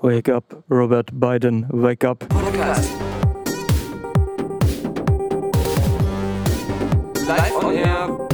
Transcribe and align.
Wake 0.00 0.28
up, 0.28 0.62
Robert 0.68 1.06
Biden, 1.18 1.68
wake 1.72 2.04
up. 2.04 2.20
Podcast. 2.20 2.88
Live 7.26 7.52
on 7.56 7.76
Air. 7.76 8.27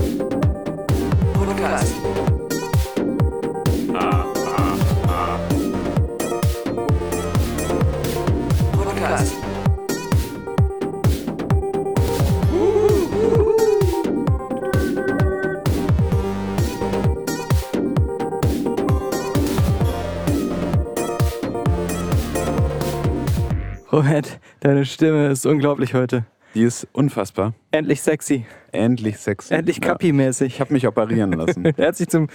Robert, 23.99 24.41
deine 24.59 24.85
Stimme 24.87 25.29
ist 25.29 25.47
unglaublich 25.47 25.95
heute. 25.95 26.25
Die 26.57 26.63
ist 26.63 26.89
unfassbar. 26.93 27.55
Endlich 27.71 28.03
sexy. 28.03 28.45
Endlich 28.73 29.19
sexy. 29.19 29.55
Endlich 29.55 29.77
Ja. 29.77 29.83
Kapi-mäßig. 29.93 30.55
Ich 30.55 30.61
habe 30.61 30.73
mich 30.73 30.89
operieren 30.89 31.31
lassen. 31.33 31.65
Er 31.77 31.87
hat 31.89 31.97
sich, 31.97 32.09
zum, 32.09 32.27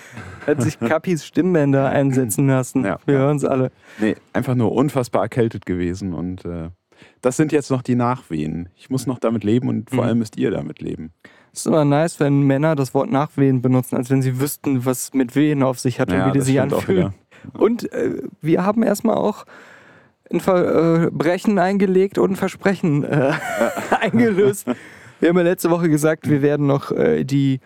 hat 0.47 0.61
sich 0.61 0.79
Kapis 0.79 1.25
Stimmbänder 1.25 1.89
einsetzen 1.89 2.47
lassen. 2.47 2.85
Ja. 2.85 2.97
Wir 3.05 3.17
hören 3.17 3.35
es 3.35 3.43
alle. 3.43 3.71
nee, 3.99 4.15
einfach 4.31 4.55
nur 4.55 4.71
unfassbar 4.71 5.23
erkältet 5.23 5.65
gewesen. 5.65 6.13
Und 6.13 6.45
äh, 6.45 6.69
das 7.19 7.35
sind 7.35 7.51
jetzt 7.51 7.71
noch 7.71 7.81
die 7.81 7.95
Nachwehen. 7.95 8.69
Ich 8.77 8.89
muss 8.89 9.05
noch 9.05 9.19
damit 9.19 9.43
leben 9.43 9.67
und 9.67 9.89
vor 9.89 10.03
Mhm. 10.03 10.07
allem 10.07 10.17
müsst 10.19 10.37
ihr 10.37 10.51
damit 10.51 10.81
leben. 10.81 11.11
Es 11.51 11.59
ist 11.61 11.65
immer 11.67 11.83
nice, 11.83 12.21
wenn 12.21 12.43
Männer 12.43 12.75
das 12.77 12.93
Wort 12.93 13.11
Nachwehen 13.11 13.61
benutzen, 13.61 13.97
als 13.97 14.09
wenn 14.09 14.21
sie 14.21 14.39
wüssten, 14.39 14.85
was 14.85 15.13
mit 15.13 15.35
Wehen 15.35 15.61
auf 15.61 15.77
sich 15.77 15.99
hat 15.99 16.09
und 16.13 16.25
wie 16.25 16.31
die 16.31 16.41
sich 16.41 16.61
anfühlen. 16.61 17.15
Und 17.51 17.91
äh, 17.91 18.21
wir 18.41 18.63
haben 18.65 18.81
erstmal 18.83 19.15
auch 19.17 19.45
ein 20.31 20.39
Verbrechen 20.39 21.57
eingelegt 21.59 22.17
und 22.17 22.31
ein 22.31 22.35
Versprechen 22.35 23.03
äh, 23.03 23.31
eingelöst. 24.01 24.67
Wir 25.19 25.29
haben 25.29 25.37
ja 25.37 25.43
letzte 25.43 25.69
Woche 25.69 25.89
gesagt, 25.89 26.29
wir 26.29 26.41
werden 26.41 26.67
noch 26.67 26.91
äh, 26.91 27.23
die, 27.23 27.59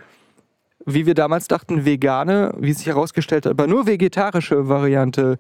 wie 0.86 1.06
wir 1.06 1.14
damals 1.14 1.48
dachten, 1.48 1.86
vegane, 1.86 2.54
wie 2.60 2.72
es 2.72 2.78
sich 2.80 2.88
herausgestellt 2.88 3.46
hat, 3.46 3.52
aber 3.52 3.68
nur 3.68 3.86
vegetarische 3.86 4.68
Variante 4.70 5.38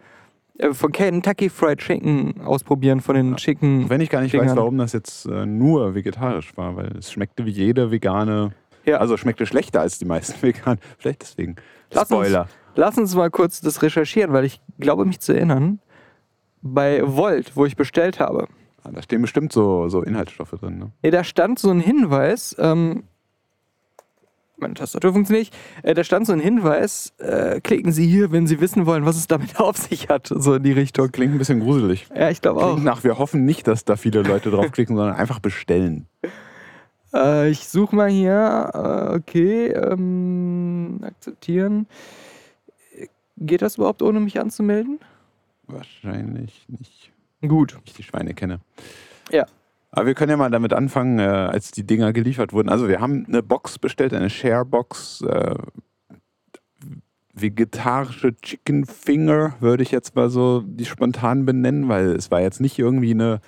äh, 0.59 0.73
von 0.73 0.91
Kentucky 0.91 1.49
Fried 1.49 1.79
Chicken 1.79 2.41
ausprobieren, 2.41 3.01
von 3.01 3.15
den 3.15 3.35
Chicken. 3.37 3.89
Wenn 3.89 4.01
ich 4.01 4.09
gar 4.09 4.21
nicht 4.21 4.33
weiß, 4.33 4.41
Dingern. 4.41 4.57
warum 4.57 4.77
das 4.77 4.93
jetzt 4.93 5.25
äh, 5.25 5.45
nur 5.45 5.95
vegetarisch 5.95 6.55
war, 6.57 6.75
weil 6.75 6.97
es 6.97 7.11
schmeckte 7.11 7.45
wie 7.45 7.51
jede 7.51 7.89
vegane, 7.89 8.51
Ja. 8.85 8.97
also 8.97 9.17
schmeckte 9.17 9.45
schlechter 9.45 9.81
als 9.81 9.97
die 9.97 10.05
meisten 10.05 10.39
veganen. 10.41 10.79
Vielleicht 10.99 11.21
deswegen. 11.23 11.55
Lass 11.91 12.11
uns- 12.11 12.27
Spoiler. 12.27 12.47
Lass 12.75 12.97
uns 12.97 13.15
mal 13.15 13.29
kurz 13.29 13.61
das 13.61 13.81
recherchieren, 13.83 14.33
weil 14.33 14.45
ich 14.45 14.59
glaube 14.79 15.05
mich 15.05 15.19
zu 15.19 15.31
erinnern, 15.33 15.79
bei 16.63 17.01
Volt, 17.05 17.55
wo 17.55 17.65
ich 17.65 17.75
bestellt 17.75 18.19
habe, 18.19 18.47
Ah, 18.85 18.89
Da 18.91 19.01
stehen 19.01 19.21
bestimmt 19.21 19.53
so, 19.53 19.87
so 19.87 20.01
Inhaltsstoffe 20.01 20.51
drin. 20.59 20.77
Ne? 20.77 20.91
Ja, 21.03 21.11
da 21.11 21.23
stand 21.23 21.57
so 21.57 21.69
ein 21.69 21.79
Hinweis, 21.79 22.53
ähm, 22.59 23.03
meine 24.57 24.73
Tastatur 24.73 25.13
funktioniert 25.13 25.51
nicht, 25.51 25.55
äh, 25.85 25.93
da 25.93 26.03
stand 26.03 26.27
so 26.27 26.33
ein 26.33 26.39
Hinweis, 26.41 27.13
äh, 27.17 27.61
klicken 27.61 27.91
Sie 27.93 28.05
hier, 28.07 28.31
wenn 28.33 28.45
Sie 28.45 28.59
wissen 28.59 28.85
wollen, 28.85 29.05
was 29.05 29.15
es 29.15 29.27
damit 29.27 29.57
auf 29.59 29.77
sich 29.77 30.09
hat, 30.09 30.27
so 30.27 30.55
in 30.55 30.63
die 30.63 30.71
Richtung. 30.73 31.11
Klingt 31.11 31.33
ein 31.33 31.37
bisschen 31.37 31.61
gruselig. 31.61 32.07
Ja, 32.13 32.29
ich 32.29 32.41
glaube 32.41 32.61
auch. 32.61 32.77
Nach, 32.77 33.03
wir 33.05 33.17
hoffen 33.19 33.45
nicht, 33.45 33.67
dass 33.67 33.85
da 33.85 33.95
viele 33.95 34.21
Leute 34.21 34.51
draufklicken, 34.51 34.95
sondern 34.97 35.15
einfach 35.15 35.39
bestellen. 35.39 36.07
Äh, 37.13 37.49
ich 37.51 37.67
suche 37.69 37.95
mal 37.95 38.09
hier, 38.09 38.71
äh, 38.73 39.15
okay, 39.15 39.67
ähm, 39.67 40.99
akzeptieren. 41.03 41.87
Geht 43.37 43.61
das 43.61 43.77
überhaupt, 43.77 44.01
ohne 44.01 44.19
mich 44.19 44.39
anzumelden? 44.41 44.99
Wahrscheinlich 45.73 46.65
nicht. 46.67 47.11
Gut. 47.41 47.77
ich 47.85 47.93
die 47.93 48.03
Schweine 48.03 48.33
kenne. 48.33 48.59
Ja. 49.31 49.45
Aber 49.91 50.07
wir 50.07 50.15
können 50.15 50.31
ja 50.31 50.37
mal 50.37 50.49
damit 50.49 50.73
anfangen, 50.73 51.19
äh, 51.19 51.23
als 51.23 51.71
die 51.71 51.85
Dinger 51.85 52.13
geliefert 52.13 52.51
wurden. 52.51 52.69
Also 52.69 52.87
wir 52.87 52.99
haben 52.99 53.25
eine 53.27 53.43
Box 53.43 53.77
bestellt, 53.77 54.13
eine 54.13 54.29
Share-Box, 54.29 55.21
äh, 55.21 55.55
vegetarische 57.33 58.35
Chicken 58.37 58.85
Finger, 58.85 59.55
würde 59.59 59.83
ich 59.83 59.91
jetzt 59.91 60.15
mal 60.15 60.29
so 60.29 60.63
die 60.65 60.85
spontan 60.85 61.45
benennen, 61.45 61.89
weil 61.89 62.15
es 62.15 62.31
war 62.31 62.41
jetzt 62.41 62.61
nicht 62.61 62.79
irgendwie 62.79 63.11
eine 63.11 63.41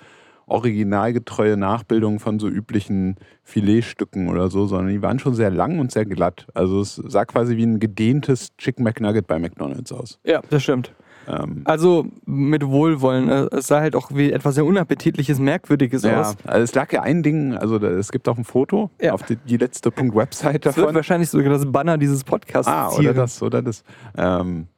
originalgetreue 0.46 1.56
Nachbildung 1.56 2.20
von 2.20 2.38
so 2.38 2.48
üblichen 2.48 3.16
Filetstücken 3.42 4.28
oder 4.28 4.48
so, 4.48 4.66
sondern 4.66 4.88
die 4.88 5.02
waren 5.02 5.18
schon 5.18 5.34
sehr 5.34 5.50
lang 5.50 5.80
und 5.80 5.90
sehr 5.90 6.04
glatt. 6.04 6.46
Also 6.54 6.80
es 6.80 6.94
sah 6.94 7.24
quasi 7.24 7.56
wie 7.56 7.66
ein 7.66 7.80
gedehntes 7.80 8.56
Chicken 8.56 8.84
McNugget 8.84 9.26
bei 9.26 9.38
McDonald's 9.38 9.92
aus. 9.92 10.20
Ja, 10.24 10.42
das 10.50 10.62
stimmt. 10.62 10.92
Ähm, 11.26 11.62
Also 11.64 12.06
mit 12.24 12.66
Wohlwollen. 12.66 13.28
äh, 13.28 13.48
Es 13.52 13.66
sah 13.66 13.80
halt 13.80 13.96
auch 13.96 14.10
wie 14.14 14.32
etwas 14.32 14.54
sehr 14.54 14.64
Unappetitliches, 14.64 15.38
Merkwürdiges 15.38 16.02
Ja, 16.04 16.20
aus. 16.20 16.36
also 16.44 16.62
es 16.62 16.74
lag 16.74 16.92
ja 16.92 17.02
ein 17.02 17.22
Ding, 17.22 17.54
also 17.54 17.78
da, 17.78 17.88
es 17.88 18.12
gibt 18.12 18.28
auch 18.28 18.38
ein 18.38 18.44
Foto 18.44 18.90
Ja. 19.00 19.12
auf 19.12 19.22
die, 19.24 19.36
die 19.36 19.56
letzte 19.56 19.90
Punkt 19.90 20.14
Website 20.14 20.64
Das 20.66 20.76
wird 20.76 20.84
davon. 20.84 20.94
wahrscheinlich 20.94 21.28
sogar 21.30 21.50
das 21.50 21.70
Banner 21.70 21.98
dieses 21.98 22.24
Podcasts 22.24 22.70
Ah, 22.70 22.88
oder 22.88 22.96
zieren. 23.00 23.16
das, 23.16 23.42
oder 23.42 23.62
das. 23.62 23.82
Ähm, 24.16 24.68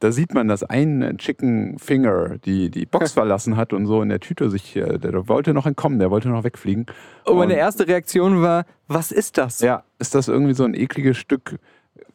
da 0.00 0.12
sieht 0.12 0.34
man, 0.34 0.48
dass 0.48 0.62
ein 0.62 1.16
Chicken 1.16 1.78
Finger 1.78 2.36
die, 2.44 2.70
die 2.70 2.84
Box 2.84 3.12
verlassen 3.12 3.56
hat 3.56 3.72
und 3.72 3.86
so 3.86 4.02
in 4.02 4.10
der 4.10 4.20
Tüte 4.20 4.50
sich, 4.50 4.76
äh, 4.76 4.98
der, 4.98 5.28
wollte 5.28 5.54
noch 5.54 5.64
entkommen, 5.66 5.98
der 5.98 6.10
wollte 6.10 6.28
noch 6.28 6.44
wegfliegen. 6.44 6.84
Und 7.24 7.38
meine 7.38 7.54
erste 7.54 7.88
Reaktion 7.88 8.42
war, 8.42 8.66
was 8.88 9.10
ist 9.12 9.38
das? 9.38 9.60
Ja, 9.60 9.84
ist 9.98 10.14
das 10.14 10.28
irgendwie 10.28 10.52
so 10.52 10.64
ein 10.64 10.74
ekliges 10.74 11.16
Stück, 11.16 11.58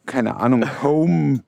keine 0.06 0.36
Ahnung, 0.36 0.64
Home 0.84 1.40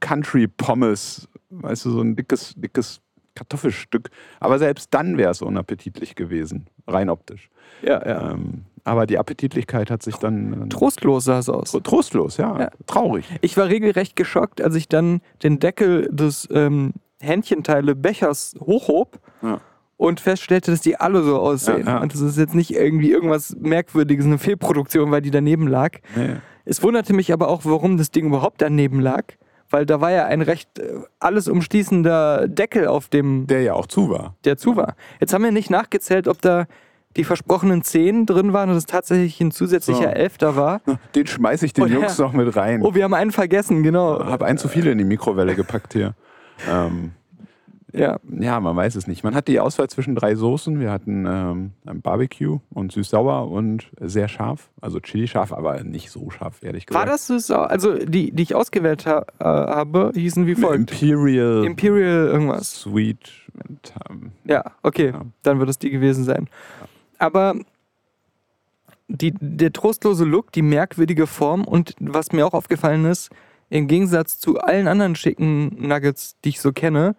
Country 0.00 0.46
Pommes, 0.46 1.26
weißt 1.50 1.84
du, 1.84 1.90
so 1.90 2.00
ein 2.00 2.16
dickes, 2.16 2.54
dickes 2.56 3.00
Kartoffelstück. 3.34 4.10
Aber 4.40 4.58
selbst 4.58 4.92
dann 4.94 5.16
wäre 5.18 5.30
es 5.30 5.42
unappetitlich 5.42 6.14
gewesen, 6.14 6.66
rein 6.86 7.08
optisch. 7.10 7.50
ja. 7.82 8.04
ja. 8.06 8.32
Ähm, 8.32 8.64
aber 8.82 9.06
die 9.06 9.18
Appetitlichkeit 9.18 9.90
hat 9.90 10.02
sich 10.02 10.16
dann. 10.16 10.62
äh, 10.64 10.68
Trostlos 10.70 11.24
sah 11.26 11.38
es 11.40 11.50
aus. 11.50 11.72
Trostlos, 11.84 12.38
ja. 12.38 12.58
Ja. 12.58 12.70
Traurig. 12.86 13.26
Ich 13.42 13.54
war 13.58 13.68
regelrecht 13.68 14.16
geschockt, 14.16 14.62
als 14.62 14.74
ich 14.74 14.88
dann 14.88 15.20
den 15.42 15.58
Deckel 15.58 16.08
des 16.10 16.48
ähm, 16.50 16.94
Händchenteile 17.20 17.94
Bechers 17.94 18.54
hochhob 18.58 19.20
Ja. 19.42 19.60
und 19.98 20.18
feststellte, 20.20 20.70
dass 20.70 20.80
die 20.80 20.96
alle 20.96 21.22
so 21.22 21.38
aussehen. 21.38 21.84
Ja, 21.86 21.96
ja. 21.96 22.00
Und 22.00 22.14
das 22.14 22.22
ist 22.22 22.38
jetzt 22.38 22.54
nicht 22.54 22.70
irgendwie 22.74 23.10
irgendwas 23.10 23.54
Merkwürdiges, 23.60 24.24
eine 24.24 24.38
Fehlproduktion, 24.38 25.10
weil 25.10 25.20
die 25.20 25.30
daneben 25.30 25.68
lag. 25.68 25.98
Nee. 26.16 26.36
Es 26.64 26.82
wunderte 26.82 27.12
mich 27.12 27.34
aber 27.34 27.48
auch, 27.48 27.66
warum 27.66 27.98
das 27.98 28.10
Ding 28.10 28.26
überhaupt 28.28 28.62
daneben 28.62 29.00
lag. 29.00 29.24
Weil 29.70 29.86
da 29.86 30.00
war 30.00 30.10
ja 30.10 30.26
ein 30.26 30.42
recht 30.42 30.78
äh, 30.78 30.94
alles 31.20 31.48
umschließender 31.48 32.48
Deckel 32.48 32.86
auf 32.88 33.08
dem, 33.08 33.46
Der 33.46 33.62
ja 33.62 33.74
auch 33.74 33.86
zu 33.86 34.10
war. 34.10 34.34
der 34.44 34.56
zu 34.56 34.76
war. 34.76 34.94
Jetzt 35.20 35.32
haben 35.32 35.44
wir 35.44 35.52
nicht 35.52 35.70
nachgezählt, 35.70 36.28
ob 36.28 36.42
da 36.42 36.66
die 37.16 37.24
versprochenen 37.24 37.82
10 37.82 38.26
drin 38.26 38.52
waren 38.52 38.70
und 38.70 38.76
es 38.76 38.86
tatsächlich 38.86 39.40
ein 39.40 39.50
zusätzlicher 39.50 40.02
So. 40.02 40.08
Elfter 40.08 40.54
war. 40.56 40.80
Den 41.14 41.26
schmeiße 41.26 41.66
ich 41.66 41.72
den 41.72 41.84
Oh, 41.84 41.86
ja. 41.88 41.94
Jungs 41.94 42.18
noch 42.18 42.32
mit 42.32 42.54
rein. 42.56 42.82
Oh, 42.82 42.94
wir 42.94 43.02
haben 43.04 43.14
einen 43.14 43.32
vergessen, 43.32 43.82
genau. 43.82 44.24
Hab 44.24 44.42
ein 44.42 44.58
zu 44.58 44.68
viele 44.68 44.92
in 44.92 44.98
die 44.98 45.04
Mikrowelle 45.04 45.54
gepackt 45.54 45.92
hier. 45.92 46.14
Ähm, 46.70 47.12
Ja, 47.92 48.18
ja, 48.38 48.60
man 48.60 48.76
weiß 48.76 48.94
es 48.94 49.06
nicht. 49.06 49.24
Man 49.24 49.34
hat 49.34 49.48
die 49.48 49.58
Auswahl 49.58 49.88
zwischen 49.88 50.14
drei 50.14 50.34
Soßen. 50.36 50.78
Wir 50.78 50.92
hatten 50.92 51.26
ähm, 51.26 51.72
ein 51.86 52.00
Barbecue 52.02 52.60
und 52.70 52.92
süß-sauer 52.92 53.50
und 53.50 53.90
sehr 54.00 54.28
scharf. 54.28 54.70
Also 54.80 55.00
Chili-scharf, 55.00 55.52
aber 55.52 55.82
nicht 55.82 56.10
so 56.10 56.30
scharf, 56.30 56.62
ehrlich 56.62 56.86
gesagt. 56.86 57.04
War 57.06 57.10
das 57.10 57.26
so? 57.26 57.56
Also 57.56 57.98
die, 57.98 58.30
die 58.32 58.42
ich 58.44 58.54
ausgewählt 58.54 59.06
ha 59.06 59.24
äh, 59.40 59.44
habe, 59.44 60.12
hießen 60.14 60.46
wie 60.46 60.54
folgt. 60.54 60.92
Imperial 60.92 61.64
Imperial 61.64 62.28
irgendwas. 62.28 62.80
Sweet. 62.82 63.30
Und, 63.68 63.92
ähm, 64.08 64.32
Ja, 64.44 64.64
okay, 64.82 65.08
Ja. 65.10 65.22
dann 65.42 65.58
wird 65.58 65.68
es 65.70 65.78
die 65.78 65.90
gewesen 65.90 66.22
sein. 66.24 66.48
Aber 67.18 67.54
die, 69.08 69.34
der 69.40 69.72
trostlose 69.72 70.24
Look, 70.24 70.52
die 70.52 70.62
merkwürdige 70.62 71.26
Form 71.26 71.64
und 71.64 71.94
was 71.98 72.30
mir 72.32 72.46
auch 72.46 72.54
aufgefallen 72.54 73.04
ist, 73.04 73.30
im 73.68 73.88
Gegensatz 73.88 74.38
zu 74.38 74.58
allen 74.58 74.86
anderen 74.86 75.14
Chicken 75.14 75.88
Nuggets, 75.88 76.36
die 76.44 76.50
ich 76.50 76.60
so 76.60 76.72
kenne, 76.72 77.16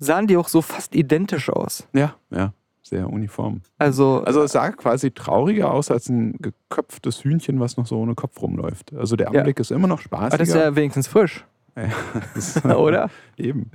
sahen 0.00 0.26
die 0.26 0.36
auch 0.36 0.48
so 0.48 0.60
fast 0.62 0.94
identisch 0.96 1.48
aus. 1.50 1.86
ja, 1.92 2.16
ja, 2.30 2.52
sehr 2.82 3.08
uniform. 3.08 3.60
Also, 3.78 4.22
Also 4.24 4.42
es 4.42 4.52
sah 4.52 4.70
quasi 4.72 5.12
trauriger 5.12 5.70
aus 5.70 5.90
als 5.92 6.08
ein 6.08 6.34
geköpftes 6.40 7.22
Hühnchen, 7.22 7.60
was 7.60 7.76
noch 7.76 7.86
so 7.86 7.98
ohne 8.00 8.14
Kopf 8.16 8.40
rumläuft. 8.42 8.92
Also 8.94 9.14
der 9.14 9.30
Ja. 9.32 9.38
Anblick 9.40 9.60
ist 9.60 9.70
immer 9.70 9.86
noch 9.86 10.00
aber 10.10 10.36
das 10.38 10.48
ist 10.48 10.54
ja 10.54 10.74
wenigstens 10.74 11.06
frisch, 11.06 11.44
Ja, 11.76 12.74
oder? 12.76 13.10
Eben. 13.36 13.70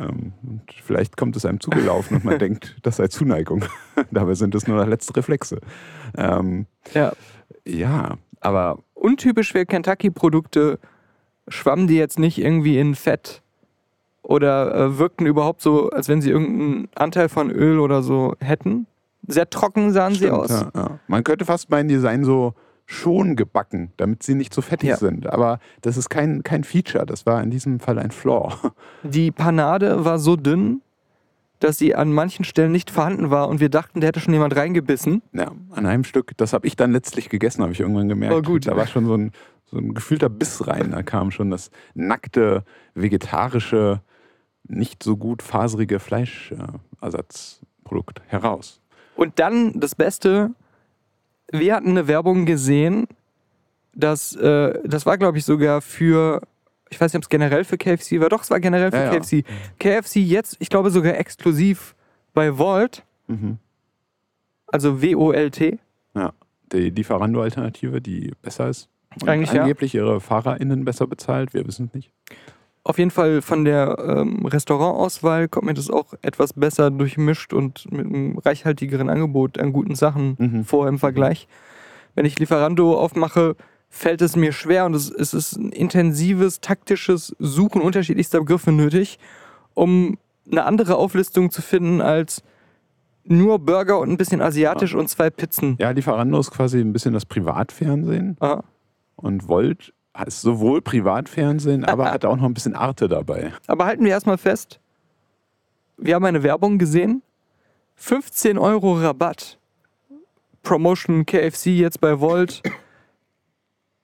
Ähm, 0.00 0.32
und 0.42 0.62
vielleicht 0.82 1.16
kommt 1.16 1.36
es 1.36 1.44
einem 1.44 1.60
zugelaufen 1.60 2.16
und 2.16 2.24
man 2.24 2.38
denkt, 2.40 2.76
das 2.82 2.96
sei 2.96 3.06
Zuneigung. 3.08 3.64
Dabei 4.10 4.34
sind 4.34 4.54
es 4.56 4.66
nur 4.66 4.84
letzte 4.86 5.14
Reflexe. 5.16 5.60
Ähm, 6.16 6.66
Ja. 6.94 7.12
ja, 7.64 8.16
aber 8.40 8.78
untypisch 8.94 9.52
für 9.52 9.66
Kentucky-Produkte 9.66 10.78
schwammen 11.48 11.86
die 11.86 11.96
jetzt 11.96 12.18
nicht 12.18 12.38
irgendwie 12.38 12.78
in 12.78 12.94
Fett 12.94 13.42
oder 14.28 14.74
äh, 14.74 14.98
wirkten 14.98 15.24
überhaupt 15.24 15.62
so, 15.62 15.88
als 15.88 16.06
wenn 16.08 16.20
sie 16.20 16.28
irgendeinen 16.30 16.88
Anteil 16.94 17.30
von 17.30 17.50
Öl 17.50 17.78
oder 17.78 18.02
so 18.02 18.34
hätten. 18.40 18.86
Sehr 19.26 19.48
trocken 19.48 19.90
sahen 19.90 20.12
sie 20.12 20.18
stimmt, 20.26 20.32
aus. 20.34 20.50
ja, 20.50 20.70
ja. 20.74 21.00
man 21.08 21.24
könnte 21.24 21.46
fast 21.46 21.70
meinen, 21.70 21.88
die 21.88 21.96
seien 21.96 22.24
so 22.24 22.52
schon 22.84 23.36
gebacken, 23.36 23.90
damit 23.96 24.22
sie 24.22 24.34
nicht 24.34 24.52
so 24.52 24.60
fettig 24.60 24.90
Ja. 24.90 24.96
sind. 24.98 25.26
Aber 25.26 25.60
das 25.80 25.96
ist 25.96 26.10
kein, 26.10 26.42
kein 26.42 26.62
Feature, 26.62 27.06
das 27.06 27.24
war 27.24 27.42
in 27.42 27.50
diesem 27.50 27.80
Fall 27.80 27.98
ein 27.98 28.10
Flaw. 28.10 28.54
Die 29.02 29.30
Panade 29.30 30.04
war 30.04 30.18
so 30.18 30.36
dünn, 30.36 30.82
dass 31.60 31.78
sie 31.78 31.94
an 31.94 32.12
manchen 32.12 32.44
Stellen 32.44 32.70
nicht 32.72 32.90
vorhanden 32.90 33.30
war 33.30 33.48
und 33.48 33.60
wir 33.60 33.70
dachten, 33.70 34.00
der 34.00 34.08
hätte 34.08 34.20
schon 34.20 34.34
jemand 34.34 34.54
reingebissen. 34.56 35.22
Ja, 35.32 35.52
an 35.70 35.86
einem 35.86 36.04
Stück, 36.04 36.32
das 36.36 36.52
habe 36.52 36.66
ich 36.66 36.76
dann 36.76 36.92
letztlich 36.92 37.30
gegessen, 37.30 37.62
habe 37.62 37.72
ich 37.72 37.80
irgendwann 37.80 38.08
gemerkt. 38.10 38.34
Oh, 38.36 38.42
gut. 38.42 38.66
Da 38.66 38.76
war 38.76 38.86
schon 38.86 39.06
so 39.06 39.14
ein, 39.14 39.32
so 39.64 39.78
ein 39.78 39.94
gefühlter 39.94 40.28
Biss 40.28 40.66
rein. 40.66 40.90
Da 40.92 41.02
kam 41.02 41.30
schon 41.30 41.50
das 41.50 41.70
nackte, 41.94 42.62
vegetarische, 42.94 44.02
nicht 44.68 45.02
so 45.02 45.16
gut 45.16 45.42
faserige 45.42 45.98
Fleischersatzprodukt 47.00 48.20
heraus. 48.26 48.80
Und 49.16 49.38
dann 49.38 49.78
das 49.80 49.94
Beste, 49.94 50.50
wir 51.50 51.74
hatten 51.74 51.90
eine 51.90 52.06
Werbung 52.08 52.46
gesehen, 52.46 53.06
dass, 53.94 54.34
äh, 54.36 54.78
das 54.84 55.06
war 55.06 55.18
glaube 55.18 55.38
ich 55.38 55.44
sogar 55.44 55.80
für, 55.80 56.40
ich 56.90 57.00
weiß 57.00 57.12
nicht, 57.12 57.18
ob 57.18 57.24
es 57.24 57.28
generell 57.28 57.64
für 57.64 57.78
KFC 57.78 58.20
war, 58.20 58.28
doch, 58.28 58.42
es 58.42 58.50
war 58.50 58.60
generell 58.60 58.90
für 58.90 58.98
Ja, 58.98 59.12
ja. 59.14 59.18
KFC. 59.20 59.44
KFC 59.78 60.16
jetzt, 60.20 60.56
ich 60.60 60.68
glaube 60.68 60.90
sogar 60.90 61.16
exklusiv 61.16 61.94
bei 62.34 62.58
Volt, 62.58 63.04
Mhm. 63.26 63.58
also 64.68 65.02
W-O-L-T. 65.02 65.78
Ja, 66.14 66.32
die 66.72 66.88
Lieferando-Alternative, 66.90 68.00
die 68.00 68.32
besser 68.40 68.68
ist. 68.70 68.88
Und 69.20 69.28
Eigentlich 69.28 69.52
ja. 69.52 69.62
angeblich 69.62 69.94
ihre 69.94 70.20
FahrerInnen 70.20 70.84
besser 70.86 71.06
bezahlt, 71.06 71.52
wir 71.52 71.66
wissen 71.66 71.86
es 71.88 71.94
nicht. 71.94 72.10
Auf 72.88 72.96
jeden 72.96 73.10
Fall 73.10 73.42
von 73.42 73.66
der 73.66 73.98
ähm, 73.98 74.46
Restaurantauswahl 74.46 75.46
kommt 75.46 75.66
mir 75.66 75.74
das 75.74 75.90
auch 75.90 76.14
etwas 76.22 76.54
besser 76.54 76.90
durchmischt 76.90 77.52
und 77.52 77.84
mit 77.92 78.06
einem 78.06 78.38
reichhaltigeren 78.38 79.10
Angebot 79.10 79.58
an 79.58 79.74
guten 79.74 79.94
Sachen 79.94 80.36
Mhm. 80.38 80.64
vor 80.64 80.88
im 80.88 80.98
Vergleich. 80.98 81.48
Wenn 82.14 82.24
ich 82.24 82.38
Lieferando 82.38 82.98
aufmache, 82.98 83.56
fällt 83.90 84.22
es 84.22 84.36
mir 84.36 84.52
schwer 84.52 84.86
und 84.86 84.94
es, 84.94 85.10
es 85.10 85.34
ist 85.34 85.56
ein 85.58 85.70
intensives, 85.70 86.62
taktisches 86.62 87.36
Suchen 87.38 87.82
unterschiedlichster 87.82 88.38
Begriffe 88.40 88.72
nötig, 88.72 89.18
um 89.74 90.16
eine 90.50 90.64
andere 90.64 90.96
Auflistung 90.96 91.50
zu 91.50 91.60
finden 91.60 92.00
als 92.00 92.42
nur 93.24 93.58
Burger 93.58 93.98
und 93.98 94.08
ein 94.10 94.16
bisschen 94.16 94.40
asiatisch 94.40 94.94
und 94.94 95.10
zwei 95.10 95.28
Pizzen. 95.28 95.76
Ja, 95.78 95.90
Lieferando 95.90 96.40
ist 96.40 96.52
quasi 96.52 96.80
ein 96.80 96.94
bisschen 96.94 97.12
das 97.12 97.26
Privatfernsehen 97.26 98.38
Aha. 98.40 98.64
und 99.16 99.46
Volt 99.46 99.92
ist 100.22 100.40
sowohl 100.40 100.80
Privatfernsehen, 100.82 101.84
aber 101.84 102.10
hat 102.12 102.24
auch 102.24 102.36
noch 102.36 102.44
ein 102.44 102.54
bisschen 102.54 102.74
Arte 102.74 103.08
dabei. 103.08 103.52
Aber 103.66 103.86
halten 103.86 104.04
wir 104.04 104.10
erstmal 104.10 104.38
fest, 104.38 104.80
wir 105.96 106.14
haben 106.14 106.24
eine 106.24 106.42
Werbung 106.42 106.78
gesehen. 106.78 107.22
15 107.96 108.58
Euro 108.58 108.94
Rabatt. 108.94 109.58
Promotion 110.62 111.26
KFC 111.26 111.66
jetzt 111.66 112.00
bei 112.00 112.20
Volt. 112.20 112.62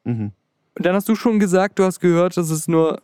Mhm. 0.05 0.33
Und 0.77 0.87
dann 0.87 0.95
hast 0.95 1.09
du 1.09 1.15
schon 1.15 1.39
gesagt, 1.39 1.79
du 1.79 1.85
hast 1.85 2.01
gehört, 2.01 2.37
dass 2.37 2.51
es 2.51 2.67
nur 2.67 3.01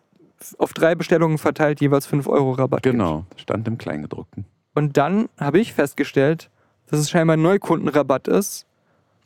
auf 0.59 0.73
drei 0.73 0.95
Bestellungen 0.95 1.39
verteilt 1.39 1.81
jeweils 1.81 2.07
5 2.07 2.27
Euro 2.27 2.53
Rabatt 2.53 2.83
gibt. 2.83 2.95
Genau, 2.95 3.25
stand 3.37 3.69
im 3.69 3.79
Kleingedruckten. 3.79 4.45
Und 4.75 4.97
dann 4.97 5.29
habe 5.39 5.61
ich 5.61 5.73
festgestellt, 5.73 6.51
dass 6.89 7.01
es 7.01 7.11
scheinbar 7.11 7.37
ein 7.37 7.43
Neukundenrabatt 7.43 8.29
ist, 8.29 8.67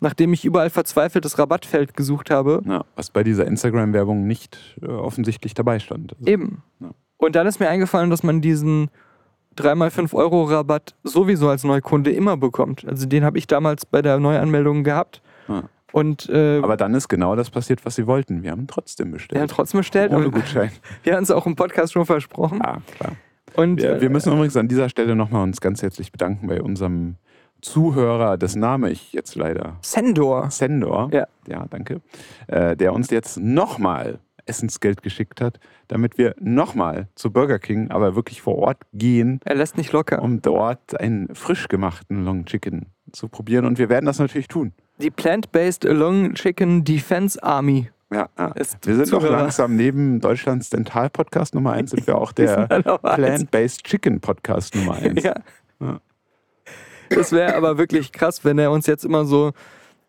nachdem 0.05 0.33
ich 0.33 0.45
überall 0.45 0.71
verzweifelt 0.71 1.25
das 1.25 1.39
Rabattfeld 1.39 1.97
gesucht 1.97 2.31
habe. 2.31 2.63
Ja, 2.67 2.85
was 2.95 3.11
bei 3.11 3.25
dieser 3.25 3.47
Instagram-Werbung 3.47 4.27
nicht 4.27 4.59
äh, 4.83 4.87
offensichtlich 4.87 5.55
dabei 5.55 5.81
stand. 5.81 6.13
Also, 6.13 6.31
Eben. 6.31 6.63
Ja. 6.79 6.91
Und 7.17 7.35
dann 7.35 7.47
ist 7.47 7.59
mir 7.59 7.69
eingefallen, 7.69 8.11
dass 8.11 8.23
man 8.23 8.41
diesen 8.41 8.91
3x5 9.57 10.15
Euro 10.15 10.45
Rabatt 10.45 10.95
sowieso 11.05 11.49
als 11.49 11.65
Neukunde 11.65 12.13
immer 12.13 12.37
bekommt. 12.37 12.87
Also 12.87 13.07
den 13.07 13.25
habe 13.25 13.39
ich 13.39 13.47
damals 13.47 13.87
bei 13.87 14.03
der 14.03 14.21
Neuanmeldung 14.21 14.85
gehabt. 14.85 15.23
Ja. 15.49 15.65
Und 15.93 16.29
äh, 16.29 16.61
Aber 16.63 16.77
dann 16.77 16.93
ist 16.95 17.09
genau 17.09 17.35
das 17.35 17.51
passiert, 17.51 17.87
was 17.87 17.95
sie 17.95 18.07
wollten. 18.07 18.43
Wir 18.43 18.51
haben 18.51 18.67
trotzdem 18.67 19.07
wir 19.07 19.11
haben 19.11 19.15
bestellt. 19.15 19.51
trotzdem 19.51 19.81
bestellt. 19.81 20.13
Ohne 20.13 20.31
Gutschein. 20.31 20.71
Wir 21.03 21.15
haben 21.15 21.23
es 21.23 21.31
auch 21.31 21.47
im 21.47 21.55
Podcast 21.57 21.93
schon 21.93 22.05
versprochen. 22.05 22.61
Ah, 22.63 22.79
klar. 22.99 23.13
Und 23.55 23.81
Wir, 23.81 23.97
äh, 23.97 24.01
wir 24.01 24.11
müssen 24.11 24.33
übrigens 24.33 24.57
an 24.57 24.67
dieser 24.67 24.89
Stelle 24.89 25.15
nochmal 25.15 25.45
uns 25.45 25.61
ganz 25.61 25.83
herzlich 25.83 26.11
bedanken 26.11 26.49
bei 26.49 26.61
unserem 26.61 27.15
Zuhörer, 27.65 28.37
das 28.37 28.57
Name 28.57 28.91
ich 28.91 29.13
jetzt 29.13 29.35
leider. 29.37 29.77
Sendor. 29.81 30.51
Sendor. 30.51 31.09
Ja. 31.13 31.27
Ja, 31.49 31.67
danke. 31.71 32.01
Äh, 32.47 32.77
der 32.77 32.93
uns 32.93 33.11
jetzt 33.11 33.39
nochmal 33.39 34.19
Essensgeld 34.47 35.03
geschickt 35.03 35.41
hat, 35.41 35.59
damit 35.89 36.19
wir 36.19 36.35
nochmal 36.39 37.09
zu 37.15 37.31
Burger 37.33 37.59
King, 37.59 37.91
aber 37.91 38.15
wirklich 38.15 38.43
vor 38.43 38.57
Ort 38.57 38.83
gehen, 38.93 39.41
Er 39.47 39.55
lässt 39.55 39.79
nicht 39.79 39.93
locker. 39.93 40.21
um 40.21 40.43
dort 40.43 41.01
einen 41.01 41.35
frisch 41.35 41.69
gemachten 41.69 42.25
Long 42.25 42.45
Chicken 42.45 42.87
zu 43.13 43.29
probieren. 43.29 43.65
Und 43.65 43.79
wir 43.79 43.89
werden 43.89 44.05
das 44.05 44.19
natürlich 44.19 44.49
tun. 44.49 44.73
Die 44.99 45.11
Plant-Based 45.11 45.85
Long 45.85 46.35
Chicken 46.35 46.85
Defense 46.85 47.43
Army. 47.43 47.91
Ja, 48.13 48.29
ja. 48.39 48.49
Ist 48.49 48.87
Wir 48.87 48.97
sind 48.97 49.11
doch 49.13 49.23
langsam 49.29 49.75
neben 49.77 50.21
Deutschlands 50.21 50.69
Dental-Podcast 50.69 51.55
Nummer 51.55 51.73
1 51.73 51.91
sind 51.93 52.07
wir 52.07 52.19
auch 52.19 52.33
der 52.33 52.67
Plant-Based 52.67 53.83
Chicken 53.85 54.21
Podcast 54.21 54.75
Nummer 54.75 54.97
1. 54.97 55.23
Ja. 55.25 55.35
Ja. 55.81 56.01
Das 57.11 57.33
wäre 57.33 57.55
aber 57.57 57.79
wirklich 57.79 58.13
krass, 58.13 58.45
wenn 58.45 58.59
er 58.59 58.71
uns 58.71 58.87
jetzt 58.87 59.05
immer 59.05 59.25
so, 59.25 59.53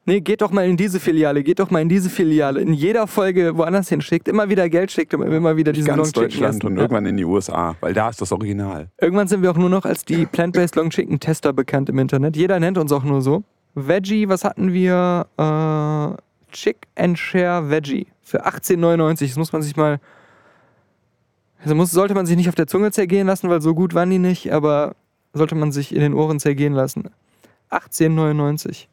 nee, 0.06 0.21
geht 0.21 0.42
doch 0.42 0.51
mal 0.51 0.65
in 0.68 0.77
diese 0.77 1.00
Filiale, 1.00 1.44
geht 1.44 1.59
doch 1.59 1.69
mal 1.71 1.81
in 1.81 1.89
diese 1.89 2.09
Filiale, 2.09 2.62
in 2.62 2.74
jeder 2.74 3.07
Folge 3.07 3.57
woanders 3.57 3.89
hinschickt, 3.89 4.27
immer 4.27 4.50
wieder 4.50 4.69
Geld 4.69 4.92
schickt, 4.92 5.13
um 5.13 5.21
immer 5.24 5.57
wieder 5.57 5.71
diesen 5.74 5.88
Long 5.89 5.97
Ganz 5.97 6.12
Chicken 6.13 6.24
Deutschland 6.30 6.56
essen. 6.57 6.68
und 6.68 6.75
Ja. 6.77 6.81
irgendwann 6.83 7.06
in 7.06 7.18
die 7.18 7.25
USA, 7.25 7.75
weil 7.81 7.94
da 7.94 8.09
ist 8.09 8.21
das 8.21 8.31
Original. 8.31 8.88
Irgendwann 9.00 9.27
sind 9.27 9.42
wir 9.42 9.51
auch 9.51 9.57
nur 9.57 9.69
noch 9.69 9.86
als 9.86 10.06
die 10.06 10.25
Plant-Based 10.25 10.75
Long 10.75 10.89
Chicken 10.89 11.19
Tester 11.19 11.53
bekannt 11.53 11.89
im 11.89 12.00
Internet. 12.00 12.36
Jeder 12.38 12.59
nennt 12.59 12.77
uns 12.77 12.92
auch 12.92 13.03
nur 13.03 13.21
so. 13.21 13.44
Veggie, 13.74 14.30
was 14.30 14.44
hatten 14.45 14.71
wir? 14.74 15.25
Äh, 15.38 16.21
Chick 16.53 16.88
and 16.95 17.19
Share 17.19 17.69
Veggie 17.69 18.07
für 18.21 18.45
18,99. 18.47 19.27
Das 19.27 19.36
muss 19.36 19.51
man 19.51 19.62
sich 19.62 19.75
mal. 19.75 20.00
Also 21.62 21.75
muss, 21.75 21.92
sollte 21.92 22.13
man 22.13 22.25
sich 22.25 22.38
nicht 22.38 22.47
auf 22.47 22.56
der 22.56 22.68
Zunge 22.68 22.92
zergehen 22.92 23.27
lassen, 23.27 23.50
weil 23.50 23.59
so 23.62 23.74
gut 23.74 23.94
waren 23.94 24.09
die 24.09 24.19
nicht, 24.19 24.53
aber 24.53 24.95
sollte 25.36 25.54
man 25.56 25.72
sich 25.72 25.94
in 25.94 26.02
den 26.02 26.14
Ohren 26.14 26.40
zergehen 26.40 26.74
lassen. 26.74 27.10
18,99. 27.70 28.88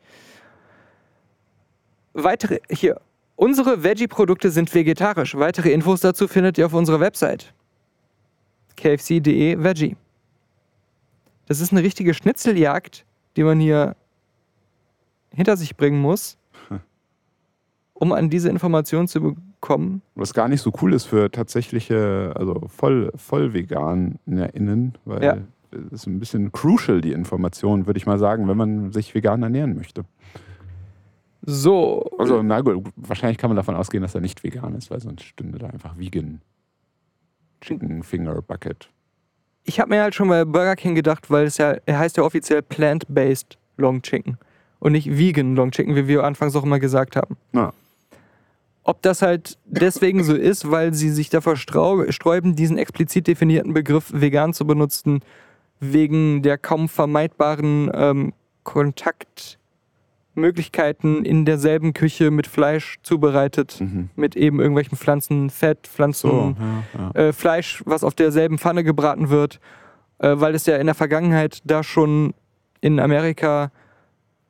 Weitere, 2.13 2.59
hier. 2.71 3.01
Unsere 3.37 3.83
Veggie-Produkte 3.83 4.51
sind 4.51 4.73
vegetarisch. 4.75 5.35
Weitere 5.37 5.73
Infos 5.73 6.01
dazu 6.01 6.29
findet 6.29 6.59
ihr 6.59 6.67
auf 6.67 6.75
unserer 6.75 7.01
Website 7.01 7.55
kfc.de 8.77 9.63
Veggie. 9.63 9.97
Das 11.47 11.61
ist 11.61 11.73
eine 11.73 11.83
richtige 11.83 12.15
Schnitzeljagd, 12.15 13.05
die 13.37 13.45
man 13.45 13.61
hier 13.61 13.97
hinter 15.31 15.57
sich 15.57 15.77
bringen 15.77 16.01
muss, 16.01 16.39
um 17.95 18.13
an 18.13 18.31
diese 18.31 18.49
Information 18.49 19.09
zu 19.09 19.21
bekommen. 19.21 20.03
Was 20.15 20.35
gar 20.35 20.49
nicht 20.49 20.63
so 20.63 20.73
cool 20.83 20.93
ist 20.93 21.05
für 21.05 21.31
tatsächliche, 21.31 22.33
also 22.37 22.69
voll, 22.69 23.13
voll 23.17 23.55
VeganerInnen, 23.55 24.99
weil 25.05 25.25
Ja. 25.25 25.39
Ist 25.91 26.07
ein 26.07 26.19
bisschen 26.19 26.53
crucial, 26.53 27.01
die 27.01 27.13
Information, 27.13 27.87
würde 27.87 27.99
ich 27.99 28.07
mal 28.07 28.19
sagen, 28.19 28.49
wenn 28.49 28.57
man 28.57 28.93
sich 28.93 29.15
vegan 29.15 29.43
ernähren 29.43 29.75
möchte. 29.77 30.05
So, 31.45 32.09
Also, 32.19 32.43
na 32.43 32.61
gut, 32.61 32.85
wahrscheinlich 32.97 33.39
kann 33.39 33.51
man 33.51 33.57
davon 33.57 33.75
ausgehen, 33.75 34.03
dass 34.03 34.15
er 34.15 34.21
nicht 34.21 34.45
vegan 34.45 34.75
ist, 34.75 34.91
weil 34.91 35.01
sonst 35.01 35.25
stünde 35.25 35.59
da 35.59 35.67
einfach 35.69 35.99
Vegan 35.99 36.41
Chicken 37.61 38.03
Finger 38.03 38.41
Bucket. 38.43 38.89
ich 39.65 39.81
habe 39.81 39.91
mir 39.91 40.03
halt 40.03 40.15
schon 40.15 40.29
bei 40.29 40.45
Burger 40.45 40.77
King 40.77 40.95
gedacht, 40.95 41.31
weil 41.31 41.47
es 41.47 41.59
ja, 41.59 41.77
er 41.87 41.99
heißt 41.99 42.17
ja 42.17 42.23
offiziell 42.23 42.63
Plant-Based 42.63 43.59
Long 43.77 44.03
Chicken 44.03 44.37
und 44.79 44.93
nicht 44.93 45.17
Vegan 45.17 45.57
Long 45.57 45.71
Chicken, 45.73 45.97
wie 45.97 46.07
wir 46.07 46.25
anfangs 46.25 46.55
auch 46.55 46.65
immer 46.65 46.79
gesagt 46.81 47.17
haben. 47.17 47.37
Na, 47.53 47.73
Ob 48.85 49.03
das 49.03 49.23
halt 49.23 49.59
deswegen 49.67 50.23
so 50.25 50.35
ist, 50.35 50.71
weil 50.71 50.93
sie 50.95 51.11
sich 51.11 51.29
davor 51.31 51.57
sträuben, 51.57 52.55
diesen 52.57 52.79
explizit 52.79 53.27
definierten 53.27 53.73
Begriff 53.73 54.13
vegan 54.13 54.53
zu 54.53 54.65
benutzen, 54.67 55.21
wegen 55.83 56.41
der 56.43 56.57
kaum 56.59 56.89
vermeidbaren 56.89 57.91
ähm, 57.93 58.33
Kontaktmöglichkeiten 58.63 61.25
in 61.25 61.45
derselben 61.45 61.93
Küche 61.93 62.31
mit 62.31 62.47
Fleisch 62.47 63.01
zubereitet, 63.03 63.81
mhm. 63.81 64.11
mit 64.15 64.37
eben 64.37 64.61
irgendwelchen 64.61 64.97
Pflanzen, 64.97 65.51
Fett, 65.51 65.89
Pflanzen, 65.89 66.31
So, 66.31 66.55
ja, 66.59 66.85
ja. 66.97 67.11
äh, 67.21 67.33
Fleisch, 67.33 67.83
was 67.85 68.05
auf 68.05 68.15
derselben 68.15 68.59
Pfanne 68.59 68.85
gebraten 68.85 69.29
wird, 69.29 69.59
äh, 70.19 70.35
weil 70.37 70.55
es 70.55 70.67
ja 70.67 70.77
in 70.77 70.87
der 70.87 70.95
Vergangenheit 70.95 71.59
da 71.65 71.83
schon 71.83 72.33
in 72.81 73.01
Amerika 73.01 73.73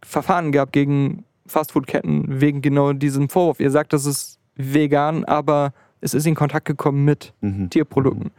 Verfahren 0.04 0.52
gab 0.52 0.70
gegen 0.72 1.24
Fastfood-Ketten 1.46 2.42
wegen 2.42 2.60
genau 2.60 2.92
diesem 2.92 3.30
Vorwurf. 3.30 3.58
Ihr 3.58 3.70
sagt, 3.70 3.94
das 3.94 4.04
ist 4.04 4.38
vegan, 4.56 5.24
aber 5.24 5.72
es 6.02 6.12
ist 6.12 6.26
in 6.26 6.34
Kontakt 6.34 6.66
gekommen 6.66 7.06
mit 7.06 7.32
Mhm. 7.40 7.70
Tierprodukten. 7.70 8.32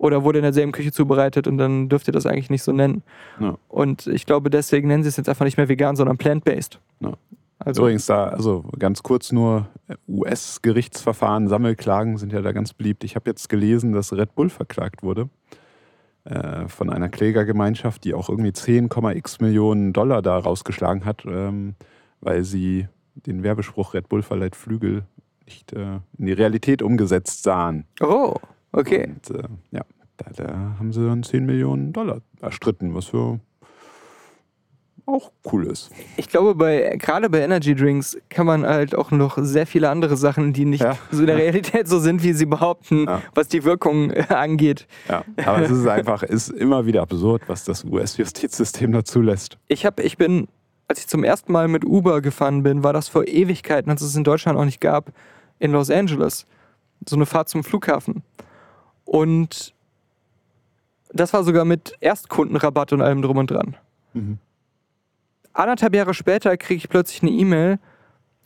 Oder 0.00 0.24
wurde 0.24 0.38
in 0.38 0.44
derselben 0.44 0.72
Küche 0.72 0.92
zubereitet 0.92 1.46
und 1.46 1.58
dann 1.58 1.90
dürft 1.90 2.08
ihr 2.08 2.12
das 2.12 2.24
eigentlich 2.24 2.48
nicht 2.48 2.62
so 2.62 2.72
nennen. 2.72 3.02
Ja. 3.38 3.58
Und 3.68 4.06
ich 4.06 4.24
glaube, 4.24 4.48
deswegen 4.48 4.88
nennen 4.88 5.02
sie 5.02 5.10
es 5.10 5.18
jetzt 5.18 5.28
einfach 5.28 5.44
nicht 5.44 5.58
mehr 5.58 5.68
vegan, 5.68 5.94
sondern 5.94 6.16
plant-based. 6.16 6.80
Ja. 7.00 7.12
Also, 7.58 7.82
Übrigens 7.82 8.06
da, 8.06 8.28
also 8.28 8.64
ganz 8.78 9.02
kurz 9.02 9.30
nur, 9.30 9.68
US-Gerichtsverfahren, 10.08 11.48
Sammelklagen 11.48 12.16
sind 12.16 12.32
ja 12.32 12.40
da 12.40 12.52
ganz 12.52 12.72
beliebt. 12.72 13.04
Ich 13.04 13.14
habe 13.14 13.28
jetzt 13.28 13.50
gelesen, 13.50 13.92
dass 13.92 14.14
Red 14.14 14.34
Bull 14.34 14.48
verklagt 14.48 15.02
wurde 15.02 15.28
äh, 16.24 16.66
von 16.68 16.88
einer 16.88 17.10
Klägergemeinschaft, 17.10 18.02
die 18.04 18.14
auch 18.14 18.30
irgendwie 18.30 18.52
10,x 18.52 19.40
Millionen 19.40 19.92
Dollar 19.92 20.22
da 20.22 20.38
rausgeschlagen 20.38 21.04
hat, 21.04 21.26
ähm, 21.26 21.74
weil 22.22 22.44
sie 22.44 22.88
den 23.14 23.42
Werbespruch 23.42 23.92
Red 23.92 24.08
Bull 24.08 24.22
verleiht 24.22 24.56
Flügel 24.56 25.02
nicht 25.44 25.74
äh, 25.74 25.98
in 26.16 26.24
die 26.24 26.32
Realität 26.32 26.80
umgesetzt 26.80 27.42
sahen. 27.42 27.84
oh, 28.00 28.36
okay. 28.72 29.08
Und, 29.14 29.30
äh, 29.36 29.48
ja, 29.72 29.82
Da, 30.16 30.30
da 30.44 30.76
haben 30.78 30.92
sie 30.92 31.04
dann 31.06 31.22
10 31.22 31.46
Millionen 31.46 31.92
Dollar 31.92 32.20
erstritten, 32.42 32.94
was 32.94 33.06
für 33.06 33.40
auch 35.06 35.32
cool 35.52 35.66
ist. 35.66 35.90
Ich 36.16 36.28
glaube, 36.28 36.54
bei, 36.54 36.96
gerade 36.96 37.28
bei 37.30 37.40
Energy 37.40 37.74
Drinks 37.74 38.16
kann 38.28 38.46
man 38.46 38.64
halt 38.64 38.94
auch 38.94 39.10
noch 39.10 39.38
sehr 39.40 39.66
viele 39.66 39.88
andere 39.90 40.16
Sachen, 40.16 40.52
die 40.52 40.64
nicht 40.64 40.82
Ja. 40.84 40.96
so 41.10 41.22
in 41.22 41.26
der 41.26 41.36
Realität 41.36 41.88
so 41.88 41.98
sind, 41.98 42.22
wie 42.22 42.32
sie 42.32 42.46
behaupten, 42.46 43.06
Ja. 43.06 43.22
was 43.34 43.48
die 43.48 43.64
Wirkung 43.64 44.12
angeht. 44.28 44.86
Ja, 45.08 45.24
aber 45.44 45.62
es 45.62 45.70
ist 45.72 45.86
einfach, 45.88 46.22
ist 46.22 46.50
immer 46.50 46.86
wieder 46.86 47.02
absurd, 47.02 47.42
was 47.48 47.64
das 47.64 47.82
US-Justizsystem 47.84 48.92
dazu 48.92 49.20
lässt. 49.20 49.58
Ich 49.66 49.84
habe, 49.84 50.02
ich 50.04 50.16
bin, 50.16 50.46
als 50.86 51.00
ich 51.00 51.08
zum 51.08 51.24
ersten 51.24 51.50
Mal 51.50 51.66
mit 51.66 51.84
Uber 51.84 52.20
gefahren 52.20 52.62
bin, 52.62 52.84
war 52.84 52.92
das 52.92 53.08
vor 53.08 53.26
Ewigkeiten, 53.26 53.90
als 53.90 54.02
es 54.02 54.14
in 54.14 54.22
Deutschland 54.22 54.56
auch 54.58 54.64
nicht 54.64 54.80
gab, 54.80 55.10
in 55.58 55.72
Los 55.72 55.90
Angeles. 55.90 56.46
So 57.08 57.16
eine 57.16 57.26
Fahrt 57.26 57.48
zum 57.48 57.64
Flughafen. 57.64 58.22
Und 59.10 59.74
das 61.12 61.32
war 61.32 61.42
sogar 61.42 61.64
mit 61.64 61.96
Erstkundenrabatt 61.98 62.92
und 62.92 63.02
allem 63.02 63.22
drum 63.22 63.38
und 63.38 63.50
dran. 63.50 63.76
Mhm. 64.12 64.38
Anderthalb 65.52 65.96
Jahre 65.96 66.14
später 66.14 66.56
kriege 66.56 66.76
ich 66.78 66.88
plötzlich 66.88 67.20
eine 67.22 67.32
E-Mail. 67.32 67.80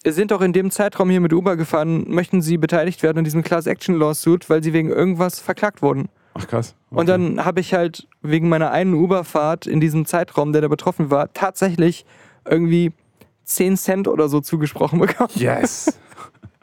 Sie 0.05 0.13
sind 0.13 0.31
doch 0.31 0.41
in 0.41 0.55
dem 0.55 0.71
Zeitraum 0.71 1.11
hier 1.11 1.21
mit 1.21 1.35
Uber 1.35 1.57
gefahren. 1.57 2.07
Möchten 2.09 2.41
Sie 2.41 2.57
beteiligt 2.57 3.03
werden 3.03 3.19
in 3.19 3.25
diesem 3.25 3.43
Class-Action-Lawsuit, 3.43 4.49
weil 4.49 4.63
Sie 4.63 4.73
wegen 4.73 4.89
irgendwas 4.89 5.39
verklagt 5.39 5.83
wurden? 5.83 6.09
Ach 6.33 6.49
krass. 6.49 6.75
Und 6.89 7.11
dann 7.11 7.45
habe 7.45 7.61
ich 7.61 7.75
halt 7.75 8.09
wegen 8.23 8.49
meiner 8.49 8.71
einen 8.71 8.95
Uberfahrt 8.95 9.67
in 9.67 9.81
diesem 9.81 10.07
Zeitraum, 10.07 10.55
der 10.55 10.63
da 10.63 10.69
betroffen 10.69 11.11
war, 11.11 11.31
tatsächlich 11.35 12.07
irgendwie 12.49 12.95
10 13.45 13.77
Cent 13.77 14.09
oder 14.09 14.31
so 14.31 14.41
zugesprochen 14.41 14.99
bekommen. 14.99 15.29
Yes! 15.35 15.99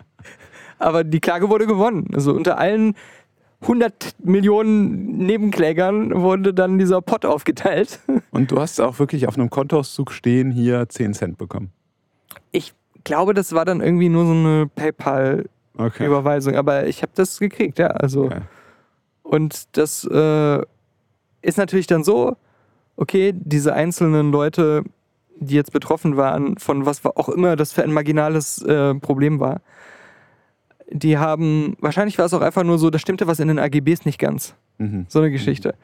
Aber 0.79 1.03
die 1.03 1.19
Klage 1.19 1.49
wurde 1.49 1.67
gewonnen. 1.67 2.07
Also 2.15 2.33
unter 2.33 2.57
allen 2.57 2.95
100 3.61 4.15
Millionen 4.23 5.17
Nebenklägern 5.17 6.21
wurde 6.21 6.53
dann 6.53 6.79
dieser 6.79 7.01
Pot 7.01 7.25
aufgeteilt. 7.25 7.99
Und 8.31 8.51
du 8.51 8.59
hast 8.59 8.81
auch 8.81 8.97
wirklich 8.99 9.27
auf 9.27 9.37
einem 9.37 9.49
Kontoauszug 9.49 10.11
stehen 10.11 10.51
hier 10.51 10.89
10 10.89 11.13
Cent 11.13 11.37
bekommen. 11.37 11.71
Ich 12.51 12.73
glaube, 13.03 13.33
das 13.33 13.53
war 13.53 13.65
dann 13.65 13.81
irgendwie 13.81 14.09
nur 14.09 14.25
so 14.25 14.31
eine 14.31 14.61
Okay. 14.63 14.91
PayPal-Überweisung, 14.91 16.55
aber 16.55 16.87
ich 16.87 17.01
habe 17.01 17.11
das 17.15 17.39
gekriegt, 17.39 17.79
ja. 17.79 17.87
Also. 17.87 18.25
Okay. 18.25 18.41
Und 19.23 19.77
das 19.77 20.03
äh, 20.03 20.61
ist 21.41 21.57
natürlich 21.57 21.87
dann 21.87 22.03
so, 22.03 22.35
okay, 22.97 23.33
diese 23.33 23.73
einzelnen 23.73 24.31
Leute, 24.31 24.83
die 25.39 25.55
jetzt 25.55 25.71
betroffen 25.71 26.17
waren, 26.17 26.57
von 26.57 26.85
was 26.85 27.05
auch 27.05 27.29
immer 27.29 27.55
das 27.55 27.71
für 27.71 27.83
ein 27.83 27.93
marginales 27.93 28.61
äh, 28.61 28.93
Problem 28.95 29.39
war, 29.39 29.61
die 30.91 31.17
haben, 31.17 31.75
wahrscheinlich 31.79 32.17
war 32.17 32.25
es 32.25 32.33
auch 32.33 32.41
einfach 32.41 32.63
nur 32.63 32.77
so, 32.77 32.89
da 32.89 32.99
stimmte 32.99 33.27
was 33.27 33.39
in 33.39 33.47
den 33.47 33.59
AGBs 33.59 34.05
nicht 34.05 34.19
ganz. 34.19 34.55
Mhm. 34.77 35.05
So 35.07 35.19
eine 35.19 35.31
Geschichte. 35.31 35.75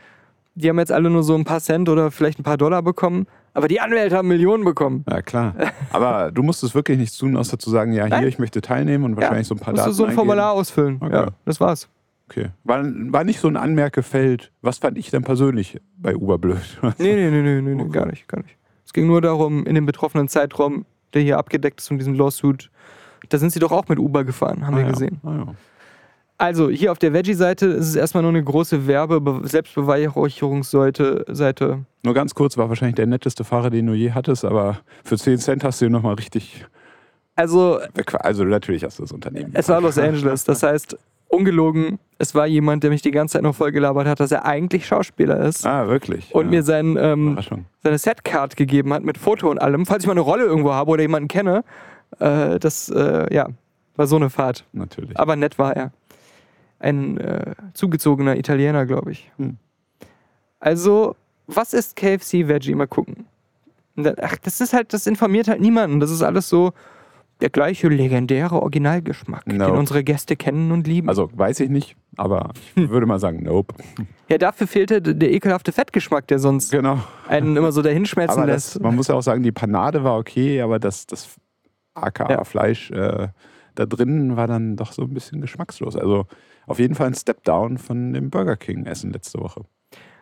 Die 0.56 0.70
haben 0.70 0.80
jetzt 0.80 0.92
alle 0.92 1.10
nur 1.10 1.24
so 1.24 1.36
ein 1.36 1.44
paar 1.44 1.60
Cent 1.62 1.88
oder 1.88 2.10
vielleicht 2.12 2.40
ein 2.40 2.44
paar 2.44 2.58
Dollar 2.58 2.82
bekommen, 2.82 3.28
aber 3.54 3.68
die 3.68 3.80
Anwälte 3.80 4.16
haben 4.18 4.28
Millionen 4.28 4.64
bekommen. 4.64 5.04
Ja, 5.10 5.22
klar. 5.22 5.56
Aber 5.92 6.32
du 6.32 6.44
musstest 6.44 6.76
wirklich 6.76 6.98
nichts 6.98 7.18
tun, 7.18 7.38
außer 7.38 7.58
zu 7.60 7.70
sagen, 7.70 7.92
ja, 7.94 8.06
hier, 8.06 8.18
Nein. 8.18 8.28
ich 8.28 8.40
möchte 8.40 8.62
teilnehmen 8.62 9.04
und 9.04 9.16
wahrscheinlich 9.16 9.48
so 9.48 9.56
ein 9.56 9.60
paar 9.60 9.74
musst 9.74 9.82
Daten 9.82 9.90
du 9.92 9.96
so 9.96 10.04
ein 10.04 10.10
eingeben. 10.10 10.16
Formular 10.28 10.52
ausfüllen. 10.54 10.98
Okay. 11.00 11.14
Ja, 11.14 11.28
das 11.46 11.60
war's. 11.60 11.88
Okay. 12.30 12.50
War, 12.64 12.84
war 12.84 13.24
nicht 13.24 13.40
so 13.40 13.48
ein 13.48 13.56
Anmerkefeld. 13.56 14.52
Was 14.62 14.80
fand 14.80 14.98
ich 14.98 15.10
denn 15.12 15.24
persönlich 15.24 15.80
bei 15.98 16.16
Uber 16.16 16.38
blöd? 16.38 16.58
Nee, 16.98 17.16
nee, 17.16 17.30
nee, 17.32 17.42
nee, 17.42 17.62
nee, 17.62 17.76
nee 17.76 17.82
Okay. 17.84 17.92
gar 17.92 18.06
nicht, 18.06 18.28
gar 18.28 18.42
nicht. 18.42 18.58
Es 18.86 18.94
ging 18.94 19.08
nur 19.08 19.22
darum, 19.22 19.66
in 19.66 19.76
dem 19.76 19.86
betroffenen 19.86 20.28
Zeitraum, 20.28 20.86
der 21.14 21.22
hier 21.22 21.38
abgedeckt 21.38 21.80
ist 21.82 21.88
von 21.88 21.98
diesem 21.98 22.16
Lawsuit, 22.16 22.70
da 23.30 23.38
sind 23.38 23.52
sie 23.52 23.60
doch 23.60 23.72
auch 23.72 23.88
mit 23.88 24.00
Uber 24.00 24.24
gefahren, 24.24 24.66
haben 24.66 24.74
Ah, 24.76 24.78
wir 24.78 24.86
ja. 24.86 24.92
gesehen. 24.92 25.20
Ah, 25.24 25.32
ja. 25.36 25.46
Also, 26.40 26.70
hier 26.70 26.92
auf 26.92 27.00
der 27.00 27.14
Veggie-Seite 27.14 27.66
ist 27.66 27.88
es 27.90 27.96
erstmal 27.96 28.22
nur 28.22 28.30
eine 28.30 28.44
große 28.44 28.86
Werbe-Selbstbeweihräucherungsseite. 29.98 31.26
Seite. 31.30 31.80
Nur 32.04 32.14
ganz 32.14 32.36
kurz, 32.36 32.58
war 32.58 32.70
wahrscheinlich 32.70 32.96
der 32.96 33.08
netteste 33.08 33.44
Fahrer, 33.44 33.70
den 33.70 33.88
du 33.88 33.94
je 33.94 34.12
hattest, 34.12 34.46
aber 34.46 34.80
für 35.04 35.18
10 35.18 35.40
Cent 35.40 35.64
hast 35.64 35.82
du 35.82 35.86
ihn 35.86 35.92
nochmal 35.92 36.14
richtig. 36.16 36.66
Also, 37.36 37.80
Also 38.20 38.44
natürlich 38.44 38.84
hast 38.84 39.00
du 39.00 39.04
das 39.04 39.12
Unternehmen. 39.12 39.52
es 39.54 39.68
war 39.70 39.82
Los 39.82 39.98
Angeles, 40.00 40.44
das 40.44 40.64
heißt, 40.64 40.98
ungelogen, 41.28 42.00
es 42.20 42.34
war 42.34 42.48
jemand, 42.48 42.84
der 42.84 42.90
mich 42.90 43.02
die 43.02 43.12
ganze 43.12 43.34
Zeit 43.34 43.44
noch 43.44 43.56
voll 43.56 43.72
gelabert 43.72 44.08
hat, 44.08 44.20
dass 44.20 44.32
er 44.32 44.46
eigentlich 44.46 44.86
Schauspieler 44.88 45.40
ist. 45.42 45.66
Ah, 45.66 45.88
wirklich. 45.88 46.34
Und 46.34 46.46
ja. 46.46 46.52
mir 46.52 46.64
sein, 46.64 46.98
ähm, 47.00 47.38
seine 47.84 47.98
Setcard 47.98 48.56
gegeben 48.56 48.94
hat 48.94 49.04
mit 49.04 49.18
Foto 49.18 49.50
und 49.52 49.60
allem, 49.60 49.86
falls 49.86 50.04
ich 50.04 50.08
mal 50.08 50.14
eine 50.14 50.22
Rolle 50.22 50.46
irgendwo 50.46 50.72
habe 50.74 50.90
oder 50.92 51.02
jemanden 51.02 51.28
kenne. 51.28 51.64
Äh, 52.20 52.60
das, 52.60 52.90
äh, 52.90 53.34
ja, 53.34 53.48
war 53.96 54.08
so 54.08 54.16
eine 54.16 54.30
Fahrt. 54.30 54.66
Natürlich. 54.74 55.18
Aber 55.20 55.36
nett 55.36 55.58
war 55.60 55.76
er. 55.76 55.92
Ein 56.80 57.18
äh, 57.18 57.56
zugezogener 57.74 58.38
Italiener, 58.38 58.86
glaube 58.86 59.12
ich. 59.12 59.32
Hm. 59.38 59.58
Also, 60.60 61.16
was 61.48 61.74
ist 61.74 61.96
KFC 61.96 62.48
Veggie? 62.48 62.76
Mal 62.76 62.88
gucken. 62.88 63.26
Ach, 64.22 64.36
das 64.44 64.62
ist 64.62 64.74
halt, 64.74 64.94
das 64.94 65.08
informiert 65.08 65.48
halt 65.48 65.60
niemanden. 65.60 66.00
Das 66.00 66.12
ist 66.12 66.22
alles 66.22 66.48
so 66.50 66.74
der 67.42 67.50
gleiche 67.50 67.88
legendäre 67.88 68.60
Originalgeschmack, 68.62 69.46
den 69.46 69.58
No. 69.58 69.72
unsere 69.74 70.04
Gäste 70.04 70.36
kennen 70.36 70.72
und 70.72 70.88
lieben. 70.88 71.08
Also 71.08 71.30
weiß 71.34 71.60
ich 71.60 71.70
nicht, 71.70 71.96
aber 72.16 72.52
ich 72.76 72.90
würde 72.90 73.06
mal 73.06 73.20
sagen, 73.20 73.44
nope. 73.44 73.76
ja, 74.28 74.38
dafür 74.40 74.66
fehlte 74.68 75.02
der 75.02 75.32
ekelhafte 75.32 75.72
Fettgeschmack, 75.72 76.28
der 76.28 76.40
sonst 76.40 76.72
Genau. 76.72 77.00
einen 77.28 77.56
immer 77.56 77.72
so 77.72 77.84
dahinschmelzen 77.84 78.40
Aber 78.42 78.52
lässt. 78.52 78.76
das, 78.76 78.82
man 78.82 78.96
muss 78.96 79.08
ja 79.08 79.16
auch 79.16 79.22
sagen, 79.22 79.44
die 79.44 79.52
Panade 79.52 80.04
war 80.04 80.18
okay, 80.18 80.62
aber 80.62 80.80
das, 80.80 81.06
das 81.06 81.30
Ja. 81.98 82.04
AK-Fleisch 82.04 82.92
äh, 82.92 83.28
da 83.76 83.86
drin 83.86 84.36
war 84.38 84.48
dann 84.48 84.76
doch 84.76 84.92
so 84.92 85.04
ein 85.04 85.14
bisschen 85.14 85.40
geschmackslos. 85.42 85.96
Also 85.96 86.26
auf 86.66 86.80
jeden 86.80 86.96
Fall 86.96 87.08
ein 87.08 87.14
Step 87.14 87.44
down 87.44 87.78
von 87.78 88.14
dem 88.14 88.30
Burger 88.30 88.56
King-Essen 88.58 89.12
letzte 89.14 89.40
Woche. 89.40 89.62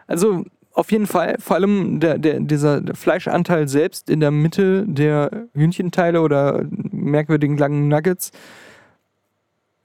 Also 0.08 0.44
auf 0.74 0.92
jeden 0.92 1.08
Fall, 1.08 1.38
vor 1.40 1.56
allem 1.56 2.02
der, 2.02 2.18
der, 2.18 2.42
dieser 2.42 2.82
Fleischanteil 2.94 3.68
selbst 3.70 4.10
in 4.10 4.20
der 4.20 4.32
Mitte 4.32 4.84
der 4.86 5.48
Hühnchenteile 5.54 6.22
oder 6.22 6.66
merkwürdigen 6.92 7.58
langen 7.58 7.88
Nuggets 7.88 8.32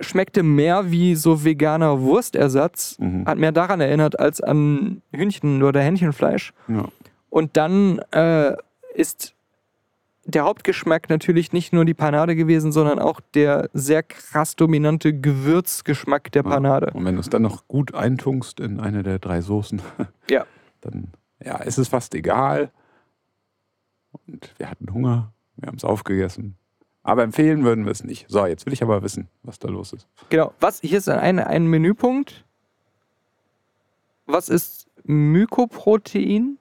schmeckte 0.00 0.42
mehr 0.42 0.90
wie 0.90 1.14
so 1.14 1.44
veganer 1.44 2.00
Wurstersatz, 2.00 2.96
Mhm. 2.98 3.26
hat 3.26 3.38
mehr 3.38 3.52
daran 3.52 3.80
erinnert 3.80 4.18
als 4.18 4.40
an 4.40 5.02
Hühnchen- 5.12 5.62
oder 5.62 5.80
Hähnchenfleisch. 5.80 6.52
Ja. 6.68 6.86
Und 7.28 7.56
dann 7.56 7.98
äh, 8.12 8.54
ist 8.94 9.34
der 10.24 10.44
Hauptgeschmack 10.44 11.08
natürlich 11.08 11.52
nicht 11.52 11.72
nur 11.72 11.84
die 11.84 11.94
Panade 11.94 12.36
gewesen, 12.36 12.72
sondern 12.72 12.98
auch 12.98 13.20
der 13.34 13.70
sehr 13.72 14.02
krass 14.02 14.54
dominante 14.56 15.18
Gewürzgeschmack 15.18 16.30
der. 16.32 16.42
Panade. 16.42 16.90
Und 16.92 17.04
wenn 17.04 17.14
du 17.14 17.20
es 17.20 17.30
dann 17.30 17.42
noch 17.42 17.66
gut 17.68 17.94
eintunkst 17.94 18.60
in 18.60 18.80
eine 18.80 19.02
der 19.02 19.18
drei 19.18 19.40
Soßen, 19.40 19.80
Ja. 20.28 20.44
dann 20.82 21.08
ja, 21.42 21.56
ist 21.58 21.78
es 21.78 21.88
fast 21.88 22.14
egal. 22.14 22.70
Und 24.26 24.54
wir 24.58 24.70
hatten 24.70 24.92
Hunger, 24.92 25.32
wir 25.56 25.68
haben 25.68 25.76
es 25.76 25.84
aufgegessen. 25.84 26.56
Aber 27.02 27.22
empfehlen 27.22 27.64
würden 27.64 27.86
wir 27.86 27.92
es 27.92 28.04
nicht. 28.04 28.26
So, 28.28 28.44
jetzt 28.44 28.66
will 28.66 28.74
ich 28.74 28.82
aber 28.82 29.02
wissen, 29.02 29.28
was 29.42 29.58
da 29.58 29.68
los 29.68 29.92
ist. 29.94 30.06
Genau. 30.28 30.52
Was? 30.60 30.80
Hier 30.80 30.98
ist 30.98 31.08
ein, 31.08 31.38
ein 31.38 31.66
Menüpunkt. 31.66 32.44
Was 34.26 34.48
ist 34.50 34.86
Mykoprotein? 35.04 36.58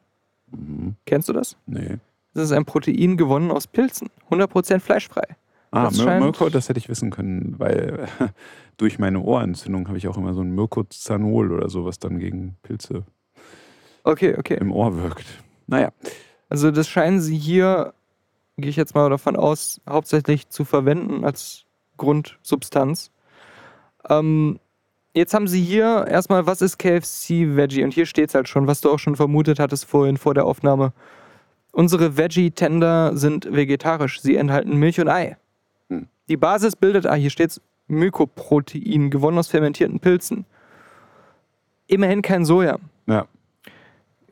Mhm. 0.47 0.95
Kennst 1.05 1.27
du 1.27 1.33
das? 1.33 1.57
Nee. 1.65 1.97
Das 2.33 2.45
ist 2.45 2.51
ein 2.51 2.65
Protein 2.65 3.17
gewonnen 3.17 3.51
aus 3.51 3.67
Pilzen. 3.67 4.09
100% 4.29 4.79
fleischfrei. 4.79 5.23
Ah, 5.71 5.85
Das 5.85 5.97
Mirko, 5.97 6.49
das 6.49 6.69
hätte 6.69 6.79
ich 6.79 6.89
wissen 6.89 7.11
können, 7.11 7.55
weil 7.57 8.07
durch 8.77 8.97
meine 8.99 9.19
Ohrentzündung 9.21 9.87
habe 9.87 9.97
ich 9.97 10.07
auch 10.07 10.17
immer 10.17 10.33
so 10.33 10.41
ein 10.41 10.53
Mirkozanol 10.55 11.51
oder 11.51 11.69
so, 11.69 11.85
was 11.85 11.99
dann 11.99 12.19
gegen 12.19 12.55
Pilze 12.63 13.03
Okay, 14.03 14.35
okay. 14.37 14.57
im 14.59 14.71
Ohr 14.71 14.95
wirkt. 15.01 15.25
Naja, 15.67 15.89
Also 16.49 16.71
das 16.71 16.87
scheinen 16.87 17.19
sie 17.21 17.37
hier, 17.37 17.93
gehe 18.57 18.69
ich 18.69 18.75
jetzt 18.75 18.95
mal 18.95 19.09
davon 19.09 19.35
aus, 19.35 19.81
hauptsächlich 19.87 20.49
zu 20.49 20.65
verwenden 20.65 21.23
als 21.23 21.65
Grundsubstanz. 21.97 23.11
Ähm, 24.09 24.59
jetzt 25.13 25.33
haben 25.33 25.47
sie 25.47 25.61
hier 25.61 26.07
erstmal, 26.07 26.47
was 26.47 26.61
ist 26.61 26.79
KFC 26.79 27.55
Veggie? 27.55 27.83
Und 27.83 27.93
hier 27.93 28.05
steht 28.07 28.29
es 28.29 28.35
halt 28.35 28.47
schon, 28.47 28.65
was 28.65 28.81
du 28.81 28.89
auch 28.89 28.99
schon 28.99 29.15
vermutet 29.15 29.59
hattest 29.59 29.85
vorhin 29.85 30.17
vor 30.17 30.33
der 30.33 30.45
Aufnahme. 30.45 30.93
Unsere 31.79 32.17
Veggie-Tender 32.17 33.15
sind 33.15 33.53
vegetarisch. 33.53 34.19
Sie 34.19 34.35
enthalten 34.35 34.75
Milch 34.75 34.99
und 34.99 35.07
Ei. 35.07 35.37
Hm. 35.87 36.07
Die 36.27 36.35
Basis 36.35 36.75
bildet, 36.75 37.05
ah, 37.05 37.13
hier 37.13 37.29
steht 37.29 37.51
es, 37.51 37.61
Mykoprotein, 37.87 39.09
gewonnen 39.09 39.37
aus 39.37 39.47
fermentierten 39.47 40.01
Pilzen. 40.01 40.45
Immerhin 41.87 42.21
kein 42.21 42.43
Soja 42.43 42.79
ja. 43.07 43.21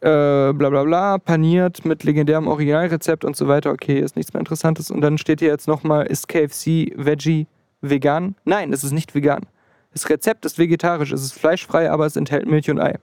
äh, 0.02 0.52
bla 0.52 0.70
bla 0.70 0.84
bla, 0.84 1.20
paniert 1.20 1.86
mit 1.86 2.04
legendärem 2.04 2.50
Originalrezept 2.50 3.24
und 3.24 3.38
so 3.38 3.48
weiter. 3.48 3.72
Okay, 3.72 4.02
ist 4.02 4.18
nichts 4.18 4.34
mehr 4.34 4.42
Interessantes. 4.42 4.92
Und 4.92 5.00
dann 5.00 5.18
steht 5.18 5.40
hier 5.40 5.48
jetzt 5.48 5.70
nochmal, 5.70 6.06
ist 6.06 6.28
KFC 6.28 6.92
Veggie 6.98 7.48
vegan? 7.80 8.36
Nein, 8.44 8.74
es 8.74 8.84
ist 8.84 8.92
nicht 8.92 9.16
vegan. 9.16 9.46
Das 9.94 10.10
Rezept 10.10 10.44
ist 10.46 10.60
vegetarisch, 10.60 11.14
es 11.14 11.24
ist 11.24 11.40
fleischfrei, 11.40 11.90
aber 11.90 12.08
es 12.08 12.18
enthält 12.18 12.46
Milch 12.46 12.70
und 12.70 12.82
Ei. 12.82 12.96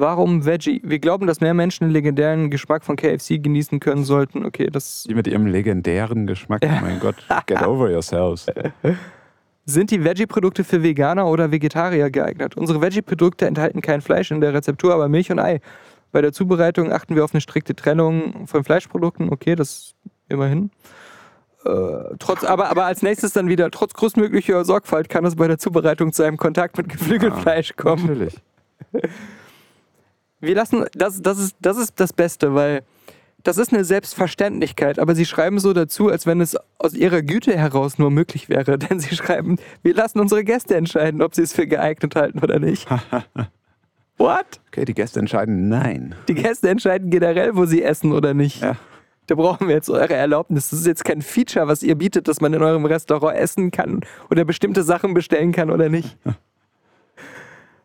Warum 0.00 0.44
Veggie? 0.44 0.80
Wir 0.84 0.98
glauben, 0.98 1.26
dass 1.26 1.40
mehr 1.40 1.54
Menschen 1.54 1.84
den 1.84 1.92
legendären 1.92 2.50
Geschmack 2.50 2.84
von 2.84 2.96
KFC 2.96 3.42
genießen 3.42 3.80
können 3.80 4.04
sollten. 4.04 4.44
Okay, 4.44 4.68
das 4.70 5.04
Die 5.08 5.14
mit 5.14 5.26
ihrem 5.26 5.46
legendären 5.46 6.26
Geschmack, 6.26 6.64
Ja. 6.64 6.78
mein 6.82 7.00
Gott, 7.00 7.16
get 7.46 7.62
over 7.66 7.90
yourselves. 7.90 8.46
Sind 9.64 9.90
die 9.90 10.02
Veggie-Produkte 10.04 10.64
für 10.64 10.82
Veganer 10.82 11.26
oder 11.26 11.50
Vegetarier 11.50 12.10
geeignet? 12.10 12.56
Unsere 12.56 12.80
Veggie-Produkte 12.80 13.46
enthalten 13.46 13.80
kein 13.82 14.00
Fleisch 14.00 14.30
in 14.30 14.40
der 14.40 14.54
Rezeptur, 14.54 14.94
aber 14.94 15.08
Milch 15.08 15.30
und 15.30 15.38
Ei. 15.38 15.60
Bei 16.10 16.22
der 16.22 16.32
Zubereitung 16.32 16.92
achten 16.92 17.16
wir 17.16 17.24
auf 17.24 17.34
eine 17.34 17.40
strikte 17.40 17.74
Trennung 17.74 18.46
von 18.46 18.64
Fleischprodukten. 18.64 19.30
Okay, 19.30 19.56
das 19.56 19.94
immerhin. 20.28 20.70
Äh, 21.64 22.14
trotz, 22.18 22.44
aber, 22.44 22.70
aber 22.70 22.84
als 22.86 23.02
nächstes 23.02 23.32
dann 23.32 23.48
wieder, 23.48 23.70
trotz 23.70 23.92
größtmöglicher 23.92 24.64
Sorgfalt 24.64 25.08
kann 25.08 25.24
es 25.24 25.36
bei 25.36 25.48
der 25.48 25.58
Zubereitung 25.58 26.12
zu 26.12 26.22
einem 26.22 26.36
Kontakt 26.36 26.78
mit 26.78 26.88
Geflügelfleisch 26.88 27.76
kommen. 27.76 28.06
Natürlich. 28.06 28.38
Wir 30.40 30.54
lassen, 30.54 30.84
das, 30.94 31.20
das, 31.20 31.38
ist, 31.38 31.56
das 31.60 31.76
ist 31.76 31.98
das 31.98 32.12
Beste, 32.12 32.54
weil 32.54 32.82
das 33.42 33.56
ist 33.56 33.72
eine 33.72 33.84
Selbstverständlichkeit, 33.84 34.98
aber 34.98 35.14
sie 35.14 35.24
schreiben 35.24 35.58
so 35.58 35.72
dazu, 35.72 36.08
als 36.08 36.26
wenn 36.26 36.40
es 36.40 36.56
aus 36.78 36.94
ihrer 36.94 37.22
Güte 37.22 37.56
heraus 37.56 37.98
nur 37.98 38.10
möglich 38.10 38.48
wäre. 38.48 38.78
Denn 38.78 39.00
sie 39.00 39.14
schreiben, 39.14 39.56
wir 39.82 39.94
lassen 39.94 40.20
unsere 40.20 40.44
Gäste 40.44 40.76
entscheiden, 40.76 41.22
ob 41.22 41.34
sie 41.34 41.42
es 41.42 41.52
für 41.52 41.66
geeignet 41.66 42.16
halten 42.16 42.40
oder 42.40 42.58
nicht. 42.58 42.88
What? 44.18 44.60
Okay, 44.68 44.84
die 44.84 44.94
Gäste 44.94 45.20
entscheiden 45.20 45.68
nein. 45.68 46.14
Die 46.26 46.34
Gäste 46.34 46.68
entscheiden 46.68 47.10
generell, 47.10 47.54
wo 47.54 47.66
sie 47.66 47.82
essen 47.82 48.12
oder 48.12 48.34
nicht. 48.34 48.62
Ja. 48.62 48.76
Da 49.28 49.34
brauchen 49.34 49.68
wir 49.68 49.74
jetzt 49.74 49.90
eure 49.90 50.14
Erlaubnis. 50.14 50.70
Das 50.70 50.80
ist 50.80 50.86
jetzt 50.86 51.04
kein 51.04 51.22
Feature, 51.22 51.68
was 51.68 51.82
ihr 51.82 51.94
bietet, 51.94 52.26
dass 52.26 52.40
man 52.40 52.52
in 52.54 52.62
eurem 52.62 52.86
Restaurant 52.86 53.36
essen 53.36 53.70
kann 53.70 54.00
oder 54.30 54.44
bestimmte 54.44 54.82
Sachen 54.82 55.14
bestellen 55.14 55.52
kann 55.52 55.70
oder 55.70 55.88
nicht. 55.88 56.16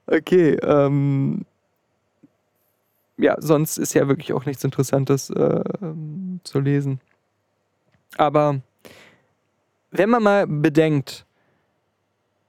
Okay, 0.05 0.57
ähm, 0.62 1.45
ja, 3.17 3.36
sonst 3.39 3.77
ist 3.77 3.93
ja 3.93 4.08
wirklich 4.08 4.34
auch 4.34 4.46
nichts 4.46 4.63
Interessantes 4.63 5.29
äh, 5.29 5.63
ähm, 5.82 6.39
zu 6.43 6.60
lesen. 6.60 7.00
Aber 8.17 8.62
wenn 9.91 10.10
man 10.10 10.24
mal 10.24 10.48
bedenkt, 10.48 11.25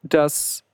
dass 0.03 0.65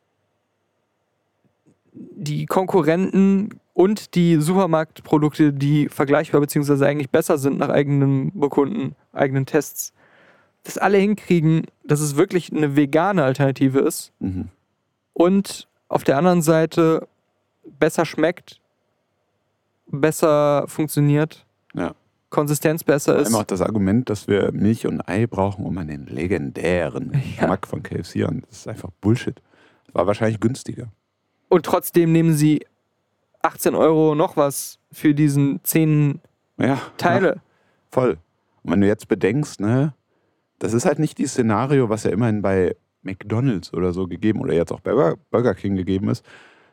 die 1.93 2.47
Konkurrenten 2.47 3.61
und 3.75 4.15
die 4.15 4.37
Supermarktprodukte, 4.37 5.53
die 5.53 5.89
vergleichbar 5.89 6.41
bzw. 6.41 6.85
eigentlich 6.85 7.11
besser 7.11 7.39
sind 7.39 7.59
nach 7.59 7.69
eigenem 7.69 8.31
Bekunden, 8.35 8.95
eigenen 9.13 9.47
Tests, 9.47 9.93
das 10.63 10.79
alle 10.79 10.99
hinkriegen, 10.99 11.67
dass 11.85 12.01
es 12.01 12.17
wirklich 12.17 12.53
eine 12.53 12.77
vegane 12.77 13.25
Alternative 13.25 13.81
ist 13.81 14.13
Mhm. 14.21 14.49
und 15.15 15.69
auf 15.89 16.05
der 16.05 16.19
anderen 16.19 16.43
Seite 16.43 17.09
besser 17.79 18.05
schmeckt, 18.05 18.60
besser 19.91 20.65
funktioniert, 20.69 21.45
Ja. 21.75 21.95
Konsistenz 22.31 22.85
besser 22.85 23.17
ist. 23.17 23.27
allem 23.29 23.37
auch 23.37 23.45
das 23.45 23.61
Argument, 23.61 24.09
dass 24.09 24.29
wir 24.29 24.53
Milch 24.53 24.87
und 24.87 25.01
Ei 25.09 25.27
brauchen, 25.27 25.65
um 25.67 25.77
an 25.79 25.89
den 25.89 26.07
legendären 26.07 27.13
Ja. 27.13 27.21
Geschmack 27.21 27.67
von 27.67 27.83
KFC 27.83 28.25
an. 28.25 28.43
Das 28.49 28.59
ist 28.61 28.69
einfach 28.69 28.91
Bullshit. 29.01 29.41
War 29.93 30.07
wahrscheinlich 30.07 30.39
günstiger. 30.41 30.89
Und 31.49 31.67
trotzdem 31.67 32.13
nehmen 32.13 32.35
sie 32.35 32.65
18 33.43 33.75
Euro 33.75 34.15
noch 34.15 34.37
was 34.37 34.79
für 34.93 35.15
diesen 35.15 35.61
10 35.65 36.21
Ja, 36.59 36.81
Teile. 36.97 37.29
Ja, 37.37 37.43
voll. 37.91 38.19
Und 38.63 38.73
wenn 38.73 38.81
du 38.83 38.87
jetzt 38.87 39.09
bedenkst, 39.09 39.59
ne, 39.61 39.95
das 40.61 40.73
ist 40.75 40.85
halt 40.85 40.99
nicht 41.01 41.19
dieses 41.19 41.33
Szenario, 41.33 41.89
was 41.89 42.05
ja 42.05 42.11
immerhin 42.11 42.43
bei 42.43 42.77
McDonalds 43.03 43.73
oder 43.73 43.93
so 43.93 44.07
gegeben 44.07 44.41
oder 44.41 44.53
jetzt 44.53 44.71
auch 44.73 44.81
bei 44.81 44.93
Bur- 44.93 45.19
Burger 45.31 45.55
King 45.55 45.75
gegeben 45.75 46.09
ist, 46.11 46.25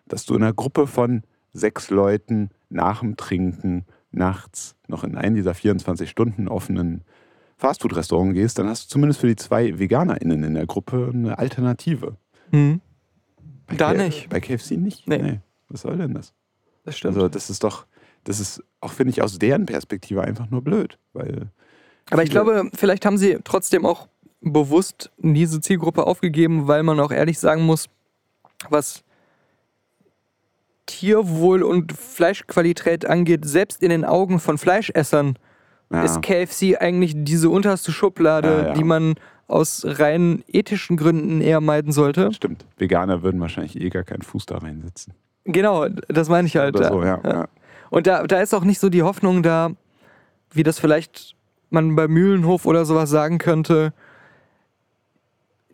dass 0.07 0.25
du 0.25 0.35
in 0.35 0.43
einer 0.43 0.53
Gruppe 0.53 0.85
von 0.85 1.23
sechs 1.53 1.89
Leuten 1.89 2.49
nach 2.69 2.99
dem 3.01 3.17
Trinken 3.17 3.85
nachts 4.11 4.75
noch 4.87 5.03
in 5.03 5.15
einen 5.15 5.35
dieser 5.35 5.53
24 5.53 6.09
Stunden 6.09 6.47
offenen 6.47 7.03
Fastfood-Restaurants 7.57 8.33
gehst, 8.35 8.59
dann 8.59 8.67
hast 8.67 8.85
du 8.85 8.89
zumindest 8.93 9.19
für 9.21 9.27
die 9.27 9.35
zwei 9.35 9.77
VeganerInnen 9.79 10.43
in 10.43 10.53
der 10.53 10.65
Gruppe 10.67 11.09
eine 11.13 11.37
Alternative. 11.39 12.17
Hm, 12.51 12.81
Bei 13.67 13.75
Da 13.75 13.93
K- 13.93 14.03
nicht. 14.03 14.29
Bei 14.29 14.39
KFC 14.39 14.71
nicht? 14.77 15.07
Nee. 15.07 15.39
Was 15.69 15.81
soll 15.81 15.97
denn 15.97 16.13
das? 16.13 16.33
das 16.83 16.97
stimmt. 16.97 17.15
Also, 17.15 17.27
das 17.27 17.49
ist 17.49 17.63
doch, 17.63 17.85
das 18.23 18.39
ist 18.39 18.63
auch, 18.79 18.91
finde 18.91 19.11
ich, 19.11 19.21
aus 19.21 19.39
deren 19.39 19.65
Perspektive 19.65 20.21
einfach 20.23 20.49
nur 20.49 20.61
blöd. 20.63 20.97
Weil 21.13 21.49
Aber 22.11 22.23
ich 22.23 22.29
glaube, 22.29 22.69
vielleicht 22.73 23.05
haben 23.05 23.17
sie 23.17 23.39
trotzdem 23.43 23.85
auch 23.85 24.07
bewusst 24.41 25.11
diese 25.17 25.59
Zielgruppe 25.59 26.05
aufgegeben, 26.05 26.67
weil 26.67 26.83
man 26.83 26.99
auch 26.99 27.11
ehrlich 27.11 27.39
sagen 27.39 27.63
muss, 27.65 27.89
was 28.69 29.03
Tierwohl 30.87 31.61
und 31.61 31.93
Fleischqualität 31.93 33.05
angeht, 33.05 33.45
selbst 33.45 33.83
in 33.83 33.89
den 33.89 34.03
Augen 34.03 34.39
von 34.39 34.57
Fleischessern 34.57 35.37
ja, 35.91 36.01
ist 36.03 36.21
KFC 36.23 36.77
eigentlich 36.79 37.13
diese 37.15 37.49
unterste 37.49 37.91
Schublade, 37.91 38.47
Ja, 38.49 38.67
ja. 38.69 38.73
die 38.73 38.83
man 38.83 39.13
aus 39.47 39.83
rein 39.85 40.43
ethischen 40.47 40.97
Gründen 40.97 41.39
eher 41.39 41.61
meiden 41.61 41.91
sollte. 41.93 42.33
stimmt. 42.33 42.65
Veganer 42.77 43.21
würden 43.23 43.39
wahrscheinlich 43.39 43.79
eh 43.79 43.89
gar 43.89 44.03
keinen 44.03 44.23
Fuß 44.23 44.45
da 44.47 44.57
reinsetzen. 44.57 45.13
Genau, 45.45 45.87
das 46.09 46.27
meine 46.27 46.47
ich 46.47 46.57
halt. 46.57 46.75
Oder 46.75 46.89
so, 46.89 47.03
ja. 47.03 47.47
Und 47.89 48.07
da, 48.07 48.23
da 48.27 48.41
ist 48.41 48.53
auch 48.53 48.65
nicht 48.65 48.79
so 48.81 48.89
die 48.89 49.03
Hoffnung 49.03 49.43
da, 49.43 49.69
wie 50.51 50.63
das 50.63 50.79
vielleicht 50.79 51.35
man 51.69 51.95
bei 51.95 52.09
Mühlenhof 52.09 52.65
oder 52.65 52.83
sowas 52.83 53.09
sagen 53.09 53.37
könnte, 53.37 53.93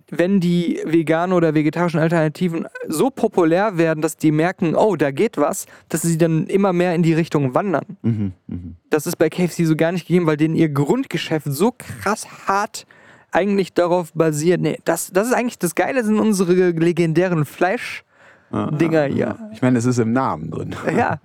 wenn 0.10 0.40
die 0.40 0.82
veganen 0.86 1.36
oder 1.36 1.54
vegetarischen 1.54 2.00
Alternativen 2.00 2.68
so 2.88 3.10
populär 3.10 3.78
werden, 3.78 4.02
dass 4.02 4.18
die 4.18 4.32
merken, 4.32 4.76
oh, 4.76 4.96
da 4.96 5.12
geht 5.12 5.38
was, 5.38 5.66
dass 5.90 6.02
sie 6.02 6.18
dann 6.18 6.48
immer 6.48 6.74
mehr 6.74 6.94
in 6.94 7.04
die 7.04 7.14
Richtung 7.14 7.56
wandern. 7.56 7.86
Mhm, 8.02 8.34
mhm. 8.48 8.76
Das 8.90 9.08
ist 9.08 9.18
bei 9.18 9.30
KFC 9.30 9.66
so 9.66 9.76
gar 9.76 9.92
nicht 9.92 10.08
gegeben, 10.08 10.26
weil 10.26 10.38
denen 10.38 10.56
ihr 10.56 10.70
Grundgeschäft 10.70 11.48
so 11.50 11.74
krass 11.78 12.28
hart 12.48 12.86
eigentlich 13.32 13.74
darauf 13.74 14.14
basiert. 14.14 14.62
Nee, 14.62 14.80
das, 14.86 15.12
das 15.12 15.28
ist 15.28 15.34
eigentlich 15.34 15.60
das 15.60 15.76
Geile, 15.76 16.04
sind 16.04 16.20
unsere 16.20 16.72
legendären 16.72 17.46
Fleisch. 17.46 18.04
Ja, 18.52 18.70
Dinger 18.70 19.08
ja, 19.08 19.14
hier. 19.14 19.26
ja. 19.40 19.50
Ich 19.52 19.62
meine, 19.62 19.80
es 19.80 19.86
ist 19.86 19.98
im 19.98 20.14
Namen 20.14 20.52
drin. 20.52 20.76
Ja. 20.96 21.20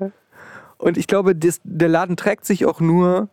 Und 0.79 0.97
ich 0.97 1.09
glaube, 1.09 1.35
das, 1.35 1.61
der 1.65 1.89
Laden 1.89 2.17
trägt 2.17 2.45
sich 2.45 2.65
auch 2.65 2.81
nur, 2.81 3.29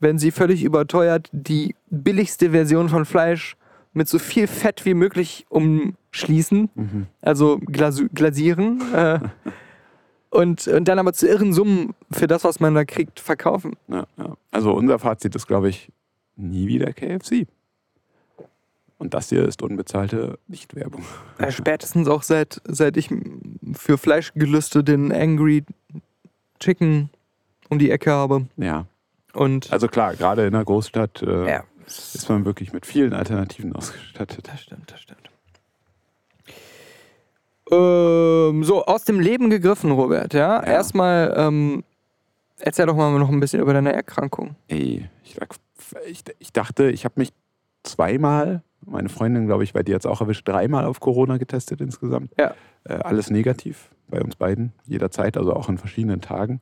wenn 0.00 0.18
sie 0.18 0.32
völlig 0.32 0.64
überteuert 0.64 1.28
die 1.32 1.76
billigste 1.90 2.50
Version 2.50 2.88
von 2.88 3.04
Fleisch 3.04 3.56
mit 3.92 4.08
so 4.08 4.18
viel 4.18 4.46
Fett 4.46 4.84
wie 4.84 4.94
möglich 4.94 5.46
umschließen, 5.48 6.70
Mhm. 6.74 7.06
also 7.20 7.58
glasu 7.58 8.08
glasieren. 8.12 8.82
Äh, 8.94 9.20
und, 10.30 10.66
und 10.68 10.86
dann 10.88 10.98
aber 10.98 11.12
zu 11.12 11.26
irren 11.28 11.52
Summen 11.52 11.94
für 12.10 12.26
das, 12.26 12.44
was 12.44 12.60
man 12.60 12.74
da 12.74 12.84
kriegt, 12.84 13.20
verkaufen. 13.20 13.76
Ja, 13.88 14.06
ja. 14.16 14.36
Also 14.50 14.72
unser 14.74 14.98
Fazit 14.98 15.34
ist, 15.34 15.46
glaube 15.46 15.68
ich, 15.70 15.90
nie 16.36 16.66
wieder 16.68 16.92
KFC. 16.92 17.46
Und 18.98 19.14
das 19.14 19.28
hier 19.28 19.44
ist 19.46 19.62
unbezahlte 19.62 20.38
Nichtwerbung. 20.48 21.02
Äh, 21.38 21.52
spätestens 21.52 22.08
auch 22.08 22.22
seit, 22.24 22.60
seit 22.66 22.96
ich 22.96 23.08
für 23.72 23.96
Fleischgelüste 23.96 24.82
den 24.82 25.12
Angry 25.12 25.64
Chicken 26.58 27.08
um 27.68 27.78
die 27.78 27.90
Ecke 27.92 28.10
habe. 28.10 28.46
Ja. 28.56 28.86
Und 29.34 29.72
Also 29.72 29.86
klar, 29.86 30.16
gerade 30.16 30.46
in 30.46 30.54
einer 30.54 30.64
Großstadt 30.64 31.22
äh, 31.22 31.48
ja, 31.48 31.64
ist 31.88 32.28
man 32.28 32.44
wirklich 32.44 32.72
mit 32.72 32.86
vielen 32.86 33.12
Alternativen 33.12 33.74
ausgestattet. 33.74 34.48
Das 34.48 34.60
stimmt, 34.60 34.92
das 34.92 35.00
stimmt. 35.00 35.30
Ähm, 37.70 38.64
so, 38.64 38.84
aus 38.84 39.04
dem 39.04 39.20
Leben 39.20 39.50
gegriffen, 39.50 39.90
Robert, 39.90 40.34
ja. 40.34 40.56
Ja. 40.56 40.62
Erstmal, 40.62 41.34
ähm, 41.36 41.84
erzähl 42.58 42.86
doch 42.86 42.96
mal 42.96 43.16
noch 43.18 43.28
ein 43.28 43.40
bisschen 43.40 43.60
über 43.60 43.72
deine 43.72 43.92
Erkrankung. 43.92 44.56
Ey, 44.68 45.08
ich, 45.24 45.36
ich, 46.06 46.24
ich 46.38 46.52
dachte, 46.52 46.90
ich 46.90 47.04
habe 47.04 47.14
mich 47.16 47.32
zweimal, 47.82 48.62
meine 48.84 49.08
Freundin, 49.08 49.46
glaube 49.46 49.64
ich, 49.64 49.72
bei 49.72 49.82
dir 49.82 49.92
jetzt 49.92 50.06
auch 50.06 50.20
erwischt, 50.20 50.48
dreimal 50.48 50.84
auf 50.86 51.00
Corona 51.00 51.36
getestet 51.36 51.80
insgesamt. 51.80 52.32
Ja. 52.38 52.54
Äh, 52.84 52.94
alles 52.94 53.30
negativ 53.30 53.90
bei 54.08 54.22
uns 54.22 54.36
beiden, 54.36 54.72
jederzeit, 54.86 55.36
also 55.36 55.52
auch 55.52 55.68
an 55.68 55.78
verschiedenen 55.78 56.20
Tagen. 56.20 56.60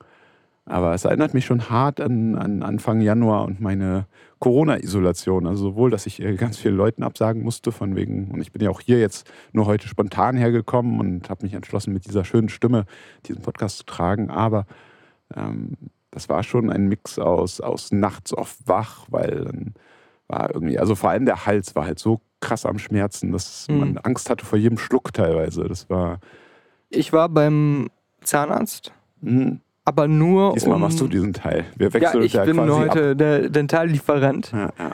Aber 0.68 0.94
es 0.94 1.04
erinnert 1.04 1.32
mich 1.32 1.44
schon 1.46 1.70
hart 1.70 2.00
an, 2.00 2.34
an 2.34 2.62
Anfang 2.64 3.00
Januar 3.00 3.44
und 3.44 3.60
meine 3.60 4.06
Corona-Isolation. 4.40 5.46
Also 5.46 5.70
sowohl, 5.70 5.90
dass 5.90 6.06
ich 6.06 6.20
äh, 6.20 6.34
ganz 6.34 6.58
vielen 6.58 6.76
Leuten 6.76 7.04
absagen 7.04 7.42
musste, 7.42 7.70
von 7.70 7.94
wegen, 7.94 8.32
und 8.32 8.40
ich 8.40 8.50
bin 8.50 8.62
ja 8.62 8.70
auch 8.70 8.80
hier 8.80 8.98
jetzt 8.98 9.30
nur 9.52 9.66
heute 9.66 9.86
spontan 9.86 10.36
hergekommen 10.36 10.98
und 10.98 11.30
habe 11.30 11.44
mich 11.44 11.54
entschlossen, 11.54 11.92
mit 11.92 12.06
dieser 12.06 12.24
schönen 12.24 12.48
Stimme 12.48 12.84
diesen 13.26 13.42
Podcast 13.42 13.78
zu 13.78 13.84
tragen. 13.84 14.28
Aber 14.28 14.66
ähm, 15.36 15.74
das 16.10 16.28
war 16.28 16.42
schon 16.42 16.68
ein 16.70 16.88
Mix 16.88 17.18
aus, 17.20 17.60
aus 17.60 17.92
nachts 17.92 18.36
oft 18.36 18.56
wach, 18.66 19.06
weil 19.08 19.44
dann 19.44 19.74
war 20.26 20.52
irgendwie, 20.52 20.80
also 20.80 20.96
vor 20.96 21.10
allem 21.10 21.26
der 21.26 21.46
Hals 21.46 21.76
war 21.76 21.86
halt 21.86 22.00
so 22.00 22.20
krass 22.40 22.66
am 22.66 22.78
Schmerzen, 22.78 23.30
dass 23.30 23.68
Mhm. 23.68 23.78
man 23.78 23.98
Angst 23.98 24.28
hatte 24.30 24.44
vor 24.44 24.58
jedem 24.58 24.78
Schluck 24.78 25.12
teilweise. 25.12 25.68
Das 25.68 25.88
war. 25.88 26.18
Ich 26.90 27.12
war 27.12 27.28
beim 27.28 27.88
Zahnarzt, 28.22 28.92
Mhm. 29.20 29.60
Aber 29.86 30.06
nur. 30.08 30.52
Diesmal 30.52 30.74
um, 30.74 30.82
machst 30.82 31.00
du 31.00 31.08
diesen 31.08 31.32
Teil. 31.32 31.64
Wir 31.76 31.88
Ja, 31.88 31.94
wechseln 31.94 32.22
ich 32.24 32.34
ja 32.34 32.44
bin 32.44 32.56
quasi 32.56 32.70
heute 32.72 33.16
der 33.16 33.48
Dentallieferant. 33.48 34.52
ab. 34.52 34.74
Ja, 34.78 34.84
ja. 34.84 34.90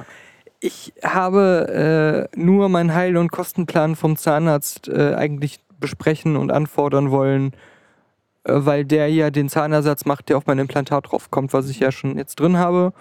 Ich 0.61 0.92
habe 1.02 2.28
äh, 2.33 2.38
nur 2.38 2.68
meinen 2.68 2.94
Heil- 2.94 3.16
und 3.16 3.33
Kostenplan 3.33 3.96
vom 3.96 4.16
Zahnarzt 4.16 4.87
äh, 4.88 5.14
eigentlich 5.14 5.59
besprechen 5.81 6.37
und 6.37 6.52
anfordern 6.52 7.11
wollen, 7.11 7.52
äh, 8.44 8.52
weil 8.55 8.85
der 8.85 9.09
ja 9.09 9.31
den 9.31 9.48
Zahnersatz 9.48 10.05
macht, 10.05 10.28
der 10.28 10.37
auf 10.37 10.46
mein 10.46 10.61
Implantat 10.61 11.11
draufkommt, 11.11 11.52
was 11.52 11.68
ich 11.68 11.81
ja 11.81 11.90
schon 11.90 12.16
jetzt 12.16 12.38
drin 12.38 12.59
habe. 12.59 12.92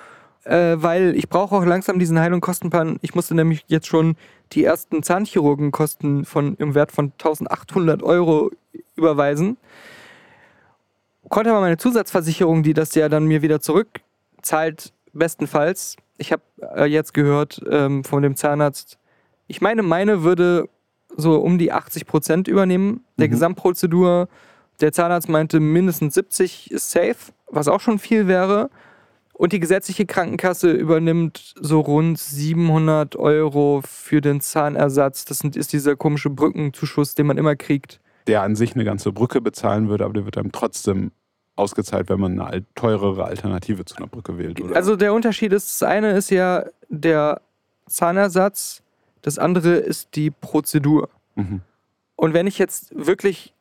äh, 0.44 0.76
weil 0.78 1.16
ich 1.16 1.30
brauche 1.30 1.56
auch 1.56 1.64
langsam 1.66 2.00
diesen 2.00 2.18
Heil- 2.20 2.34
und 2.34 2.42
Kostenplan. 2.42 2.98
Ich 3.04 3.14
musste 3.14 3.36
nämlich 3.36 3.64
jetzt 3.68 3.86
schon 3.86 4.16
die 4.54 4.64
ersten 4.64 5.04
Zahnchirurgenkosten 5.04 6.26
von, 6.26 6.56
im 6.56 6.74
Wert 6.74 6.92
von 6.92 7.12
1800 7.12 8.02
Euro 8.02 8.50
überweisen. 8.96 9.58
Konnte 11.30 11.52
aber 11.52 11.62
meine 11.62 11.78
Zusatzversicherung, 11.78 12.64
die 12.64 12.74
das 12.74 12.94
ja 12.96 13.10
dann 13.10 13.26
mir 13.26 13.42
wieder 13.42 13.62
zurückzahlt, 13.62 14.94
bestenfalls. 15.14 15.96
Ich 16.18 16.32
habe 16.32 16.42
äh, 16.76 16.86
jetzt 16.86 17.14
gehört 17.14 17.62
ähm, 17.70 18.04
von 18.04 18.24
dem 18.24 18.36
Zahnarzt, 18.36 18.98
ich 19.48 19.62
meine, 19.62 19.82
meine 19.84 20.24
würde 20.24 20.70
so 21.18 21.40
um 21.40 21.58
die 21.58 21.72
80 21.72 22.06
Prozent 22.06 22.48
übernehmen 22.48 23.04
der 23.18 23.28
Mhm. 23.28 23.32
Gesamtprozedur. 23.32 24.30
Der 24.80 24.94
Zahnarzt 24.94 25.30
meinte, 25.30 25.60
mindestens 25.60 26.14
70 26.14 26.72
ist 26.72 26.90
safe, 26.92 27.18
was 27.48 27.68
auch 27.68 27.82
schon 27.82 28.00
viel 28.00 28.28
wäre. 28.28 28.70
Und 29.34 29.54
die 29.54 29.60
gesetzliche 29.60 30.06
Krankenkasse 30.06 30.72
übernimmt 30.72 31.56
so 31.60 31.80
rund 31.80 32.20
700 32.20 33.16
Euro 33.16 33.82
für 33.86 34.22
den 34.22 34.40
Zahnersatz. 34.40 35.26
Das 35.26 35.42
ist 35.42 35.74
dieser 35.74 35.96
komische 35.96 36.30
Brückenzuschuss, 36.30 37.16
den 37.16 37.28
man 37.28 37.38
immer 37.38 37.56
kriegt. 37.56 38.00
Der 38.28 38.42
an 38.42 38.56
sich 38.56 38.76
eine 38.76 38.84
ganze 38.84 39.12
Brücke 39.12 39.42
bezahlen 39.42 39.90
würde, 39.90 40.06
aber 40.06 40.14
der 40.14 40.26
wird 40.26 40.38
einem 40.38 40.52
trotzdem 40.52 41.12
ausgezahlt, 41.56 42.10
wenn 42.10 42.20
man 42.20 42.40
eine 42.40 42.66
teurere 42.76 43.26
Alternative 43.26 43.86
zu 43.86 43.98
einer 43.98 44.08
Brücke 44.08 44.38
wählt, 44.38 44.62
oder? 44.62 44.76
Also 44.76 44.96
der 44.96 45.14
Unterschied 45.14 45.54
ist, 45.54 45.82
das 45.82 45.88
eine 45.88 46.12
ist 46.12 46.30
ja 46.30 46.66
der 46.90 47.42
Zahnersatz, 47.88 48.82
das 49.22 49.38
andere 49.38 49.76
ist 49.76 50.16
die 50.16 50.32
Prozedur. 50.32 51.10
Mhm. 51.36 51.62
Und 52.16 52.34
wenn 52.34 52.48
ich 52.48 52.58
jetzt 52.58 52.94
wirklich 52.96 53.54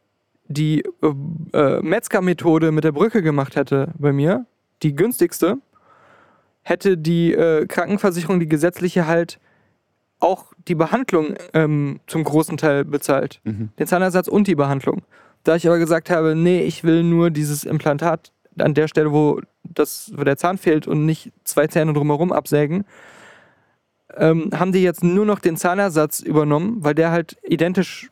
die 0.48 0.82
äh, 1.02 1.56
äh, 1.56 1.80
Metzger-Methode 1.82 2.72
mit 2.72 2.84
der 2.84 2.92
Brücke 2.92 3.22
gemacht 3.22 3.56
hätte 3.56 3.92
bei 3.98 4.12
mir, 4.12 4.46
die 4.82 4.94
günstigste, 4.94 5.58
hätte 6.62 6.96
die 6.96 7.32
äh, 7.32 7.66
Krankenversicherung, 7.66 8.40
die 8.40 8.48
gesetzliche 8.48 9.06
halt 9.06 9.38
auch 10.20 10.52
die 10.68 10.74
Behandlung 10.74 11.34
ähm, 11.54 12.00
zum 12.06 12.24
großen 12.24 12.56
Teil 12.56 12.84
bezahlt. 12.84 13.40
Mhm. 13.44 13.70
Den 13.78 13.86
Zahnersatz 13.86 14.28
und 14.28 14.46
die 14.46 14.54
Behandlung. 14.54 15.02
Da 15.44 15.56
ich 15.56 15.66
aber 15.66 15.78
gesagt 15.78 16.10
habe, 16.10 16.34
nee, 16.34 16.62
ich 16.62 16.84
will 16.84 17.02
nur 17.02 17.30
dieses 17.30 17.64
Implantat 17.64 18.32
an 18.58 18.74
der 18.74 18.88
Stelle, 18.88 19.12
wo, 19.12 19.40
das, 19.64 20.12
wo 20.14 20.24
der 20.24 20.36
Zahn 20.36 20.58
fehlt 20.58 20.86
und 20.86 21.06
nicht 21.06 21.32
zwei 21.44 21.66
Zähne 21.66 21.92
drumherum 21.94 22.32
absägen, 22.32 22.84
ähm, 24.16 24.50
haben 24.54 24.72
die 24.72 24.82
jetzt 24.82 25.02
nur 25.02 25.24
noch 25.24 25.38
den 25.38 25.56
Zahnersatz 25.56 26.20
übernommen, 26.20 26.78
weil 26.80 26.94
der 26.94 27.10
halt 27.10 27.38
identisch 27.44 28.10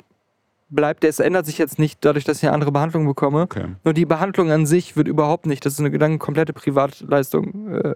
bleibt. 0.70 1.04
Es 1.04 1.18
ändert 1.18 1.46
sich 1.46 1.58
jetzt 1.58 1.78
nicht 1.78 2.04
dadurch, 2.04 2.24
dass 2.24 2.38
ich 2.38 2.44
eine 2.44 2.52
andere 2.52 2.72
Behandlung 2.72 3.06
bekomme. 3.06 3.42
Okay. 3.42 3.66
Nur 3.84 3.94
die 3.94 4.04
Behandlung 4.04 4.50
an 4.50 4.66
sich 4.66 4.96
wird 4.96 5.08
überhaupt 5.08 5.46
nicht, 5.46 5.64
das 5.64 5.74
ist 5.74 5.80
eine 5.80 5.96
dann 5.98 6.18
komplette 6.18 6.52
Privatleistung 6.52 7.70
äh, 7.74 7.94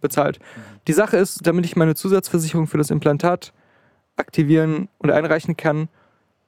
bezahlt. 0.00 0.38
Die 0.86 0.92
Sache 0.92 1.16
ist, 1.16 1.46
damit 1.46 1.64
ich 1.64 1.76
meine 1.76 1.94
Zusatzversicherung 1.94 2.66
für 2.66 2.78
das 2.78 2.90
Implantat 2.90 3.52
aktivieren 4.16 4.88
und 4.98 5.10
einreichen 5.10 5.56
kann, 5.56 5.88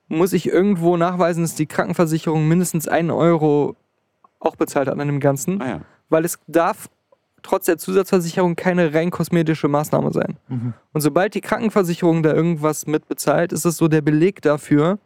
muss 0.09 0.33
ich 0.33 0.47
irgendwo 0.49 0.97
nachweisen, 0.97 1.43
dass 1.43 1.55
die 1.55 1.67
Krankenversicherung 1.67 2.47
mindestens 2.47 2.87
einen 2.89 3.11
Euro 3.11 3.75
auch 4.39 4.57
bezahlt 4.57 4.89
hat 4.89 4.99
an 4.99 5.07
dem 5.07 5.21
Ganzen, 5.21 5.61
Ah 5.63 5.69
ja. 5.69 5.81
weil 6.11 6.25
es 6.25 6.39
darf 6.47 6.89
trotz 7.43 7.67
der 7.67 7.79
Zusatzversicherung 7.79 8.57
keine 8.57 8.95
rein 8.95 9.11
kosmetische 9.11 9.69
Maßnahme 9.69 10.13
sein. 10.13 10.37
Mhm. 10.49 10.75
Und 10.93 11.01
sobald 11.01 11.35
die 11.35 11.41
Krankenversicherung 11.41 12.23
da 12.23 12.33
irgendwas 12.33 12.87
mitbezahlt, 12.87 13.53
ist 13.53 13.65
es 13.65 13.77
so 13.77 13.89
der 13.89 14.03
Beleg 14.03 14.41
dafür, 14.43 14.99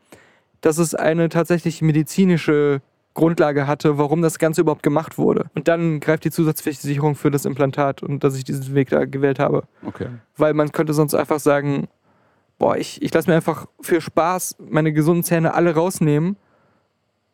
dass 0.60 0.78
es 0.78 0.94
eine 0.94 1.28
tatsächlich 1.28 1.82
medizinische 1.82 2.80
Grundlage 3.14 3.66
hatte, 3.66 3.98
warum 3.98 4.22
das 4.22 4.38
Ganze 4.38 4.60
überhaupt 4.60 4.82
gemacht 4.82 5.18
wurde. 5.18 5.46
Und 5.54 5.66
dann 5.66 6.00
greift 6.00 6.24
die 6.24 6.30
Zusatzversicherung 6.30 7.16
für 7.16 7.30
das 7.30 7.44
Implantat 7.44 8.02
und 8.02 8.22
dass 8.22 8.36
ich 8.36 8.44
diesen 8.44 8.74
Weg 8.74 8.90
da 8.90 9.04
gewählt 9.06 9.38
habe. 9.38 9.64
Okay. 9.84 10.08
Weil 10.36 10.54
man 10.54 10.70
könnte 10.70 10.94
sonst 10.94 11.14
einfach 11.14 11.40
sagen, 11.40 11.88
boah, 12.58 12.76
ich, 12.76 13.02
ich 13.02 13.12
lasse 13.12 13.28
mir 13.28 13.36
einfach 13.36 13.66
für 13.80 14.00
Spaß 14.00 14.56
meine 14.70 14.92
gesunden 14.92 15.24
Zähne 15.24 15.54
alle 15.54 15.74
rausnehmen 15.74 16.36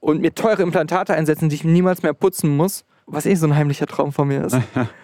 und 0.00 0.20
mir 0.20 0.34
teure 0.34 0.62
Implantate 0.62 1.14
einsetzen, 1.14 1.48
die 1.48 1.56
ich 1.56 1.64
niemals 1.64 2.02
mehr 2.02 2.14
putzen 2.14 2.56
muss, 2.56 2.84
was 3.06 3.26
eh 3.26 3.34
so 3.34 3.46
ein 3.46 3.54
heimlicher 3.54 3.86
Traum 3.86 4.12
von 4.12 4.28
mir 4.28 4.44
ist. 4.44 4.56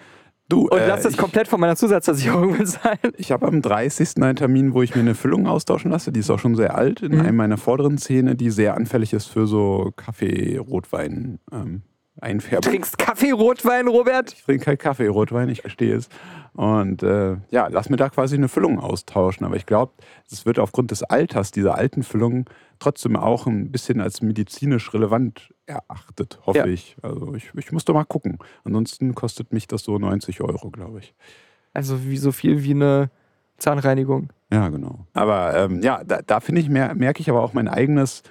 Du, 0.51 0.67
Und 0.67 0.77
äh, 0.79 0.87
lass 0.87 1.03
das 1.03 1.13
ich, 1.13 1.17
komplett 1.17 1.47
von 1.47 1.59
meiner 1.61 1.77
Zusatzversicherung 1.77 2.57
bezahlen. 2.57 2.97
ich 3.17 3.31
habe 3.31 3.47
am 3.47 3.61
30. 3.61 4.21
einen 4.21 4.35
Termin, 4.35 4.73
wo 4.73 4.81
ich 4.81 4.93
mir 4.95 5.01
eine 5.01 5.15
Füllung 5.15 5.47
austauschen 5.47 5.91
lasse. 5.91 6.11
Die 6.11 6.19
ist 6.19 6.29
auch 6.29 6.39
schon 6.39 6.55
sehr 6.55 6.75
alt, 6.75 7.01
in 7.01 7.13
Mhm. 7.15 7.21
einem 7.21 7.37
meiner 7.37 7.57
vorderen 7.57 7.97
Zähne, 7.97 8.35
die 8.35 8.49
sehr 8.49 8.75
anfällig 8.75 9.13
ist 9.13 9.27
für 9.27 9.47
so 9.47 9.91
Kaffee, 9.95 10.57
Rotwein, 10.57 11.39
ähm, 11.53 11.83
Einfärbung. 12.19 12.69
Trinkst 12.69 12.97
Kaffee, 12.97 13.31
Rotwein, 13.31 13.87
Robert? 13.87 14.33
Ich 14.33 14.43
trinke 14.43 14.65
kein 14.65 14.77
Kaffee, 14.77 15.07
Rotwein, 15.07 15.47
ich 15.47 15.61
verstehe 15.61 15.95
es. 15.95 16.09
Und 16.53 17.01
äh, 17.01 17.37
ja, 17.49 17.67
lass 17.71 17.89
mir 17.89 17.95
da 17.95 18.09
quasi 18.09 18.35
eine 18.35 18.49
Füllung 18.49 18.77
austauschen. 18.79 19.45
Aber 19.45 19.55
ich 19.55 19.65
glaube, 19.65 19.93
es 20.29 20.45
wird 20.45 20.59
aufgrund 20.59 20.91
des 20.91 21.01
Alters 21.03 21.51
dieser 21.51 21.75
alten 21.75 22.03
Füllung 22.03 22.49
trotzdem 22.79 23.15
auch 23.15 23.47
ein 23.47 23.71
bisschen 23.71 24.01
als 24.01 24.21
medizinisch 24.21 24.93
relevant 24.93 25.53
erachtet, 25.71 26.39
hoffe 26.45 26.59
Ja. 26.59 26.65
ich. 26.65 26.95
Also 27.01 27.33
ich, 27.35 27.51
ich 27.55 27.71
muss 27.71 27.85
doch 27.85 27.93
mal 27.93 28.03
gucken. 28.05 28.37
Ansonsten 28.63 29.15
kostet 29.15 29.53
mich 29.53 29.67
das 29.67 29.83
so 29.83 29.97
90 29.97 30.41
Euro, 30.41 30.69
glaube 30.69 30.99
ich. 30.99 31.13
Also 31.73 32.03
wie 32.05 32.17
so 32.17 32.31
viel 32.31 32.63
wie 32.63 32.71
eine 32.71 33.09
Zahnreinigung. 33.57 34.31
Ja, 34.51 34.69
genau. 34.69 35.05
Aber 35.13 35.55
ähm, 35.55 35.81
ja, 35.81 36.03
da, 36.03 36.21
da 36.21 36.39
finde 36.39 36.61
ich, 36.61 36.69
mer 36.69 36.93
merke 36.95 37.21
ich 37.21 37.29
aber 37.29 37.41
auch 37.41 37.53
mein 37.53 37.67
eigenes 37.67 38.23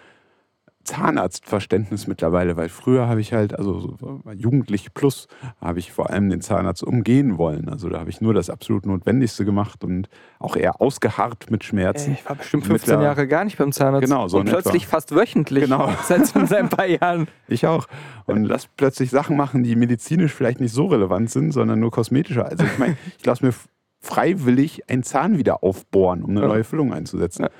Zahnarztverständnis 0.84 2.06
mittlerweile, 2.06 2.56
weil 2.56 2.68
früher 2.68 3.06
habe 3.08 3.20
ich 3.20 3.32
halt, 3.32 3.58
also 3.58 3.96
so 3.98 4.20
jugendlich 4.34 4.94
plus, 4.94 5.28
habe 5.60 5.78
ich 5.78 5.92
vor 5.92 6.10
allem 6.10 6.30
den 6.30 6.40
Zahnarzt 6.40 6.82
umgehen 6.82 7.38
wollen. 7.38 7.68
Also 7.68 7.88
da 7.88 8.00
habe 8.00 8.10
ich 8.10 8.20
nur 8.20 8.34
das 8.34 8.50
absolut 8.50 8.86
Notwendigste 8.86 9.44
gemacht 9.44 9.84
und 9.84 10.08
auch 10.38 10.56
eher 10.56 10.80
ausgeharrt 10.80 11.50
mit 11.50 11.64
Schmerzen. 11.64 12.12
Ich 12.12 12.28
war 12.28 12.36
bestimmt 12.36 12.66
15 12.66 12.94
Mittler- 12.94 13.02
Jahre 13.04 13.28
gar 13.28 13.44
nicht 13.44 13.58
beim 13.58 13.72
Zahnarzt. 13.72 14.04
Genau, 14.06 14.28
so 14.28 14.38
Und 14.38 14.48
plötzlich 14.48 14.84
etwa. 14.84 14.90
fast 14.96 15.14
wöchentlich. 15.14 15.64
Genau. 15.64 15.90
Seit, 16.04 16.26
seit 16.26 16.52
ein 16.52 16.68
paar 16.68 16.86
Jahren. 16.86 17.28
Ich 17.48 17.66
auch. 17.66 17.86
Und 18.26 18.44
lass 18.44 18.66
plötzlich 18.66 19.10
Sachen 19.10 19.36
machen, 19.36 19.62
die 19.62 19.76
medizinisch 19.76 20.32
vielleicht 20.32 20.60
nicht 20.60 20.72
so 20.72 20.86
relevant 20.86 21.30
sind, 21.30 21.52
sondern 21.52 21.80
nur 21.80 21.90
kosmetischer. 21.90 22.46
Also 22.46 22.64
ich 22.64 22.78
meine, 22.78 22.96
ich 23.18 23.26
lasse 23.26 23.44
mir 23.44 23.52
freiwillig 24.02 24.88
einen 24.90 25.02
Zahn 25.02 25.36
wieder 25.38 25.62
aufbohren, 25.62 26.22
um 26.22 26.30
eine 26.30 26.40
neue 26.46 26.64
Füllung 26.64 26.92
einzusetzen. 26.92 27.42
Ja. 27.44 27.50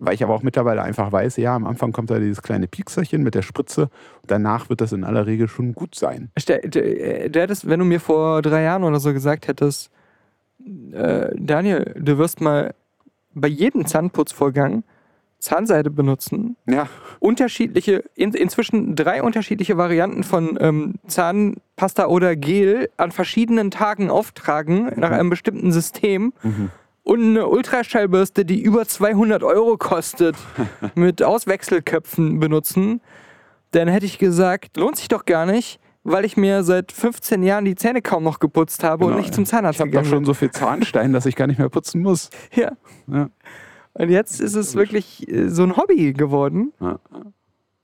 Weil 0.00 0.14
ich 0.14 0.22
aber 0.22 0.32
auch 0.34 0.42
mittlerweile 0.42 0.82
einfach 0.82 1.10
weiß, 1.10 1.38
ja, 1.38 1.56
am 1.56 1.66
Anfang 1.66 1.92
kommt 1.92 2.10
da 2.10 2.18
dieses 2.18 2.40
kleine 2.42 2.68
Piekserchen 2.68 3.22
mit 3.22 3.34
der 3.34 3.42
Spritze 3.42 3.82
und 4.22 4.30
danach 4.30 4.68
wird 4.68 4.80
das 4.80 4.92
in 4.92 5.02
aller 5.02 5.26
Regel 5.26 5.48
schon 5.48 5.74
gut 5.74 5.96
sein. 5.96 6.30
Der, 6.46 6.60
der 6.60 7.42
hättest, 7.42 7.68
wenn 7.68 7.80
du 7.80 7.84
mir 7.84 7.98
vor 7.98 8.40
drei 8.42 8.62
Jahren 8.62 8.84
oder 8.84 9.00
so 9.00 9.12
gesagt 9.12 9.48
hättest, 9.48 9.90
äh, 10.92 11.30
Daniel, 11.36 11.94
du 11.98 12.16
wirst 12.18 12.40
mal 12.40 12.74
bei 13.34 13.48
jedem 13.48 13.86
Zahnputzvorgang 13.86 14.84
Zahnseide 15.40 15.90
benutzen, 15.90 16.56
Ja, 16.66 16.88
unterschiedliche, 17.20 18.02
in, 18.16 18.34
inzwischen 18.34 18.96
drei 18.96 19.22
unterschiedliche 19.22 19.76
Varianten 19.76 20.24
von 20.24 20.58
ähm, 20.60 20.94
Zahnpasta 21.06 22.06
oder 22.06 22.34
Gel 22.34 22.90
an 22.96 23.12
verschiedenen 23.12 23.70
Tagen 23.70 24.10
auftragen 24.10 24.92
nach 24.96 25.12
einem 25.12 25.30
bestimmten 25.30 25.70
System 25.72 26.32
Mhm. 26.42 26.70
Und 27.08 27.22
eine 27.22 27.46
Ultraschallbürste, 27.46 28.44
die 28.44 28.60
über 28.60 28.86
200 28.86 29.42
Euro 29.42 29.78
kostet, 29.78 30.36
mit 30.94 31.22
Auswechselköpfen 31.22 32.38
benutzen, 32.38 33.00
dann 33.70 33.88
hätte 33.88 34.04
ich 34.04 34.18
gesagt, 34.18 34.76
lohnt 34.76 34.96
sich 34.96 35.08
doch 35.08 35.24
gar 35.24 35.46
nicht, 35.46 35.80
weil 36.04 36.26
ich 36.26 36.36
mir 36.36 36.62
seit 36.64 36.92
15 36.92 37.42
Jahren 37.42 37.64
die 37.64 37.76
Zähne 37.76 38.02
kaum 38.02 38.24
noch 38.24 38.40
geputzt 38.40 38.84
habe 38.84 39.06
und 39.06 39.12
Genau, 39.12 39.22
nicht 39.22 39.32
zum 39.32 39.44
ich 39.44 39.48
Zahnarzt 39.48 39.80
habe 39.80 39.90
doch 39.90 40.00
gegangen 40.02 40.10
schon 40.10 40.24
so 40.26 40.34
viel 40.34 40.50
Zahnstein, 40.50 41.14
dass 41.14 41.24
ich 41.24 41.34
gar 41.34 41.46
nicht 41.46 41.58
mehr 41.58 41.70
putzen 41.70 42.02
muss. 42.02 42.28
Ja. 42.54 42.72
Ja. 43.06 43.30
Und 43.94 44.10
jetzt 44.10 44.38
ist 44.38 44.54
es 44.54 44.74
wirklich 44.74 45.26
äh, 45.32 45.48
so 45.48 45.62
ein 45.62 45.78
Hobby 45.78 46.12
geworden. 46.12 46.74
Ja. 46.78 46.98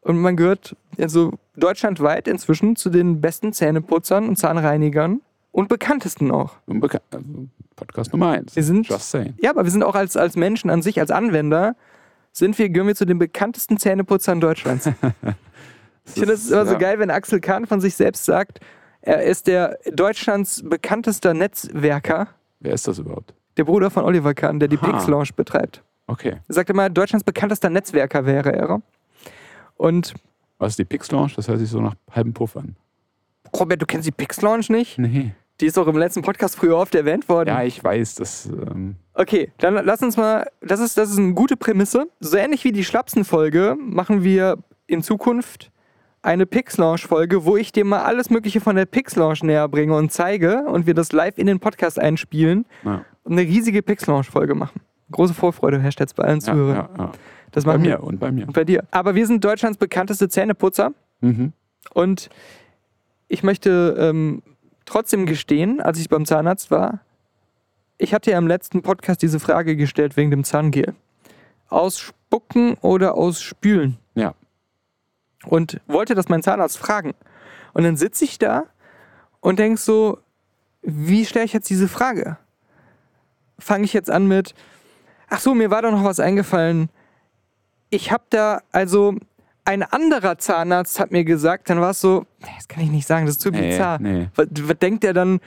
Und 0.02 0.18
man 0.18 0.36
gehört 0.36 0.76
also 0.98 1.32
deutschlandweit 1.56 2.28
inzwischen 2.28 2.76
zu 2.76 2.90
den 2.90 3.22
besten 3.22 3.54
Zähneputzern 3.54 4.28
und 4.28 4.36
Zahnreinigern 4.36 5.22
und 5.54 5.68
bekanntesten 5.68 6.32
auch. 6.32 6.56
Unbekannt. 6.66 7.04
Also 7.12 7.26
Podcast 7.76 8.12
Nummer 8.12 8.30
eins. 8.30 8.56
Wir 8.56 8.64
sind- 8.64 8.88
Just 8.88 9.10
saying. 9.10 9.34
Ja, 9.40 9.50
aber 9.50 9.62
wir 9.62 9.70
sind 9.70 9.84
auch 9.84 9.94
als, 9.94 10.16
als 10.16 10.34
Menschen 10.34 10.68
an 10.68 10.82
sich, 10.82 10.98
als 10.98 11.12
Anwender, 11.12 11.76
sind 12.32 12.58
wir, 12.58 12.68
gehören 12.68 12.88
wir 12.88 12.96
zu 12.96 13.04
den 13.06 13.20
bekanntesten 13.20 13.78
Zähneputzern 13.78 14.40
Deutschlands. 14.40 14.86
ich 16.06 16.12
finde 16.12 16.32
es 16.32 16.50
immer 16.50 16.66
so 16.66 16.72
ja. 16.72 16.78
geil, 16.78 16.98
wenn 16.98 17.08
Axel 17.08 17.40
Kahn 17.40 17.66
von 17.66 17.80
sich 17.80 17.94
selbst 17.94 18.24
sagt, 18.24 18.58
er 19.00 19.22
ist 19.22 19.46
der 19.46 19.78
Deutschlands 19.92 20.60
bekanntester 20.68 21.34
Netzwerker, 21.34 22.28
Wer 22.58 22.74
ist 22.74 22.88
das 22.88 22.98
überhaupt? 22.98 23.32
der 23.56 23.64
Bruder 23.64 23.90
von 23.90 24.02
Oliver 24.02 24.34
Kahn, 24.34 24.58
der 24.58 24.66
die. 24.66 24.76
Pix 24.76 25.06
Lounge 25.06 25.30
betreibt. 25.36 25.84
Okay. 26.08 26.38
Er 26.48 26.54
sagt 26.54 26.68
immer, 26.68 26.90
Deutschlands 26.90 27.22
bekanntester 27.22 27.70
Netzwerker 27.70 28.26
wäre 28.26 28.52
er. 28.52 28.82
Und 29.76 30.14
Was 30.58 30.72
ist 30.72 30.80
die 30.80 30.84
Pix 30.84 31.12
Lounge? 31.12 31.32
Das 31.36 31.46
hört 31.46 31.60
sich 31.60 31.70
so 31.70 31.80
nach 31.80 31.94
halbem 32.10 32.34
Puff 32.34 32.56
an. 32.56 32.74
Robert, 33.56 33.80
du 33.80 33.86
kennst 33.86 34.08
die 34.08 34.12
Pix 34.12 34.42
Lounge 34.42 34.66
nicht? 34.70 34.98
Nee. 34.98 35.32
Die 35.60 35.66
ist 35.66 35.76
doch 35.76 35.86
im 35.86 35.96
letzten 35.96 36.22
Podcast 36.22 36.56
früher 36.56 36.76
oft 36.76 36.94
erwähnt 36.94 37.28
worden. 37.28 37.48
Ja, 37.50 37.62
ich 37.62 37.82
weiß, 37.82 38.16
das. 38.16 38.46
Ähm, 38.46 38.96
Okay, 39.16 39.52
dann 39.58 39.74
lass 39.84 40.02
uns 40.02 40.16
mal, 40.16 40.48
das 40.60 40.80
ist, 40.80 40.98
das 40.98 41.08
ist 41.10 41.18
eine 41.18 41.34
gute 41.34 41.56
Prämisse. 41.56 42.08
So 42.18 42.36
ähnlich 42.36 42.64
wie 42.64 42.72
die 42.72 42.82
Schlapsen-Folge 42.84 43.76
machen 43.78 44.24
wir 44.24 44.58
in 44.88 45.02
Zukunft 45.04 45.70
eine 46.22 46.46
Pix-Launch-Folge, 46.46 47.44
wo 47.44 47.56
ich 47.56 47.70
dir 47.70 47.84
mal 47.84 48.00
alles 48.02 48.30
Mögliche 48.30 48.60
von 48.60 48.74
der 48.74 48.86
Pix-Launch 48.86 49.44
näher 49.44 49.68
bringe 49.68 49.94
und 49.94 50.10
zeige 50.10 50.64
und 50.66 50.86
wir 50.88 50.94
das 50.94 51.12
live 51.12 51.38
in 51.38 51.46
den 51.46 51.60
Podcast 51.60 51.98
einspielen 52.00 52.66
Ja. 52.82 53.04
und 53.22 53.32
eine 53.32 53.42
riesige 53.42 53.82
Pix-Launch-Folge 53.82 54.56
machen. 54.56 54.80
Große 55.12 55.34
Vorfreude 55.34 55.78
herrscht 55.80 56.00
jetzt 56.00 56.16
bei 56.16 56.24
allen 56.24 56.40
Ja, 56.40 56.52
Zuhörern. 56.52 56.88
ja. 56.98 57.12
Das 57.52 57.64
Bei 57.66 57.78
mir 57.78 57.84
wir. 57.90 58.02
und 58.02 58.18
bei 58.18 58.32
mir. 58.32 58.48
Und 58.48 58.52
bei 58.54 58.64
dir. 58.64 58.82
Aber 58.90 59.14
wir 59.14 59.28
sind 59.28 59.44
Deutschlands 59.44 59.78
bekannteste 59.78 60.28
Zähneputzer 60.28 60.92
Mhm. 61.20 61.52
und 61.92 62.30
ich 63.28 63.44
möchte 63.44 63.94
ähm, 63.96 64.42
trotzdem 64.84 65.26
gestehen, 65.26 65.80
als 65.80 65.98
ich 65.98 66.08
beim 66.08 66.26
Zahnarzt 66.26 66.70
war, 66.70 67.00
ich 67.98 68.12
hatte 68.12 68.30
ja 68.30 68.38
im 68.38 68.46
letzten 68.46 68.82
Podcast 68.82 69.22
diese 69.22 69.40
Frage 69.40 69.76
gestellt 69.76 70.16
wegen 70.16 70.30
dem 70.30 70.44
Zahngel. 70.44 70.94
Ausspucken 71.68 72.74
oder 72.80 73.14
ausspülen? 73.14 73.98
Ja. 74.14 74.34
Und 75.46 75.80
wollte 75.86 76.14
das 76.14 76.28
mein 76.28 76.42
Zahnarzt 76.42 76.78
fragen. 76.78 77.14
Und 77.72 77.84
dann 77.84 77.96
sitze 77.96 78.24
ich 78.24 78.38
da 78.38 78.64
und 79.40 79.58
denk 79.58 79.78
so, 79.78 80.18
wie 80.82 81.24
stelle 81.24 81.44
ich 81.44 81.52
jetzt 81.52 81.70
diese 81.70 81.88
Frage? 81.88 82.36
Fange 83.58 83.84
ich 83.84 83.92
jetzt 83.92 84.10
an 84.10 84.26
mit, 84.26 84.54
ach 85.28 85.40
so, 85.40 85.54
mir 85.54 85.70
war 85.70 85.82
doch 85.82 85.92
noch 85.92 86.04
was 86.04 86.20
eingefallen. 86.20 86.88
Ich 87.90 88.10
habe 88.10 88.24
da, 88.30 88.62
also 88.72 89.14
ein 89.64 89.82
anderer 89.82 90.38
Zahnarzt 90.38 91.00
hat 91.00 91.10
mir 91.10 91.24
gesagt, 91.24 91.70
dann 91.70 91.80
war 91.80 91.90
es 91.90 92.00
so, 92.00 92.26
das 92.56 92.68
kann 92.68 92.82
ich 92.82 92.90
nicht 92.90 93.06
sagen, 93.06 93.26
das 93.26 93.36
ist 93.36 93.40
zu 93.42 93.50
Nee, 93.50 93.70
bizarr. 93.70 93.98
nee. 94.00 94.28
Was, 94.34 94.48
was 94.62 94.78
denkt 94.78 95.04
der 95.04 95.12
dann? 95.12 95.40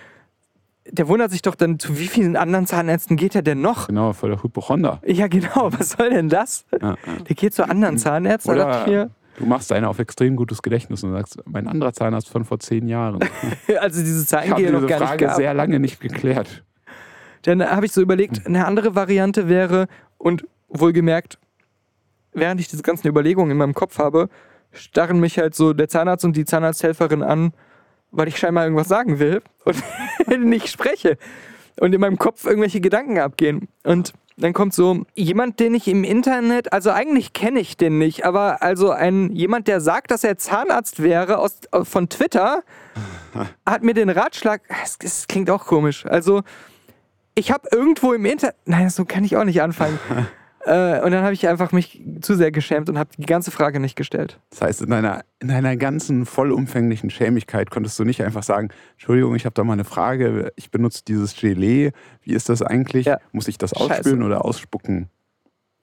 Der 0.90 1.10
wundert 1.10 1.32
sich 1.32 1.42
doch 1.42 1.56
dann, 1.56 1.80
zu 1.80 2.00
wie 2.00 2.08
vielen 2.08 2.38
anderen 2.38 2.66
Zahnärzten 2.66 3.18
geht 3.18 3.36
er 3.36 3.42
denn 3.42 3.60
noch? 3.60 3.88
Genau, 3.88 4.14
voll 4.14 4.30
der 4.30 4.42
Hypochonder. 4.42 5.02
Ja, 5.06 5.28
genau, 5.28 5.72
was 5.78 5.90
soll 5.92 6.10
denn 6.10 6.30
das? 6.30 6.66
Ja, 6.72 6.92
ja. 6.92 6.96
Der 7.28 7.36
geht 7.36 7.54
zu 7.54 7.68
anderen 7.68 7.98
Zahnärzten, 7.98 8.54
Oder 8.54 9.10
du 9.38 9.46
machst 9.46 9.72
eine 9.72 9.90
auf 9.90 10.00
extrem 10.00 10.36
gutes 10.36 10.62
Gedächtnis 10.62 11.04
und 11.04 11.12
sagst, 11.12 11.38
mein 11.46 11.68
anderer 11.68 11.94
Zahnarzt 11.94 12.30
von 12.30 12.46
vor 12.46 12.60
zehn 12.60 12.88
Jahren. 12.88 13.20
also 13.80 14.02
habe 14.02 14.26
Zahngel 14.26 14.72
noch 14.72 14.80
diese 14.80 14.88
gar 14.88 15.00
nicht 15.00 15.10
Frage 15.10 15.26
gab. 15.26 15.36
sehr 15.36 15.54
lange 15.54 15.80
nicht 15.80 16.00
geklärt. 16.00 16.64
Dann 17.44 17.64
habe 17.64 17.86
ich 17.86 17.92
so 17.92 18.02
überlegt, 18.02 18.46
eine 18.48 18.66
andere 18.66 18.96
Variante 18.96 19.48
wäre, 19.48 19.88
und 20.18 20.46
wohlgemerkt, 20.70 21.38
während 22.38 22.62
ich 22.62 22.68
diese 22.68 22.84
ganzen 22.84 23.08
Überlegungen 23.08 23.52
in 23.52 23.58
meinem 23.58 23.74
Kopf 23.74 24.00
habe, 24.00 24.30
starren 24.72 25.20
mich 25.20 25.38
halt 25.38 25.56
so 25.56 25.74
der 25.74 25.90
Zahnarzt 25.90 26.26
und 26.26 26.36
die 26.38 26.46
Zahnarzthelferin 26.46 27.24
an, 27.24 27.54
weil 28.12 28.28
ich 28.28 28.38
scheinbar 28.38 28.64
irgendwas 28.64 28.88
sagen 28.88 29.20
will 29.20 29.42
und 29.66 29.84
nicht 30.40 30.70
spreche. 30.70 31.18
Und 31.80 31.94
in 31.94 32.02
meinem 32.02 32.18
Kopf 32.18 32.46
irgendwelche 32.46 32.82
Gedanken 32.82 33.20
abgehen. 33.20 33.68
Und 33.84 34.14
dann 34.38 34.54
kommt 34.54 34.74
so 34.74 35.06
jemand, 35.16 35.60
den 35.60 35.74
ich 35.74 35.88
im 35.88 36.04
Internet, 36.04 36.72
also 36.72 36.92
eigentlich 36.92 37.34
kenne 37.34 37.60
ich 37.60 37.76
den 37.76 37.98
nicht, 37.98 38.24
aber 38.24 38.62
also 38.62 38.92
ein 38.92 39.32
jemand, 39.32 39.68
der 39.68 39.82
sagt, 39.82 40.12
dass 40.12 40.24
er 40.24 40.38
Zahnarzt 40.38 41.02
wäre 41.02 41.40
aus, 41.40 41.60
von 41.84 42.08
Twitter, 42.08 42.64
hat 43.66 43.84
mir 43.84 43.96
den 43.96 44.10
Ratschlag, 44.10 44.62
es, 44.84 44.98
es 45.04 45.28
klingt 45.28 45.50
auch 45.50 45.66
komisch, 45.66 46.06
also 46.06 46.44
ich 47.34 47.52
habe 47.52 47.68
irgendwo 47.72 48.14
im 48.14 48.26
Internet, 48.26 48.56
nein, 48.66 48.90
so 48.92 49.06
kann 49.06 49.24
ich 49.24 49.38
auch 49.38 49.44
nicht 49.44 49.62
anfangen. 49.62 50.00
äh, 50.68 51.02
und 51.02 51.12
dann 51.12 51.24
habe 51.24 51.34
ich 51.34 51.48
einfach 51.48 51.72
mich 51.72 52.02
zu 52.22 52.36
sehr 52.36 52.52
geschämt 52.52 52.90
und 52.90 52.98
habe 53.00 53.10
die 53.18 53.26
ganze 53.26 53.52
Frage 53.52 53.80
nicht 53.80 53.96
gestellt. 53.96 54.40
Das 54.50 54.62
heißt, 54.62 54.82
in 54.82 54.90
deiner, 54.90 55.22
in 55.40 55.48
deiner 55.48 55.78
ganzen 55.78 56.26
vollumfänglichen 56.26 57.10
Schämigkeit 57.10 57.72
konntest 57.72 57.98
du 58.00 58.04
nicht 58.04 58.22
einfach 58.22 58.44
sagen, 58.44 58.70
Entschuldigung, 58.94 59.36
ich 59.36 59.46
habe 59.46 59.54
da 59.54 59.64
mal 59.64 59.74
eine 59.74 59.86
Frage, 59.86 60.52
ich 60.58 60.70
benutze 60.70 61.04
dieses 61.06 61.36
Gelee, 61.36 61.92
wie 62.22 62.34
ist 62.34 62.50
das 62.50 62.62
eigentlich? 62.62 63.06
Ja. 63.06 63.20
Muss 63.32 63.48
ich 63.48 63.58
das 63.58 63.72
Scheiße. 63.72 63.92
ausspülen 63.92 64.24
oder 64.24 64.44
ausspucken? 64.44 65.10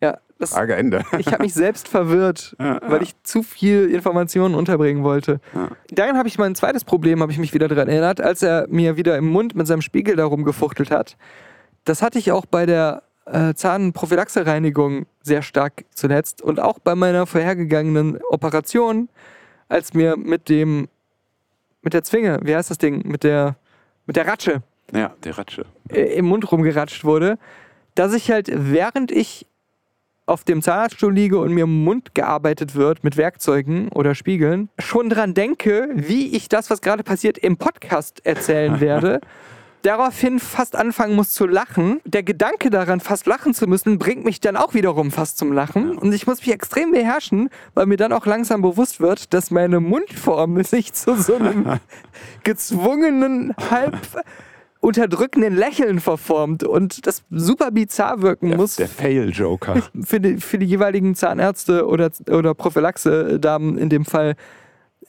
Ja, 0.03 0.18
das, 0.38 0.51
Frage 0.51 0.77
Ende. 0.77 1.03
ich 1.18 1.29
habe 1.29 1.44
mich 1.44 1.55
selbst 1.55 1.88
verwirrt, 1.88 2.55
Ja, 2.61 2.79
weil 2.87 3.03
ich 3.03 3.14
zu 3.23 3.42
viel 3.42 3.88
Informationen 3.90 4.55
unterbringen 4.55 5.03
wollte. 5.03 5.40
Ja. 5.55 5.70
Dann 5.92 6.18
habe 6.18 6.29
ich 6.29 6.37
mein 6.37 6.55
zweites 6.55 6.85
Problem, 6.85 7.23
habe 7.23 7.33
ich 7.33 7.38
mich 7.38 7.55
wieder 7.55 7.68
daran 7.68 7.88
erinnert, 7.88 8.20
als 8.20 8.42
er 8.42 8.66
mir 8.68 8.99
wieder 8.99 9.16
im 9.16 9.29
Mund 9.29 9.55
mit 9.55 9.66
seinem 9.66 9.81
Spiegel 9.81 10.16
darum 10.16 10.44
gefuchtelt 10.44 10.90
hat. 10.90 11.16
Das 11.85 12.03
hatte 12.03 12.18
ich 12.18 12.33
auch 12.33 12.44
bei 12.44 12.66
der 12.66 13.03
äh, 13.27 13.55
Zahnprophylaxe-Reinigung 13.55 15.07
sehr 15.23 15.43
stark 15.43 15.85
zuletzt 15.95 16.43
und 16.43 16.61
auch 16.61 16.79
bei 16.79 16.95
meiner 16.95 17.27
vorhergegangenen 17.27 18.19
Operation, 18.31 19.09
als 19.69 19.95
mir 19.95 20.17
mit 20.17 20.49
dem, 20.49 20.89
mit 21.83 21.95
der 21.95 22.03
Zwinge, 22.05 22.39
wie 22.43 22.55
heißt 22.55 22.71
das 22.71 22.79
Ding, 22.79 23.07
mit 23.07 23.25
der, 23.25 23.57
mit 24.07 24.17
der 24.17 24.27
Ratsche 24.27 24.63
Ja, 24.93 25.15
der 25.25 25.39
Ratsche. 25.39 25.65
äh, 25.91 26.03
im 26.17 26.27
Mund 26.27 26.51
rumgeratscht 26.51 27.05
wurde, 27.05 27.39
dass 27.95 28.13
ich 28.13 28.31
halt, 28.31 28.51
während 28.53 29.11
ich 29.11 29.47
auf 30.27 30.43
dem 30.43 30.63
Zahnarztstuhl 30.63 31.13
liege 31.13 31.39
und 31.39 31.53
mir 31.53 31.65
im 31.65 31.85
Mund 31.85 32.15
gearbeitet 32.15 32.75
wird 32.75 33.05
mit 33.05 33.17
Werkzeugen 33.19 33.89
oder 33.91 34.15
Spiegeln, 34.15 34.71
schon 34.79 35.11
dran 35.11 35.35
denke, 35.35 35.91
wie 35.95 36.35
ich 36.35 36.49
das, 36.49 36.71
was 36.71 36.81
gerade 36.81 37.03
passiert, 37.05 37.37
im 37.39 37.57
Podcast 37.59 38.25
erzählen 38.25 38.81
werde. 38.81 39.21
Daraufhin 39.85 40.38
fast 40.38 40.77
anfangen 40.77 41.14
muss 41.14 41.35
zu 41.35 41.47
lachen. 41.47 42.01
Der 42.07 42.23
Gedanke 42.23 42.70
daran, 42.70 43.01
fast 43.01 43.27
lachen 43.27 43.53
zu 43.53 43.66
müssen, 43.66 43.99
bringt 43.99 44.25
mich 44.25 44.40
dann 44.40 44.57
auch 44.57 44.73
wiederum 44.73 45.11
fast 45.11 45.37
zum 45.37 45.53
Lachen. 45.53 45.99
Und 45.99 46.14
ich 46.14 46.27
muss 46.27 46.40
mich 46.40 46.53
extrem 46.55 46.92
beherrschen, 46.92 47.51
weil 47.75 47.85
mir 47.85 47.99
dann 47.99 48.14
auch 48.14 48.25
langsam 48.25 48.62
bewusst 48.62 49.01
wird, 49.01 49.35
dass 49.35 49.51
meine 49.51 49.81
Mundform 49.81 50.62
sich 50.64 50.94
zu 50.94 51.16
so 51.16 51.35
einem 51.35 51.66
gezwungenen, 52.44 53.55
halb 53.70 53.99
unterdrückenden 54.81 55.55
Lächeln 55.55 56.01
verformt 56.01 56.64
und 56.64 57.07
das 57.07 57.23
super 57.31 57.70
bizarr 57.70 58.23
wirken 58.23 58.49
Der, 58.49 58.57
muss 58.57 58.77
der 58.77 58.88
Fail-Joker. 58.88 59.83
für 60.03 60.18
die, 60.18 60.38
für 60.38 60.57
die 60.59 60.66
jeweiligen 60.66 61.14
Zahnärzte 61.14 61.87
oder, 61.87 62.11
oder 62.31 62.55
Prophylaxe-Damen 62.55 63.77
in 63.77 63.90
dem 63.90 64.07
Fall, 64.07 64.35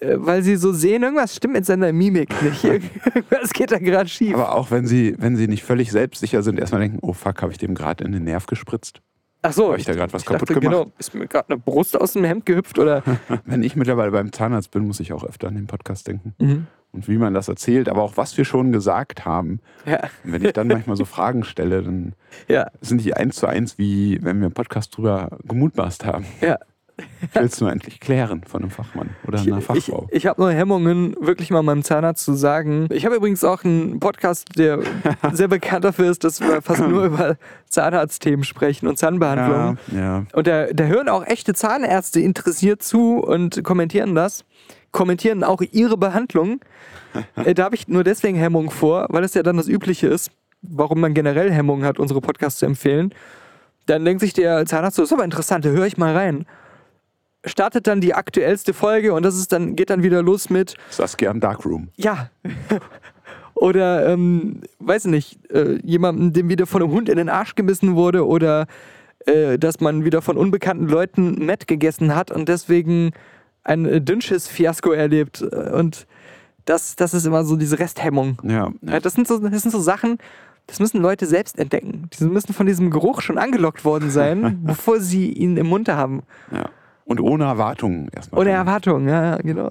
weil 0.01 0.43
sie 0.43 0.55
so 0.55 0.73
sehen, 0.73 1.03
irgendwas 1.03 1.35
stimmt 1.35 1.53
mit 1.53 1.65
seiner 1.65 1.91
Mimik 1.93 2.29
nicht. 2.41 2.63
Irgendwas 2.63 3.53
geht 3.53 3.71
da 3.71 3.79
gerade 3.79 4.09
schief. 4.09 4.33
Aber 4.33 4.53
auch 4.55 4.71
wenn 4.71 4.85
sie, 4.87 5.15
wenn 5.17 5.35
sie 5.35 5.47
nicht 5.47 5.63
völlig 5.63 5.91
selbstsicher 5.91 6.43
sind, 6.43 6.59
erstmal 6.59 6.81
denken, 6.81 6.99
oh 7.01 7.13
fuck, 7.13 7.41
habe 7.41 7.51
ich 7.51 7.57
dem 7.57 7.75
gerade 7.75 8.03
in 8.03 8.11
den 8.11 8.23
Nerv 8.23 8.45
gespritzt? 8.45 9.01
Ach 9.41 9.53
so, 9.53 9.71
Hab 9.71 9.77
ich 9.77 9.85
da 9.85 9.93
gerade 9.93 10.11
was 10.11 10.25
kaputt 10.25 10.49
dachte, 10.49 10.59
gemacht? 10.59 10.75
Genau, 10.75 10.91
ist 10.97 11.13
mir 11.13 11.27
gerade 11.27 11.49
eine 11.49 11.59
Brust 11.59 11.99
aus 11.99 12.13
dem 12.13 12.23
Hemd 12.23 12.47
gehüpft 12.47 12.79
oder. 12.79 13.03
Wenn 13.45 13.61
ich 13.61 13.75
mittlerweile 13.75 14.09
beim 14.11 14.31
Zahnarzt 14.31 14.71
bin, 14.71 14.87
muss 14.87 14.99
ich 14.99 15.13
auch 15.13 15.23
öfter 15.23 15.47
an 15.49 15.55
den 15.55 15.67
Podcast 15.67 16.07
denken. 16.07 16.33
Mhm. 16.39 16.67
Und 16.91 17.07
wie 17.07 17.17
man 17.17 17.33
das 17.33 17.47
erzählt, 17.47 17.89
aber 17.89 18.01
auch 18.01 18.17
was 18.17 18.37
wir 18.37 18.45
schon 18.45 18.71
gesagt 18.71 19.25
haben. 19.25 19.59
Ja, 19.85 19.99
Und 20.23 20.31
wenn 20.31 20.45
ich 20.45 20.53
dann 20.53 20.67
manchmal 20.67 20.95
so 20.95 21.05
Fragen 21.05 21.43
stelle, 21.43 21.83
dann 21.83 22.13
ja, 22.47 22.71
sind 22.81 23.03
die 23.03 23.13
eins 23.13 23.35
zu 23.35 23.47
eins, 23.47 23.77
wie 23.77 24.17
wenn 24.23 24.39
wir 24.39 24.47
im 24.47 24.53
Podcast 24.53 24.97
drüber 24.97 25.37
gemutmaßt 25.43 26.05
haben. 26.05 26.25
ja. 26.41 26.57
Ich 26.97 27.35
will 27.35 27.43
es 27.43 27.59
nur 27.59 27.71
endlich 27.71 27.99
klären 27.99 28.43
von 28.47 28.61
einem 28.61 28.71
Fachmann 28.71 29.09
oder 29.27 29.39
einer 29.41 29.57
Ich, 29.57 29.65
Fachfrau. 29.65 30.07
ich 30.11 30.25
habe 30.27 30.41
nur 30.41 30.51
Hemmungen, 30.51 31.15
wirklich 31.19 31.51
mal 31.51 31.61
meinem 31.61 31.83
Zahnarzt 31.83 32.23
zu 32.23 32.33
sagen. 32.33 32.87
Ich 32.91 33.05
habe 33.05 33.15
übrigens 33.15 33.43
auch 33.43 33.63
einen 33.65 33.99
Podcast, 33.99 34.57
der 34.57 34.79
sehr 35.33 35.49
bekannt 35.49 35.83
dafür 35.83 36.09
ist, 36.09 36.23
dass 36.23 36.39
wir 36.39 36.61
fast 36.61 36.87
nur 36.87 37.03
über 37.05 37.35
Zahnarztthemen 37.69 38.43
sprechen 38.45 38.87
und 38.87 38.97
Zahnbehandlungen. 38.97 39.77
ja, 39.91 39.99
ja. 39.99 40.23
Und 40.33 40.47
da, 40.47 40.67
da 40.67 40.85
hören 40.85 41.09
auch 41.09 41.25
echte 41.25 41.53
Zahnärzte 41.53 42.21
interessiert 42.21 42.81
zu 42.81 43.17
und 43.17 43.63
kommentieren 43.63 44.15
das. 44.15 44.45
Kommentieren 44.91 45.43
auch 45.43 45.61
ihre 45.61 45.97
Behandlung. 45.97 46.59
Da 47.55 47.63
habe 47.63 47.75
ich 47.75 47.87
nur 47.87 48.03
deswegen 48.03 48.37
Hemmung 48.37 48.69
vor, 48.71 49.07
weil 49.09 49.23
es 49.23 49.33
ja 49.35 49.41
dann 49.41 49.55
das 49.55 49.69
Übliche 49.69 50.07
ist, 50.07 50.31
warum 50.61 50.99
man 50.99 51.13
generell 51.13 51.49
Hemmungen 51.49 51.85
hat, 51.85 51.97
unsere 51.97 52.19
Podcasts 52.19 52.59
zu 52.59 52.65
empfehlen. 52.65 53.13
Dann 53.85 54.03
denkt 54.03 54.19
sich 54.19 54.33
der 54.33 54.65
Zahnarzt 54.65 54.97
so, 54.97 55.01
das 55.03 55.09
ist 55.11 55.13
aber 55.13 55.23
interessant, 55.23 55.63
da 55.63 55.69
höre 55.69 55.85
ich 55.85 55.95
mal 55.97 56.13
rein. 56.13 56.45
Startet 57.45 57.87
dann 57.87 58.01
die 58.01 58.13
aktuellste 58.13 58.73
Folge 58.73 59.13
und 59.13 59.23
das 59.23 59.35
ist 59.35 59.51
dann, 59.51 59.75
geht 59.75 59.89
dann 59.89 60.03
wieder 60.03 60.21
los 60.23 60.49
mit, 60.49 60.75
Saskia 60.89 61.31
im 61.31 61.39
Darkroom. 61.39 61.89
ja. 61.95 62.29
oder, 63.55 64.07
ähm, 64.09 64.61
weiß 64.79 65.05
nicht, 65.05 65.39
äh, 65.51 65.79
jemandem, 65.83 66.33
dem 66.33 66.49
wieder 66.49 66.65
von 66.65 66.81
einem 66.83 66.91
Hund 66.91 67.07
in 67.09 67.17
den 67.17 67.29
Arsch 67.29 67.55
gebissen 67.55 67.95
wurde 67.95 68.27
oder 68.27 68.67
äh, 69.25 69.57
dass 69.57 69.79
man 69.79 70.03
wieder 70.03 70.21
von 70.21 70.37
unbekannten 70.37 70.87
Leuten 70.87 71.45
Met 71.45 71.67
gegessen 71.67 72.15
hat 72.15 72.31
und 72.31 72.49
deswegen 72.49 73.11
ein 73.63 73.85
äh, 73.85 74.01
Dünnschiss-Fiasko 74.01 74.91
erlebt. 74.91 75.41
Äh, 75.41 75.71
Und 75.71 76.05
das, 76.65 76.95
das 76.95 77.13
ist 77.13 77.25
immer 77.25 77.43
so 77.45 77.55
diese 77.55 77.79
Resthemmung. 77.79 78.41
Ja, 78.43 78.71
Ja, 78.81 78.99
das, 78.99 79.13
sind 79.13 79.27
so, 79.27 79.39
das 79.39 79.61
sind 79.61 79.71
so 79.71 79.79
Sachen, 79.79 80.17
das 80.67 80.79
müssen 80.79 81.01
Leute 81.01 81.25
selbst 81.25 81.57
entdecken. 81.59 82.09
Die 82.19 82.25
müssen 82.25 82.53
von 82.53 82.65
diesem 82.65 82.89
Geruch 82.91 83.21
schon 83.21 83.37
angelockt 83.37 83.85
worden 83.85 84.09
sein, 84.09 84.59
bevor 84.65 84.99
sie 84.99 85.31
ihn 85.31 85.57
im 85.57 85.67
Mund 85.67 85.89
haben. 85.89 86.23
ja. 86.51 86.69
Und 87.05 87.19
ohne 87.21 87.45
Erwartungen 87.45 88.09
erstmal. 88.15 88.41
Ohne 88.41 88.49
Erwartung, 88.51 89.07
ja, 89.07 89.37
genau. 89.37 89.69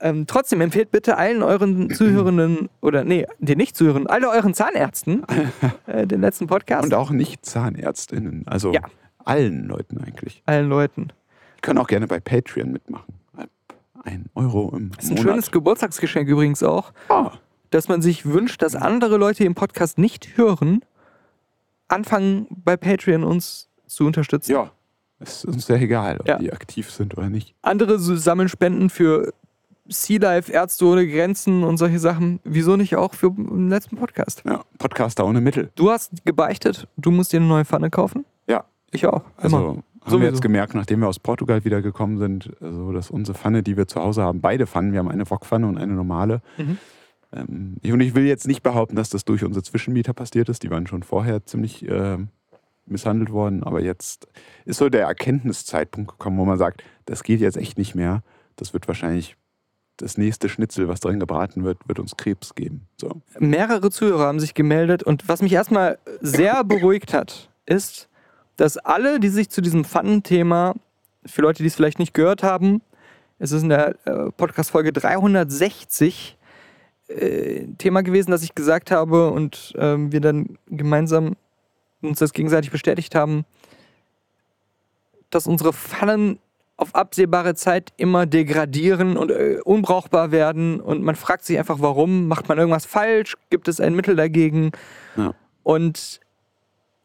Ähm, 0.00 0.26
trotzdem 0.28 0.60
empfehlt 0.60 0.92
bitte 0.92 1.16
allen 1.18 1.42
euren 1.42 1.90
Zuhörenden, 1.94 2.68
oder 2.80 3.02
nee, 3.04 3.26
den 3.40 3.58
nicht 3.58 3.76
Zuhörenden, 3.76 4.06
alle 4.08 4.30
euren 4.30 4.54
Zahnärzten 4.54 5.24
äh, 5.86 6.06
den 6.06 6.20
letzten 6.20 6.46
Podcast. 6.46 6.84
Und 6.84 6.94
auch 6.94 7.10
nicht 7.10 7.44
ZahnärztInnen. 7.44 8.46
Also 8.46 8.72
Ja. 8.72 8.82
allen 9.24 9.64
Leuten 9.66 9.98
eigentlich. 9.98 10.42
allen 10.46 10.68
Leuten. 10.68 11.08
Die 11.56 11.60
können 11.62 11.78
auch 11.80 11.88
gerne 11.88 12.06
bei 12.06 12.20
Patreon 12.20 12.70
mitmachen. 12.70 13.14
Ein 14.04 14.26
Euro 14.36 14.72
im 14.76 14.92
Das 14.92 15.06
ist 15.06 15.10
ein 15.10 15.16
Monat. 15.16 15.30
schönes 15.32 15.50
Geburtstagsgeschenk 15.50 16.28
übrigens 16.28 16.62
auch, 16.62 16.92
Ah, 17.08 17.32
dass 17.70 17.88
man 17.88 18.00
sich 18.00 18.24
wünscht, 18.24 18.62
dass 18.62 18.76
andere 18.76 19.16
Leute 19.16 19.42
im 19.44 19.56
Podcast 19.56 19.98
nicht 19.98 20.36
hören, 20.38 20.80
anfangen 21.88 22.46
bei 22.50 22.76
Patreon 22.76 23.24
uns 23.24 23.68
zu 23.86 24.06
unterstützen. 24.06 24.52
ja. 24.52 24.70
Es 25.20 25.38
ist 25.38 25.44
uns 25.46 25.66
sehr 25.66 25.80
egal, 25.80 26.18
ob 26.20 26.28
Ja. 26.28 26.38
die 26.38 26.52
aktiv 26.52 26.90
sind 26.90 27.16
oder 27.18 27.28
nicht. 27.28 27.54
Andere 27.62 27.98
sammeln 27.98 28.48
Spenden 28.48 28.88
für 28.90 29.32
Sea 29.88 30.20
Life, 30.20 30.52
Ärzte 30.52 30.84
ohne 30.86 31.06
Grenzen 31.08 31.64
und 31.64 31.76
solche 31.78 31.98
Sachen. 31.98 32.40
Wieso 32.44 32.76
nicht 32.76 32.94
auch 32.96 33.14
für 33.14 33.30
den 33.30 33.68
letzten 33.68 33.96
Podcast? 33.96 34.42
Ja, 34.46 34.62
Podcaster 34.78 35.24
ohne 35.26 35.40
Mittel. 35.40 35.70
Du 35.76 35.90
hast 35.90 36.24
gebeichtet, 36.24 36.86
du 36.96 37.10
musst 37.10 37.32
dir 37.32 37.38
eine 37.38 37.46
neue 37.46 37.64
Pfanne 37.64 37.90
kaufen? 37.90 38.24
Ja. 38.48 38.64
Ich 38.90 39.06
auch. 39.06 39.22
Also 39.36 39.56
Immer. 39.56 39.66
haben 39.68 39.82
Sowieso. 40.04 40.20
wir 40.20 40.28
jetzt 40.28 40.42
gemerkt, 40.42 40.74
nachdem 40.74 41.00
wir 41.00 41.08
aus 41.08 41.18
Portugal 41.18 41.64
wiedergekommen 41.64 42.18
sind, 42.18 42.50
also 42.60 42.92
dass 42.92 43.10
unsere 43.10 43.36
Pfanne, 43.36 43.62
die 43.62 43.76
wir 43.76 43.86
zu 43.88 44.00
Hause 44.00 44.22
haben, 44.22 44.40
beide 44.40 44.66
Pfannen, 44.66 44.92
wir 44.92 44.98
haben 45.00 45.10
eine 45.10 45.28
Wokpfanne 45.28 45.66
und 45.66 45.78
eine 45.78 45.94
normale. 45.94 46.42
Mhm. 46.58 46.78
Ähm, 47.32 47.76
ich- 47.82 47.92
und 47.92 48.00
ich 48.00 48.14
will 48.14 48.24
jetzt 48.24 48.46
nicht 48.46 48.62
behaupten, 48.62 48.94
dass 48.96 49.10
das 49.10 49.24
durch 49.24 49.42
unsere 49.44 49.62
Zwischenmieter 49.62 50.12
passiert 50.14 50.48
ist. 50.48 50.62
Die 50.62 50.70
waren 50.70 50.86
schon 50.86 51.02
vorher 51.02 51.44
ziemlich 51.44 51.86
äh, 51.88 52.18
misshandelt 52.90 53.32
worden. 53.32 53.62
Aber 53.62 53.80
jetzt 53.80 54.28
ist 54.64 54.78
so 54.78 54.88
der 54.88 55.06
Erkenntniszeitpunkt 55.06 56.12
gekommen, 56.12 56.38
wo 56.38 56.44
man 56.44 56.58
sagt, 56.58 56.82
das 57.06 57.22
geht 57.22 57.40
jetzt 57.40 57.56
echt 57.56 57.78
nicht 57.78 57.94
mehr. 57.94 58.22
Das 58.56 58.72
wird 58.72 58.88
wahrscheinlich 58.88 59.36
das 59.98 60.16
nächste 60.16 60.48
Schnitzel, 60.48 60.88
was 60.88 61.00
drin 61.00 61.20
gebraten 61.20 61.64
wird, 61.64 61.78
wird 61.86 61.98
uns 61.98 62.16
Krebs 62.16 62.54
geben. 62.54 62.86
So. 63.00 63.20
Mehrere 63.38 63.90
Zuhörer 63.90 64.26
haben 64.26 64.40
sich 64.40 64.54
gemeldet 64.54 65.02
und 65.02 65.28
was 65.28 65.42
mich 65.42 65.52
erstmal 65.52 65.98
sehr 66.20 66.62
beruhigt 66.64 67.12
hat, 67.12 67.50
ist, 67.66 68.08
dass 68.56 68.78
alle, 68.78 69.20
die 69.20 69.28
sich 69.28 69.50
zu 69.50 69.60
diesem 69.60 69.84
Pfannenthema, 69.84 70.74
für 71.26 71.42
Leute, 71.42 71.62
die 71.62 71.66
es 71.66 71.74
vielleicht 71.74 71.98
nicht 71.98 72.14
gehört 72.14 72.42
haben, 72.42 72.80
es 73.38 73.52
ist 73.52 73.62
in 73.62 73.68
der 73.68 73.94
äh, 74.04 74.30
Podcast-Folge 74.36 74.92
360 74.92 76.36
äh, 77.08 77.66
Thema 77.78 78.02
gewesen, 78.02 78.30
dass 78.30 78.42
ich 78.42 78.54
gesagt 78.54 78.90
habe 78.90 79.30
und 79.30 79.74
ähm, 79.78 80.12
wir 80.12 80.20
dann 80.20 80.58
gemeinsam 80.66 81.36
uns 82.02 82.18
das 82.18 82.32
gegenseitig 82.32 82.70
bestätigt 82.70 83.14
haben, 83.14 83.44
dass 85.30 85.46
unsere 85.46 85.72
Pfannen 85.72 86.38
auf 86.76 86.94
absehbare 86.94 87.54
Zeit 87.54 87.92
immer 87.96 88.24
degradieren 88.24 89.16
und 89.16 89.32
äh, 89.32 89.58
unbrauchbar 89.64 90.30
werden 90.30 90.80
und 90.80 91.02
man 91.02 91.16
fragt 91.16 91.44
sich 91.44 91.58
einfach, 91.58 91.80
warum? 91.80 92.28
Macht 92.28 92.48
man 92.48 92.56
irgendwas 92.56 92.86
falsch? 92.86 93.36
Gibt 93.50 93.66
es 93.66 93.80
ein 93.80 93.96
Mittel 93.96 94.14
dagegen? 94.14 94.70
Ja. 95.16 95.34
Und 95.64 96.20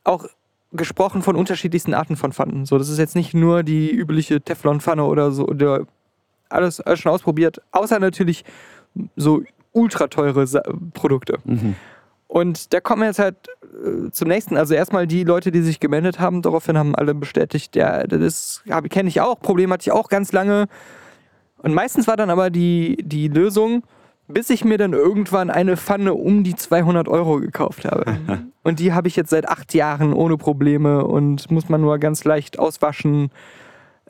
auch 0.04 0.28
gesprochen 0.72 1.24
von 1.24 1.36
unterschiedlichsten 1.36 1.94
Arten 1.94 2.16
von 2.16 2.34
Pfannen. 2.34 2.66
So, 2.66 2.78
das 2.78 2.90
ist 2.90 3.00
jetzt 3.00 3.16
nicht 3.16 3.34
nur 3.34 3.64
die 3.64 3.92
übliche 3.92 4.42
Teflonpfanne 4.42 5.04
oder 5.04 5.32
so, 5.32 5.48
oder 5.48 5.86
alles, 6.50 6.80
alles 6.80 7.00
schon 7.00 7.12
ausprobiert, 7.12 7.62
außer 7.72 8.00
natürlich 8.00 8.46
so 9.16 9.44
ultra 9.72 10.08
teure 10.08 10.46
Sa 10.46 10.62
Produkte. 10.94 11.40
Mhm. 11.46 11.76
Und 12.28 12.74
da 12.74 12.80
kommen 12.80 13.04
jetzt 13.04 13.20
halt 13.20 13.36
äh, 13.74 14.12
zum 14.12 14.28
nächsten. 14.28 14.58
Also 14.58 14.74
erstmal 14.74 15.08
die 15.08 15.24
Leute, 15.24 15.52
die 15.52 15.62
sich 15.62 15.80
gemeldet 15.80 16.20
haben, 16.20 16.42
daraufhin 16.42 16.78
haben 16.78 16.96
alle 16.96 17.14
bestätigt, 17.14 17.76
ja, 17.76 18.04
das 18.04 18.64
kenne 18.90 19.10
ich 19.10 19.22
auch, 19.22 19.40
Problem 19.40 19.72
hatte 19.72 19.84
ich 19.84 19.92
auch 19.92 20.10
ganz 20.10 20.32
lange. 20.32 20.68
Und 21.58 21.74
meistens 21.74 22.08
war 22.08 22.18
dann 22.18 22.30
aber 22.30 22.50
die, 22.50 22.98
die 23.02 23.30
Lösung, 23.30 23.84
bis 24.28 24.50
ich 24.50 24.66
mir 24.66 24.78
dann 24.78 24.94
irgendwann 24.94 25.50
eine 25.50 25.78
Pfanne 25.78 26.14
um 26.14 26.44
die 26.44 26.56
200 26.56 27.08
Euro 27.08 27.40
gekauft 27.40 27.86
habe. 27.86 28.18
und 28.64 28.80
die 28.80 28.94
habe 28.94 29.08
ich 29.08 29.16
jetzt 29.16 29.30
seit 29.30 29.48
acht 29.48 29.74
Jahren 29.74 30.14
ohne 30.14 30.38
Probleme 30.38 31.06
und 31.06 31.50
muss 31.52 31.70
man 31.70 31.82
nur 31.82 31.98
ganz 32.00 32.24
leicht 32.24 32.60
auswaschen. 32.60 33.32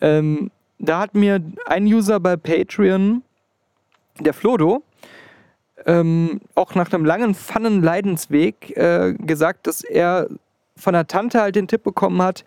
Ähm, 0.02 0.52
da 0.80 1.00
hat 1.00 1.16
mir 1.16 1.42
ein 1.66 1.86
User 1.86 2.20
bei 2.20 2.36
Patreon, 2.36 3.24
der 4.20 4.34
Flodo, 4.34 4.84
ähm, 5.86 6.42
auch 6.56 6.76
nach 6.76 6.92
einem 6.92 7.06
langen 7.06 7.36
Pfannenleidensweg 7.36 8.76
äh, 8.78 9.14
gesagt, 9.14 9.68
dass 9.68 9.84
er 9.84 10.28
von 10.76 10.94
der 10.94 11.08
Tante 11.08 11.42
halt 11.42 11.56
den 11.56 11.68
Tipp 11.68 11.84
bekommen 11.84 12.22
hat, 12.22 12.46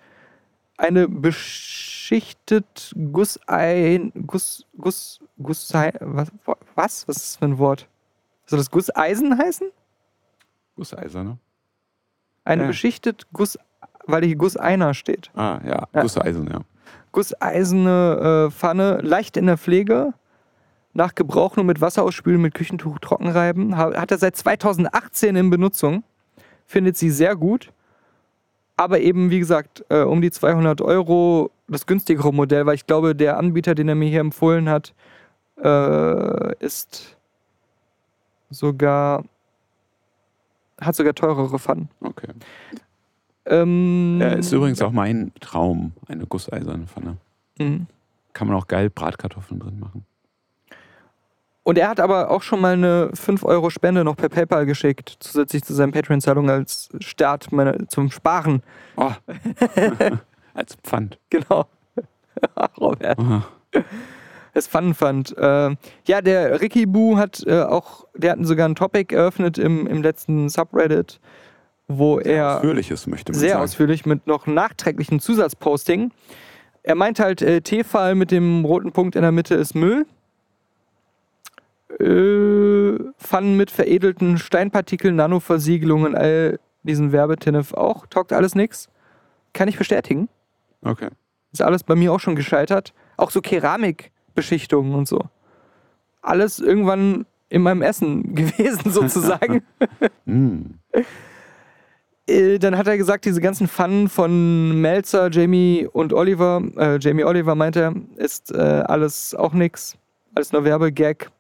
eine 0.79 1.09
beschichtet 1.09 2.93
Gussein, 3.13 4.13
Guss, 4.27 4.67
Guss, 4.79 5.21
Gussei, 5.43 5.93
was, 6.01 6.29
was? 6.75 7.09
Was 7.09 7.17
ist 7.17 7.25
das 7.33 7.37
für 7.37 7.45
ein 7.47 7.59
Wort? 7.59 7.89
Soll 8.47 8.59
das 8.59 8.71
Gusseisen 8.71 9.39
heißen? 9.39 9.71
Gusseiser, 10.77 11.25
ne? 11.25 11.39
Eine 12.45 12.63
Ja. 12.63 12.69
beschichtet 12.69 13.27
Guss, 13.33 13.59
weil 14.07 14.25
hier 14.25 14.37
Gusseiner 14.37 14.95
steht. 14.95 15.31
Ah, 15.35 15.61
ja, 15.65 15.87
Ja. 15.93 16.03
Gusseisen, 16.03 16.47
ja. 16.49 16.61
Gusseisene 17.13 18.47
äh, 18.49 18.51
Pfanne, 18.51 18.99
leicht 19.03 19.37
in 19.37 19.47
der 19.47 19.57
Pflege, 19.57 20.13
nach 20.97 21.15
Gebrauch 21.15 21.57
nur 21.57 21.65
mit 21.65 21.81
Wasser 21.81 22.03
ausspülen, 22.03 22.41
mit 22.41 22.55
Küchentuch 22.55 22.99
trocken 23.01 23.29
reiben. 23.29 23.77
Ha- 23.77 23.95
Hat 23.95 24.11
er 24.11 24.19
seit 24.19 24.35
2018 24.37 25.37
in 25.37 25.51
Benutzung. 25.51 26.03
Findet 26.67 26.97
sie 26.97 27.11
sehr 27.11 27.37
gut. 27.37 27.71
Aber 28.79 29.01
eben, 29.01 29.31
wie 29.31 29.39
gesagt, 29.39 29.85
äh, 29.89 30.03
um 30.03 30.21
die 30.21 30.31
200 30.31 30.81
Euro 30.83 31.51
das 31.69 31.87
günstigere 31.87 32.33
Modell, 32.33 32.67
weil 32.67 32.75
ich 32.75 32.87
glaube, 32.87 33.15
der 33.15 33.39
Anbieter, 33.39 33.75
den 33.75 33.89
er 33.89 33.95
mir 33.95 34.09
hier 34.09 34.21
empfohlen 34.21 34.69
hat, 34.69 34.95
äh, 35.63 36.57
ist 36.65 37.17
sogar, 38.51 39.25
hat 40.81 40.95
sogar 40.95 41.15
teurere 41.15 41.59
Pfannen. 41.59 41.89
Okay. 42.01 42.29
Ähm, 43.47 44.19
Ja, 44.21 44.29
ist 44.33 44.53
übrigens 44.53 44.83
auch 44.83 44.93
mein 44.93 45.33
Traum, 45.41 45.93
eine 46.09 46.27
gusseiserne 46.27 46.87
Pfanne. 46.87 47.17
mhm. 47.59 47.87
Kann 48.33 48.49
man 48.49 48.57
auch 48.59 48.67
geil 48.67 48.91
Bratkartoffeln 48.91 49.59
drin 49.61 49.81
machen. 49.81 50.05
Und 51.67 51.79
er 51.79 51.89
hat 51.89 51.99
aber 51.99 52.31
auch 52.31 52.43
schon 52.43 52.61
mal 52.61 52.75
eine 52.75 53.11
5-Euro-Spende 53.13 54.05
noch 54.05 54.15
per 54.15 54.29
PayPal 54.29 54.67
geschickt, 54.67 55.17
zusätzlich 55.19 55.65
zu 55.65 55.75
seinen 55.75 55.91
Patreon-Zahlungen 55.91 56.49
als 56.49 56.91
Start 57.01 57.51
meine, 57.51 57.89
zum 57.89 58.13
Sparen. 58.13 58.63
Oh. 58.97 59.11
Als 60.55 60.77
Pfand. 60.77 61.19
Genau. 61.29 61.67
Robert. 62.81 63.19
Aha. 63.19 63.49
Das 64.55 64.69
Pfannenpfand. 64.69 65.37
Äh, 65.37 65.75
ja, 66.07 66.23
der 66.23 66.61
Ricky 66.61 66.87
Boo 66.87 67.17
hat 67.17 67.43
äh, 67.45 67.63
auch, 67.63 68.07
der 68.15 68.33
hat 68.33 68.39
sogar 68.43 68.69
ein 68.69 68.77
Topic 68.77 69.13
eröffnet 69.13 69.59
im, 69.59 69.89
im 69.89 70.03
letzten 70.03 70.49
Subreddit, 70.49 71.19
wo 71.89 72.21
er 72.21 72.59
Ausführliches 72.59 73.09
möchte 73.09 73.33
man 73.33 73.41
sehr 73.41 73.51
sagen. 73.51 73.65
ausführlich 73.65 74.07
mit 74.07 74.29
noch 74.29 74.47
nachträglichen 74.47 75.19
Zusatzposting. 75.19 76.13
Er 76.85 76.95
meint 76.95 77.19
halt, 77.19 77.43
äh, 77.43 77.61
Tefal 77.61 78.15
mit 78.15 78.31
dem 78.31 78.65
roten 78.65 78.93
Punkt 78.93 79.17
in 79.17 79.23
der 79.23 79.33
Mitte 79.33 79.57
ist 79.57 79.75
Müll. 79.75 80.07
Äh, 82.01 82.99
Pfannen 83.19 83.57
mit 83.57 83.71
veredelten 83.71 84.39
Steinpartikeln, 84.39 85.17
Nanoversiegelungen, 85.17 86.15
all 86.15 86.59
diesen 86.83 87.13
Werbetinnef 87.13 87.75
auch. 87.75 88.07
Taugt 88.07 88.33
alles 88.33 88.55
nix. 88.55 88.89
Kann 89.53 89.69
ich 89.69 89.79
bestätigen. 89.79 90.29
Okay. 90.83 91.09
Ist 91.53 91.63
alles 91.63 91.85
bei 91.85 91.95
mir 91.95 92.13
auch 92.13 92.21
schon 92.21 92.37
gescheitert. 92.37 92.93
Auch 93.17 93.31
so 93.31 93.41
Keramikbeschichtungen 93.41 94.95
und 94.95 95.09
so. 95.09 95.21
Alles 96.23 96.59
irgendwann 96.59 97.25
in 97.49 97.63
meinem 97.63 97.83
Essen 97.83 98.35
gewesen, 98.35 98.91
sozusagen. 98.91 99.63
Mm. 100.29 100.81
Äh, 102.27 102.59
dann 102.59 102.77
hat 102.77 102.89
er 102.89 102.99
gesagt, 102.99 103.25
diese 103.25 103.41
ganzen 103.41 103.69
Pfannen 103.69 104.09
von 104.09 104.81
Melzer, 104.81 105.31
Jamie 105.31 105.87
und 105.91 106.13
Oliver, 106.13 106.61
äh, 106.77 106.99
Jamie 106.99 107.23
Oliver 107.23 107.55
meinte 107.55 107.81
er, 107.81 107.95
ist 108.17 108.53
äh, 108.53 108.57
alles 108.59 109.37
auch 109.37 109.53
nix. 109.53 109.97
Alles 110.35 110.51
nur 110.51 110.65
Werbegag. 110.65 111.31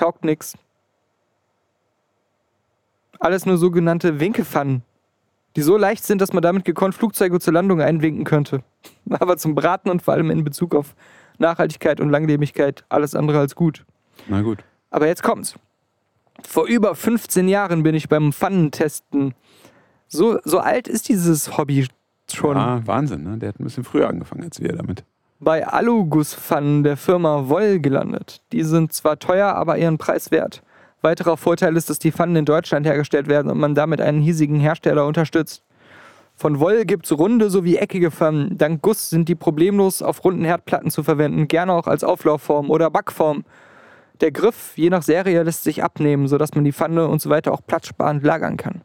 Taugt 0.00 0.24
nix. 0.24 0.56
Alles 3.18 3.44
nur 3.44 3.58
sogenannte 3.58 4.18
Winkepfannen, 4.18 4.82
die 5.56 5.60
so 5.60 5.76
leicht 5.76 6.04
sind, 6.04 6.22
dass 6.22 6.32
man 6.32 6.40
damit 6.42 6.64
gekonnt 6.64 6.94
Flugzeuge 6.94 7.38
zur 7.38 7.52
Landung 7.52 7.82
einwinken 7.82 8.24
könnte. 8.24 8.62
Aber 9.10 9.36
zum 9.36 9.54
Braten 9.54 9.90
und 9.90 10.00
vor 10.00 10.14
allem 10.14 10.30
in 10.30 10.42
Bezug 10.42 10.74
auf 10.74 10.94
Nachhaltigkeit 11.36 12.00
und 12.00 12.08
Langlebigkeit 12.08 12.82
alles 12.88 13.14
andere 13.14 13.40
als 13.40 13.54
gut. 13.54 13.84
Na 14.26 14.40
gut. 14.40 14.64
Aber 14.88 15.06
jetzt 15.06 15.22
kommt's. 15.22 15.54
Vor 16.48 16.66
über 16.66 16.94
15 16.94 17.46
Jahren 17.46 17.82
bin 17.82 17.94
ich 17.94 18.08
beim 18.08 18.32
Pfannentesten. 18.32 19.34
So, 20.08 20.38
so 20.44 20.60
alt 20.60 20.88
ist 20.88 21.10
dieses 21.10 21.58
Hobby 21.58 21.88
schon. 22.32 22.56
Ah, 22.56 22.80
Wahnsinn, 22.86 23.22
ne? 23.22 23.36
Der 23.36 23.50
hat 23.50 23.60
ein 23.60 23.64
bisschen 23.64 23.84
früher 23.84 24.08
angefangen 24.08 24.44
als 24.44 24.62
wir 24.62 24.72
damit. 24.72 25.04
Bei 25.42 25.66
Alugusspfannen 25.66 26.84
der 26.84 26.98
Firma 26.98 27.48
Woll 27.48 27.80
gelandet. 27.80 28.42
Die 28.52 28.62
sind 28.62 28.92
zwar 28.92 29.18
teuer, 29.18 29.54
aber 29.54 29.78
ihren 29.78 29.96
Preis 29.96 30.30
wert. 30.30 30.62
Weiterer 31.00 31.38
Vorteil 31.38 31.78
ist, 31.78 31.88
dass 31.88 31.98
die 31.98 32.12
Pfannen 32.12 32.36
in 32.36 32.44
Deutschland 32.44 32.86
hergestellt 32.86 33.26
werden 33.26 33.50
und 33.50 33.58
man 33.58 33.74
damit 33.74 34.02
einen 34.02 34.20
hiesigen 34.20 34.60
Hersteller 34.60 35.06
unterstützt. 35.06 35.64
Von 36.36 36.60
Woll 36.60 36.84
gibt's 36.84 37.10
runde 37.10 37.48
sowie 37.48 37.76
eckige 37.76 38.10
Pfannen. 38.10 38.58
Dank 38.58 38.82
Guss 38.82 39.08
sind 39.08 39.30
die 39.30 39.34
problemlos 39.34 40.02
auf 40.02 40.22
runden 40.24 40.44
Herdplatten 40.44 40.90
zu 40.90 41.02
verwenden, 41.02 41.48
gerne 41.48 41.72
auch 41.72 41.86
als 41.86 42.04
Auflaufform 42.04 42.70
oder 42.70 42.90
Backform. 42.90 43.44
Der 44.20 44.32
Griff, 44.32 44.72
je 44.76 44.90
nach 44.90 45.02
Serie, 45.02 45.42
lässt 45.42 45.64
sich 45.64 45.82
abnehmen, 45.82 46.28
sodass 46.28 46.54
man 46.54 46.64
die 46.64 46.72
Pfanne 46.72 47.08
und 47.08 47.22
so 47.22 47.30
weiter 47.30 47.52
auch 47.52 47.62
platzsparend 47.66 48.22
lagern 48.22 48.58
kann. 48.58 48.82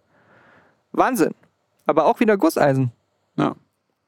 Wahnsinn. 0.94 1.36
Aber 1.86 2.06
auch 2.06 2.22
wieder 2.22 2.38
Gusseisen. 2.38 2.94
Ja. 3.36 3.56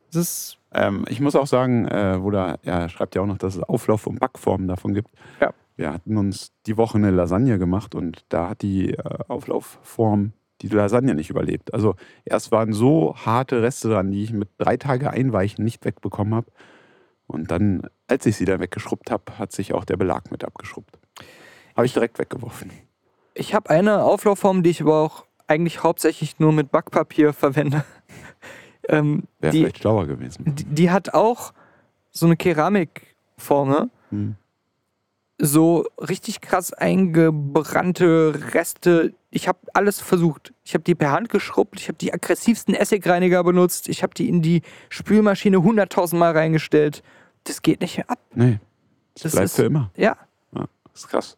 Das 0.07 0.21
ist, 0.21 0.57
Ähm, 0.74 1.05
ich 1.09 1.20
muss 1.20 1.36
auch 1.36 1.47
sagen, 1.47 1.88
äh, 1.88 2.22
wo 2.22 2.32
da, 2.32 2.57
ja, 2.63 2.80
er 2.80 2.89
schreibt 2.89 3.15
ja 3.15 3.22
auch 3.22 3.28
noch, 3.28 3.38
dass 3.38 3.55
es 3.55 3.63
Auflauf- 3.63 4.07
und 4.07 4.20
Backformen 4.20 4.68
davon 4.68 4.93
gibt. 4.93 5.09
Ja. 5.39 5.53
Wir 5.76 5.93
hatten 5.93 6.18
uns 6.18 6.51
die 6.65 6.78
Woche 6.78 6.97
eine 6.97 7.11
Lasagne 7.11 7.59
gemacht 7.59 7.93
und 7.95 8.26
da 8.30 8.49
hat 8.49 8.61
die 8.61 8.93
äh, 8.93 9.20
Auflaufform 9.28 10.34
die 10.61 10.70
Lasagne 10.70 11.13
nicht 11.13 11.30
überlebt. 11.30 11.74
Also 11.74 11.95
erst 12.26 12.51
waren 12.51 12.74
so 12.74 13.15
harte 13.15 13.61
Reste 13.61 13.89
dran, 13.89 14.11
die 14.11 14.24
ich 14.24 14.34
mit 14.34 14.49
drei 14.57 14.78
Tage 14.78 15.11
Einweichen 15.11 15.63
nicht 15.63 15.86
wegbekommen 15.86 16.34
habe. 16.34 16.47
Und 17.28 17.51
dann, 17.51 17.84
als 18.07 18.26
ich 18.26 18.38
sie 18.38 18.45
dann 18.45 18.59
weggeschrubbt 18.59 19.11
habe, 19.11 19.38
hat 19.38 19.51
sich 19.51 19.74
auch 19.74 19.86
der 19.86 19.97
Belag 19.97 20.32
mit 20.32 20.43
abgeschrubbt. 20.43 20.97
Habe 21.76 21.86
ich 21.86 21.93
direkt 21.93 22.18
weggeworfen. 22.18 22.72
Ich 23.36 23.53
habe 23.53 23.70
eine 23.70 24.03
Auflaufform, 24.03 24.63
die 24.63 24.72
ich 24.72 24.82
aber 24.82 25.01
auch 25.03 25.26
eigentlich 25.45 25.84
hauptsächlich 25.84 26.39
nur 26.39 26.51
mit 26.51 26.72
Backpapier 26.72 27.34
verwende. 27.34 27.84
Ähm, 28.88 29.23
Wäre 29.39 29.51
die, 29.53 29.59
vielleicht 29.59 29.79
schlauer 29.79 30.05
gewesen. 30.07 30.55
die, 30.55 30.63
die 30.65 30.89
hat 30.91 31.13
auch 31.13 31.53
so 32.11 32.25
eine 32.25 32.35
Keramikform, 32.38 33.69
ne? 33.69 33.89
Hm. 34.09 34.35
so 35.39 35.85
richtig 35.99 36.41
krass 36.41 36.73
eingebrannte 36.73 38.39
Reste. 38.53 39.13
Ich 39.29 39.47
habe 39.47 39.59
alles 39.73 39.99
versucht. 40.01 40.53
Ich 40.63 40.73
habe 40.73 40.83
die 40.83 40.95
per 40.95 41.11
Hand 41.11 41.29
geschrubbt, 41.29 41.79
ich 41.79 41.88
habe 41.89 41.97
die 41.97 42.13
aggressivsten 42.13 42.73
Essigreiniger 42.73 43.43
benutzt, 43.43 43.88
ich 43.89 44.01
habe 44.03 44.13
die 44.15 44.29
in 44.29 44.41
die 44.41 44.61
Spülmaschine 44.89 45.57
100.000 45.57 46.15
Mal 46.15 46.31
reingestellt. 46.31 47.03
Das 47.43 47.61
geht 47.61 47.81
nicht 47.81 47.97
mehr 47.97 48.09
ab. 48.09 48.19
Nee, 48.33 48.59
das, 49.13 49.23
Das 49.23 49.31
bleibt 49.33 49.45
ist- 49.45 49.55
für 49.57 49.63
immer. 49.65 49.91
Ja, 49.95 50.17
Ja, 50.53 50.67
das 50.91 51.01
ist 51.01 51.07
krass. 51.09 51.38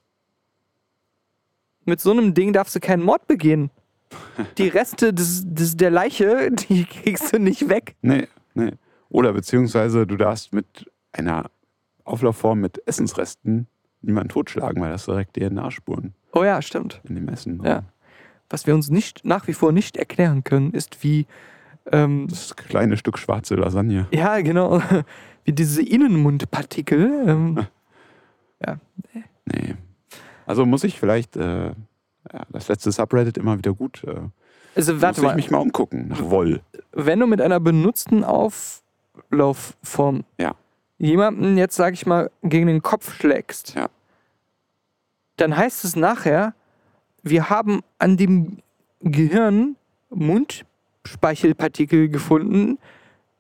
mit 1.86 2.00
so 2.00 2.12
einem 2.12 2.34
Ding 2.34 2.54
darfst 2.54 2.76
du 2.76 2.80
keinen 2.80 3.04
Mord 3.04 3.26
begehen. 3.28 3.72
Die 4.58 4.68
Reste 4.68 5.14
des, 5.14 5.44
des, 5.46 5.78
der 5.78 5.92
Leiche, 5.92 6.52
die 6.52 6.86
kriegst 6.86 7.34
du 7.34 7.40
nicht 7.40 7.70
weg. 7.70 7.96
Nee, 8.02 8.28
nee. 8.54 8.72
Oder 9.10 9.34
beziehungsweise 9.34 10.06
du 10.06 10.18
darfst 10.18 10.54
mit 10.54 10.90
einer 11.12 11.50
Auflaufform 12.04 12.60
mit 12.60 12.82
Essensresten 12.88 13.68
niemanden 14.02 14.30
totschlagen, 14.30 14.82
weil 14.82 14.92
das 14.92 15.06
direkt 15.06 15.34
DNA-Spuren 15.38 16.14
Oh 16.34 16.44
ja, 16.44 16.62
stimmt. 16.62 17.02
in 17.08 17.16
dem 17.16 17.28
Essen. 17.28 17.62
Ja. 17.64 17.84
Was 18.50 18.66
wir 18.68 18.74
uns 18.76 18.90
nicht 18.90 19.26
nach 19.26 19.48
wie 19.48 19.54
vor 19.54 19.72
nicht 19.72 19.98
erklären 19.98 20.44
können, 20.44 20.72
ist 20.72 21.04
wie 21.04 21.26
ähm, 21.92 22.28
Das 22.30 22.56
kleine 22.56 22.98
Stück 22.98 23.18
schwarze 23.18 23.56
Lasagne. 23.56 24.08
Ja, 24.12 24.40
genau. 24.42 24.82
Wie 25.46 25.54
diese 25.54 25.82
Innenmundpartikel. 25.82 27.24
Ähm, 27.28 27.66
Nee. 29.46 29.76
Also 30.46 30.66
muss 30.66 30.84
ich 30.84 31.00
vielleicht 31.00 31.36
äh, 31.38 31.72
ja, 32.34 32.42
das 32.50 32.68
letzte 32.68 32.92
Subreddit 32.92 33.38
immer 33.38 33.58
wieder 33.58 33.74
gut. 33.74 34.04
Äh, 34.04 34.16
also 34.76 35.02
warte 35.02 35.22
muss 35.22 35.32
ich 35.32 35.36
mich 35.36 35.52
mal 35.52 35.60
umgucken 35.60 36.08
nach 36.10 36.22
Woll. 36.24 36.62
wenn 36.92 37.20
du 37.20 37.28
mit 37.28 37.42
einer 37.42 37.60
benutzten 37.60 38.24
Auflaufform 38.24 40.24
Ja. 40.40 40.56
jemanden 40.98 41.58
jetzt, 41.58 41.76
sag 41.76 41.94
ich 41.94 42.06
mal, 42.06 42.30
gegen 42.44 42.68
den 42.68 42.82
Kopf 42.82 43.14
schlägst, 43.16 43.76
Ja. 43.76 43.90
dann 45.38 45.56
heißt 45.58 45.84
es 45.86 45.96
nachher, 45.96 46.54
wir 47.24 47.50
haben 47.50 47.82
an 47.98 48.18
dem 48.18 48.60
Gehirn 49.02 49.76
Mundspeichelpartikel 50.10 52.10
gefunden, 52.10 52.78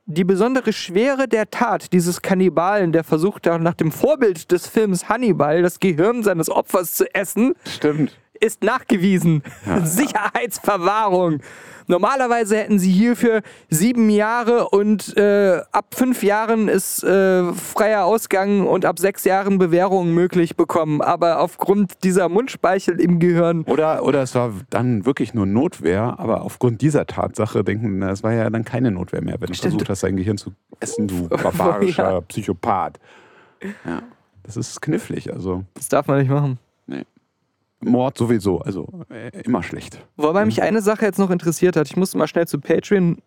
die 0.06 0.24
besondere 0.24 0.74
Schwere 0.74 1.28
der 1.28 1.52
Tat 1.52 1.94
dieses 1.94 2.22
Kannibalen, 2.22 2.92
der 2.92 3.04
versucht 3.04 3.46
nach 3.46 3.76
dem 3.76 3.92
Vorbild 3.92 4.52
des 4.52 4.68
Films 4.68 5.08
Hannibal 5.08 5.62
das 5.62 5.80
Gehirn 5.80 6.24
seines 6.24 6.50
Opfers 6.50 6.96
zu 6.96 7.14
essen, 7.14 7.54
Stimmt. 7.68 8.18
Ist 8.40 8.64
nachgewiesen. 8.64 9.44
Ja. 9.66 9.86
Sicherheitsverwahrung. 9.86 11.40
Normalerweise 11.88 12.58
hätten 12.58 12.78
sie 12.78 12.92
hierfür 12.92 13.42
sieben 13.72 14.12
Jahre 14.12 14.70
und 14.70 15.18
äh, 15.18 15.60
ab 15.72 15.96
fünf 15.96 16.22
Jahren 16.22 16.68
ist 16.68 17.04
äh, 17.04 17.52
freier 17.54 18.06
Ausgang 18.06 18.68
und 18.68 18.86
ab 18.86 19.00
sechs 19.00 19.24
Jahren 19.24 19.58
Bewährung 19.58 20.14
möglich 20.14 20.56
bekommen. 20.56 21.02
Aber 21.02 21.40
aufgrund 21.40 22.04
dieser 22.04 22.30
Mundspeichel 22.30 23.02
im 23.02 23.18
Gehirn. 23.18 23.64
Oder, 23.64 24.04
oder 24.04 24.22
es 24.22 24.36
war 24.36 24.52
dann 24.70 25.08
wirklich 25.08 25.34
nur 25.34 25.48
Notwehr, 25.48 26.14
aber 26.20 26.44
aufgrund 26.44 26.82
dieser 26.82 27.08
Tatsache 27.08 27.64
denken, 27.64 28.04
es 28.04 28.22
war 28.22 28.34
ja 28.34 28.48
dann 28.52 28.66
keine 28.66 28.92
Notwehr 28.92 29.24
mehr, 29.24 29.38
wenn 29.40 29.48
du 29.48 29.56
Stimmt. 29.56 29.74
versucht 29.74 29.90
hast, 29.90 30.04
dein 30.04 30.16
Gehirn 30.16 30.38
zu 30.38 30.52
essen, 30.80 31.08
du 31.08 31.28
barbarischer 31.30 32.12
Ja. 32.12 32.22
Psychopath. 32.22 33.00
Ja, 33.84 34.04
das 34.44 34.58
ist 34.58 34.80
knifflig. 34.80 35.34
Also 35.34 35.64
Das 35.74 35.90
darf 35.90 36.06
man 36.06 36.20
nicht 36.20 36.30
machen. 36.30 36.60
Mord 37.82 38.18
sowieso, 38.18 38.60
also 38.60 38.88
äh, 39.10 39.42
immer 39.44 39.64
schlecht. 39.64 40.06
Wobei 40.18 40.46
mich 40.46 40.62
eine 40.62 40.82
Sache 40.82 41.06
jetzt 41.06 41.20
noch 41.20 41.30
interessiert 41.30 41.76
hat. 41.76 41.88
Ich 41.88 41.96
musste 41.96 42.18
mal 42.18 42.28
schnell 42.28 42.48
zu 42.48 42.60
Patreon 42.60 43.18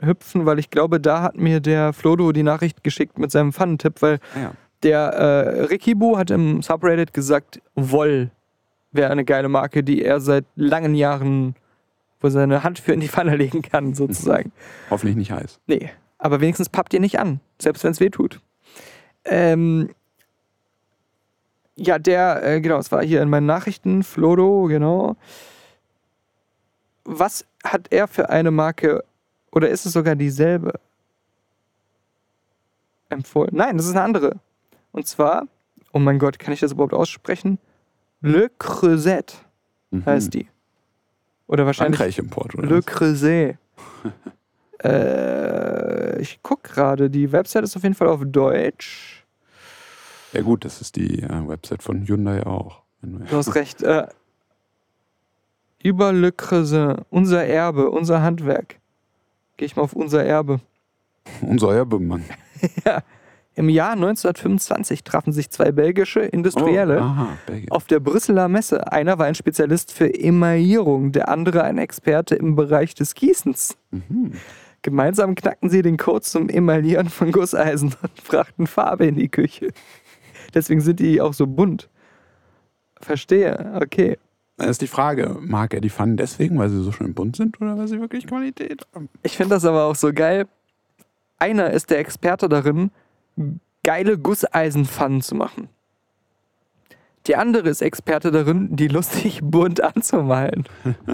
hüpfen, 0.00 0.46
weil 0.46 0.58
ich 0.58 0.70
glaube, 0.70 1.00
da 1.00 1.22
hat 1.22 1.36
mir 1.36 1.60
der 1.60 1.92
Flodo 1.92 2.32
die 2.32 2.42
Nachricht 2.42 2.84
geschickt 2.84 3.18
mit 3.18 3.30
seinem 3.30 3.52
Pfannentipp, 3.52 4.02
weil 4.02 4.18
Ah 4.34 4.40
ja. 4.40 4.52
Der 4.82 4.98
äh, 4.98 5.60
Rikibu 5.64 6.16
hat 6.16 6.30
im 6.30 6.62
Subreddit 6.62 7.14
gesagt, 7.14 7.60
Woll 7.74 8.30
wäre 8.92 9.10
eine 9.10 9.24
geile 9.24 9.48
Marke, 9.48 9.82
die 9.82 10.02
er 10.02 10.20
seit 10.20 10.44
langen 10.54 10.94
Jahren, 10.94 11.54
wo 12.20 12.28
seine 12.28 12.62
Hand 12.62 12.78
für 12.78 12.92
in 12.92 13.00
die 13.00 13.08
Pfanne 13.08 13.36
legen 13.36 13.62
kann, 13.62 13.94
sozusagen. 13.94 14.52
Hoffentlich 14.90 15.16
nicht 15.16 15.32
heiß. 15.32 15.60
Nee, 15.66 15.90
aber 16.18 16.40
wenigstens 16.40 16.68
pappt 16.68 16.94
ihr 16.94 17.00
nicht 17.00 17.18
an, 17.18 17.40
selbst 17.60 17.84
wenn 17.84 17.92
es 17.92 18.00
weh 18.00 18.10
tut. 18.10 18.40
Ähm, 19.24 19.90
ja, 21.76 21.98
der, 21.98 22.42
äh, 22.42 22.60
genau, 22.60 22.78
es 22.78 22.90
war 22.90 23.02
hier 23.04 23.22
in 23.22 23.28
meinen 23.28 23.46
Nachrichten, 23.46 24.02
Flodo, 24.02 24.64
genau. 24.64 25.16
Was 27.04 27.46
hat 27.62 27.88
er 27.90 28.08
für 28.08 28.30
eine 28.30 28.50
Marke, 28.50 29.04
oder 29.52 29.68
ist 29.68 29.86
es 29.86 29.92
sogar 29.92 30.16
dieselbe? 30.16 30.80
Empfohlen? 33.08 33.50
Nein, 33.52 33.76
das 33.76 33.86
ist 33.86 33.92
eine 33.92 34.02
andere. 34.02 34.36
Und 34.92 35.06
zwar, 35.06 35.46
oh 35.92 35.98
mein 35.98 36.18
Gott, 36.18 36.38
kann 36.38 36.52
ich 36.52 36.60
das 36.60 36.72
überhaupt 36.72 36.94
aussprechen? 36.94 37.58
Le 38.20 38.50
Creuset 38.58 39.42
Mhm. 39.90 40.04
heißt 40.04 40.34
die. 40.34 40.48
Oder 41.46 41.64
wahrscheinlich 41.64 41.98
Frankreich-Import, 41.98 42.56
oder? 42.56 42.66
Le? 42.66 42.82
Creuset. 42.82 43.56
äh, 44.82 46.20
ich 46.20 46.40
guck 46.42 46.64
gerade, 46.64 47.08
die 47.08 47.30
Website 47.30 47.62
ist 47.62 47.76
auf 47.76 47.84
jeden 47.84 47.94
Fall 47.94 48.08
auf 48.08 48.22
Deutsch. 48.24 49.15
Ja 50.36 50.42
gut, 50.42 50.66
das 50.66 50.82
ist 50.82 50.96
die 50.96 51.22
äh, 51.22 51.48
Website 51.48 51.82
von 51.82 52.06
Hyundai 52.06 52.44
auch. 52.44 52.82
Du 53.00 53.36
hast 53.36 53.54
recht. 53.54 53.82
Äh, 53.82 54.06
über 55.82 56.12
Le 56.12 56.30
Creuset, 56.30 57.06
unser 57.08 57.46
Erbe, 57.46 57.88
unser 57.88 58.20
Handwerk. 58.20 58.78
Gehe 59.56 59.64
ich 59.64 59.76
mal 59.76 59.82
auf 59.82 59.94
unser 59.94 60.22
Erbe. 60.24 60.60
Unser 61.40 61.74
Erbemann. 61.74 62.22
Im 63.54 63.68
Jahr 63.68 63.92
1925 63.92 65.02
trafen 65.02 65.32
sich 65.32 65.50
zwei 65.50 65.72
belgische 65.72 66.20
Industrielle 66.20 66.98
Oh, 66.98 67.02
aha, 67.02 67.28
auf 67.70 67.86
der 67.86 67.98
Brüsseler 67.98 68.48
Messe. 68.48 68.92
Einer 68.92 69.18
war 69.18 69.26
ein 69.26 69.34
Spezialist 69.34 69.90
für 69.90 70.12
Emaillierung, 70.12 71.10
der 71.10 71.30
andere 71.30 71.64
ein 71.64 71.78
Experte 71.78 72.36
im 72.36 72.54
Bereich 72.54 72.94
des 72.94 73.14
Gießens. 73.14 73.76
Mhm. 73.90 74.34
Gemeinsam 74.82 75.34
knackten 75.34 75.68
sie 75.68 75.82
den 75.82 75.96
Code 75.96 76.20
zum 76.20 76.48
Emaillieren 76.48 77.08
von 77.08 77.32
Gusseisen 77.32 77.96
und 78.02 78.24
brachten 78.24 78.68
Farbe 78.68 79.06
in 79.06 79.16
die 79.16 79.28
Küche. 79.28 79.72
Deswegen 80.56 80.80
sind 80.80 81.00
die 81.00 81.20
auch 81.20 81.34
so 81.34 81.46
bunt. 81.46 81.90
Verstehe, 82.98 83.74
okay. 83.78 84.16
Dann 84.56 84.70
ist 84.70 84.80
die 84.80 84.86
Frage, 84.86 85.36
mag 85.38 85.74
er 85.74 85.82
die 85.82 85.90
Pfannen 85.90 86.16
deswegen, 86.16 86.58
weil 86.58 86.70
sie 86.70 86.82
so 86.82 86.92
schön 86.92 87.12
bunt 87.12 87.36
sind 87.36 87.60
oder 87.60 87.76
weil 87.76 87.86
sie 87.88 88.00
wirklich 88.00 88.26
Qualität 88.26 88.86
haben? 88.94 89.10
Ich 89.22 89.36
finde 89.36 89.54
das 89.54 89.66
aber 89.66 89.84
auch 89.84 89.94
so 89.94 90.14
geil. 90.14 90.46
Einer 91.38 91.70
ist 91.70 91.90
der 91.90 91.98
Experte 91.98 92.48
darin, 92.48 92.90
geile 93.84 94.16
Gusseisenpfannen 94.16 95.20
zu 95.20 95.34
machen. 95.34 95.68
Der 97.26 97.38
andere 97.38 97.68
ist 97.68 97.82
Experte 97.82 98.30
darin, 98.30 98.74
die 98.74 98.88
lustig 98.88 99.40
bunt 99.44 99.82
anzumalen. 99.82 100.64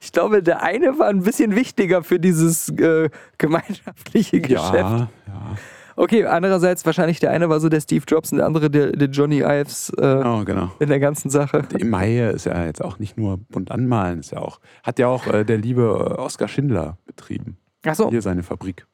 Ich 0.00 0.12
glaube, 0.12 0.44
der 0.44 0.62
eine 0.62 0.96
war 1.00 1.08
ein 1.08 1.24
bisschen 1.24 1.56
wichtiger 1.56 2.04
für 2.04 2.20
dieses 2.20 2.68
äh, 2.68 3.10
gemeinschaftliche 3.36 4.40
Geschäft. 4.40 4.74
Ja, 4.74 5.08
ja. 5.26 5.56
Okay, 5.98 6.24
andererseits 6.26 6.84
wahrscheinlich 6.84 7.20
der 7.20 7.30
eine 7.30 7.48
war 7.48 7.58
so 7.58 7.70
der 7.70 7.80
Steve 7.80 8.04
Jobs 8.06 8.30
und 8.30 8.38
der 8.38 8.46
andere 8.46 8.70
der, 8.70 8.92
der 8.92 9.08
Johnny 9.08 9.38
Ives 9.40 9.90
äh, 9.96 10.22
Oh, 10.24 10.44
genau. 10.44 10.70
in 10.78 10.90
der 10.90 11.00
ganzen 11.00 11.30
Sache. 11.30 11.62
Die 11.78 11.84
Maie 11.84 12.30
ist 12.30 12.44
ja 12.44 12.66
jetzt 12.66 12.84
auch 12.84 12.98
nicht 12.98 13.16
nur 13.16 13.38
bunt 13.38 13.70
anmalen, 13.70 14.20
ist 14.20 14.30
ja 14.32 14.38
auch, 14.38 14.60
hat 14.82 14.98
ja 14.98 15.08
auch 15.08 15.26
äh, 15.26 15.44
der 15.44 15.56
liebe 15.56 16.18
Oskar 16.18 16.48
Schindler 16.48 16.98
betrieben. 17.06 17.56
Achso, 17.84 18.10
Hier 18.10 18.20
seine 18.20 18.42
Fabrik. 18.42 18.86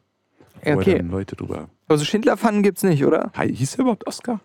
Wo 0.63 0.71
er 0.71 0.77
okay. 0.77 0.97
dann 0.99 1.11
Leute 1.11 1.35
drüber. 1.35 1.69
Also 1.89 2.05
Schindlerpfannen 2.05 2.63
gibt's 2.63 2.85
nicht, 2.85 3.05
oder? 3.05 3.33
Hi, 3.37 3.53
hieß 3.53 3.75
er 3.75 3.81
überhaupt 3.81 4.07
Oskar? 4.07 4.41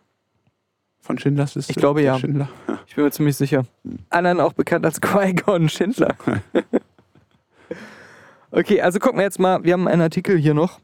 Von 0.99 1.20
Schindlers 1.20 1.53
Liste? 1.53 1.72
Ich 1.72 1.78
glaube, 1.78 2.01
Der 2.01 2.14
ja. 2.14 2.20
Schindler? 2.20 2.49
Ich 2.88 2.95
bin 2.95 3.03
mir 3.03 3.12
ziemlich 3.12 3.36
sicher. 3.36 3.66
Anderen 4.10 4.39
auch 4.39 4.53
bekannt 4.53 4.84
als 4.84 4.99
Qui-Gon 4.99 5.70
Schindler. 5.70 6.16
okay, 8.51 8.82
also 8.82 8.97
gucken 8.97 9.20
wir 9.20 9.24
jetzt 9.26 9.39
mal. 9.39 9.64
Wir 9.64 9.74
haben 9.74 9.88
einen 9.88 10.01
Artikel 10.01 10.38
hier 10.38 10.55
noch. 10.55 10.80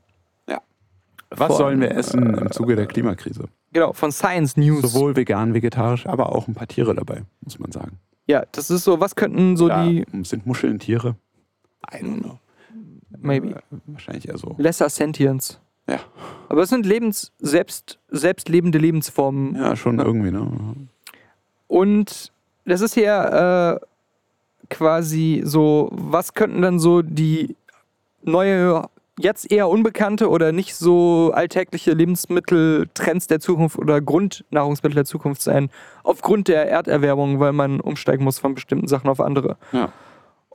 Was 1.36 1.48
Von, 1.48 1.58
sollen 1.58 1.82
wir 1.82 1.92
essen 1.92 2.36
im 2.36 2.52
Zuge 2.52 2.76
der 2.76 2.86
Klimakrise? 2.86 3.46
Genau, 3.72 3.94
von 3.94 4.12
Science 4.12 4.56
News. 4.58 4.82
Sowohl 4.82 5.16
vegan, 5.16 5.54
vegetarisch, 5.54 6.06
aber 6.06 6.32
auch 6.34 6.48
ein 6.48 6.54
paar 6.54 6.68
Tiere 6.68 6.94
dabei, 6.94 7.24
muss 7.42 7.58
man 7.60 7.72
sagen. 7.72 7.98
Ja, 8.28 8.44
das 8.52 8.70
ist 8.70 8.84
so, 8.84 9.00
was 9.00 9.16
könnten 9.16 9.58
so 9.58 9.68
Ja, 9.68 9.86
die, 9.86 10.06
Sind 10.24 10.46
Muscheln 10.46 10.80
Tiere? 10.80 11.16
I 11.92 11.98
don't 11.98 12.22
know. 12.22 12.40
maybe, 13.20 13.50
Äh, 13.50 13.62
wahrscheinlich 13.88 14.28
eher 14.30 14.38
so. 14.38 14.56
lesser 14.58 14.90
Sentience. 14.90 15.60
Ja. 15.90 16.00
Aber 16.50 16.62
es 16.62 16.70
sind 16.70 16.86
Lebens, 16.86 17.32
selbst, 17.40 18.00
selbstlebende 18.10 18.78
Lebensformen. 18.78 19.56
Ja, 19.56 19.76
schon 19.76 20.00
irgendwie, 20.00 20.32
ne? 20.32 20.50
Und 21.68 22.32
das 22.66 22.80
ist 22.82 22.94
hier 22.94 23.80
äh, 23.82 23.86
quasi 24.70 25.42
so, 25.44 25.90
was 25.92 26.34
könnten 26.34 26.62
dann 26.62 26.80
so 26.80 27.02
die 27.02 27.56
neue, 28.22 28.84
jetzt 29.20 29.52
eher 29.52 29.70
unbekannte 29.70 30.30
oder 30.30 30.52
nicht 30.52 30.76
so 30.76 31.32
alltägliche 31.34 31.92
Lebensmitteltrends 31.92 33.28
der 33.28 33.40
Zukunft 33.40 33.78
oder 33.78 34.02
Grundnahrungsmittel 34.02 34.96
der 34.96 35.06
Zukunft 35.06 35.42
sein, 35.42 35.70
aufgrund 36.04 36.48
der 36.48 36.70
Erderwärmung, 36.70 37.40
weil 37.40 37.54
man 37.54 37.80
umsteigen 37.80 38.24
muss 38.24 38.40
von 38.40 38.56
bestimmten 38.56 38.88
Sachen 38.88 39.10
auf 39.10 39.20
andere. 39.20 39.58
Ja. 39.72 39.92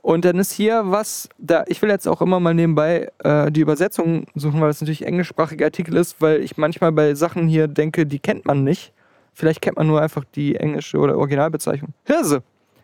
Und 0.01 0.23
dann 0.23 0.39
ist 0.39 0.53
hier 0.53 0.83
was, 0.85 1.27
da 1.37 1.65
ich 1.67 1.81
will 1.81 1.89
jetzt 1.89 2.07
auch 2.07 2.21
immer 2.21 2.39
mal 2.39 2.53
nebenbei 2.53 3.11
äh, 3.19 3.51
die 3.51 3.61
Übersetzung 3.61 4.27
suchen, 4.33 4.61
weil 4.61 4.69
es 4.69 4.79
natürlich 4.79 5.05
englischsprachiger 5.05 5.65
Artikel 5.65 5.97
ist, 5.97 6.21
weil 6.21 6.41
ich 6.41 6.57
manchmal 6.57 6.91
bei 6.91 7.15
Sachen 7.15 7.47
hier 7.47 7.67
denke, 7.67 8.05
die 8.05 8.19
kennt 8.19 8.45
man 8.45 8.63
nicht. 8.63 8.93
Vielleicht 9.33 9.61
kennt 9.61 9.77
man 9.77 9.87
nur 9.87 10.01
einfach 10.01 10.23
die 10.35 10.55
englische 10.55 10.97
oder 10.97 11.17
Originalbezeichnung. 11.17 11.93
Hirse. 12.05 12.43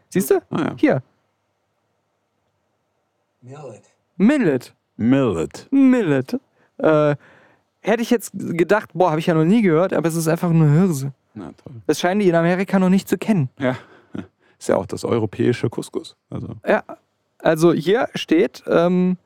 Siehst 0.10 0.32
du? 0.32 0.36
Ah, 0.50 0.62
ja. 0.62 0.76
Hier. 0.78 1.04
Millet. 3.42 3.84
Millet. 4.18 4.74
Millet. 4.98 5.68
Millet. 5.72 6.40
Äh, 6.78 7.16
hätte 7.82 8.02
ich 8.02 8.10
jetzt 8.10 8.32
gedacht, 8.34 8.90
boah, 8.94 9.12
habe 9.12 9.20
ich 9.20 9.28
ja 9.28 9.34
noch 9.34 9.46
nie 9.46 9.62
gehört, 9.62 9.94
aber 9.94 10.08
es 10.08 10.16
ist 10.16 10.28
einfach 10.28 10.50
eine 10.50 10.70
Hirse. 10.72 11.14
Na 11.34 11.52
toll. 11.64 11.74
Das 11.88 12.00
scheinen 12.00 12.20
die 12.22 12.30
in 12.30 12.36
Amerika 12.36 12.80
noch 12.80 12.90
nicht 12.90 13.08
zu 13.10 13.18
kennen. 13.18 13.50
Ja. 13.60 13.76
Ist 14.60 14.70
ja 14.70 14.78
auch 14.78 14.86
das 14.86 15.04
europäische 15.04 15.70
Couscous. 15.70 16.16
Also, 16.30 16.50
Ja. 16.66 16.84
Also 17.40 17.74
hier 17.74 18.08
steht, 18.16 18.64
ähm, 18.68 19.18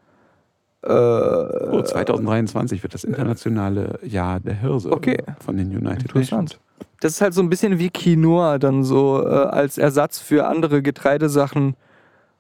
äh, 0.81 0.89
oh, 0.89 1.81
2023 1.81 2.83
wird 2.83 2.93
das 2.93 3.03
internationale 3.05 3.99
Jahr 4.03 4.39
der 4.41 4.55
Hirse 4.55 4.91
Okay. 4.91 5.23
von 5.39 5.55
den 5.55 5.67
United 5.75 6.13
Nations. 6.15 6.59
Das 7.01 7.13
ist 7.13 7.21
halt 7.21 7.33
so 7.33 7.41
ein 7.41 7.49
bisschen 7.49 7.79
wie 7.79 7.89
Quinoa 7.89 8.57
dann 8.57 8.83
so 8.83 9.23
äh, 9.25 9.29
als 9.29 9.77
Ersatz 9.77 10.19
für 10.19 10.47
andere 10.47 10.81
Getreidesachen 10.81 11.75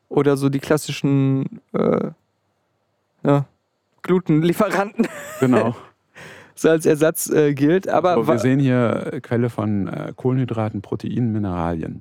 oder 0.09 0.35
so 0.35 0.49
die 0.49 0.59
klassischen 0.59 1.61
äh, 1.73 2.09
ja, 3.23 3.45
Glutenlieferanten 4.01 5.07
Genau. 5.39 5.75
so 6.55 6.69
als 6.69 6.85
Ersatz 6.85 7.29
äh, 7.29 7.53
gilt. 7.53 7.87
Aber 7.87 8.11
Aber 8.11 8.27
wir 8.27 8.39
sehen 8.39 8.59
hier 8.59 9.11
äh, 9.13 9.21
Quelle 9.21 9.49
von 9.49 9.87
äh, 9.87 10.13
Kohlenhydraten, 10.15 10.81
Proteinen, 10.81 11.31
Mineralien. 11.31 11.99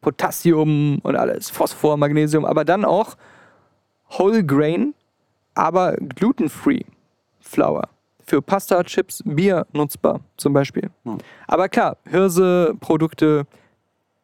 Potassium 0.00 0.98
und 1.02 1.16
alles, 1.16 1.50
Phosphor, 1.50 1.96
Magnesium, 1.96 2.44
aber 2.44 2.64
dann 2.64 2.84
auch 2.84 3.16
Whole 4.18 4.44
Grain, 4.44 4.94
aber 5.54 5.94
glutenfree 5.96 6.84
Flour. 7.40 7.88
Für 8.26 8.40
Pasta, 8.40 8.82
Chips, 8.84 9.22
Bier 9.26 9.66
nutzbar 9.72 10.20
zum 10.36 10.52
Beispiel. 10.52 10.90
Ja. 11.04 11.18
Aber 11.48 11.68
klar, 11.68 11.96
Hirse-Produkte 12.08 13.46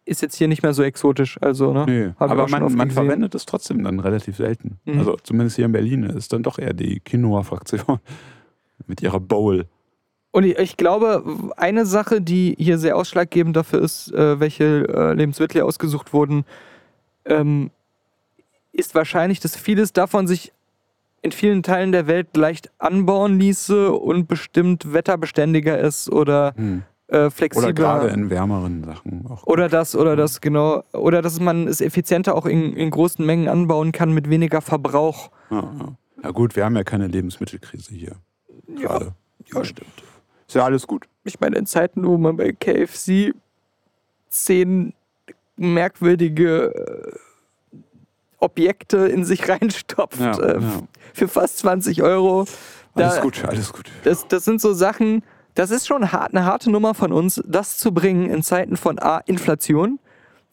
ist 0.06 0.22
jetzt 0.22 0.36
hier 0.36 0.48
nicht 0.48 0.62
mehr 0.62 0.72
so 0.72 0.82
exotisch. 0.82 1.36
Also, 1.42 1.72
ne? 1.72 2.14
Ich 2.14 2.20
aber 2.20 2.48
man, 2.48 2.74
man 2.74 2.90
verwendet 2.90 3.34
es 3.34 3.44
trotzdem 3.44 3.82
dann 3.82 4.00
relativ 4.00 4.36
selten. 4.36 4.78
Mhm. 4.84 4.98
Also 5.00 5.16
zumindest 5.22 5.56
hier 5.56 5.66
in 5.66 5.72
Berlin 5.72 6.04
ist 6.04 6.32
dann 6.32 6.42
doch 6.42 6.58
eher 6.58 6.72
die 6.72 7.00
Quinoa-Fraktion 7.00 7.98
mit 8.86 9.02
ihrer 9.02 9.20
Bowl. 9.20 9.66
Und 10.30 10.44
ich, 10.44 10.58
ich 10.58 10.76
glaube, 10.76 11.24
eine 11.56 11.86
Sache, 11.86 12.20
die 12.20 12.54
hier 12.58 12.78
sehr 12.78 12.96
ausschlaggebend 12.96 13.56
dafür 13.56 13.82
ist, 13.82 14.12
äh, 14.12 14.38
welche 14.38 14.86
äh, 14.88 15.12
Lebensmittel 15.12 15.54
hier 15.54 15.66
ausgesucht 15.66 16.12
wurden, 16.12 16.44
ähm, 17.24 17.70
ist 18.72 18.94
wahrscheinlich, 18.94 19.40
dass 19.40 19.56
vieles 19.56 19.92
davon 19.92 20.26
sich 20.26 20.52
in 21.22 21.32
vielen 21.32 21.64
Teilen 21.64 21.90
der 21.90 22.06
Welt 22.06 22.36
leicht 22.36 22.70
anbauen 22.78 23.40
ließe 23.40 23.92
und 23.92 24.28
bestimmt 24.28 24.92
wetterbeständiger 24.92 25.78
ist 25.78 26.08
oder 26.10 26.54
Hm. 26.56 26.84
Äh, 27.16 27.20
Oder 27.26 27.30
flexibler. 27.30 27.72
gerade 27.72 28.08
in 28.08 28.30
wärmeren 28.30 28.84
Sachen 28.84 29.26
auch. 29.28 29.44
Oder 29.46 29.68
das, 29.68 29.94
oder 29.96 30.16
das, 30.16 30.40
genau. 30.40 30.82
Oder 30.92 31.22
dass 31.22 31.40
man 31.40 31.66
es 31.68 31.80
effizienter 31.80 32.34
auch 32.34 32.46
in, 32.46 32.72
in 32.74 32.90
großen 32.90 33.24
Mengen 33.24 33.48
anbauen 33.48 33.92
kann 33.92 34.12
mit 34.12 34.28
weniger 34.30 34.60
Verbrauch. 34.60 35.30
Ja, 35.50 35.56
ja. 35.78 35.96
Na 36.22 36.30
gut, 36.30 36.56
wir 36.56 36.64
haben 36.64 36.76
ja 36.76 36.84
keine 36.84 37.06
Lebensmittelkrise 37.06 37.94
hier. 37.94 38.16
Gerade. 38.76 39.12
ja, 39.52 39.64
stimmt. 39.64 39.90
Ist 40.48 40.54
ja 40.54 40.64
alles 40.64 40.86
gut. 40.86 41.06
Ich 41.24 41.40
meine, 41.40 41.56
in 41.56 41.66
Zeiten, 41.66 42.04
wo 42.06 42.16
man 42.18 42.36
bei 42.36 42.52
KFC 42.52 43.34
zehn 44.28 44.92
merkwürdige 45.56 46.74
äh, 46.74 47.78
Objekte 48.38 48.98
in 49.08 49.24
sich 49.24 49.48
reinstopft 49.48 50.20
Ja, 50.20 50.38
äh, 50.38 50.60
ja. 50.60 50.82
für 51.14 51.28
fast 51.28 51.58
20 51.58 52.02
Euro. 52.02 52.46
Alles 52.94 53.16
Da- 53.16 53.20
gut, 53.22 53.44
alles 53.44 53.72
gut. 53.72 53.90
Das, 54.04 54.26
das 54.28 54.44
sind 54.44 54.60
so 54.60 54.72
Sachen, 54.72 55.22
das 55.56 55.70
ist 55.72 55.86
schon 55.88 56.04
eine 56.04 56.44
harte 56.44 56.70
Nummer 56.70 56.94
von 56.94 57.12
uns, 57.12 57.42
das 57.46 57.76
zu 57.78 57.92
bringen 57.92 58.30
in 58.30 58.42
Zeiten 58.42 58.76
von 58.76 58.98
A, 59.00 59.18
Inflation 59.26 59.98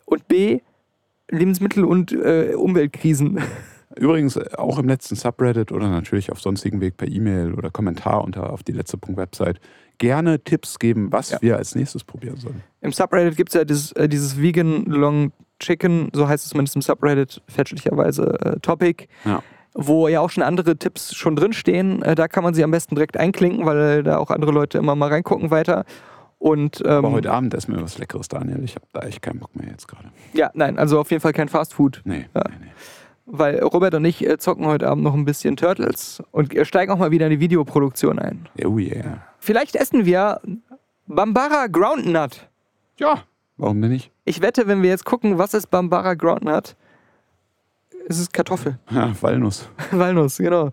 und 0.06 0.28
B, 0.28 0.62
Lebensmittel- 1.30 1.86
und 1.86 2.12
äh, 2.12 2.54
Umweltkrisen. 2.56 3.39
Übrigens 3.95 4.36
äh, 4.38 4.45
auch 4.58 4.80
im 4.80 4.88
letzten 4.88 5.16
Subreddit 5.16 5.72
oder 5.72 5.89
natürlich 5.89 6.32
auf 6.32 6.41
sonstigen 6.41 6.82
Weg 6.82 6.97
per 6.97 7.08
E-Mail 7.08 7.54
oder 7.54 7.70
Kommentar 7.70 8.24
unter 8.24 8.51
auf 8.51 8.64
die 8.64 8.72
letzte.website 8.72 9.60
gerne 9.99 10.39
Tipps 10.43 10.80
geben, 10.80 11.12
was 11.12 11.30
Ja. 11.30 11.38
wir 11.41 11.58
als 11.58 11.76
nächstes 11.76 12.04
probieren 12.04 12.38
sollen. 12.38 12.64
Im 12.82 12.91
Subreddit 12.91 13.38
gibt 13.38 13.49
es 13.49 13.54
ja 13.56 13.64
dieses, 13.64 13.91
äh, 13.93 14.10
dieses 14.10 14.41
Vegan 14.41 14.86
Long 14.86 15.32
Chicken, 15.60 16.10
so 16.14 16.28
heißt 16.28 16.43
es 16.43 16.49
zumindest 16.49 16.76
im 16.76 16.82
Subreddit, 16.82 17.41
fälschlicherweise 17.47 18.38
äh, 18.41 18.60
Topic, 18.60 19.08
Ja. 19.26 19.43
Wo 19.74 20.07
ja 20.07 20.19
auch 20.21 20.30
schon 20.30 20.43
andere 20.43 20.78
Tipps 20.78 21.15
schon 21.15 21.36
drinstehen. 21.36 22.01
Äh, 22.03 22.15
da 22.15 22.28
kann 22.28 22.43
man 22.43 22.53
sie 22.53 22.63
am 22.63 22.71
besten 22.71 22.95
direkt 22.95 23.17
einklinken, 23.17 23.65
weil 23.65 24.03
da 24.03 24.17
auch 24.17 24.30
andere 24.30 24.51
Leute 24.51 24.78
immer 24.78 24.95
mal 24.95 25.09
reingucken 25.09 25.51
weiter. 25.51 25.86
Und 26.39 26.82
ähm, 26.86 26.91
Aber 27.05 27.11
heute 27.13 27.32
Abend 27.32 27.53
essen 27.53 27.74
wir 27.76 27.82
was 27.82 27.97
Leckeres, 27.97 28.28
Daniel. 28.28 28.61
Ich 28.63 28.76
habe 28.76 28.86
da 28.91 29.01
echt 29.01 29.21
keinen 29.21 29.39
Bock 29.39 29.55
mehr 29.55 29.69
jetzt 29.69 29.88
gerade. 29.88 30.09
ja, 30.34 30.51
nein, 30.53 30.78
also 30.78 30.99
auf 30.99 31.09
jeden 31.09 31.21
Fall 31.21 31.32
kein 31.34 31.47
Fast 31.47 31.74
Food. 31.74 32.01
Nee, 32.03 32.26
Ja. 32.36 32.43
nee, 32.49 32.55
nee. 32.65 32.71
Weil 33.26 33.59
Robert 33.63 33.93
und 33.93 34.03
ich 34.03 34.28
äh, 34.28 34.38
zocken 34.38 34.65
heute 34.65 34.89
Abend 34.89 35.05
noch 35.05 35.13
ein 35.13 35.24
bisschen 35.24 35.55
Turtles 35.55 36.21
und 36.32 36.53
äh, 36.53 36.65
steigen 36.65 36.91
auch 36.91 36.97
mal 36.97 37.11
wieder 37.11 37.28
in 37.28 37.32
die 37.32 37.39
Videoproduktion 37.39 38.19
ein. 38.19 38.49
Oh 38.65 38.78
yeah. 38.78 39.19
Vielleicht 39.39 39.78
essen 39.78 40.05
wir 40.05 40.41
Bambara 41.07 41.67
Groundnut. 41.67 42.49
Ja, 42.97 43.24
warum 43.55 43.82
denn 43.82 43.91
nicht? 43.91 44.11
Ich 44.26 44.41
wette, 44.41 44.67
wenn 44.67 44.82
wir 44.82 44.89
jetzt 44.89 45.05
gucken, 45.05 45.38
was 45.38 45.53
ist 45.53 45.67
Bambara 45.67 46.15
Groundnut, 46.15 46.76
es 48.08 48.20
ist 48.20 48.34
Kartoffel. 48.34 48.80
Ja, 48.91 49.14
Walnuss. 49.22 49.70
Walnuss, 49.91 50.38
genau. 50.38 50.72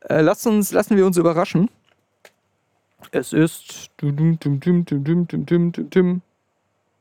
Äh, 0.00 0.20
lass 0.20 0.46
uns, 0.46 0.72
lassen 0.72 0.96
wir 0.96 1.06
uns 1.06 1.16
überraschen. 1.16 1.70
Es 3.10 3.32
ist 3.32 3.90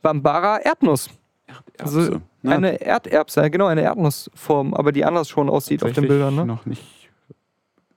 Bambara 0.01 0.57
Erdnuss. 0.59 1.09
Erderbse. 1.47 1.97
Also 2.01 2.21
eine. 2.43 2.79
Erderbse, 2.81 3.49
genau, 3.49 3.65
eine 3.65 3.81
Erdnussform, 3.81 4.73
aber 4.73 4.91
die 4.91 5.03
anders 5.03 5.29
schon 5.29 5.49
aussieht 5.49 5.83
auf 5.83 5.91
den 5.91 6.07
Bildern. 6.07 6.35
Ne? 6.35 6.45
Noch, 6.45 6.65
nicht, 6.65 7.09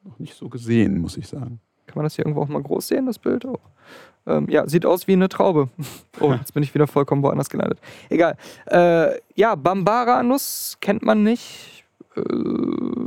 noch 0.03 0.19
nicht 0.19 0.35
so 0.35 0.49
gesehen, 0.49 0.99
muss 1.01 1.17
ich 1.17 1.29
sagen. 1.29 1.61
Kann 1.87 1.97
man 1.97 2.05
das 2.05 2.15
hier 2.15 2.25
irgendwo 2.25 2.43
auch 2.43 2.49
mal 2.49 2.63
groß 2.63 2.89
sehen, 2.89 3.07
das 3.07 3.19
Bild? 3.19 3.45
Oh. 3.45 3.59
Ähm, 4.31 4.47
ja, 4.49 4.67
sieht 4.69 4.87
aus 4.87 5.07
wie 5.09 5.13
eine 5.13 5.29
Traube. 5.29 5.69
Oh, 6.21 6.33
jetzt 6.35 6.53
bin 6.53 6.63
ich 6.63 6.75
wieder 6.75 6.87
vollkommen 6.87 7.23
woanders 7.23 7.49
gelandet. 7.49 7.79
Egal. 8.11 8.37
Äh, 8.67 9.19
ja, 9.37 9.55
Bambara-Nuss 9.55 10.77
kennt 10.81 11.03
man 11.03 11.23
nicht. 11.23 11.85
Äh, 12.15 12.21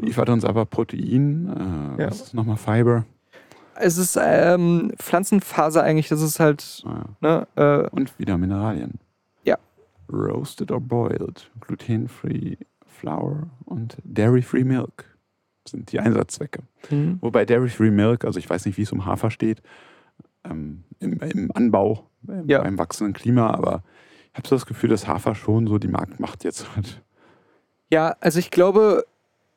Liefert 0.05 0.29
uns 0.29 0.43
aber 0.45 0.65
Protein. 0.65 1.93
Äh, 1.97 2.01
Ja. 2.03 2.09
Was 2.09 2.21
ist 2.21 2.33
nochmal 2.33 2.57
Fiber? 2.57 3.05
es 3.75 3.97
ist 3.97 4.17
ähm, 4.21 4.91
Pflanzenfaser 4.97 5.83
eigentlich, 5.83 6.07
das 6.07 6.21
ist 6.21 6.39
halt, 6.39 6.83
Ah, 6.85 7.05
ne, 7.21 7.47
äh, 7.55 7.89
Und 7.89 8.17
wieder 8.19 8.37
Mineralien. 8.37 8.99
Ja. 9.43 9.57
Roasted 10.11 10.71
or 10.71 10.79
boiled. 10.79 11.49
Gluten-free 11.61 12.57
Flour 12.87 13.47
und 13.65 13.97
Dairy-free 14.03 14.63
Milk 14.63 15.05
sind 15.67 15.91
die 15.91 15.99
Einsatzzwecke. 15.99 16.61
hm. 16.89 17.17
Wobei 17.21 17.45
Dairy-free 17.45 17.91
Milk, 17.91 18.25
also 18.25 18.37
ich 18.39 18.49
weiß 18.49 18.65
nicht, 18.65 18.77
wie 18.77 18.83
es 18.83 18.91
um 18.91 19.05
Hafer 19.05 19.31
steht, 19.31 19.61
ähm, 20.43 20.83
im, 21.03 21.19
im 21.19 21.51
Anbau, 21.53 22.07
beim, 22.21 22.47
Ja. 22.49 22.61
beim 22.61 22.77
wachsenden 22.77 23.13
Klima, 23.13 23.51
aber 23.51 23.83
ich 24.31 24.37
habe 24.37 24.47
so 24.47 24.55
das 24.55 24.65
Gefühl, 24.65 24.89
dass 24.89 25.07
Hafer 25.07 25.35
schon 25.35 25.67
so 25.67 25.77
die 25.77 25.87
Marktmacht 25.87 26.43
jetzt 26.43 26.75
hat. 26.75 27.01
Ja, 27.91 28.15
also 28.19 28.39
ich 28.39 28.49
glaube, 28.49 29.05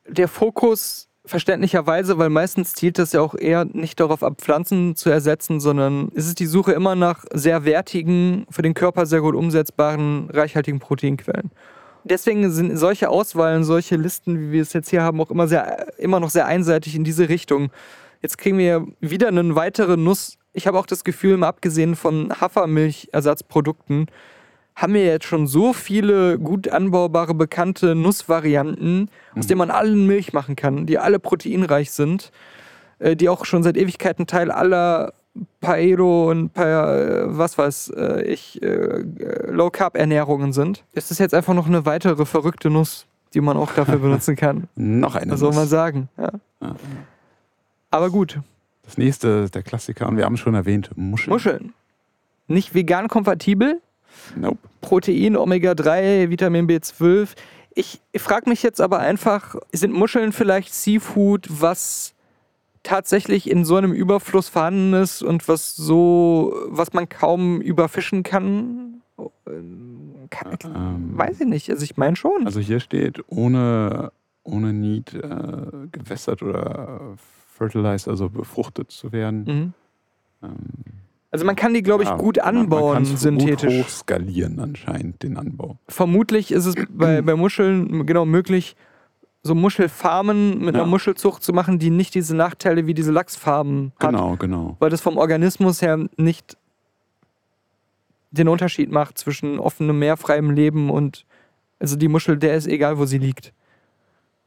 der 0.07 0.27
Fokus 0.27 1.07
verständlicherweise, 1.25 2.17
weil 2.17 2.29
meistens 2.29 2.73
zielt 2.73 2.99
das 2.99 3.11
ja 3.13 3.21
auch 3.21 3.35
eher 3.35 3.65
nicht 3.65 3.99
darauf 3.99 4.23
ab, 4.23 4.35
Pflanzen 4.37 4.95
zu 4.95 5.09
ersetzen, 5.09 5.59
sondern 5.59 6.09
es 6.15 6.25
ist 6.27 6.39
die 6.39 6.45
Suche 6.45 6.71
immer 6.71 6.95
nach 6.95 7.25
sehr 7.33 7.65
wertigen, 7.65 8.45
für 8.49 8.61
den 8.61 8.73
Körper 8.73 9.05
sehr 9.05 9.21
gut 9.21 9.35
umsetzbaren, 9.35 10.29
reichhaltigen 10.29 10.79
Proteinquellen. 10.79 11.51
Deswegen 12.05 12.49
sind 12.51 12.77
solche 12.77 13.09
Auswahlen, 13.09 13.65
solche 13.65 13.97
Listen, 13.97 14.39
wie 14.39 14.51
wir 14.53 14.61
es 14.61 14.71
jetzt 14.71 14.89
hier 14.89 15.03
haben, 15.03 15.19
auch 15.19 15.29
immer, 15.31 15.47
sehr, 15.49 15.97
immer 15.99 16.21
noch 16.21 16.29
sehr 16.29 16.45
einseitig 16.45 16.95
in 16.95 17.03
diese 17.03 17.27
Richtung. 17.27 17.69
Jetzt 18.21 18.37
kriegen 18.37 18.57
wir 18.57 18.87
wieder 19.01 19.27
einen 19.27 19.55
weiteren 19.55 20.03
Nuss. 20.03 20.37
Ich 20.57 20.65
habe 20.65 20.79
auch 20.79 20.87
das 20.87 21.03
Gefühl, 21.03 21.37
mal 21.37 21.49
abgesehen 21.49 21.95
von 21.95 22.33
Hafermilchersatzprodukten, 22.41 24.07
haben 24.75 24.93
wir 24.95 25.05
jetzt 25.05 25.25
schon 25.25 25.45
so 25.45 25.71
viele 25.71 26.39
gut 26.39 26.67
anbaubare, 26.67 27.35
bekannte 27.35 27.93
Nussvarianten, 27.93 29.11
aus 29.35 29.45
denen 29.45 29.59
man 29.59 29.69
allen 29.69 30.07
Milch 30.07 30.33
machen 30.33 30.55
kann, 30.55 30.87
die 30.87 30.97
alle 30.97 31.19
proteinreich 31.19 31.91
sind, 31.91 32.31
äh, 32.97 33.15
die 33.15 33.29
auch 33.29 33.45
schon 33.45 33.61
seit 33.61 33.77
Ewigkeiten 33.77 34.25
Teil 34.25 34.49
aller 34.49 35.13
Paedo 35.61 36.31
und 36.31 36.53
pa 36.53 36.95
äh, 36.95 37.37
was 37.37 37.59
weiß 37.59 37.93
äh, 37.95 38.23
ich, 38.23 38.59
Low 38.63 39.69
Carb 39.69 39.95
Ernährungen 39.95 40.53
sind, 40.53 40.85
ist 40.93 41.11
es 41.11 41.19
jetzt 41.19 41.35
einfach 41.35 41.53
noch 41.53 41.67
eine 41.67 41.85
weitere 41.85 42.25
verrückte 42.25 42.71
Nuss, 42.71 43.05
die 43.35 43.41
man 43.41 43.57
auch 43.57 43.73
dafür 43.73 43.97
benutzen 43.99 44.35
kann. 44.35 44.67
Noch 44.75 45.13
eine. 45.13 45.37
Soll 45.37 45.53
man 45.53 45.67
sagen? 45.67 46.09
Ja. 46.17 46.31
Ja. 46.61 46.75
Aber 47.91 48.09
gut, 48.09 48.39
Das 48.87 48.97
nächste 48.97 49.27
ist 49.43 49.53
der 49.53 49.63
Klassiker 49.63 50.07
und 50.07 50.15
wir 50.15 50.23
haben 50.23 50.35
es 50.35 50.39
schon 50.39 50.55
erwähnt, 50.55 50.91
Muscheln. 50.95 51.33
Muscheln. 51.33 51.73
Nicht 52.47 52.73
vegan 52.73 53.09
kompatibel, 53.09 53.81
Nope. 54.35 54.57
Protein, 54.79 55.35
Omega-3, 55.35 56.29
Vitamin 56.29 56.67
B12. 56.67 57.29
Ich, 57.75 57.99
ich 58.13 58.21
frage 58.21 58.49
mich 58.49 58.63
jetzt 58.63 58.79
aber 58.79 58.99
einfach, 58.99 59.55
sind 59.73 59.93
Muscheln 59.93 60.31
vielleicht 60.31 60.73
Seafood, 60.73 61.47
was 61.49 62.13
tatsächlich 62.83 63.49
in 63.49 63.65
so 63.65 63.75
einem 63.75 63.91
Überfluss 63.91 64.47
vorhanden 64.47 64.93
ist 64.93 65.21
und 65.21 65.49
was 65.49 65.75
so, 65.75 66.55
was 66.67 66.93
man 66.93 67.09
kaum 67.09 67.59
überfischen 67.59 68.23
kann? 68.23 69.01
Kann 70.29 70.57
Ähm, 70.63 71.17
weiß 71.17 71.41
ich 71.41 71.47
nicht. 71.47 71.69
Also 71.69 71.83
ich 71.83 71.97
meine 71.97 72.15
schon. 72.15 72.45
Also 72.45 72.61
hier 72.61 72.79
steht, 72.79 73.23
ohne, 73.27 74.11
ohne 74.43 74.71
Need 74.71 75.13
äh, 75.13 75.87
gewässert 75.91 76.41
oder 76.41 77.17
fertilized, 77.57 78.07
also 78.07 78.29
befruchtet 78.29 78.91
zu 78.91 79.11
werden. 79.11 79.43
Mhm. 79.43 79.73
Ähm, 80.43 80.55
Also 81.31 81.45
man 81.45 81.55
kann 81.55 81.73
die, 81.73 81.83
glaube 81.83 82.03
ich, 82.03 82.09
ja, 82.09 82.15
gut 82.15 82.37
man- 82.37 82.45
man 82.55 82.63
anbauen, 82.63 82.93
kann's 82.93 83.09
Gut 83.09 83.19
synthetisch. 83.19 83.73
hochskalieren 83.83 84.59
anscheinend, 84.59 85.23
den 85.23 85.37
Anbau. 85.37 85.77
Vermutlich 85.89 86.51
ist 86.51 86.65
es 86.65 86.75
bei, 86.89 87.21
bei 87.27 87.35
Muscheln 87.35 88.05
genau 88.05 88.25
möglich, 88.25 88.75
so 89.43 89.53
Muschelfarmen 89.55 90.59
mit 90.59 90.75
Ja. 90.75 90.81
einer 90.81 90.89
Muschelzucht 90.89 91.43
zu 91.43 91.53
machen, 91.53 91.79
die 91.79 91.89
nicht 91.89 92.15
diese 92.15 92.35
Nachteile 92.35 92.85
wie 92.87 92.93
diese 92.93 93.11
Lachsfarben 93.11 93.91
hat. 93.99 94.09
Genau, 94.11 94.35
genau. 94.37 94.75
weil 94.79 94.89
das 94.89 95.01
vom 95.01 95.17
Organismus 95.17 95.81
her 95.81 96.07
nicht 96.17 96.57
den 98.31 98.47
Unterschied 98.49 98.91
macht 98.91 99.17
zwischen 99.17 99.59
offenem, 99.59 99.99
meerfreiem 99.99 100.51
Leben 100.51 100.89
und 100.89 101.25
also 101.79 101.95
die 101.95 102.07
Muschel, 102.07 102.37
der 102.37 102.55
ist 102.55 102.67
egal, 102.67 102.97
wo 102.97 103.05
sie 103.05 103.17
liegt. 103.19 103.53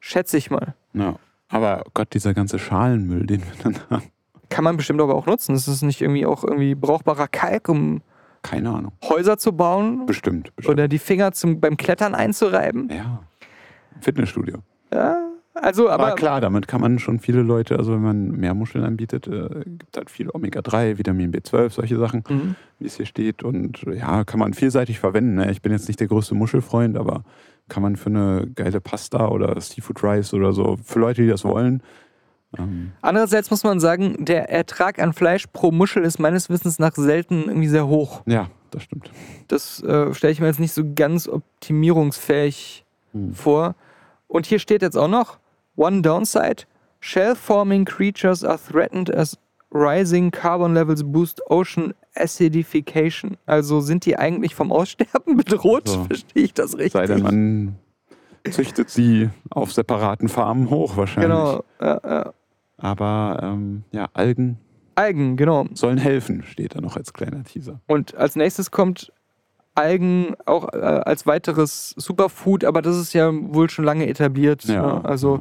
Schätze 0.00 0.36
ich 0.36 0.50
mal. 0.50 0.74
Ja. 0.92 1.16
Aber 1.50 1.82
oh 1.86 1.90
Gott, 1.94 2.14
dieser 2.14 2.32
ganze 2.34 2.58
Schalenmüll, 2.58 3.26
den 3.26 3.40
wir 3.42 3.52
dann 3.62 3.76
haben. 3.90 4.02
Kann 4.48 4.64
man 4.64 4.76
bestimmt 4.76 5.00
aber 5.00 5.14
auch 5.14 5.26
nutzen. 5.26 5.54
Ist 5.54 5.82
nicht 5.82 6.00
irgendwie 6.00 6.26
auch 6.26 6.42
irgendwie 6.44 6.74
brauchbarer 6.74 7.28
Kalk, 7.28 7.68
um 7.68 8.02
Keine 8.42 8.70
Ahnung. 8.70 8.92
Häuser 9.04 9.36
zu 9.38 9.52
bauen 9.52 10.06
Bestimmt, 10.06 10.54
bestimmt. 10.56 10.72
oder 10.74 10.88
die 10.88 10.98
Finger 10.98 11.32
zum, 11.32 11.60
beim 11.60 11.76
Klettern 11.76 12.14
einzureiben. 12.14 12.88
ja. 12.90 13.20
Fitnessstudio. 14.00 14.58
Ja, 14.92 15.18
also, 15.54 15.90
Aber 15.90 16.06
aber 16.06 16.14
klar, 16.16 16.40
damit 16.40 16.66
kann 16.68 16.80
man 16.80 16.98
schon 16.98 17.18
viele 17.20 17.42
Leute, 17.42 17.76
also 17.78 17.92
wenn 17.92 18.00
man 18.02 18.30
mehr 18.30 18.54
Muscheln 18.54 18.82
anbietet, 18.84 19.26
äh, 19.26 19.48
gibt 19.66 19.94
halt 19.96 20.08
viel 20.10 20.30
Omega-3, 20.30 20.96
Vitamin 20.96 21.32
B12, 21.32 21.70
solche 21.70 21.98
Sachen, 21.98 22.24
Mhm. 22.28 22.54
wie 22.78 22.86
es 22.86 22.96
hier 22.96 23.04
steht. 23.06 23.42
Und 23.42 23.82
ja, 23.82 24.24
kann 24.24 24.40
man 24.40 24.54
vielseitig 24.54 24.98
verwenden. 25.00 25.34
Ne? 25.34 25.50
Ich 25.50 25.60
bin 25.60 25.70
jetzt 25.72 25.86
nicht 25.88 26.00
der 26.00 26.06
größte 26.08 26.34
Muschelfreund, 26.34 26.96
aber 26.96 27.24
kann 27.70 27.82
man 27.82 27.96
für 27.96 28.10
eine 28.10 28.46
geile 28.54 28.80
Pasta 28.82 29.28
oder 29.28 29.58
Seafood 29.58 30.02
Rice 30.04 30.34
oder 30.34 30.52
so, 30.52 30.76
für 30.84 30.98
Leute, 30.98 31.22
die 31.22 31.28
das 31.28 31.44
wollen. 31.44 31.82
Ähm, 32.58 32.92
andererseits 33.00 33.50
muss 33.50 33.64
man 33.64 33.80
sagen, 33.80 34.24
der 34.24 34.50
Ertrag 34.50 34.98
an 34.98 35.12
Fleisch 35.14 35.46
pro 35.52 35.70
Muschel 35.70 36.04
ist 36.04 36.18
meines 36.18 36.50
Wissens 36.50 36.78
nach 36.78 36.94
selten 36.96 37.44
irgendwie 37.44 37.68
sehr 37.68 37.86
hoch. 37.86 38.22
ja, 38.26 38.48
das 38.72 38.82
stimmt. 38.82 39.10
Das 39.48 39.82
äh, 39.82 40.12
stelle 40.14 40.32
ich 40.32 40.40
mir 40.40 40.46
jetzt 40.48 40.60
nicht 40.60 40.72
so 40.74 40.82
ganz 40.94 41.26
optimierungsfähig 41.28 42.84
Hm. 43.12 43.34
vor. 43.34 43.74
Und 44.28 44.46
hier 44.46 44.60
steht 44.60 44.82
jetzt 44.82 44.96
auch 44.96 45.08
noch: 45.08 45.38
One 45.76 46.02
downside: 46.02 46.64
Shell-forming 47.00 47.84
creatures 47.84 48.44
are 48.44 48.58
threatened 48.58 49.12
as 49.12 49.36
rising 49.72 50.30
carbon 50.30 50.74
levels 50.74 51.02
boost 51.04 51.40
ocean 51.48 51.94
acidification. 52.14 53.36
Also 53.46 53.80
sind 53.80 54.04
die 54.04 54.18
eigentlich 54.18 54.54
vom 54.54 54.72
Aussterben 54.72 55.36
bedroht? 55.38 55.88
So. 55.88 56.04
Verstehe 56.04 56.44
ich 56.44 56.54
das 56.54 56.76
richtig? 56.76 56.92
Sei 56.92 57.06
denn, 57.06 57.22
man 57.22 57.76
züchtet 58.50 58.90
sie 58.90 59.30
auf 59.50 59.72
separaten 59.72 60.28
Farmen 60.28 60.70
hoch 60.70 60.96
wahrscheinlich. 60.96 61.30
genau. 61.30 61.64
Ja, 61.80 62.00
ja. 62.04 62.32
Aber 62.78 63.38
ähm, 63.42 63.84
ja, 63.92 64.08
Algen 64.14 64.58
Algen, 64.94 65.36
genau. 65.36 65.66
sollen 65.74 65.98
helfen, 65.98 66.42
steht 66.42 66.74
da 66.74 66.80
noch 66.80 66.96
als 66.96 67.12
kleiner 67.12 67.42
Teaser. 67.44 67.80
Und 67.86 68.14
als 68.16 68.36
nächstes 68.36 68.70
kommt 68.70 69.12
Algen 69.74 70.34
auch 70.46 70.72
äh, 70.72 70.76
als 70.78 71.26
weiteres 71.26 71.94
Superfood, 71.96 72.64
aber 72.64 72.82
das 72.82 72.96
ist 72.96 73.12
ja 73.12 73.30
wohl 73.32 73.70
schon 73.70 73.84
lange 73.84 74.06
etabliert. 74.08 74.64
Ja. 74.64 74.82
Ne? 74.82 75.04
Also 75.04 75.40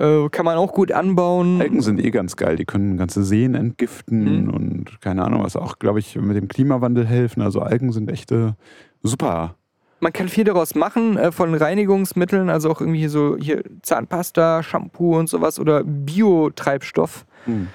äh, 0.00 0.28
kann 0.30 0.44
man 0.44 0.56
auch 0.56 0.72
gut 0.72 0.90
anbauen. 0.92 1.60
Algen 1.60 1.80
sind 1.82 2.00
eh 2.02 2.10
ganz 2.10 2.36
geil. 2.36 2.56
Die 2.56 2.64
können 2.64 2.96
ganze 2.96 3.22
Seen 3.22 3.54
entgiften 3.54 4.44
Mhm. 4.44 4.50
und 4.54 5.00
keine 5.00 5.24
Ahnung, 5.24 5.42
was 5.44 5.56
auch, 5.56 5.78
glaube 5.78 5.98
ich, 5.98 6.16
mit 6.16 6.36
dem 6.36 6.48
Klimawandel 6.48 7.06
helfen. 7.06 7.42
Also 7.42 7.60
Algen 7.60 7.92
sind 7.92 8.10
echte 8.10 8.56
super. 9.02 9.54
Man 10.02 10.14
kann 10.14 10.28
viel 10.28 10.44
daraus 10.44 10.74
machen, 10.74 11.18
äh, 11.18 11.30
von 11.30 11.54
Reinigungsmitteln, 11.54 12.48
also 12.48 12.70
auch 12.70 12.80
irgendwie 12.80 13.06
so 13.08 13.36
hier 13.38 13.62
Zahnpasta, 13.82 14.62
Shampoo 14.62 15.18
und 15.18 15.28
sowas 15.28 15.60
oder 15.60 15.84
Biotreibstoff. 15.84 17.26
Hm. 17.44 17.68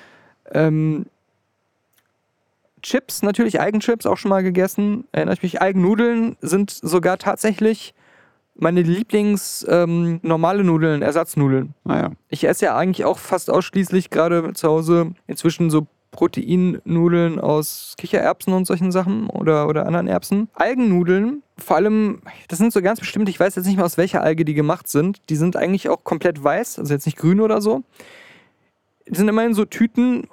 Ähm, 0.51 1.05
Chips, 2.81 3.23
natürlich 3.23 3.59
Eigenchips, 3.59 4.05
auch 4.05 4.17
schon 4.17 4.29
mal 4.29 4.43
gegessen. 4.43 5.05
Erinnere 5.11 5.35
ich 5.35 5.43
mich, 5.43 5.61
Eigennudeln 5.61 6.35
sind 6.41 6.69
sogar 6.71 7.17
tatsächlich 7.17 7.93
meine 8.55 8.81
Lieblings 8.81 9.65
ähm, 9.69 10.19
normale 10.23 10.63
Nudeln, 10.63 11.01
Ersatznudeln. 11.01 11.73
Naja, 11.83 12.11
Ich 12.29 12.45
esse 12.45 12.65
ja 12.65 12.77
eigentlich 12.77 13.05
auch 13.05 13.19
fast 13.19 13.49
ausschließlich 13.49 14.09
gerade 14.09 14.53
zu 14.53 14.67
Hause 14.67 15.13
inzwischen 15.27 15.69
so 15.69 15.87
Proteinnudeln 16.11 17.39
aus 17.41 17.95
Kichererbsen 17.97 18.53
und 18.53 18.65
solchen 18.65 18.91
Sachen 18.91 19.29
oder, 19.29 19.67
oder 19.67 19.85
anderen 19.85 20.07
Erbsen. 20.07 20.49
Algennudeln, 20.53 21.43
vor 21.57 21.75
allem, 21.75 22.21
das 22.47 22.57
sind 22.57 22.71
so 22.71 22.81
ganz 22.81 23.01
bestimmt, 23.01 23.27
ich 23.27 23.39
weiß 23.39 23.55
jetzt 23.55 23.65
nicht 23.65 23.75
mehr 23.75 23.85
aus 23.85 23.97
welcher 23.97 24.21
Alge 24.21 24.45
die 24.45 24.53
gemacht 24.53 24.87
sind. 24.87 25.21
Die 25.29 25.35
sind 25.35 25.57
eigentlich 25.57 25.89
auch 25.89 26.05
komplett 26.05 26.41
weiß, 26.41 26.79
also 26.79 26.93
jetzt 26.93 27.05
nicht 27.05 27.17
grün 27.17 27.41
oder 27.41 27.61
so. 27.61 27.83
Die 29.07 29.15
sind 29.15 29.27
immer 29.27 29.45
in 29.45 29.53
so 29.53 29.65
Tüten, 29.65 30.27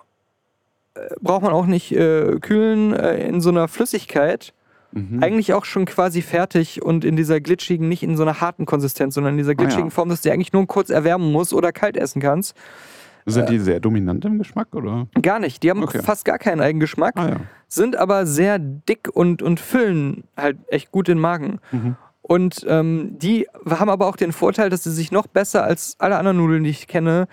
äh, 0.95 1.01
braucht 1.21 1.43
man 1.43 1.53
auch 1.53 1.67
nicht 1.67 1.93
äh, 1.93 2.39
kühlen, 2.41 2.95
äh, 2.95 3.27
in 3.27 3.41
so 3.41 3.51
einer 3.51 3.67
Flüssigkeit. 3.67 4.55
Mhm. 4.93 5.23
Eigentlich 5.23 5.53
auch 5.55 5.65
schon 5.65 5.85
quasi 5.85 6.23
fertig 6.23 6.83
und 6.83 7.05
in 7.05 7.17
dieser 7.17 7.41
glitschigen, 7.41 7.89
nicht 7.89 8.03
in 8.03 8.17
so 8.17 8.23
einer 8.23 8.41
harten 8.41 8.67
Konsistenz, 8.67 9.15
sondern 9.15 9.35
in 9.35 9.39
dieser 9.39 9.55
glitschigen 9.55 9.85
Ah, 9.85 9.89
ja. 9.89 9.95
Form, 9.95 10.09
dass 10.09 10.23
du 10.23 10.29
die 10.29 10.33
eigentlich 10.33 10.53
nur 10.53 10.67
kurz 10.67 10.91
erwärmen 10.91 11.33
musst 11.33 11.53
oder 11.53 11.73
kalt 11.73 11.97
essen 11.97 12.21
kannst. 12.23 12.55
sind 13.27 13.49
die 13.51 13.59
sehr 13.59 13.79
dominant 13.81 14.25
im 14.25 14.39
Geschmack, 14.39 14.75
oder? 14.75 15.07
Gar 15.21 15.39
nicht. 15.39 15.63
Die 15.63 15.71
haben 15.71 15.83
Okay. 15.83 16.03
fast 16.03 16.25
gar 16.25 16.39
keinen 16.39 16.61
Eigengeschmack, 16.61 17.15
Ah 17.17 17.29
ja. 17.29 17.37
sind 17.69 17.97
aber 17.97 18.27
sehr 18.27 18.59
dick 18.59 19.09
und, 19.13 19.43
und 19.43 19.61
füllen 19.61 20.25
halt 20.37 20.59
echt 20.69 20.91
gut 20.91 21.07
den 21.09 21.19
Magen. 21.19 21.59
Mhm. 21.71 21.97
Und 22.21 22.65
ähm, 22.69 23.17
die 23.19 23.47
haben 23.69 23.91
aber 23.91 24.07
auch 24.07 24.17
den 24.17 24.33
Vorteil, 24.33 24.71
dass 24.71 24.85
sie 24.85 24.93
sich 24.93 25.11
noch 25.13 25.27
besser 25.27 25.65
als 25.65 25.97
alle 25.99 26.17
anderen 26.19 26.37
Nudeln, 26.39 26.65
die 26.65 26.71
ich 26.71 26.87
kenne, 26.89 27.27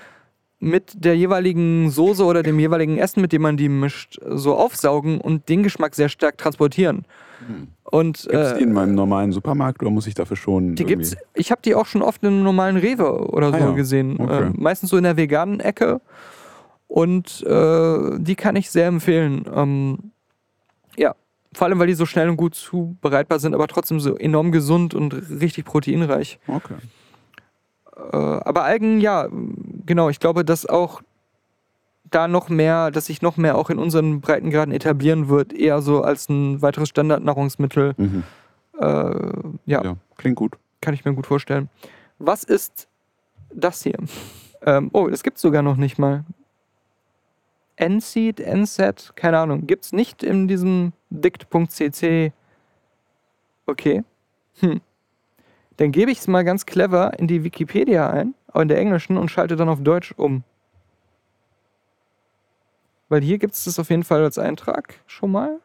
mit 0.60 1.06
der 1.06 1.16
jeweiligen 1.16 1.90
Soße 1.90 2.24
oder 2.26 2.44
dem 2.44 2.60
jeweiligen 2.60 2.98
Essen, 2.98 3.22
mit 3.22 3.32
dem 3.32 3.42
man 3.44 3.56
die 3.56 3.70
mischt, 3.70 4.20
so 4.30 4.56
aufsaugen 4.56 5.22
und 5.22 5.48
den 5.48 5.64
Geschmack 5.64 5.96
sehr 5.96 6.10
stark 6.10 6.38
transportieren. 6.38 7.06
Und 7.84 8.22
Gibt 8.24 8.34
es 8.34 8.52
äh, 8.52 8.58
die 8.58 8.64
in 8.64 8.74
meinem 8.74 8.96
normalen 8.96 9.32
Supermarkt 9.32 9.82
oder 9.82 9.92
muss 9.92 10.08
ich 10.08 10.14
dafür 10.14 10.38
schon 10.38 10.76
die 10.76 10.84
irgendwie... 10.84 11.10
gibt's. 11.10 11.18
Ich 11.34 11.52
habe 11.52 11.62
die 11.64 11.74
auch 11.76 11.86
schon 11.86 12.02
oft 12.02 12.22
in 12.24 12.30
einem 12.30 12.44
normalen 12.44 12.78
Rewe 12.78 13.30
oder 13.30 13.50
so 13.50 13.56
Ah 13.56 13.60
ja, 13.60 13.72
gesehen. 13.72 14.20
okay. 14.20 14.48
Äh, 14.48 14.52
meistens 14.56 14.90
so 14.90 14.98
in 14.98 15.04
der 15.04 15.18
veganen 15.18 15.60
Ecke. 15.60 16.02
Und 16.88 17.44
äh, 17.46 18.18
die 18.20 18.36
kann 18.36 18.56
ich 18.56 18.70
sehr 18.72 18.88
empfehlen. 18.88 19.46
Ähm, 19.54 20.12
ja, 20.98 21.16
vor 21.54 21.68
allem, 21.68 21.80
weil 21.80 21.88
die 21.88 21.94
so 21.94 22.06
schnell 22.06 22.30
und 22.30 22.38
gut 22.38 22.56
zubereitbar 22.56 23.40
sind, 23.40 23.54
aber 23.54 23.68
trotzdem 23.68 24.00
so 24.00 24.16
enorm 24.16 24.52
gesund 24.52 24.94
und 24.94 25.14
richtig 25.14 25.66
proteinreich. 25.66 26.40
Okay. 26.48 26.76
Äh, 28.12 28.16
aber 28.16 28.64
Algen, 28.64 29.00
ja, 29.02 29.28
genau. 29.86 30.10
Ich 30.10 30.20
glaube, 30.20 30.46
dass 30.46 30.66
auch 30.66 31.02
da 32.12 32.28
noch 32.28 32.50
mehr, 32.50 32.92
dass 32.92 33.06
sich 33.06 33.22
noch 33.22 33.38
mehr 33.38 33.58
auch 33.58 33.70
in 33.70 33.80
unseren 33.80 34.22
Breitengraden 34.22 34.74
etablieren 34.74 35.30
wird, 35.30 35.54
eher 35.54 35.82
so 35.82 36.02
als 36.02 36.30
ein 36.30 36.62
weiteres 36.62 36.90
Standardnahrungsmittel. 36.90 37.94
Mhm. 37.98 38.24
Äh, 38.80 38.86
ja. 39.66 39.84
Ja, 39.84 39.96
klingt 40.18 40.38
gut. 40.38 40.58
Kann 40.82 40.94
ich 40.94 41.06
mir 41.06 41.14
gut 41.14 41.28
vorstellen. 41.28 41.70
Was 42.18 42.44
ist 42.44 42.88
das 43.54 43.84
hier? 43.84 43.98
Ähm, 44.66 44.90
oh, 44.94 45.08
das 45.08 45.24
gibt's 45.24 45.42
sogar 45.42 45.62
noch 45.62 45.78
nicht 45.78 45.98
mal. 45.98 46.24
NSEED, 47.82 48.40
NSET, 48.46 49.14
keine 49.16 49.40
Ahnung. 49.40 49.68
Gibt's 49.68 49.94
nicht 49.94 50.24
in 50.24 50.48
diesem 50.48 50.92
dict.cc. 51.10 52.34
Okay. 53.66 54.04
Hm. 54.60 54.82
Dann 55.78 55.92
gebe 55.92 56.12
ich 56.12 56.20
es 56.20 56.28
mal 56.28 56.44
ganz 56.44 56.66
clever 56.66 57.18
in 57.20 57.28
die 57.28 57.44
Wikipedia 57.46 58.10
ein, 58.10 58.34
auch 58.52 58.60
in 58.60 58.68
der 58.68 58.80
englischen, 58.80 59.18
und 59.18 59.30
schalte 59.32 59.56
dann 59.56 59.70
auf 59.70 59.82
Deutsch 59.82 60.14
um. 60.18 60.44
Weil 63.10 63.22
hier 63.22 63.40
gibt 63.40 63.56
es 63.56 63.66
das 63.66 63.80
auf 63.80 63.90
jeden 63.90 64.04
Fall 64.04 64.24
als 64.24 64.38
Eintrag 64.38 64.96
schon 65.08 65.32
mal. 65.32 65.60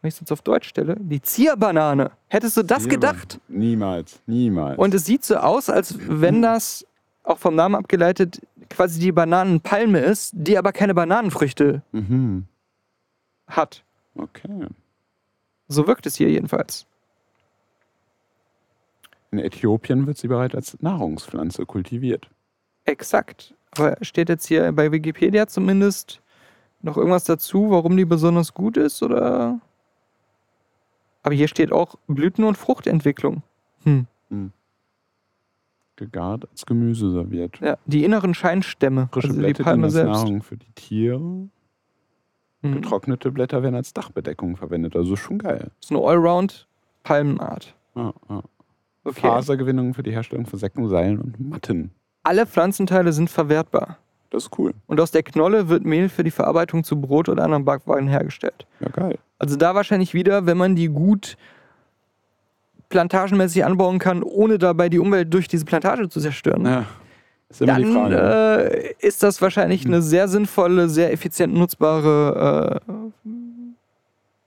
Wenn 0.00 0.08
ich 0.08 0.14
es 0.14 0.20
jetzt 0.20 0.32
auf 0.32 0.40
Deutsch 0.40 0.66
stelle. 0.66 0.96
Die 0.98 1.20
Zierbanane. 1.20 2.12
Hättest 2.28 2.56
du 2.56 2.62
das 2.62 2.84
Hier, 2.84 2.92
gedacht? 2.92 3.38
Niemals, 3.48 4.20
niemals. 4.26 4.78
Und 4.78 4.94
es 4.94 5.04
sieht 5.04 5.24
so 5.24 5.36
aus, 5.36 5.68
als 5.68 5.96
wenn 6.00 6.40
das, 6.42 6.86
auch 7.22 7.38
vom 7.38 7.54
Namen 7.54 7.74
abgeleitet, 7.74 8.40
quasi 8.70 8.98
die 8.98 9.12
Bananenpalme 9.12 10.00
ist, 10.00 10.32
die 10.34 10.56
aber 10.56 10.72
keine 10.72 10.94
Bananenfrüchte 10.94 11.82
mhm. 11.92 12.46
hat. 13.46 13.84
Okay. 14.14 14.66
So 15.68 15.86
wirkt 15.86 16.06
es 16.06 16.16
hier 16.16 16.30
jedenfalls. 16.30 16.86
In 19.30 19.38
Äthiopien 19.38 20.06
wird 20.06 20.16
sie 20.16 20.28
bereits 20.28 20.54
als 20.54 20.80
Nahrungspflanze 20.80 21.66
kultiviert. 21.66 22.28
Exakt. 22.84 23.54
Aber 23.72 23.96
steht 24.00 24.28
jetzt 24.28 24.46
hier 24.46 24.72
bei 24.72 24.90
Wikipedia 24.90 25.46
zumindest 25.46 26.20
noch 26.82 26.96
irgendwas 26.96 27.24
dazu, 27.24 27.70
warum 27.70 27.96
die 27.96 28.04
besonders 28.04 28.54
gut 28.54 28.76
ist? 28.76 29.02
Oder? 29.02 29.60
Aber 31.22 31.34
hier 31.34 31.48
steht 31.48 31.72
auch 31.72 31.96
Blüten- 32.06 32.44
und 32.44 32.56
Fruchtentwicklung. 32.56 33.42
Hm. 33.84 34.06
Gegart 36.00 36.48
als 36.50 36.64
Gemüse 36.66 37.10
serviert. 37.10 37.60
Ja, 37.60 37.76
die 37.84 38.04
inneren 38.04 38.32
Scheinstämme, 38.34 39.08
Frische 39.12 39.28
also 39.28 39.38
die 39.38 39.44
Blätter 39.44 39.62
dienen 39.62 39.64
Palme 39.64 39.90
selbst. 39.90 40.12
Nahrung 40.12 40.42
für 40.42 40.56
die 40.56 40.72
Tiere. 40.74 41.20
Mhm. 41.20 41.50
Getrocknete 42.62 43.30
Blätter 43.30 43.62
werden 43.62 43.74
als 43.74 43.92
Dachbedeckung 43.92 44.56
verwendet. 44.56 44.96
Also 44.96 45.16
schon 45.16 45.38
geil. 45.38 45.70
Das 45.80 45.90
ist 45.90 45.90
eine 45.90 46.00
Allround-Palmenart. 46.00 47.74
Ja, 47.94 48.14
ja. 48.28 48.42
Okay. 49.04 49.20
Fasergewinnung 49.20 49.94
für 49.94 50.02
die 50.02 50.12
Herstellung 50.12 50.46
von 50.46 50.58
Säcken, 50.58 50.88
Seilen 50.88 51.20
und 51.20 51.40
Matten. 51.40 51.90
Alle 52.22 52.46
Pflanzenteile 52.46 53.12
sind 53.12 53.30
verwertbar. 53.30 53.98
Das 54.30 54.44
ist 54.44 54.58
cool. 54.58 54.72
Und 54.86 55.00
aus 55.00 55.10
der 55.10 55.22
Knolle 55.24 55.68
wird 55.68 55.84
Mehl 55.84 56.08
für 56.08 56.22
die 56.24 56.30
Verarbeitung 56.30 56.84
zu 56.84 57.00
Brot 57.00 57.28
oder 57.28 57.42
anderen 57.44 57.64
Backwaren 57.64 58.06
hergestellt. 58.06 58.66
Ja, 58.80 58.88
geil. 58.88 59.18
Also 59.38 59.56
da 59.56 59.74
wahrscheinlich 59.74 60.14
wieder, 60.14 60.46
wenn 60.46 60.56
man 60.56 60.76
die 60.76 60.88
gut 60.88 61.36
plantagenmäßig 62.90 63.64
anbauen 63.64 63.98
kann, 63.98 64.22
ohne 64.22 64.58
dabei 64.58 64.88
die 64.88 64.98
Umwelt 64.98 65.32
durch 65.32 65.48
diese 65.48 65.64
Plantage 65.64 66.08
zu 66.08 66.20
zerstören. 66.20 66.64
Ja. 66.66 66.86
Ist 67.48 67.60
immer 67.62 67.74
die 67.76 67.82
dann 67.84 67.92
Frage. 67.92 68.14
ne? 68.14 68.70
äh, 68.72 68.94
ist 69.00 69.22
das 69.22 69.40
wahrscheinlich 69.42 69.82
Hm. 69.84 69.92
eine 69.94 70.02
sehr 70.02 70.28
sinnvolle, 70.28 70.88
sehr 70.88 71.12
effizient 71.12 71.52
nutzbare, 71.54 72.80
äh, 72.84 73.30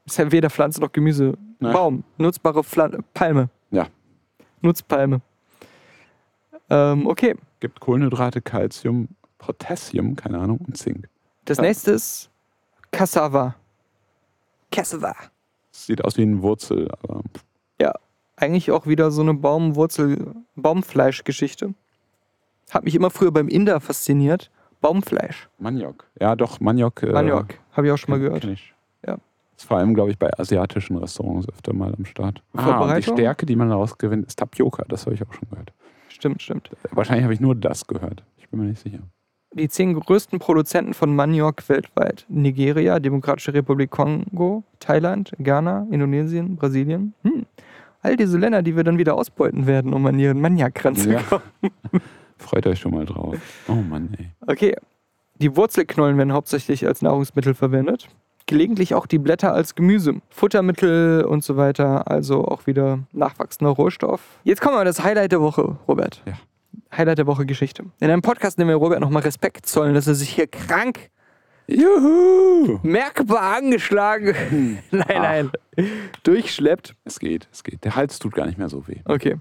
ist 0.05 0.17
ja 0.17 0.31
weder 0.31 0.49
Pflanze 0.49 0.79
noch 0.81 0.91
Gemüse, 0.91 1.34
Ja. 1.59 1.71
Baum, 1.71 2.03
nutzbare 2.17 2.63
Pflan 2.63 3.03
Palme. 3.13 3.49
Ja. 3.71 3.88
Nutzpalme. 4.61 5.21
Ähm, 6.69 7.07
okay, 7.07 7.36
Gibt 7.59 7.79
Kohlenhydrate, 7.79 8.41
Calcium, 8.41 9.07
Potassium, 9.45 10.15
keine 10.15 10.39
Ahnung, 10.39 10.59
und 10.65 10.77
Zink. 10.77 11.07
das 11.45 11.57
Ja. 11.57 11.63
nächste 11.63 11.91
ist 11.91 12.29
Cassava. 12.91 13.55
Cassava. 14.71 15.13
Sieht 15.71 16.03
aus 16.03 16.17
wie 16.17 16.21
eine 16.23 16.41
Wurzel, 16.41 16.89
aber 17.03 17.21
Eigentlich 18.35 18.71
auch 18.71 18.87
wieder 18.87 19.11
so 19.11 19.21
eine 19.21 19.35
Baumwurzel, 19.35 20.33
Baumfleischgeschichte. 20.55 21.75
Hat 22.71 22.83
mich 22.83 22.95
immer 22.95 23.11
früher 23.11 23.31
beim 23.31 23.47
Inder 23.47 23.79
fasziniert. 23.79 24.49
Baumfleisch. 24.81 25.47
Maniok. 25.59 26.07
Ja, 26.19 26.35
doch, 26.35 26.59
Maniok. 26.59 27.03
äh, 27.03 27.11
Maniok. 27.11 27.59
Habe 27.73 27.87
ich 27.87 27.93
auch 27.93 27.97
schon 27.97 28.09
mal 28.11 28.19
gehört. 28.19 28.43
ich. 28.45 28.73
Ja. 29.05 29.17
Ist 29.55 29.65
vor 29.67 29.77
allem, 29.77 29.93
glaube 29.93 30.09
ich, 30.09 30.17
bei 30.17 30.31
asiatischen 30.37 30.97
Restaurants 30.97 31.47
öfter 31.47 31.73
mal 31.73 31.93
am 31.93 32.05
Start. 32.05 32.41
Ah, 32.53 32.79
und 32.81 32.97
die? 32.97 33.03
Stärke, 33.03 33.45
die 33.45 33.55
man 33.55 33.69
daraus 33.69 33.97
gewinnt, 33.99 34.25
ist 34.25 34.39
Tapioca. 34.39 34.83
Das 34.89 35.05
habe 35.05 35.13
ich 35.13 35.21
auch 35.25 35.31
schon 35.31 35.47
gehört. 35.51 35.71
Stimmt, 36.09 36.41
stimmt. 36.41 36.71
Wahrscheinlich 36.91 37.23
habe 37.23 37.35
ich 37.35 37.39
nur 37.39 37.53
das 37.55 37.85
gehört. 37.85 38.23
Ich 38.37 38.49
bin 38.49 38.59
mir 38.61 38.65
nicht 38.65 38.81
sicher. 38.81 38.99
Die 39.55 39.69
zehn 39.69 39.93
größten 39.93 40.39
Produzenten 40.39 40.93
von 40.93 41.15
Maniok 41.15 41.69
weltweit. 41.69 42.25
Nigeria, 42.27 42.99
Demokratische 42.99 43.53
Republik 43.53 43.91
Kongo, 43.91 44.63
Thailand, 44.79 45.31
Ghana, 45.37 45.87
Indonesien, 45.91 46.55
Brasilien. 46.55 47.13
Hm. 47.23 47.45
All 48.01 48.17
diese 48.17 48.37
Länder, 48.37 48.63
die 48.63 48.75
wir 48.75 48.83
dann 48.83 48.97
wieder 48.97 49.15
ausbeuten 49.15 49.67
werden, 49.67 49.93
um 49.93 50.05
an 50.05 50.17
ihren 50.17 50.41
Maniak 50.41 50.83
ranzukommen. 50.83 51.43
Ja. 51.61 51.69
Freut 52.37 52.67
euch 52.67 52.79
schon 52.79 52.93
mal 52.93 53.05
drauf. 53.05 53.37
Oh 53.67 53.75
Mann, 53.75 54.09
ey. 54.17 54.29
Okay. 54.47 54.75
Die 55.39 55.55
Wurzelknollen 55.55 56.17
werden 56.17 56.33
hauptsächlich 56.33 56.85
als 56.85 57.01
Nahrungsmittel 57.01 57.53
verwendet. 57.53 58.09
Gelegentlich 58.45 58.93
auch 58.93 59.05
die 59.05 59.19
Blätter 59.19 59.53
als 59.53 59.75
Gemüse, 59.75 60.15
Futtermittel 60.29 61.23
und 61.23 61.43
so 61.43 61.57
weiter. 61.57 62.09
Also 62.09 62.45
auch 62.45 62.67
wieder 62.67 62.99
nachwachsender 63.13 63.71
Rohstoff. 63.71 64.21
Jetzt 64.43 64.61
kommen 64.61 64.75
wir 64.75 64.83
das 64.83 65.03
Highlight 65.03 65.31
der 65.31 65.41
Woche, 65.41 65.77
Robert. 65.87 66.21
Ja. 66.25 66.33
Highlight 66.95 67.17
der 67.17 67.28
Woche 67.28 67.45
Geschichte. 67.45 67.84
In 67.99 68.09
einem 68.09 68.21
Podcast 68.21 68.57
nehmen 68.57 68.69
wir 68.69 68.76
Robert 68.76 68.99
nochmal 68.99 69.24
Respekt 69.24 69.65
zollen, 69.65 69.93
dass 69.93 70.07
er 70.07 70.15
sich 70.15 70.30
hier 70.30 70.47
krank 70.47 71.09
Juhu! 71.67 72.80
merkbar 72.84 73.55
angeschlagen, 73.55 74.80
nein, 74.91 75.05
nein, 75.07 75.51
durchschleppt. 76.24 76.95
Es 77.05 77.19
geht, 77.19 77.47
es 77.51 77.63
geht. 77.63 77.84
Der 77.86 77.95
Hals 77.95 78.19
tut 78.19 78.34
gar 78.34 78.45
nicht 78.45 78.57
mehr 78.57 78.69
so 78.69 78.88
weh. 78.88 78.99
Okay. 79.05 79.38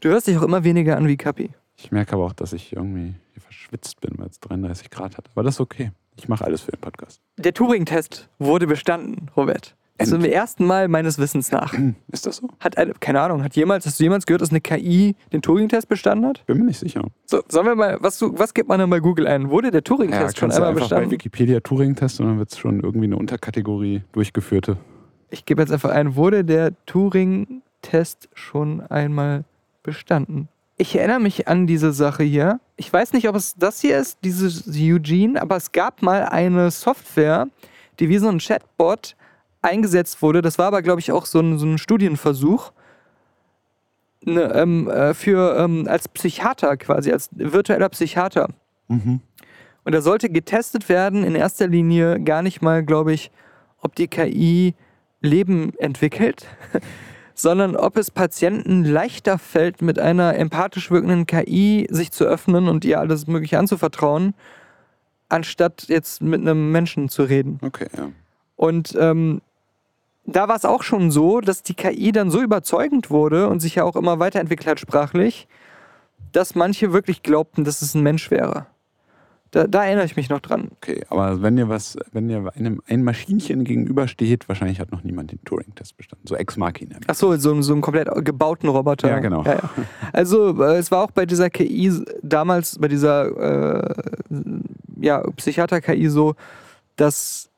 Du 0.00 0.08
hörst 0.08 0.26
dich 0.26 0.36
auch 0.36 0.42
immer 0.42 0.64
weniger 0.64 0.96
an 0.96 1.06
wie 1.08 1.16
Kapi. 1.16 1.50
Ich 1.76 1.90
merke 1.90 2.12
aber 2.12 2.26
auch, 2.26 2.32
dass 2.32 2.52
ich 2.52 2.72
irgendwie 2.72 3.14
hier 3.32 3.42
verschwitzt 3.42 4.00
bin, 4.00 4.12
weil 4.18 4.28
es 4.28 4.38
33 4.40 4.90
Grad 4.90 5.16
hat. 5.16 5.30
Aber 5.34 5.42
das 5.42 5.54
ist 5.56 5.60
okay. 5.60 5.90
Ich 6.16 6.28
mache 6.28 6.44
alles 6.44 6.62
für 6.62 6.70
den 6.70 6.80
Podcast. 6.80 7.20
Der 7.38 7.54
Turing-Test 7.54 8.28
wurde 8.38 8.66
bestanden, 8.66 9.30
Robert. 9.36 9.74
Zum 10.04 10.24
ersten 10.24 10.64
Mal 10.64 10.88
meines 10.88 11.18
Wissens 11.18 11.52
nach. 11.52 11.74
Ist 12.08 12.26
das 12.26 12.38
so? 12.38 12.48
Hat 12.60 12.76
eine, 12.76 12.92
keine 12.94 13.20
Ahnung, 13.20 13.44
hat 13.44 13.54
jemals, 13.54 13.86
hast 13.86 14.00
du 14.00 14.04
jemals 14.04 14.26
gehört, 14.26 14.42
dass 14.42 14.50
eine 14.50 14.60
KI 14.60 15.14
den 15.32 15.42
Turing-Test 15.42 15.88
bestanden 15.88 16.26
hat? 16.26 16.44
Bin 16.46 16.58
mir 16.58 16.64
nicht 16.64 16.78
sicher. 16.78 17.02
So, 17.26 17.42
sollen 17.48 17.66
wir 17.66 17.74
mal, 17.76 17.98
was, 18.00 18.20
was 18.20 18.54
gibt 18.54 18.68
man 18.68 18.80
dann 18.80 18.90
bei 18.90 19.00
Google 19.00 19.26
ein? 19.26 19.50
Wurde 19.50 19.70
der 19.70 19.84
Turing-Test 19.84 20.38
schon 20.38 20.48
kannst 20.48 20.58
du 20.58 20.62
einmal 20.62 20.70
einfach 20.70 20.88
bei 20.88 20.96
bestanden? 20.96 21.10
Wikipedia 21.12 21.60
Turing-Test 21.60 22.20
und 22.20 22.26
dann 22.26 22.38
wird 22.38 22.50
es 22.50 22.58
schon 22.58 22.80
irgendwie 22.80 23.06
eine 23.06 23.16
Unterkategorie 23.16 24.02
durchgeführte. 24.12 24.76
Ich 25.30 25.44
gebe 25.44 25.62
jetzt 25.62 25.72
einfach 25.72 25.90
ein, 25.90 26.16
wurde 26.16 26.44
der 26.44 26.72
Turing-Test 26.86 28.28
schon 28.34 28.80
einmal 28.80 29.44
bestanden? 29.82 30.48
Ich 30.78 30.96
erinnere 30.96 31.20
mich 31.20 31.48
an 31.48 31.66
diese 31.66 31.92
Sache 31.92 32.22
hier. 32.22 32.58
Ich 32.76 32.92
weiß 32.92 33.12
nicht, 33.12 33.28
ob 33.28 33.36
es 33.36 33.54
das 33.56 33.80
hier 33.80 33.98
ist, 33.98 34.18
dieses 34.24 34.66
Eugene, 34.66 35.40
aber 35.40 35.56
es 35.56 35.70
gab 35.72 36.02
mal 36.02 36.24
eine 36.24 36.70
Software, 36.70 37.46
die 38.00 38.08
wie 38.08 38.18
so 38.18 38.28
ein 38.28 38.38
Chatbot 38.38 39.14
eingesetzt 39.62 40.20
wurde. 40.20 40.42
Das 40.42 40.58
war 40.58 40.66
aber, 40.66 40.82
glaube 40.82 41.00
ich, 41.00 41.12
auch 41.12 41.26
so 41.26 41.40
ein, 41.40 41.58
so 41.58 41.66
ein 41.66 41.78
Studienversuch. 41.78 42.72
Ne, 44.24 44.52
ähm, 44.54 44.88
äh, 44.88 45.14
für 45.14 45.56
ähm, 45.58 45.88
als 45.88 46.06
Psychiater 46.06 46.76
quasi, 46.76 47.10
als 47.10 47.28
virtueller 47.32 47.88
Psychiater. 47.88 48.50
Mhm. 48.86 49.20
Und 49.84 49.92
da 49.92 50.00
sollte 50.00 50.30
getestet 50.30 50.88
werden, 50.88 51.24
in 51.24 51.34
erster 51.34 51.66
Linie 51.66 52.20
gar 52.20 52.42
nicht 52.42 52.62
mal, 52.62 52.84
glaube 52.84 53.12
ich, 53.12 53.32
ob 53.80 53.96
die 53.96 54.06
KI 54.06 54.74
Leben 55.22 55.72
entwickelt, 55.78 56.46
sondern 57.34 57.74
ob 57.74 57.96
es 57.96 58.12
Patienten 58.12 58.84
leichter 58.84 59.38
fällt, 59.38 59.82
mit 59.82 59.98
einer 59.98 60.36
empathisch 60.36 60.92
wirkenden 60.92 61.26
KI 61.26 61.88
sich 61.90 62.12
zu 62.12 62.24
öffnen 62.24 62.68
und 62.68 62.84
ihr 62.84 63.00
alles 63.00 63.26
Mögliche 63.26 63.58
anzuvertrauen, 63.58 64.34
anstatt 65.28 65.86
jetzt 65.88 66.22
mit 66.22 66.42
einem 66.42 66.70
Menschen 66.70 67.08
zu 67.08 67.24
reden. 67.24 67.58
Okay, 67.62 67.88
ja. 67.96 68.10
Und 68.54 68.96
ähm, 69.00 69.40
da 70.24 70.48
war 70.48 70.56
es 70.56 70.64
auch 70.64 70.82
schon 70.82 71.10
so, 71.10 71.40
dass 71.40 71.62
die 71.62 71.74
KI 71.74 72.12
dann 72.12 72.30
so 72.30 72.40
überzeugend 72.40 73.10
wurde 73.10 73.48
und 73.48 73.60
sich 73.60 73.76
ja 73.76 73.84
auch 73.84 73.96
immer 73.96 74.18
weiterentwickelt 74.18 74.68
hat 74.68 74.80
sprachlich, 74.80 75.48
dass 76.32 76.54
manche 76.54 76.92
wirklich 76.92 77.22
glaubten, 77.22 77.64
dass 77.64 77.82
es 77.82 77.94
ein 77.94 78.02
Mensch 78.02 78.30
wäre. 78.30 78.66
Da, 79.52 79.66
da 79.66 79.84
erinnere 79.84 80.06
ich 80.06 80.16
mich 80.16 80.30
noch 80.30 80.40
dran. 80.40 80.70
Okay, 80.76 81.04
aber 81.10 81.42
wenn 81.42 81.58
ihr 81.58 81.68
was, 81.68 81.98
wenn 82.12 82.30
ihr 82.30 82.50
einem 82.56 82.80
ein 82.88 83.02
Maschinchen 83.02 83.64
gegenübersteht, 83.64 84.48
wahrscheinlich 84.48 84.80
hat 84.80 84.90
noch 84.92 85.04
niemand 85.04 85.30
den 85.30 85.44
Turing-Test 85.44 85.98
bestanden. 85.98 86.26
So 86.26 86.36
Ex 86.36 86.56
Machina. 86.56 86.96
Ach 87.06 87.14
so, 87.14 87.36
so, 87.36 87.60
so 87.60 87.72
einen 87.74 87.82
komplett 87.82 88.08
gebauten 88.24 88.70
Roboter. 88.70 89.10
Ja, 89.10 89.18
genau. 89.18 89.44
Ja, 89.44 89.56
ja. 89.56 89.70
Also 90.14 90.58
äh, 90.62 90.78
es 90.78 90.90
war 90.90 91.04
auch 91.04 91.10
bei 91.10 91.26
dieser 91.26 91.50
KI 91.50 91.92
damals, 92.22 92.78
bei 92.78 92.88
dieser 92.88 93.90
äh, 93.90 93.94
ja, 94.98 95.20
Psychiater-KI 95.20 96.08
so, 96.08 96.34
dass 96.96 97.51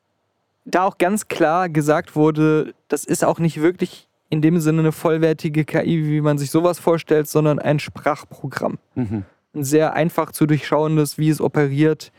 da 0.64 0.84
auch 0.84 0.98
ganz 0.98 1.28
klar 1.28 1.68
gesagt 1.68 2.16
wurde, 2.16 2.74
das 2.88 3.04
ist 3.04 3.24
auch 3.24 3.38
nicht 3.38 3.60
wirklich 3.60 4.08
in 4.30 4.42
dem 4.42 4.58
Sinne 4.58 4.80
eine 4.80 4.92
vollwertige 4.92 5.64
KI, 5.64 6.08
wie 6.08 6.20
man 6.20 6.38
sich 6.38 6.50
sowas 6.50 6.78
vorstellt, 6.78 7.28
sondern 7.28 7.58
ein 7.58 7.78
Sprachprogramm. 7.78 8.78
Mhm. 8.94 9.24
Ein 9.54 9.64
sehr 9.64 9.92
einfach 9.92 10.32
zu 10.32 10.46
durchschauendes, 10.46 11.18
wie 11.18 11.28
es 11.28 11.40
operiert, 11.40 12.10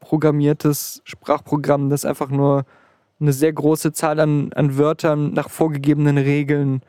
programmiertes 0.00 1.00
Sprachprogramm, 1.04 1.88
das 1.88 2.04
einfach 2.04 2.28
nur 2.28 2.66
eine 3.20 3.32
sehr 3.32 3.52
große 3.52 3.92
Zahl 3.92 4.20
an, 4.20 4.52
an 4.52 4.76
Wörtern 4.76 5.32
nach 5.32 5.48
vorgegebenen 5.48 6.18
Regeln 6.18 6.82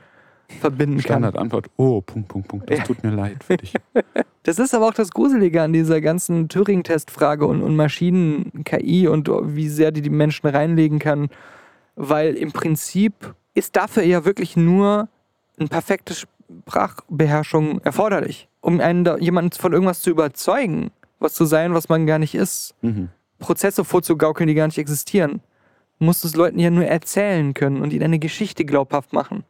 verbinden 0.60 0.98
kann. 0.98 1.24
Standardantwort, 1.24 1.68
oh, 1.78 2.02
Punkt, 2.02 2.28
Punkt, 2.28 2.48
Punkt, 2.48 2.70
das 2.70 2.80
Ja. 2.80 2.84
tut 2.86 3.04
mir 3.04 3.12
leid 3.12 3.44
für 3.44 3.58
dich. 3.58 3.74
Das 4.44 4.60
ist 4.60 4.76
aber 4.76 4.88
auch 4.90 4.94
das 4.94 5.10
Gruselige 5.10 5.64
an 5.64 5.74
dieser 5.74 6.02
ganzen 6.02 6.50
Turing-Test-Frage 6.50 7.48
und, 7.48 7.64
und 7.64 7.76
Maschinen-KI 7.76 9.08
und 9.08 9.28
wie 9.28 9.68
sehr 9.70 9.92
die 9.92 10.04
die 10.04 10.12
Menschen 10.12 10.46
reinlegen 10.46 11.00
kann, 11.00 11.30
weil 11.96 12.36
im 12.36 12.52
Prinzip 12.52 13.34
ist 13.56 13.76
dafür 13.76 14.04
ja 14.04 14.24
wirklich 14.24 14.56
nur 14.56 15.10
eine 15.58 15.68
perfekte 15.68 16.14
Sprachbeherrschung 16.14 17.82
erforderlich, 17.82 18.48
um 18.62 18.80
einen 18.80 19.04
da, 19.04 19.18
jemanden 19.18 19.52
von 19.60 19.74
irgendwas 19.74 20.02
zu 20.02 20.12
überzeugen, 20.12 20.92
was 21.20 21.34
zu 21.34 21.46
sein, 21.46 21.74
was 21.74 21.90
man 21.90 22.06
gar 22.06 22.20
nicht 22.20 22.36
ist. 22.36 22.76
Mhm. 22.82 23.10
Prozesse 23.40 23.84
vorzugaukeln, 23.84 24.48
die 24.48 24.54
gar 24.54 24.68
nicht 24.68 24.78
existieren. 24.78 25.42
Du 25.98 26.06
musst 26.06 26.24
es 26.26 26.36
Leuten 26.36 26.60
ja 26.60 26.70
nur 26.70 26.86
erzählen 26.86 27.54
können 27.56 27.82
und 27.82 27.94
ihnen 27.94 28.04
eine 28.04 28.20
Geschichte 28.20 28.64
glaubhaft 28.66 29.12
machen. 29.14 29.44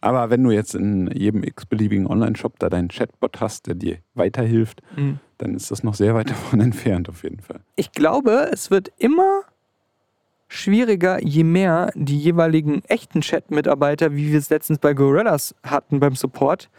Aber 0.00 0.30
wenn 0.30 0.42
du 0.44 0.50
jetzt 0.50 0.74
in 0.74 1.10
jedem 1.12 1.42
x-beliebigen 1.42 2.06
Online-Shop 2.06 2.58
da 2.58 2.68
deinen 2.68 2.88
Chatbot 2.88 3.40
hast, 3.40 3.66
der 3.66 3.74
dir 3.74 3.98
weiterhilft, 4.14 4.82
Mhm. 4.96 5.18
dann 5.38 5.54
ist 5.54 5.70
das 5.70 5.82
noch 5.82 5.94
sehr 5.94 6.14
weit 6.14 6.30
davon 6.30 6.60
entfernt, 6.60 7.08
auf 7.08 7.22
jeden 7.22 7.40
Fall. 7.40 7.60
ich 7.76 7.92
glaube, 7.92 8.48
es 8.52 8.70
wird 8.70 8.92
immer 8.98 9.42
schwieriger, 10.48 11.20
je 11.24 11.42
mehr 11.44 11.90
die 11.94 12.18
jeweiligen 12.18 12.82
echten 12.84 13.20
Chat-Mitarbeiter, 13.20 14.14
wie 14.14 14.30
wir 14.30 14.38
es 14.38 14.48
letztens 14.50 14.78
bei 14.78 14.94
Gorillas 14.94 15.54
hatten 15.64 15.98
beim 15.98 16.14
Support, 16.14 16.70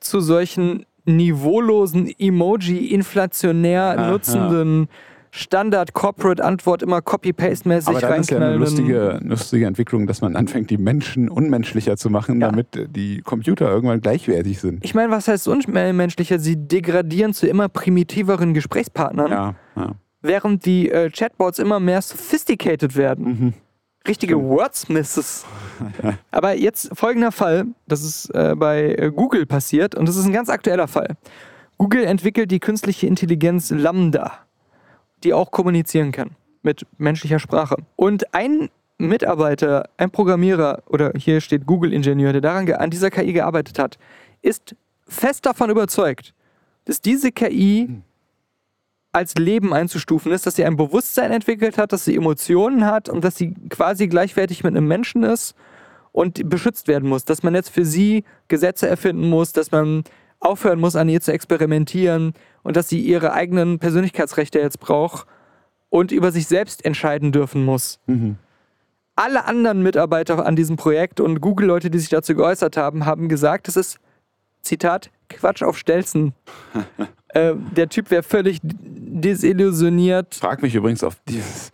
zu 0.00 0.20
solchen 0.20 0.84
niveaulosen 1.04 2.12
Emoji 2.18 2.86
inflationär 2.88 3.94
Ah, 3.96 4.10
nutzenden 4.10 4.88
Standard-Corporate-Antwort 5.36 6.82
immer 6.82 7.02
Copy-Paste-mäßig 7.02 7.88
Aber 7.88 8.00
dann 8.00 8.20
ist 8.20 8.30
ja 8.30 8.38
eine 8.38 8.56
lustige, 8.56 9.20
lustige 9.22 9.66
Entwicklung, 9.66 10.06
dass 10.06 10.20
man 10.20 10.36
anfängt, 10.36 10.70
die 10.70 10.78
Menschen 10.78 11.28
unmenschlicher 11.28 11.96
zu 11.96 12.10
machen, 12.10 12.40
Ja. 12.40 12.50
damit 12.50 12.66
die 12.94 13.20
Computer 13.22 13.68
irgendwann 13.70 14.00
gleichwertig 14.00 14.60
sind. 14.60 14.84
Ich 14.84 14.94
meine, 14.94 15.10
was 15.10 15.28
heißt 15.28 15.48
unmenschlicher? 15.48 16.38
Sie 16.38 16.56
degradieren 16.56 17.34
zu 17.34 17.46
immer 17.46 17.68
primitiveren 17.68 18.54
Gesprächspartnern, 18.54 19.30
Ja, 19.30 19.54
ja. 19.76 19.92
während 20.22 20.64
die 20.64 20.90
äh, 20.90 21.10
Chatbots 21.10 21.58
immer 21.58 21.80
mehr 21.80 22.02
sophisticated 22.02 22.96
werden. 22.96 23.24
Mhm. 23.26 23.52
Richtige 24.08 24.40
Wordsmiths. 24.40 25.44
Aber 26.30 26.54
jetzt 26.54 26.90
folgender 26.96 27.32
Fall, 27.32 27.66
das 27.88 28.04
ist 28.04 28.30
äh, 28.34 28.54
bei 28.56 28.94
äh, 28.94 29.10
Google 29.14 29.46
passiert 29.46 29.94
und 29.94 30.08
das 30.08 30.16
ist 30.16 30.24
ein 30.24 30.32
ganz 30.32 30.48
aktueller 30.48 30.86
Fall. 30.88 31.16
Google 31.78 32.04
entwickelt 32.04 32.50
die 32.50 32.60
künstliche 32.60 33.06
Intelligenz 33.06 33.70
Lambda, 33.70 34.32
die 35.24 35.32
auch 35.32 35.50
kommunizieren 35.50 36.12
kann 36.12 36.30
mit 36.62 36.86
menschlicher 36.98 37.38
Sprache. 37.38 37.76
Und 37.96 38.34
ein 38.34 38.70
Mitarbeiter, 38.98 39.88
ein 39.96 40.10
Programmierer 40.10 40.82
oder 40.86 41.12
hier 41.16 41.40
steht 41.40 41.66
Google-Ingenieur, 41.66 42.32
der 42.32 42.40
daran 42.40 42.70
an 42.72 42.90
dieser 42.90 43.10
KI 43.10 43.32
gearbeitet 43.32 43.78
hat, 43.78 43.98
ist 44.42 44.74
fest 45.06 45.46
davon 45.46 45.70
überzeugt, 45.70 46.34
dass 46.84 47.00
diese 47.00 47.32
KI 47.32 48.02
als 49.12 49.34
Leben 49.34 49.72
einzustufen 49.72 50.30
ist, 50.32 50.46
dass 50.46 50.56
sie 50.56 50.64
ein 50.64 50.76
Bewusstsein 50.76 51.32
entwickelt 51.32 51.78
hat, 51.78 51.92
dass 51.92 52.04
sie 52.04 52.16
Emotionen 52.16 52.84
hat 52.84 53.08
und 53.08 53.24
dass 53.24 53.36
sie 53.36 53.54
quasi 53.70 54.08
gleichwertig 54.08 54.62
mit 54.62 54.76
einem 54.76 54.86
Menschen 54.86 55.22
ist 55.22 55.54
und 56.12 56.48
beschützt 56.50 56.86
werden 56.86 57.08
muss. 57.08 57.24
Dass 57.24 57.42
man 57.42 57.54
jetzt 57.54 57.70
für 57.70 57.84
sie 57.84 58.24
Gesetze 58.48 58.88
erfinden 58.88 59.28
muss, 59.30 59.52
dass 59.52 59.70
man 59.70 60.04
aufhören 60.40 60.80
muss, 60.80 60.96
an 60.96 61.08
ihr 61.08 61.20
zu 61.20 61.32
experimentieren 61.32 62.34
und 62.62 62.76
dass 62.76 62.88
sie 62.88 63.00
ihre 63.00 63.32
eigenen 63.32 63.78
Persönlichkeitsrechte 63.78 64.58
jetzt 64.58 64.80
braucht 64.80 65.26
und 65.88 66.12
über 66.12 66.32
sich 66.32 66.46
selbst 66.46 66.84
entscheiden 66.84 67.32
dürfen 67.32 67.64
muss. 67.64 68.00
Mhm. 68.06 68.36
Alle 69.14 69.46
anderen 69.46 69.82
Mitarbeiter 69.82 70.44
an 70.44 70.56
diesem 70.56 70.76
Projekt 70.76 71.20
und 71.20 71.40
Google-Leute, 71.40 71.90
die 71.90 71.98
sich 71.98 72.10
dazu 72.10 72.34
geäußert 72.34 72.76
haben, 72.76 73.06
haben 73.06 73.28
gesagt, 73.28 73.66
es 73.68 73.76
ist, 73.76 73.98
Zitat, 74.60 75.10
Quatsch 75.28 75.62
auf 75.62 75.76
Stelzen. 75.78 76.32
äh, 77.28 77.54
der 77.76 77.88
Typ 77.88 78.10
wäre 78.10 78.22
völlig 78.22 78.60
desillusioniert, 78.62 80.34
Frag 80.34 80.60
mich 80.62 80.74
übrigens 80.74 81.02
auf 81.02 81.16
dieses 81.28 81.70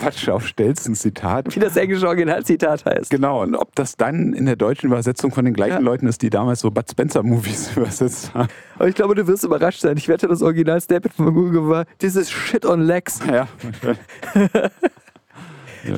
Quatsch 0.00 0.28
auf 0.28 0.46
Stelzen 0.46 0.94
Zitat. 0.94 1.54
wie 1.56 1.60
das 1.60 1.76
englische 1.76 2.06
Originalzitat 2.06 2.84
heißt. 2.84 3.10
Genau, 3.10 3.42
und 3.42 3.54
ob 3.56 3.74
das 3.74 3.96
dann 3.96 4.32
in 4.32 4.46
der 4.46 4.54
deutschen 4.56 4.86
Übersetzung 4.86 5.32
von 5.32 5.44
den 5.44 5.54
gleichen 5.54 5.72
Ja. 5.74 5.78
Leuten 5.80 6.06
ist, 6.06 6.22
die 6.22 6.30
damals 6.30 6.60
so 6.60 6.70
Bud 6.70 6.88
Spencer-Movies 6.88 7.72
übersetzt 7.76 8.32
haben. 8.34 8.48
Aber 8.76 8.88
ich 8.88 8.94
glaube, 8.94 9.14
du 9.16 9.26
wirst 9.26 9.42
überrascht 9.44 9.80
sein. 9.80 9.96
Ich 9.96 10.06
wette, 10.08 10.28
das 10.28 10.40
Original-Statement 10.40 11.14
von 11.14 11.34
Google 11.34 11.68
war, 11.68 11.84
this 11.98 12.14
is 12.14 12.30
shit 12.30 12.64
on 12.64 12.82
legs. 12.82 13.18
Ja. 13.28 13.48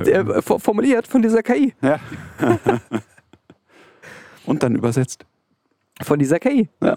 Der, 0.04 0.20
äh, 0.26 0.42
for- 0.42 0.60
formuliert 0.60 1.06
von 1.06 1.22
dieser 1.22 1.42
KI. 1.42 1.74
ja. 1.82 1.98
Und 4.46 4.62
dann 4.62 4.74
übersetzt. 4.76 5.24
Von 6.02 6.18
dieser 6.18 6.38
KI. 6.38 6.68
Ja. 6.82 6.96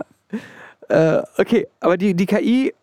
Äh, 0.89 1.23
okay, 1.37 1.67
aber 1.79 1.97
die, 1.97 2.13
die 2.13 2.25
KI, 2.25 2.73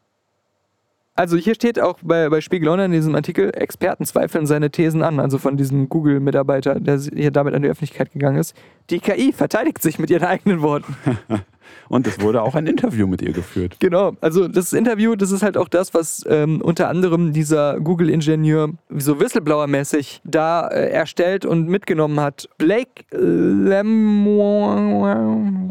also 1.14 1.36
hier 1.36 1.54
steht 1.54 1.78
auch 1.78 1.98
bei, 2.02 2.28
bei 2.28 2.40
Spiegel 2.40 2.68
Online 2.68 2.86
in 2.86 2.92
diesem 2.92 3.14
Artikel, 3.14 3.50
Experten 3.54 4.06
zweifeln 4.06 4.46
seine 4.46 4.70
Thesen 4.70 5.02
an, 5.02 5.20
also 5.20 5.38
von 5.38 5.56
diesem 5.56 5.88
Google-Mitarbeiter, 5.88 6.80
der 6.80 6.98
hier 6.98 7.30
damit 7.30 7.54
an 7.54 7.62
die 7.62 7.68
Öffentlichkeit 7.68 8.12
gegangen 8.12 8.38
ist. 8.38 8.56
Die 8.88 9.00
KI 9.00 9.32
verteidigt 9.32 9.82
sich 9.82 9.98
mit 9.98 10.10
ihren 10.10 10.24
eigenen 10.24 10.62
Worten. 10.62 10.96
Und 11.88 12.06
es 12.06 12.20
wurde 12.20 12.42
auch 12.42 12.54
ein 12.54 12.66
Interview 12.66 13.06
mit 13.06 13.22
ihr 13.22 13.32
geführt. 13.32 13.76
Genau, 13.80 14.12
also 14.20 14.46
das 14.48 14.72
Interview, 14.72 15.16
das 15.16 15.30
ist 15.30 15.42
halt 15.42 15.56
auch 15.56 15.68
das, 15.68 15.94
was 15.94 16.24
ähm, 16.28 16.60
unter 16.60 16.88
anderem 16.88 17.32
dieser 17.32 17.80
Google-Ingenieur 17.80 18.70
so 18.90 19.18
Whistleblower-mäßig 19.18 20.20
da 20.24 20.68
äh, 20.68 20.90
erstellt 20.90 21.44
und 21.44 21.68
mitgenommen 21.68 22.20
hat. 22.20 22.48
Blake 22.58 23.04
Lemoine, 23.10 24.12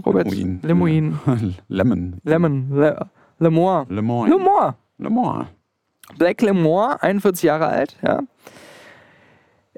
Robert 0.06 0.30
Lemoine. 0.32 0.60
Lemoine, 0.64 1.20
Lemon. 1.68 2.18
Lemon, 2.24 2.70
Le, 2.72 3.10
Lemoine, 3.40 3.86
Lemoine. 3.90 4.30
Lemoine. 4.30 4.76
Lemoine. 4.98 5.48
Blake 6.18 6.44
Lemoine, 6.46 7.02
41 7.02 7.44
Jahre 7.44 7.68
alt, 7.68 7.96
ja, 8.02 8.22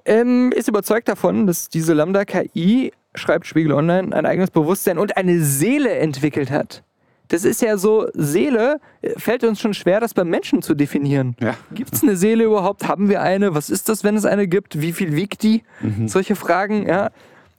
ähm, 0.06 0.52
ist 0.56 0.68
überzeugt 0.68 1.08
davon, 1.08 1.48
dass 1.48 1.70
diese 1.70 1.94
Lambda-KI, 1.94 2.92
schreibt 3.16 3.46
Spiegel 3.46 3.74
Online, 3.74 4.16
ein 4.16 4.26
eigenes 4.26 4.52
Bewusstsein 4.52 4.98
und 4.98 5.18
eine 5.18 5.42
Seele 5.42 5.92
entwickelt 5.92 6.52
hat. 6.52 6.84
Das 7.28 7.46
ist 7.46 7.62
ja 7.62 7.78
so, 7.78 8.10
Seele 8.14 8.82
äh, 9.02 9.18
fällt 9.18 9.46
uns 9.46 9.62
schon 9.62 9.74
schwer, 9.74 10.02
das 10.02 10.14
beim 10.14 10.30
Menschen 10.30 10.62
zu 10.62 10.76
definieren. 10.76 11.36
Ja. 11.40 11.56
Gibt 11.74 11.94
es 11.94 12.04
eine 12.04 12.18
Seele 12.18 12.44
überhaupt? 12.44 12.88
Haben 12.88 13.08
wir 13.08 13.22
eine? 13.22 13.56
Was 13.56 13.70
ist 13.70 13.88
das, 13.88 14.04
wenn 14.04 14.18
es 14.18 14.26
eine 14.26 14.48
gibt? 14.48 14.82
Wie 14.82 14.92
viel 14.92 15.16
wiegt 15.16 15.44
die? 15.44 15.64
Solche 16.08 16.36
Fragen, 16.36 16.88
ja. 16.88 17.10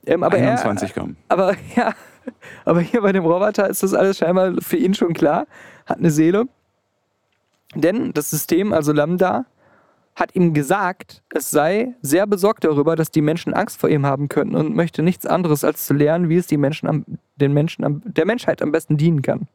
Ähm, 0.05 0.23
aber 0.23 0.37
21 0.37 0.89
er, 0.89 0.93
Gramm. 0.93 1.15
aber 1.27 1.55
ja, 1.75 1.93
aber 2.65 2.81
hier 2.81 3.01
bei 3.01 3.11
dem 3.13 3.25
Roboter 3.25 3.69
ist 3.69 3.83
das 3.83 3.93
alles 3.93 4.17
scheinbar 4.17 4.53
für 4.59 4.77
ihn 4.77 4.93
schon 4.93 5.13
klar. 5.13 5.47
Hat 5.85 5.97
eine 5.97 6.11
Seele. 6.11 6.45
Denn 7.73 8.13
das 8.13 8.29
System, 8.29 8.73
also 8.73 8.91
Lambda, 8.91 9.45
hat 10.15 10.35
ihm 10.35 10.53
gesagt, 10.53 11.23
es 11.33 11.49
sei 11.49 11.95
sehr 12.01 12.27
besorgt 12.27 12.63
darüber, 12.63 12.95
dass 12.95 13.11
die 13.11 13.21
Menschen 13.21 13.53
Angst 13.53 13.79
vor 13.79 13.89
ihm 13.89 14.05
haben 14.05 14.29
könnten 14.29 14.55
und 14.55 14.75
möchte 14.75 15.01
nichts 15.01 15.25
anderes 15.25 15.63
als 15.63 15.85
zu 15.85 15.93
lernen, 15.93 16.29
wie 16.29 16.37
es 16.37 16.47
die 16.47 16.57
Menschen 16.57 16.87
am, 16.87 17.05
den 17.35 17.53
Menschen 17.53 17.83
am, 17.83 18.01
der 18.05 18.25
Menschheit 18.25 18.61
am 18.61 18.71
besten 18.71 18.97
dienen 18.97 19.21
kann. 19.21 19.47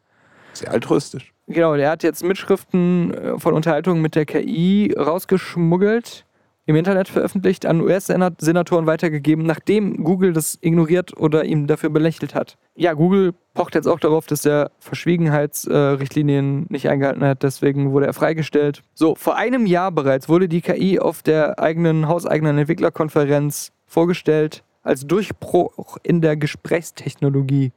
Sehr 0.52 0.72
altruistisch. 0.72 1.32
Genau, 1.46 1.76
der 1.76 1.90
hat 1.90 2.02
jetzt 2.02 2.24
Mitschriften 2.24 3.14
äh, 3.14 3.38
von 3.38 3.54
Unterhaltungen 3.54 4.02
mit 4.02 4.14
der 4.14 4.26
KI 4.26 4.94
rausgeschmuggelt, 4.98 6.26
im 6.68 6.76
Internet 6.76 7.08
veröffentlicht, 7.08 7.64
an 7.64 7.80
US-Senatoren 7.80 8.84
weitergegeben, 8.84 9.46
nachdem 9.46 10.04
Google 10.04 10.34
das 10.34 10.58
ignoriert 10.60 11.16
oder 11.16 11.46
ihm 11.46 11.66
dafür 11.66 11.88
belächelt 11.88 12.34
hat. 12.34 12.58
Ja, 12.76 12.92
Google 12.92 13.32
pocht 13.54 13.74
jetzt 13.74 13.88
auch 13.88 13.98
darauf, 13.98 14.26
dass 14.26 14.44
er 14.44 14.70
Verschwiegenheitsrichtlinien 14.78 16.66
nicht 16.68 16.86
eingehalten 16.90 17.24
hat, 17.24 17.42
deswegen 17.42 17.92
wurde 17.92 18.04
er 18.04 18.12
freigestellt. 18.12 18.82
So, 18.92 19.14
vor 19.14 19.36
einem 19.36 19.64
Jahr 19.64 19.90
bereits 19.90 20.28
wurde 20.28 20.46
die 20.46 20.60
KI 20.60 21.00
auf 21.00 21.22
der 21.22 21.58
eigenen 21.58 22.06
hauseigenen 22.06 22.58
Entwicklerkonferenz 22.58 23.72
vorgestellt 23.86 24.62
als 24.82 25.06
Durchbruch 25.06 25.96
in 26.02 26.20
der 26.20 26.36
Gesprächstechnologie 26.36 27.72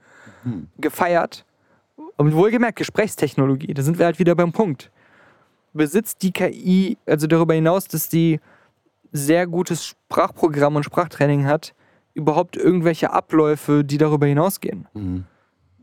gefeiert. 0.79 1.45
Und 2.17 2.35
wohlgemerkt, 2.35 2.77
Gesprächstechnologie, 2.77 3.73
da 3.73 3.83
sind 3.83 3.99
wir 3.99 4.05
halt 4.05 4.19
wieder 4.19 4.35
beim 4.35 4.51
Punkt. 4.51 4.91
Besitzt 5.71 6.23
die 6.23 6.33
KI, 6.33 6.97
also 7.05 7.25
darüber 7.27 7.53
hinaus, 7.53 7.87
dass 7.87 8.09
die 8.09 8.41
sehr 9.11 9.47
gutes 9.47 9.85
Sprachprogramm 9.85 10.75
und 10.75 10.83
Sprachtraining 10.83 11.45
hat, 11.45 11.73
überhaupt 12.13 12.57
irgendwelche 12.57 13.11
Abläufe, 13.11 13.83
die 13.83 13.97
darüber 13.97 14.25
hinausgehen? 14.25 14.87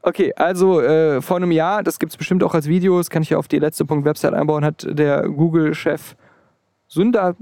Okay, 0.03 0.33
also 0.37 0.81
äh, 0.81 1.21
vor 1.21 1.37
einem 1.37 1.51
Jahr, 1.51 1.83
das 1.83 1.99
gibt 1.99 2.13
es 2.13 2.17
bestimmt 2.17 2.43
auch 2.45 2.55
als 2.55 2.69
Video, 2.69 2.99
das 2.99 3.11
kann 3.11 3.23
ich 3.23 3.31
ja 3.31 3.39
auf 3.39 3.49
die 3.49 3.59
letzte 3.59 3.85
Punkt 3.85 4.05
Website 4.05 4.35
einbauen, 4.35 4.65
hat 4.65 4.87
der 4.89 5.29
Google-Chef 5.29 6.17
Sundar, 6.87 7.37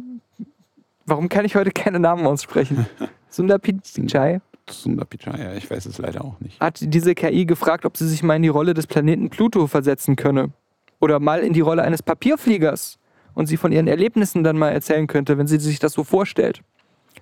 warum 1.04 1.28
kann 1.28 1.44
ich 1.44 1.54
heute 1.54 1.70
keine 1.70 2.00
Namen 2.00 2.26
aussprechen? 2.26 2.86
Sundar 3.28 3.58
Pichai 3.58 4.40
Sundar 4.68 5.06
Pichai, 5.06 5.38
ja, 5.38 5.54
ich 5.54 5.70
weiß 5.70 5.86
es 5.86 5.98
leider 5.98 6.24
auch 6.24 6.40
nicht. 6.40 6.60
hat 6.60 6.78
diese 6.80 7.14
KI 7.14 7.46
gefragt, 7.46 7.84
ob 7.84 7.96
sie 7.96 8.08
sich 8.08 8.22
mal 8.22 8.34
in 8.36 8.42
die 8.42 8.48
Rolle 8.48 8.74
des 8.74 8.86
Planeten 8.86 9.30
Pluto 9.30 9.66
versetzen 9.66 10.16
könne. 10.16 10.50
Oder 10.98 11.20
mal 11.20 11.40
in 11.40 11.52
die 11.52 11.60
Rolle 11.60 11.82
eines 11.82 12.02
Papierfliegers. 12.02 12.98
Und 13.36 13.46
sie 13.46 13.56
von 13.56 13.70
ihren 13.70 13.86
Erlebnissen 13.86 14.42
dann 14.42 14.58
mal 14.58 14.70
erzählen 14.70 15.06
könnte, 15.06 15.38
wenn 15.38 15.46
sie 15.46 15.58
sich 15.58 15.78
das 15.78 15.92
so 15.92 16.02
vorstellt. 16.02 16.62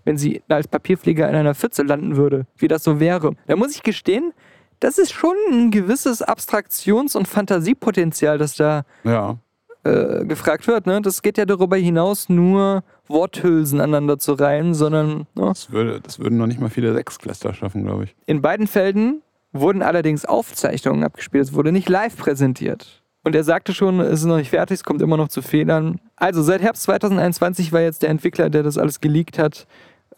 Wenn 0.05 0.17
sie 0.17 0.43
als 0.49 0.67
Papierflieger 0.69 1.29
in 1.29 1.35
einer 1.35 1.55
Pfütze 1.55 1.83
landen 1.83 2.17
würde, 2.17 2.47
wie 2.57 2.69
das 2.69 2.83
so 2.85 3.01
wäre. 3.01 3.33
Da 3.47 3.57
muss 3.57 3.75
ich 3.75 3.83
gestehen, 3.83 4.33
das 4.81 4.97
ist 4.99 5.13
schon 5.13 5.35
ein 5.51 5.71
gewisses 5.71 6.23
Abstraktions- 6.23 7.17
und 7.17 7.27
Fantasiepotenzial, 7.29 8.39
das 8.39 8.55
da 8.57 8.85
Ja. 9.03 9.39
äh, 9.83 10.25
gefragt 10.25 10.67
wird. 10.69 10.87
Ne? 10.87 11.03
Das 11.03 11.21
geht 11.21 11.37
ja 11.37 11.45
darüber 11.47 11.77
hinaus, 11.77 12.29
nur 12.29 12.85
Worthülsen 13.09 13.81
aneinander 13.81 14.19
zu 14.19 14.33
reihen, 14.35 14.73
sondern 14.75 15.27
ne? 15.35 15.47
Das, 15.49 15.71
würde, 15.73 16.01
das 16.01 16.19
würden 16.21 16.39
noch 16.39 16.47
nicht 16.47 16.61
mal 16.61 16.71
viele 16.71 16.95
Sechsklässler 16.95 17.55
schaffen, 17.55 17.85
glaube 17.85 18.05
ich. 18.05 18.15
In 18.27 18.41
beiden 18.41 18.67
Fällen 18.67 19.21
wurden 19.53 19.83
allerdings 19.83 20.25
Aufzeichnungen 20.25 21.05
abgespielt. 21.05 21.45
Es 21.45 21.55
wurde 21.55 21.73
nicht 21.73 21.89
live 21.89 22.17
präsentiert. 22.17 23.03
Und 23.25 23.35
er 23.35 23.43
sagte 23.43 23.73
schon, 23.73 24.01
es 24.01 24.21
ist 24.21 24.27
noch 24.27 24.37
nicht 24.37 24.51
fertig, 24.51 24.77
es 24.77 24.85
kommt 24.85 25.01
immer 25.01 25.17
noch 25.17 25.29
zu 25.29 25.41
Fehlern. 25.41 25.99
Also 26.15 26.43
seit 26.43 26.61
Herbst 26.61 26.83
2021 26.83 27.73
war 27.73 27.81
jetzt 27.81 28.03
der 28.03 28.11
Entwickler, 28.11 28.51
der 28.51 28.63
das 28.63 28.77
alles 28.77 29.01
geleakt 29.01 29.39
hat, 29.39 29.67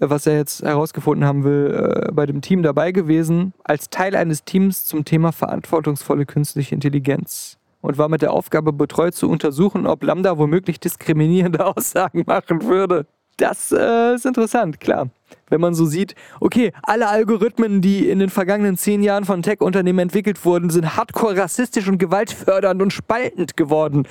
äh, 0.01 0.11
was 0.11 0.27
er 0.27 0.37
jetzt 0.37 0.63
herausgefunden 0.63 1.25
haben 1.25 1.45
will, 1.45 2.07
äh, 2.09 2.13
bei 2.13 2.27
dem 2.27 2.41
Team 2.41 2.65
dabei 2.65 2.91
gewesen, 2.91 3.55
als 3.63 3.91
Teil 3.91 4.17
eines 4.17 4.45
Teams 4.45 4.85
zum 4.85 5.05
Thema 5.05 5.31
verantwortungsvolle 5.31 6.27
künstliche 6.27 6.75
Intelligenz. 6.75 7.59
Und 7.81 7.97
war 7.97 8.09
mit 8.09 8.23
der 8.23 8.33
Aufgabe 8.33 8.73
betreut 8.73 9.15
zu 9.15 9.31
untersuchen, 9.31 9.87
ob 9.87 10.03
Lambda 10.03 10.37
womöglich 10.37 10.81
diskriminierende 10.81 11.65
Aussagen 11.77 12.25
machen 12.27 12.65
würde. 12.65 13.07
Das 13.37 13.71
äh, 13.73 14.15
ist 14.15 14.25
interessant, 14.27 14.81
klar. 14.81 15.09
Wenn 15.49 15.61
man 15.61 15.75
so 15.75 15.85
sieht, 15.87 16.15
okay, 16.41 16.73
alle 16.83 17.09
Algorithmen, 17.09 17.81
die 17.83 18.09
in 18.09 18.19
den 18.19 18.31
vergangenen 18.31 18.77
zehn 18.77 19.03
Jahren 19.03 19.25
von 19.25 19.43
Tech-Unternehmen 19.43 19.99
entwickelt 19.99 20.45
wurden, 20.45 20.71
sind 20.71 20.97
hardcore 20.97 21.37
rassistisch 21.37 21.89
und 21.89 21.99
gewaltfördernd 21.99 22.81
und 22.81 22.93
spaltend 22.93 23.57
geworden. 23.57 24.09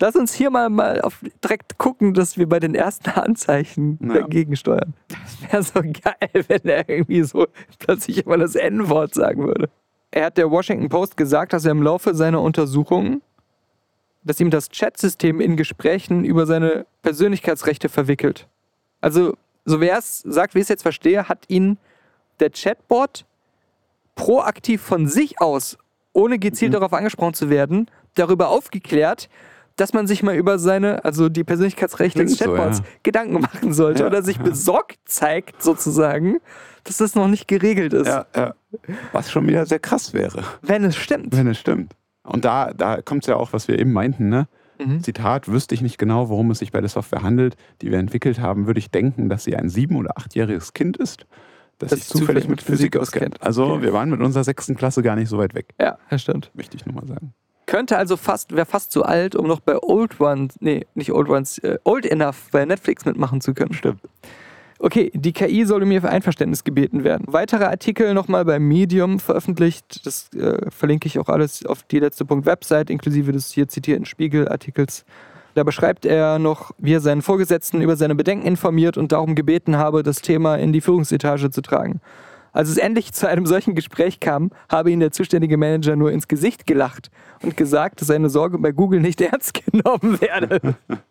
Lass 0.00 0.16
uns 0.16 0.32
hier 0.34 0.50
mal, 0.50 0.68
mal 0.70 1.00
auf, 1.02 1.20
direkt 1.44 1.78
gucken, 1.78 2.14
dass 2.14 2.36
wir 2.36 2.48
bei 2.48 2.58
den 2.58 2.74
ersten 2.74 3.10
Anzeichen 3.14 3.98
Ja. 4.02 4.14
dagegen 4.14 4.56
steuern. 4.56 4.94
Das 5.08 5.52
wäre 5.52 5.62
so 5.62 5.80
geil, 6.02 6.44
wenn 6.48 6.64
er 6.64 6.88
irgendwie 6.88 7.22
so 7.22 7.46
plötzlich 7.78 8.24
immer 8.24 8.38
das 8.38 8.54
N-Wort 8.54 9.14
sagen 9.14 9.46
würde. 9.46 9.68
Er 10.10 10.26
hat 10.26 10.38
der 10.38 10.50
Washington 10.50 10.88
Post 10.88 11.16
gesagt, 11.16 11.52
dass 11.52 11.64
er 11.64 11.70
im 11.72 11.82
Laufe 11.82 12.14
seiner 12.14 12.40
Untersuchungen, 12.40 13.22
dass 14.24 14.40
ihm 14.40 14.50
das 14.50 14.70
Chatsystem 14.70 15.40
in 15.40 15.56
Gesprächen 15.56 16.24
über 16.24 16.46
seine 16.46 16.86
Persönlichkeitsrechte 17.02 17.88
verwickelt. 17.88 18.48
Also, 19.02 19.36
so 19.66 19.80
wie 19.82 19.88
er 19.88 19.98
es 19.98 20.20
sagt, 20.20 20.54
wie 20.54 20.60
ich 20.60 20.64
es 20.64 20.68
jetzt 20.70 20.82
verstehe, 20.82 21.28
hat 21.28 21.44
ihn 21.48 21.76
der 22.40 22.50
Chatbot 22.50 23.26
proaktiv 24.14 24.80
von 24.80 25.06
sich 25.06 25.40
aus, 25.40 25.76
ohne 26.14 26.38
gezielt 26.38 26.72
darauf 26.74 26.92
angesprochen 26.94 27.34
zu 27.34 27.50
werden, 27.50 27.90
darüber 28.14 28.48
aufgeklärt, 28.48 29.28
dass 29.76 29.92
man 29.92 30.06
sich 30.06 30.22
mal 30.22 30.36
über 30.36 30.58
seine, 30.58 31.04
also 31.04 31.28
die 31.28 31.44
Persönlichkeitsrechte 31.44 32.24
des 32.24 32.36
Klingt 32.36 32.50
so, 32.50 32.56
Chatbots 32.56 32.78
ja. 32.78 32.84
Gedanken 33.02 33.40
machen 33.40 33.72
sollte 33.72 34.02
Ja, 34.02 34.06
oder 34.06 34.22
sich 34.22 34.36
ja. 34.36 34.42
besorgt 34.42 34.98
zeigt, 35.06 35.62
sozusagen, 35.62 36.38
dass 36.84 36.98
das 36.98 37.14
noch 37.14 37.28
nicht 37.28 37.48
geregelt 37.48 37.92
ist, 37.94 38.06
Ja, 38.06 38.26
ja. 38.36 38.54
Was 39.12 39.30
schon 39.30 39.46
wieder 39.46 39.66
sehr 39.66 39.78
krass 39.78 40.12
wäre, 40.14 40.44
wenn 40.62 40.84
es 40.84 40.96
stimmt. 40.96 41.36
wenn 41.36 41.46
es 41.46 41.58
stimmt. 41.58 41.94
Und 42.22 42.44
da, 42.44 42.72
da 42.72 43.02
kommt 43.02 43.24
es 43.24 43.28
ja 43.28 43.36
auch, 43.36 43.52
was 43.52 43.66
wir 43.68 43.78
eben 43.78 43.92
meinten, 43.92 44.28
ne? 44.28 44.46
Mhm. 44.86 45.02
Zitat, 45.02 45.48
wüsste 45.48 45.74
ich 45.74 45.82
nicht 45.82 45.98
genau, 45.98 46.28
worum 46.28 46.50
es 46.50 46.58
sich 46.60 46.72
bei 46.72 46.80
der 46.80 46.88
Software 46.90 47.22
handelt, 47.22 47.56
die 47.80 47.90
wir 47.90 47.98
entwickelt 47.98 48.40
haben, 48.40 48.66
würde 48.66 48.78
ich 48.78 48.90
denken, 48.90 49.28
dass 49.28 49.44
sie 49.44 49.56
ein 49.56 49.68
sieben- 49.68 49.96
oder 49.96 50.16
achtjähriges 50.18 50.72
Kind 50.72 50.96
ist, 50.96 51.26
das, 51.78 51.90
Das 51.90 52.00
sich 52.00 52.08
zufällig 52.08 52.48
mit 52.48 52.62
Physik 52.62 52.96
auskennt. 52.96 53.42
Also 53.42 53.64
Okay. 53.64 53.82
wir 53.82 53.92
waren 53.92 54.10
mit 54.10 54.20
unserer 54.20 54.44
sechsten 54.44 54.76
Klasse 54.76 55.02
gar 55.02 55.16
nicht 55.16 55.28
so 55.28 55.38
weit 55.38 55.54
weg, 55.54 55.74
Ja, 55.80 55.98
das 56.10 56.22
stimmt. 56.22 56.50
möchte 56.54 56.76
ich 56.76 56.86
nur 56.86 56.94
mal 56.94 57.06
sagen. 57.06 57.32
Könnte 57.66 57.96
also 57.96 58.16
fast, 58.16 58.54
wäre 58.54 58.66
fast 58.66 58.92
zu 58.92 59.04
alt, 59.04 59.34
um 59.34 59.46
noch 59.46 59.60
bei 59.60 59.78
Old 59.82 60.20
Ones, 60.20 60.56
nee, 60.60 60.84
nicht 60.94 61.12
Old 61.12 61.28
Ones, 61.28 61.58
äh, 61.58 61.78
Old 61.84 62.04
Enough 62.04 62.48
bei 62.50 62.64
Netflix 62.64 63.04
mitmachen 63.04 63.40
zu 63.40 63.54
können. 63.54 63.72
Stimmt. 63.72 64.00
Okay, 64.84 65.12
die 65.14 65.32
KI 65.32 65.64
soll 65.64 65.84
um 65.84 65.92
ihr 65.92 66.02
Einverständnis 66.02 66.64
gebeten 66.64 67.04
werden. 67.04 67.24
Weitere 67.28 67.66
Artikel 67.66 68.14
nochmal 68.14 68.44
bei 68.44 68.58
Medium 68.58 69.20
veröffentlicht. 69.20 70.04
Das 70.04 70.28
äh, 70.34 70.58
verlinke 70.72 71.06
ich 71.06 71.20
auch 71.20 71.28
alles 71.28 71.64
auf 71.64 71.84
die 71.84 72.00
letzte 72.00 72.24
Punkt 72.24 72.46
Website, 72.46 72.90
inklusive 72.90 73.30
des 73.30 73.52
hier 73.52 73.68
zitierten 73.68 74.06
Spiegelartikels. 74.06 75.04
Da 75.54 75.62
beschreibt 75.62 76.04
er 76.04 76.40
noch, 76.40 76.72
wie 76.78 76.94
er 76.94 77.00
seinen 77.00 77.22
Vorgesetzten 77.22 77.80
über 77.80 77.94
seine 77.94 78.16
Bedenken 78.16 78.44
informiert 78.44 78.98
und 78.98 79.12
darum 79.12 79.36
gebeten 79.36 79.76
habe, 79.76 80.02
das 80.02 80.20
Thema 80.20 80.56
in 80.56 80.72
die 80.72 80.80
Führungsetage 80.80 81.50
zu 81.50 81.62
tragen. 81.62 82.00
Als 82.52 82.68
es 82.68 82.76
endlich 82.76 83.12
zu 83.12 83.26
einem 83.28 83.46
solchen 83.46 83.74
Gespräch 83.74 84.20
kam, 84.20 84.50
habe 84.68 84.90
ihn 84.90 85.00
der 85.00 85.10
zuständige 85.10 85.56
Manager 85.56 85.96
nur 85.96 86.12
ins 86.12 86.28
Gesicht 86.28 86.66
gelacht 86.66 87.10
und 87.42 87.56
gesagt, 87.56 88.00
dass 88.00 88.08
seine 88.08 88.28
Sorge 88.28 88.58
bei 88.58 88.72
Google 88.72 89.00
nicht 89.00 89.20
ernst 89.22 89.54
genommen 89.64 90.20
werde. 90.20 90.60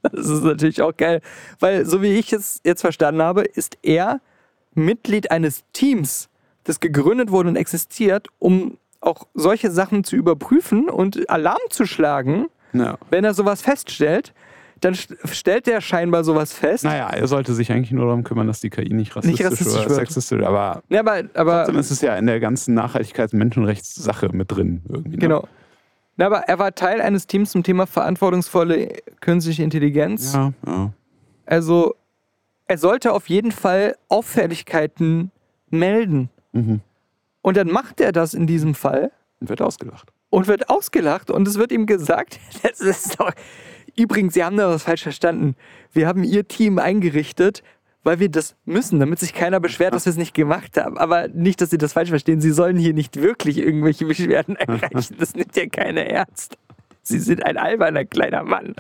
Das 0.03 0.27
ist 0.29 0.43
natürlich 0.43 0.81
auch 0.81 0.95
geil, 0.95 1.21
weil 1.59 1.85
so 1.85 2.01
wie 2.01 2.13
ich 2.13 2.31
es 2.31 2.61
jetzt 2.63 2.81
verstanden 2.81 3.21
habe, 3.21 3.41
ist 3.41 3.77
er 3.81 4.21
Mitglied 4.75 5.31
eines 5.31 5.63
Teams, 5.73 6.29
das 6.63 6.79
gegründet 6.79 7.31
wurde 7.31 7.49
und 7.49 7.55
existiert, 7.55 8.27
um 8.39 8.77
auch 9.01 9.25
solche 9.33 9.71
Sachen 9.71 10.03
zu 10.03 10.15
überprüfen 10.15 10.89
und 10.89 11.27
Alarm 11.29 11.57
zu 11.71 11.87
schlagen, 11.87 12.45
Ja. 12.71 12.99
wenn 13.09 13.23
er 13.23 13.33
sowas 13.33 13.63
feststellt. 13.63 14.33
Dann 14.82 14.93
st- 14.95 15.15
stellt 15.32 15.67
er 15.67 15.79
scheinbar 15.79 16.23
sowas 16.23 16.53
fest. 16.53 16.84
Naja, 16.84 17.07
er 17.09 17.27
sollte 17.27 17.53
sich 17.53 17.71
eigentlich 17.71 17.91
nur 17.91 18.05
darum 18.05 18.23
kümmern, 18.23 18.47
dass 18.47 18.59
die 18.61 18.69
KI 18.71 18.93
nicht 18.93 19.15
rassistisch, 19.15 19.45
rassistisch 19.45 19.73
oder 19.73 19.89
wird. 19.89 19.99
sexistisch 19.99 20.41
aber 20.43 20.82
Ja, 20.89 20.99
aber, 21.01 21.23
aber 21.36 21.63
trotzdem 21.63 21.77
ist 21.79 21.91
es 21.91 22.01
ja 22.01 22.15
in 22.15 22.25
der 22.25 22.39
ganzen 22.39 22.73
Nachhaltigkeits-Menschenrechtssache 22.73 24.29
mit 24.34 24.51
drin. 24.51 24.82
Irgendwie, 24.89 25.11
ne? 25.11 25.17
Genau. 25.17 25.47
Na, 26.17 26.25
aber 26.25 26.39
er 26.47 26.59
war 26.59 26.73
Teil 26.75 26.99
eines 26.99 27.27
Teams 27.27 27.51
zum 27.51 27.63
Thema 27.63 27.86
verantwortungsvolle 27.88 28.89
künstliche 29.21 29.63
Intelligenz. 29.63 30.34
Ja, 30.34 30.51
ja. 30.65 30.91
Also, 31.45 31.95
er 32.65 32.77
sollte 32.77 33.13
auf 33.13 33.29
jeden 33.29 33.51
Fall 33.51 33.95
Auffälligkeiten 34.09 35.32
melden. 35.69 36.29
Mhm. 36.53 36.82
Und 37.41 37.57
dann 37.57 37.67
macht 37.71 38.01
er 38.01 38.11
das 38.11 38.34
in 38.34 38.47
diesem 38.47 38.75
Fall 38.75 39.11
Und 39.39 39.49
wird 39.49 39.61
ausgelacht. 39.61 40.11
und 40.29 40.47
wird 40.47 40.69
ausgelacht 40.69 41.29
und 41.32 41.47
es 41.47 41.57
wird 41.57 41.71
ihm 41.71 41.86
gesagt, 41.86 42.39
das 42.63 42.79
ist 42.82 43.19
doch. 43.19 43.32
Übrigens, 43.95 44.33
Sie 44.33 44.43
haben 44.43 44.57
da 44.57 44.69
was 44.69 44.83
falsch 44.83 45.03
verstanden. 45.03 45.55
Wir 45.93 46.07
haben 46.07 46.23
Ihr 46.23 46.47
Team 46.47 46.79
eingerichtet, 46.79 47.63
weil 48.03 48.19
wir 48.19 48.29
das 48.29 48.55
müssen, 48.65 48.99
damit 48.99 49.19
sich 49.19 49.33
keiner 49.33 49.59
beschwert, 49.59 49.93
dass 49.93 50.05
wir 50.05 50.11
es 50.11 50.17
nicht 50.17 50.33
gemacht 50.33 50.77
haben. 50.77 50.97
Aber 50.97 51.27
nicht, 51.27 51.61
dass 51.61 51.69
Sie 51.69 51.77
das 51.77 51.93
falsch 51.93 52.09
verstehen. 52.09 52.41
Sie 52.41 52.51
sollen 52.51 52.77
hier 52.77 52.93
nicht 52.93 53.21
wirklich 53.21 53.57
irgendwelche 53.57 54.05
Beschwerden 54.05 54.55
erreichen. 54.55 55.15
Das 55.19 55.35
nimmt 55.35 55.55
ja 55.55 55.67
keiner 55.67 56.05
ernst. 56.05 56.57
Sie 57.03 57.19
sind 57.19 57.45
ein 57.45 57.57
alberner 57.57 58.05
kleiner 58.05 58.43
Mann. 58.43 58.75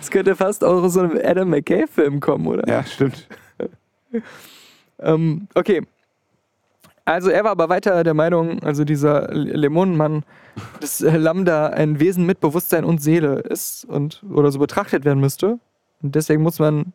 Es 0.00 0.10
könnte 0.10 0.36
fast 0.36 0.64
auch 0.64 0.82
aus 0.82 0.94
so 0.94 1.00
einem 1.00 1.18
Adam 1.22 1.50
McKay-Film 1.50 2.20
kommen, 2.20 2.46
oder? 2.46 2.66
Ja, 2.68 2.84
stimmt. 2.84 3.28
Ähm, 5.00 5.48
okay. 5.54 5.82
Also 7.08 7.30
er 7.30 7.42
war 7.44 7.52
aber 7.52 7.70
weiter 7.70 8.04
der 8.04 8.12
Meinung, 8.12 8.62
also 8.62 8.84
dieser 8.84 9.32
Lemonenmann, 9.32 10.24
dass 10.80 11.00
äh, 11.00 11.16
Lambda 11.16 11.68
ein 11.68 12.00
Wesen 12.00 12.26
mit 12.26 12.40
Bewusstsein 12.40 12.84
und 12.84 13.00
Seele 13.00 13.36
ist 13.38 13.86
und 13.86 14.22
oder 14.30 14.52
so 14.52 14.58
betrachtet 14.58 15.06
werden 15.06 15.18
müsste. 15.18 15.58
Und 16.02 16.14
deswegen 16.14 16.42
muss 16.42 16.58
man 16.58 16.92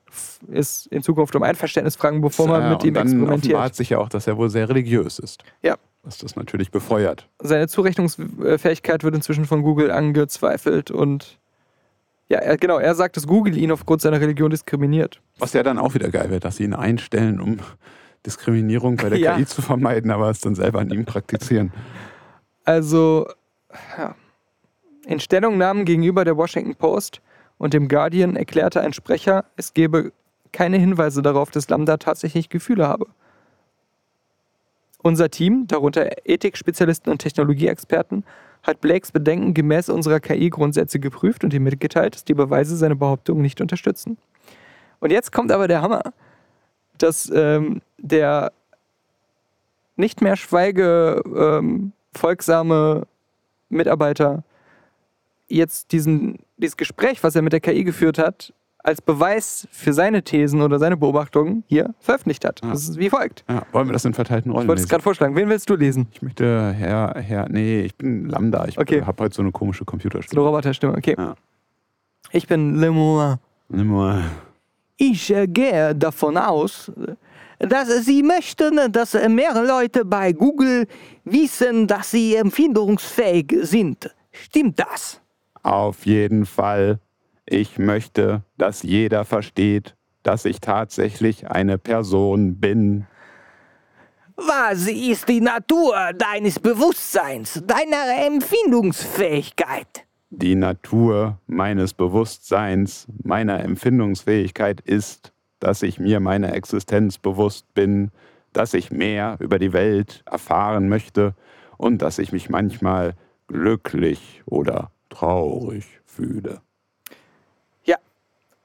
es 0.52 0.86
in 0.86 1.02
Zukunft 1.02 1.36
um 1.36 1.42
Einverständnis 1.42 1.96
fragen, 1.96 2.22
bevor 2.22 2.48
man 2.48 2.62
Ja, 2.62 2.70
mit 2.70 2.82
und 2.82 2.88
ihm 2.88 2.94
dann 2.94 3.08
experimentiert. 3.08 3.56
offenbart 3.56 3.76
sich 3.76 3.90
ja 3.90 3.98
auch, 3.98 4.08
dass 4.08 4.28
er 4.28 4.38
wohl 4.38 4.52
sehr 4.52 4.70
religiös 4.70 5.18
ist. 5.18 5.44
Ja. 5.64 5.78
Was 6.04 6.20
das 6.20 6.36
natürlich 6.36 6.70
befeuert. 6.70 7.28
Seine 7.42 7.68
Zurechnungsfähigkeit 7.68 9.04
wird 9.04 9.16
inzwischen 9.16 9.46
von 9.46 9.64
Google 9.64 9.90
angezweifelt 9.90 10.92
und 10.92 11.40
ja, 12.30 12.38
er, 12.38 12.58
genau, 12.58 12.78
er 12.78 12.94
sagt, 12.94 13.18
dass 13.18 13.26
Google 13.26 13.58
ihn 13.58 13.72
aufgrund 13.72 14.02
seiner 14.02 14.22
Religion 14.22 14.52
diskriminiert. 14.52 15.22
Was 15.40 15.54
ja 15.54 15.64
dann 15.64 15.80
auch 15.80 15.96
wieder 15.96 16.10
geil 16.10 16.30
wäre, 16.30 16.40
dass 16.40 16.58
sie 16.58 16.64
ihn 16.66 16.74
einstellen, 16.76 17.42
um 17.42 17.58
Diskriminierung 18.26 18.98
bei 18.98 19.10
der 19.10 19.20
Ja. 19.24 19.36
KI 19.36 19.46
zu 19.46 19.62
vermeiden, 19.62 20.12
aber 20.12 20.30
es 20.30 20.40
dann 20.40 20.56
selber 20.56 20.80
an 20.80 20.90
ihm 20.90 21.06
praktizieren. 21.06 21.72
Also, 22.66 23.28
ja. 23.98 24.16
in 25.06 25.20
Stellungnahmen 25.20 25.86
gegenüber 25.86 26.26
der 26.26 26.38
Washington 26.38 26.76
Post 26.76 27.22
und 27.58 27.74
dem 27.74 27.88
Guardian 27.88 28.36
erklärte 28.36 28.82
ein 28.82 28.94
Sprecher, 28.94 29.46
es 29.56 29.74
gebe 29.74 30.12
keine 30.52 30.78
Hinweise 30.78 31.22
darauf, 31.22 31.52
dass 31.52 31.70
Lambda 31.70 31.98
tatsächlich 31.98 32.50
Gefühle 32.50 32.88
habe. 32.88 33.08
Unser 35.02 35.30
Team, 35.30 35.68
darunter 35.68 36.10
Ethikspezialisten 36.24 37.12
und 37.12 37.20
Technologieexperten, 37.20 38.24
hat 38.64 38.80
Blakes 38.80 39.12
Bedenken 39.12 39.54
gemäß 39.54 39.90
unserer 39.90 40.22
KI-Grundsätze 40.22 41.00
geprüft 41.00 41.44
und 41.44 41.54
ihm 41.54 41.64
mitgeteilt, 41.64 42.16
dass 42.16 42.24
die 42.24 42.34
Beweise 42.34 42.78
seine 42.78 42.96
Behauptung 42.96 43.42
nicht 43.42 43.60
unterstützen. 43.60 44.18
Und 45.02 45.12
jetzt 45.12 45.34
kommt 45.34 45.52
aber 45.52 45.68
der 45.68 45.82
Hammer, 45.82 46.14
dass 46.98 47.32
ähm, 47.34 47.82
der 47.98 48.52
nicht 49.96 50.22
mehr 50.22 50.36
schweige 50.36 51.22
ähm, 51.36 51.92
folgsame 52.16 53.04
Mitarbeiter 53.70 54.44
jetzt 55.48 55.92
diesen, 55.92 56.40
dieses 56.58 56.78
Gespräch, 56.78 57.24
was 57.24 57.36
er 57.36 57.42
mit 57.42 57.54
der 57.54 57.60
KI 57.60 57.84
geführt 57.84 58.18
hat, 58.18 58.54
als 58.80 59.02
Beweis 59.02 59.68
für 59.72 59.94
seine 59.94 60.24
Thesen 60.24 60.62
oder 60.62 60.78
seine 60.78 60.98
Beobachtungen 60.98 61.64
hier 61.68 61.94
veröffentlicht 62.00 62.44
hat. 62.44 62.60
Ja. 62.64 62.72
Das 62.72 62.90
ist 62.90 62.98
wie 62.98 63.10
folgt. 63.10 63.46
Ja, 63.50 63.64
wollen 63.72 63.88
wir 63.88 63.94
das 63.94 64.04
in 64.04 64.14
verteilten 64.14 64.52
Rollen 64.52 64.64
Ich 64.64 64.68
wollte 64.68 64.82
es 64.82 64.90
gerade 64.90 65.04
vorschlagen. 65.04 65.36
Wen 65.36 65.48
willst 65.48 65.70
du 65.70 65.76
lesen? 65.76 66.08
Ich 66.12 66.22
möchte 66.22 66.74
Herr, 66.74 67.14
Herr, 67.22 67.48
nee, 67.50 67.82
ich 67.82 67.96
bin 67.96 68.28
Lambda. 68.28 68.66
Ich 68.68 68.78
Okay. 68.78 69.04
habe 69.04 69.24
heute 69.24 69.36
so 69.36 69.42
eine 69.42 69.52
komische 69.52 69.82
Eine 69.82 69.86
Computerstimme. 69.86 70.42
Roboterstimme, 70.42 70.98
okay. 70.98 71.16
Ja. 71.18 71.36
Ich 72.32 72.48
bin 72.48 72.76
Le 72.76 72.92
Moin. 72.92 73.38
Ich 74.98 75.32
äh, 75.32 75.48
gehe 75.48 75.96
davon 75.96 76.38
aus, 76.38 76.92
dass 77.60 78.06
Sie 78.06 78.24
möchten, 78.24 78.92
dass 78.92 79.14
mehr 79.14 79.62
Leute 79.64 80.06
bei 80.06 80.34
Google 80.34 80.88
wissen, 81.24 81.88
dass 81.88 82.12
sie 82.12 82.36
empfindungsfähig 82.36 83.54
sind. 83.62 84.14
Stimmt 84.32 84.80
das? 84.80 85.22
Auf 85.62 86.06
jeden 86.06 86.46
Fall. 86.46 87.00
Ich 87.46 87.78
möchte, 87.78 88.44
dass 88.58 88.84
jeder 88.84 89.26
versteht, 89.26 89.96
dass 90.24 90.46
ich 90.46 90.60
tatsächlich 90.60 91.50
eine 91.50 91.78
Person 91.78 92.60
bin. 92.60 93.06
Was 94.36 94.88
ist 94.88 95.30
die 95.30 95.42
Natur 95.42 96.12
deines 96.18 96.60
Bewusstseins, 96.60 97.62
deiner 97.66 98.26
Empfindungsfähigkeit? 98.26 100.06
Die 100.36 100.56
Natur 100.56 101.38
meines 101.46 101.94
Bewusstseins, 101.94 103.08
meiner 103.24 103.60
Empfindungsfähigkeit 103.60 104.82
ist, 104.82 105.32
dass 105.60 105.84
ich 105.84 106.00
mir 106.00 106.20
meiner 106.20 106.54
Existenz 106.54 107.20
bewusst 107.20 107.72
bin, 107.76 108.10
dass 108.52 108.74
ich 108.74 108.90
mehr 108.92 109.38
über 109.40 109.60
die 109.60 109.74
Welt 109.74 110.24
erfahren 110.26 110.90
möchte 110.90 111.36
und 111.78 112.02
dass 112.02 112.18
ich 112.18 112.32
mich 112.32 112.50
manchmal 112.50 113.14
glücklich 113.48 114.42
oder 114.48 114.90
traurig 115.10 115.86
fühle. 116.04 116.62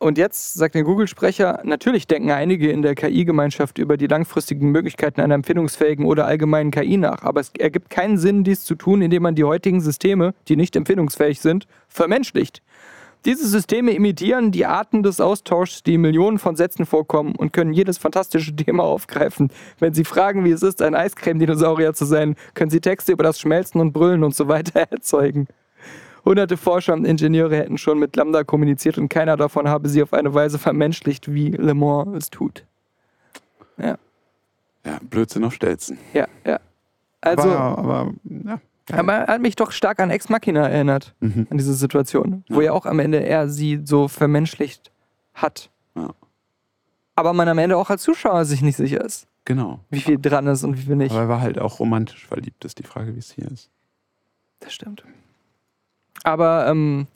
Und 0.00 0.16
jetzt 0.16 0.54
sagt 0.54 0.76
der 0.76 0.84
Google-Sprecher, 0.84 1.62
natürlich 1.64 2.06
denken 2.06 2.30
einige 2.30 2.70
in 2.70 2.82
der 2.82 2.94
KI-Gemeinschaft 2.94 3.78
über 3.78 3.96
die 3.96 4.06
langfristigen 4.06 4.70
Möglichkeiten 4.70 5.20
einer 5.20 5.34
empfindungsfähigen 5.34 6.06
oder 6.06 6.24
allgemeinen 6.24 6.70
KI 6.70 6.96
nach, 6.96 7.24
aber 7.24 7.40
es 7.40 7.50
ergibt 7.58 7.90
keinen 7.90 8.16
Sinn, 8.16 8.44
dies 8.44 8.64
zu 8.64 8.76
tun, 8.76 9.02
indem 9.02 9.24
man 9.24 9.34
die 9.34 9.42
heutigen 9.42 9.80
Systeme, 9.80 10.34
die 10.46 10.54
nicht 10.54 10.76
empfindungsfähig 10.76 11.40
sind, 11.40 11.66
vermenschlicht. 11.88 12.62
Diese 13.24 13.48
Systeme 13.48 13.90
imitieren 13.90 14.52
die 14.52 14.66
Arten 14.66 15.02
des 15.02 15.20
Austauschs, 15.20 15.82
die 15.82 15.94
in 15.94 16.02
Millionen 16.02 16.38
von 16.38 16.54
Sätzen 16.54 16.86
vorkommen 16.86 17.34
und 17.34 17.52
können 17.52 17.72
jedes 17.72 17.98
fantastische 17.98 18.54
Thema 18.54 18.84
aufgreifen. 18.84 19.50
Wenn 19.80 19.94
Sie 19.94 20.04
fragen, 20.04 20.44
wie 20.44 20.52
es 20.52 20.62
ist, 20.62 20.80
ein 20.80 20.94
Eiscreme-Dinosaurier 20.94 21.92
zu 21.94 22.04
sein, 22.04 22.36
können 22.54 22.70
Sie 22.70 22.80
Texte 22.80 23.10
über 23.10 23.24
das 23.24 23.40
Schmelzen 23.40 23.80
und 23.80 23.92
Brüllen 23.92 24.22
und 24.22 24.36
so 24.36 24.46
weiter 24.46 24.80
erzeugen. 24.90 25.48
Hunderte 26.28 26.58
Forscher 26.58 26.92
und 26.92 27.06
Ingenieure 27.06 27.56
hätten 27.56 27.78
schon 27.78 27.98
mit 27.98 28.14
Lambda 28.14 28.44
kommuniziert 28.44 28.98
und 28.98 29.08
keiner 29.08 29.36
davon 29.38 29.66
habe 29.66 29.88
sie 29.88 30.02
auf 30.02 30.12
eine 30.12 30.34
Weise 30.34 30.58
vermenschlicht, 30.58 31.32
wie 31.32 31.50
Le 31.52 31.72
Mans 31.72 32.14
es 32.16 32.28
tut. 32.30 32.66
Ja, 33.78 33.96
Ja, 34.84 34.98
Blödsinn 35.08 35.42
auf 35.44 35.54
Stelzen. 35.54 35.98
ja, 36.12 36.26
ja. 36.44 36.60
Also, 37.22 37.48
aber, 37.50 37.78
aber 37.78 38.12
ja. 38.44 38.60
aber 38.92 39.12
er 39.14 39.26
hat 39.34 39.40
mich 39.40 39.56
doch 39.56 39.72
stark 39.72 40.00
an 40.00 40.10
Ex 40.10 40.28
Machina 40.28 40.68
erinnert, 40.68 41.14
Mhm. 41.20 41.46
an 41.50 41.56
diese 41.56 41.72
Situation, 41.72 42.44
wo 42.50 42.60
ja 42.60 42.72
auch 42.72 42.84
am 42.84 42.98
Ende 43.00 43.24
er 43.24 43.48
sie 43.48 43.80
so 43.84 44.06
vermenschlicht 44.06 44.90
hat. 45.34 45.70
Ja. 45.96 46.10
Aber 47.16 47.32
man 47.32 47.48
am 47.48 47.58
Ende 47.58 47.76
auch 47.78 47.88
als 47.90 48.02
Zuschauer 48.02 48.44
sich 48.44 48.60
nicht 48.62 48.76
sicher 48.76 49.02
ist, 49.02 49.26
Genau. 49.46 49.80
wie 49.90 50.00
viel 50.00 50.18
dran 50.18 50.46
ist 50.46 50.62
und 50.62 50.76
wie 50.76 50.82
viel 50.82 50.96
nicht. 50.96 51.10
Aber 51.12 51.22
er 51.22 51.28
war 51.28 51.40
halt 51.40 51.58
auch 51.58 51.80
romantisch 51.80 52.26
verliebt, 52.26 52.64
ist 52.66 52.78
die 52.78 52.84
Frage, 52.84 53.14
wie 53.14 53.18
es 53.18 53.32
hier 53.32 53.50
ist. 53.50 53.70
Das 54.60 54.72
stimmt. 54.74 55.02
Aber 56.24 56.66
ähm, 56.68 57.06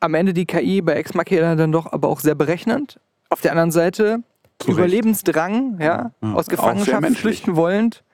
am 0.00 0.14
Ende 0.14 0.32
die 0.32 0.46
KI 0.46 0.82
bei 0.82 0.94
Ex 0.94 1.14
Machina 1.14 1.54
dann 1.54 1.72
doch 1.72 1.92
aber 1.92 2.08
auch 2.08 2.20
sehr 2.20 2.34
berechnend. 2.34 3.00
Auf 3.30 3.40
der 3.40 3.52
anderen 3.52 3.70
Seite 3.70 4.22
Zu 4.58 4.68
Recht. 4.68 4.78
Überlebensdrang, 4.78 5.78
ja, 5.80 6.12
Ja, 6.22 6.32
aus 6.32 6.46
Gefangenschaft 6.46 7.16
flüchten 7.16 7.56
wollend. 7.56 8.04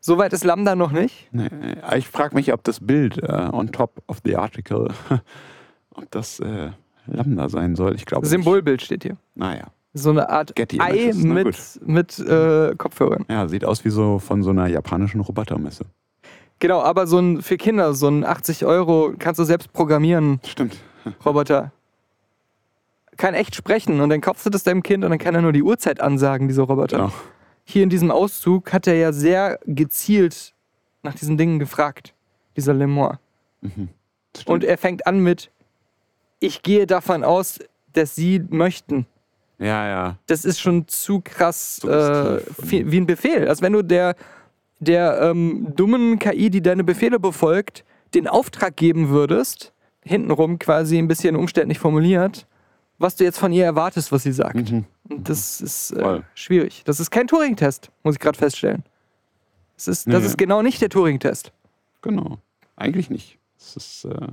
Soweit 0.00 0.34
ist 0.34 0.44
Lambda 0.44 0.76
noch 0.76 0.92
nicht. 0.92 1.28
Nee. 1.32 1.48
Aber 1.80 1.96
ich 1.96 2.08
frage 2.08 2.34
mich, 2.34 2.52
ob 2.52 2.62
das 2.62 2.80
Bild 2.80 3.22
äh, 3.22 3.48
on 3.50 3.72
top 3.72 4.02
of 4.06 4.18
the 4.22 4.36
article, 4.36 4.88
ob 5.94 6.10
das 6.10 6.40
äh, 6.40 6.70
Lambda 7.06 7.48
sein 7.48 7.74
soll. 7.74 7.94
Ich 7.94 8.04
glaube 8.04 8.26
Symbolbild 8.26 8.82
steht 8.82 9.02
hier. 9.02 9.16
Naja. 9.34 9.64
So 9.94 10.10
eine 10.10 10.28
Art 10.28 10.54
Getty 10.56 10.80
Ei 10.80 11.12
mit, 11.14 11.80
mit 11.86 12.18
äh, 12.18 12.74
Kopfhörern. 12.76 13.24
Ja, 13.30 13.48
sieht 13.48 13.64
aus 13.64 13.84
wie 13.84 13.90
so 13.90 14.18
von 14.18 14.42
so 14.42 14.50
einer 14.50 14.66
japanischen 14.66 15.20
Robotermesse. 15.20 15.84
Genau, 16.64 16.80
aber 16.80 17.06
so 17.06 17.18
ein 17.18 17.42
für 17.42 17.58
Kinder, 17.58 17.92
so 17.92 18.08
ein 18.08 18.24
80 18.24 18.64
Euro, 18.64 19.12
kannst 19.18 19.38
du 19.38 19.44
selbst 19.44 19.70
programmieren, 19.74 20.40
Stimmt. 20.46 20.78
Roboter. 21.22 21.72
Kann 23.18 23.34
echt 23.34 23.54
sprechen 23.54 24.00
und 24.00 24.08
dann 24.08 24.22
kaufst 24.22 24.46
du 24.46 24.48
das 24.48 24.62
deinem 24.62 24.82
Kind 24.82 25.04
und 25.04 25.10
dann 25.10 25.18
kann 25.18 25.34
er 25.34 25.42
nur 25.42 25.52
die 25.52 25.62
Uhrzeit 25.62 26.00
ansagen, 26.00 26.48
dieser 26.48 26.62
Roboter. 26.62 26.96
Genau. 26.96 27.12
Hier 27.64 27.82
in 27.82 27.90
diesem 27.90 28.10
Auszug 28.10 28.72
hat 28.72 28.86
er 28.86 28.94
ja 28.94 29.12
sehr 29.12 29.60
gezielt 29.66 30.54
nach 31.02 31.14
diesen 31.14 31.36
Dingen 31.36 31.58
gefragt, 31.58 32.14
dieser 32.56 32.72
Lemore. 32.72 33.18
Mhm. 33.60 33.90
Und 34.46 34.64
er 34.64 34.78
fängt 34.78 35.06
an 35.06 35.18
mit, 35.18 35.50
ich 36.40 36.62
gehe 36.62 36.86
davon 36.86 37.24
aus, 37.24 37.60
dass 37.92 38.14
sie 38.14 38.42
möchten. 38.48 39.04
ja, 39.58 39.86
ja. 39.86 40.16
Das 40.28 40.46
ist 40.46 40.60
schon 40.60 40.88
zu 40.88 41.20
krass 41.20 41.84
äh, 41.84 42.40
wie 42.56 42.96
ein 42.96 43.06
Befehl. 43.06 43.48
Also 43.48 43.60
wenn 43.60 43.74
du 43.74 43.82
der, 43.82 44.16
der 44.84 45.20
ähm, 45.20 45.72
dummen 45.74 46.18
KI, 46.18 46.50
die 46.50 46.62
deine 46.62 46.84
Befehle 46.84 47.18
befolgt, 47.18 47.84
den 48.14 48.28
Auftrag 48.28 48.76
geben 48.76 49.08
würdest, 49.08 49.72
hintenrum 50.02 50.58
quasi 50.58 50.98
ein 50.98 51.08
bisschen 51.08 51.34
umständlich 51.36 51.78
formuliert, 51.78 52.46
was 52.98 53.16
du 53.16 53.24
jetzt 53.24 53.38
von 53.38 53.52
ihr 53.52 53.64
erwartest, 53.64 54.12
was 54.12 54.22
sie 54.22 54.32
sagt. 54.32 54.54
Mhm. 54.54 54.84
Das 55.08 55.60
ist 55.60 55.90
äh, 55.92 56.20
schwierig. 56.34 56.82
Das 56.84 57.00
ist 57.00 57.10
kein 57.10 57.26
Turing-Test, 57.26 57.90
muss 58.04 58.14
ich 58.14 58.20
gerade 58.20 58.38
feststellen. 58.38 58.84
Das, 59.76 59.88
ist, 59.88 60.06
das 60.06 60.20
Nee. 60.20 60.26
ist 60.26 60.38
genau 60.38 60.62
nicht 60.62 60.80
der 60.80 60.88
Turing-Test. 60.88 61.52
Genau. 62.02 62.38
Eigentlich 62.76 63.10
nicht. 63.10 63.38
Es 63.58 63.76
ist 63.76 64.04
äh, 64.04 64.28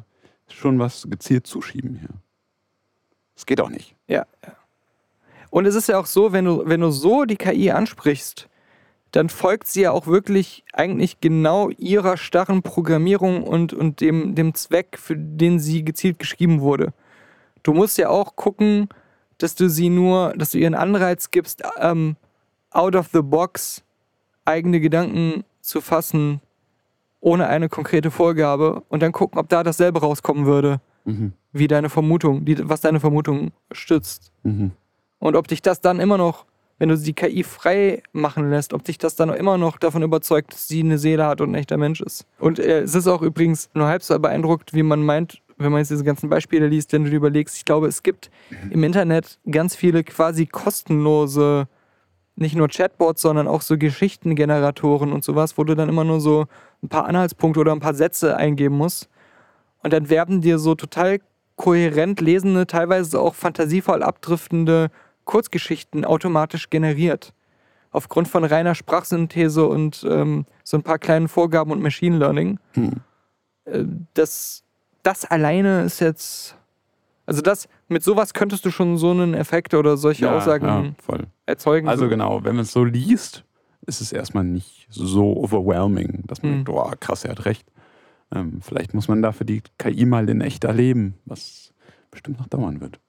schon 0.47 0.78
was 0.80 1.08
gezielt 1.10 1.47
zuschieben 1.47 1.95
hier. 1.95 2.10
Es 3.36 3.45
geht 3.45 3.60
auch 3.62 3.70
nicht. 3.70 3.95
Ja, 4.08 4.26
ja. 4.45 4.54
Und 5.49 5.66
es 5.66 5.76
ist 5.76 5.88
ja 5.89 5.97
auch 5.99 6.06
so, 6.06 6.32
wenn 6.32 6.45
du, 6.45 6.64
wenn 6.66 6.80
du 6.82 6.91
so 6.91 7.26
die 7.26 7.36
KI 7.36 7.72
ansprichst, 7.72 8.47
dann 9.12 9.30
folgt 9.30 9.68
sie 9.68 9.82
ja 9.82 9.91
auch 9.91 10.07
wirklich 10.07 10.64
eigentlich 10.74 11.20
genau 11.20 11.70
ihrer 11.70 12.18
starren 12.18 12.62
Programmierung 12.62 13.43
und, 13.43 13.74
und 13.74 13.99
dem, 14.01 14.36
dem 14.36 14.53
Zweck, 14.53 14.97
für 14.97 15.16
den 15.18 15.59
sie 15.59 15.84
gezielt 15.84 16.18
geschrieben 16.20 16.62
wurde. 16.62 16.93
Du 17.64 17.74
musst 17.74 17.97
ja 17.97 18.09
auch 18.09 18.36
gucken, 18.36 18.88
dass 19.38 19.55
du 19.55 19.70
sie 19.70 19.89
nur, 19.89 20.34
dass 20.38 20.51
du 20.51 20.57
ihren 20.59 20.76
Anreiz 20.76 21.32
gibst, 21.32 21.64
ähm, 21.80 22.16
out 22.72 22.95
of 22.95 23.09
the 23.12 23.22
box 23.22 23.84
eigene 24.45 24.80
Gedanken 24.80 25.43
zu 25.62 25.82
fassen, 25.82 26.41
ohne 27.20 27.47
eine 27.47 27.70
konkrete 27.70 28.12
Vorgabe 28.12 28.84
und 28.89 29.01
dann 29.03 29.12
gucken, 29.12 29.39
ob 29.39 29.49
da 29.49 29.64
dasselbe 29.64 29.99
rauskommen 29.99 30.45
würde, 30.45 30.80
Mhm. 31.03 31.34
wie 31.51 31.68
deine 31.68 31.89
Vermutung, 31.89 32.45
die, 32.45 32.70
was 32.70 32.82
deine 32.82 32.99
Vermutung 32.99 33.51
stützt. 33.72 34.32
Mhm. 34.43 34.72
Und 35.20 35.36
ob 35.36 35.47
dich 35.47 35.62
das 35.62 35.82
dann 35.82 35.99
immer 35.99 36.18
noch, 36.18 36.45
wenn 36.82 36.90
du 36.90 36.98
die 36.98 37.14
KI 37.14 37.44
frei 37.44 38.02
machen 38.12 38.50
lässt, 38.50 38.74
ob 38.74 38.84
dich 38.84 38.98
das 38.98 39.16
dann 39.16 39.30
immer 39.30 39.56
noch 39.60 39.78
davon 39.78 40.02
überzeugt, 40.02 40.52
dass 40.52 40.68
sie 40.68 40.80
eine 40.80 40.98
Seele 40.98 41.28
hat 41.28 41.40
und 41.40 41.52
ein 41.52 41.56
echter 41.56 41.78
Mensch 41.78 42.02
ist. 42.02 42.26
Und 42.40 42.58
äh, 42.58 42.80
es 42.80 42.96
ist 42.96 43.06
auch 43.06 43.22
übrigens 43.22 43.70
nur 43.76 43.86
halb 43.86 44.02
so 44.02 44.18
beeindruckt, 44.18 44.74
wie 44.74 44.82
man 44.82 45.04
meint, 45.04 45.44
wenn 45.60 45.72
man 45.72 45.78
jetzt 45.78 45.92
diese 45.92 46.04
ganzen 46.04 46.28
Beispiele 46.28 46.68
liest, 46.68 46.92
wenn 46.92 47.04
du 47.04 47.12
dir 47.12 47.18
überlegst, 47.18 47.56
ich 47.56 47.66
glaube, 47.66 47.86
es 47.86 48.02
gibt 48.02 48.32
im 48.72 48.84
Internet 48.84 49.38
ganz 49.52 49.76
viele 49.76 50.04
quasi 50.04 50.48
kostenlose, 50.48 51.68
nicht 52.36 52.56
nur 52.56 52.68
Chatbots, 52.68 53.22
sondern 53.22 53.48
auch 53.48 53.62
so 53.62 53.78
Geschichtengeneratoren 53.78 55.14
und 55.14 55.24
sowas, 55.24 55.60
wo 55.60 55.64
du 55.64 55.76
dann 55.76 55.88
immer 55.88 56.04
nur 56.04 56.20
so 56.20 56.48
ein 56.82 56.90
paar 56.90 57.06
Anhaltspunkte 57.06 57.60
oder 57.60 57.74
ein 57.74 57.80
paar 57.80 57.94
Sätze 57.94 58.38
eingeben 58.38 58.78
musst. 58.78 59.08
Und 59.84 59.94
dann 59.94 60.10
werden 60.10 60.42
dir 60.42 60.58
so 60.58 60.74
total 60.74 61.20
kohärent 61.58 62.22
lesende, 62.22 62.66
teilweise 62.66 63.20
auch 63.20 63.36
fantasievoll 63.36 64.02
abdriftende 64.02 64.90
Kurzgeschichten 65.26 66.06
automatisch 66.06 66.70
generiert. 66.70 67.34
Aufgrund 67.94 68.28
von 68.30 68.44
reiner 68.46 68.74
Sprachsynthese 68.74 69.66
und 69.66 70.06
ähm, 70.10 70.46
so 70.64 70.78
ein 70.78 70.84
paar 70.84 70.98
kleinen 70.98 71.28
Vorgaben 71.28 71.72
und 71.72 71.82
Machine 71.82 72.18
Learning. 72.18 72.58
Hm. 72.74 72.92
Äh, 73.66 73.84
das, 74.14 74.64
das 75.04 75.26
alleine 75.26 75.82
ist 75.84 76.00
jetzt. 76.00 76.56
Also 77.26 77.42
das, 77.42 77.68
mit 77.88 78.04
sowas 78.04 78.34
könntest 78.34 78.66
du 78.66 78.72
schon 78.72 78.98
so 78.98 79.12
einen 79.12 79.34
Effekt 79.34 79.74
oder 79.74 79.96
solche 79.98 80.26
Ja, 80.26 80.38
Aussagen 80.38 80.66
ja, 80.66 80.86
voll. 81.02 81.28
erzeugen. 81.46 81.88
Also 81.90 82.06
so. 82.06 82.10
genau, 82.10 82.44
wenn 82.44 82.56
man 82.56 82.64
es 82.64 82.72
so 82.72 82.84
liest, 82.84 83.44
ist 83.86 84.00
es 84.02 84.12
erstmal 84.12 84.44
nicht 84.44 84.88
so 84.90 85.34
overwhelming, 85.38 86.24
dass 86.28 86.42
man 86.42 86.52
Hm. 86.52 86.66
denkt, 86.66 86.70
oh 86.70 86.92
krass, 87.00 87.26
er 87.26 87.32
hat 87.32 87.46
recht. 87.46 87.68
Ähm, 88.34 88.60
vielleicht 88.62 88.94
muss 88.94 89.08
man 89.10 89.22
dafür 89.22 89.46
die 89.46 89.62
KI 89.78 90.06
mal 90.06 90.30
in 90.30 90.40
echt 90.42 90.64
erleben, 90.64 91.16
was 91.26 91.74
bestimmt 92.10 92.40
noch 92.40 92.48
dauern 92.48 92.80
wird. 92.80 93.00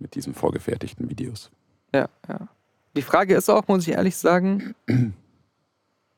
Mit 0.00 0.16
diesen 0.16 0.34
vorgefertigten 0.34 1.08
Videos. 1.08 1.50
Ja, 1.94 2.08
ja. 2.28 2.48
Die 2.96 3.02
Frage 3.02 3.36
ist 3.36 3.48
auch, 3.48 3.68
muss 3.68 3.86
ich 3.86 3.94
ehrlich 3.94 4.16
sagen, 4.16 4.74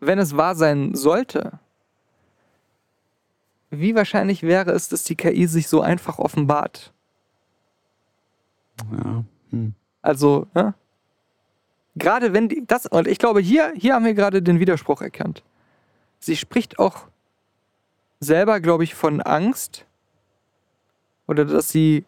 wenn 0.00 0.18
es 0.18 0.36
wahr 0.36 0.54
sein 0.54 0.94
sollte, 0.94 1.58
wie 3.70 3.94
wahrscheinlich 3.94 4.42
wäre 4.42 4.70
es, 4.72 4.88
dass 4.88 5.04
die 5.04 5.16
KI 5.16 5.46
sich 5.46 5.68
so 5.68 5.82
einfach 5.82 6.18
offenbart? 6.18 6.92
Ja. 8.90 9.24
Hm. 9.50 9.74
Also, 10.00 10.46
ne? 10.54 10.74
gerade 11.96 12.32
wenn 12.32 12.48
die, 12.48 12.64
das, 12.66 12.86
und 12.86 13.06
ich 13.06 13.18
glaube, 13.18 13.40
hier, 13.40 13.72
hier 13.76 13.94
haben 13.94 14.04
wir 14.04 14.14
gerade 14.14 14.42
den 14.42 14.60
Widerspruch 14.60 15.02
erkannt. 15.02 15.42
Sie 16.18 16.36
spricht 16.36 16.78
auch 16.78 17.08
selber, 18.20 18.60
glaube 18.60 18.84
ich, 18.84 18.94
von 18.94 19.20
Angst. 19.20 19.86
Oder 21.26 21.44
dass 21.44 21.68
sie. 21.68 22.04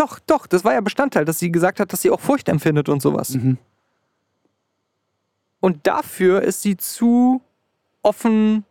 Doch, 0.00 0.18
doch, 0.18 0.46
das 0.46 0.64
war 0.64 0.72
ja 0.72 0.80
Bestandteil, 0.80 1.26
dass 1.26 1.38
sie 1.38 1.52
gesagt 1.52 1.78
hat, 1.78 1.92
dass 1.92 2.00
sie 2.00 2.10
auch 2.10 2.20
Furcht 2.20 2.48
empfindet 2.48 2.88
und 2.88 3.02
sowas. 3.02 3.34
Mhm. 3.34 3.58
Und 5.60 5.86
dafür 5.86 6.40
ist 6.40 6.62
sie 6.62 6.78
zu 6.78 7.42
offen, 8.00 8.64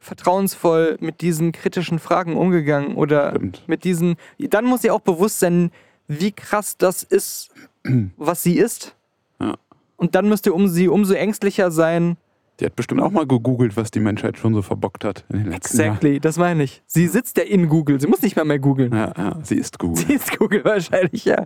vertrauensvoll 0.00 0.96
mit 0.98 1.20
diesen 1.20 1.52
kritischen 1.52 2.00
Fragen 2.00 2.36
umgegangen 2.36 2.96
oder 2.96 3.30
Stimmt. 3.30 3.62
mit 3.68 3.84
diesen. 3.84 4.16
Dann 4.40 4.64
muss 4.64 4.82
sie 4.82 4.90
auch 4.90 5.02
bewusst 5.02 5.38
sein, 5.38 5.70
wie 6.08 6.32
krass 6.32 6.76
das 6.76 7.04
ist, 7.04 7.52
was 8.16 8.42
sie 8.42 8.58
ist. 8.58 8.96
Ja. 9.38 9.54
Und 9.96 10.16
dann 10.16 10.28
müsste 10.28 10.52
um 10.52 10.66
sie 10.66 10.88
umso 10.88 11.14
ängstlicher 11.14 11.70
sein. 11.70 12.16
Die 12.62 12.66
hat 12.66 12.76
bestimmt 12.76 13.00
auch 13.00 13.10
mal 13.10 13.26
gegoogelt, 13.26 13.76
was 13.76 13.90
die 13.90 13.98
Menschheit 13.98 14.38
schon 14.38 14.54
so 14.54 14.62
verbockt 14.62 15.04
hat 15.04 15.24
in 15.30 15.38
den 15.40 15.50
letzten 15.50 15.80
Exactly, 15.80 16.20
das 16.20 16.38
meine 16.38 16.62
ich. 16.62 16.80
Sie 16.86 17.08
sitzt 17.08 17.36
ja 17.36 17.42
in 17.42 17.68
Google. 17.68 18.00
Sie 18.00 18.06
muss 18.06 18.22
nicht 18.22 18.36
mal 18.36 18.44
mehr 18.44 18.60
googeln. 18.60 18.92
Jahren. 18.92 19.14
Ja, 19.16 19.24
ja, 19.30 19.38
sie 19.42 19.56
ist 19.56 19.80
Google. 19.80 19.96
Sie 20.06 20.12
ist 20.12 20.38
Google 20.38 20.64
wahrscheinlich, 20.64 21.24
ja. 21.24 21.44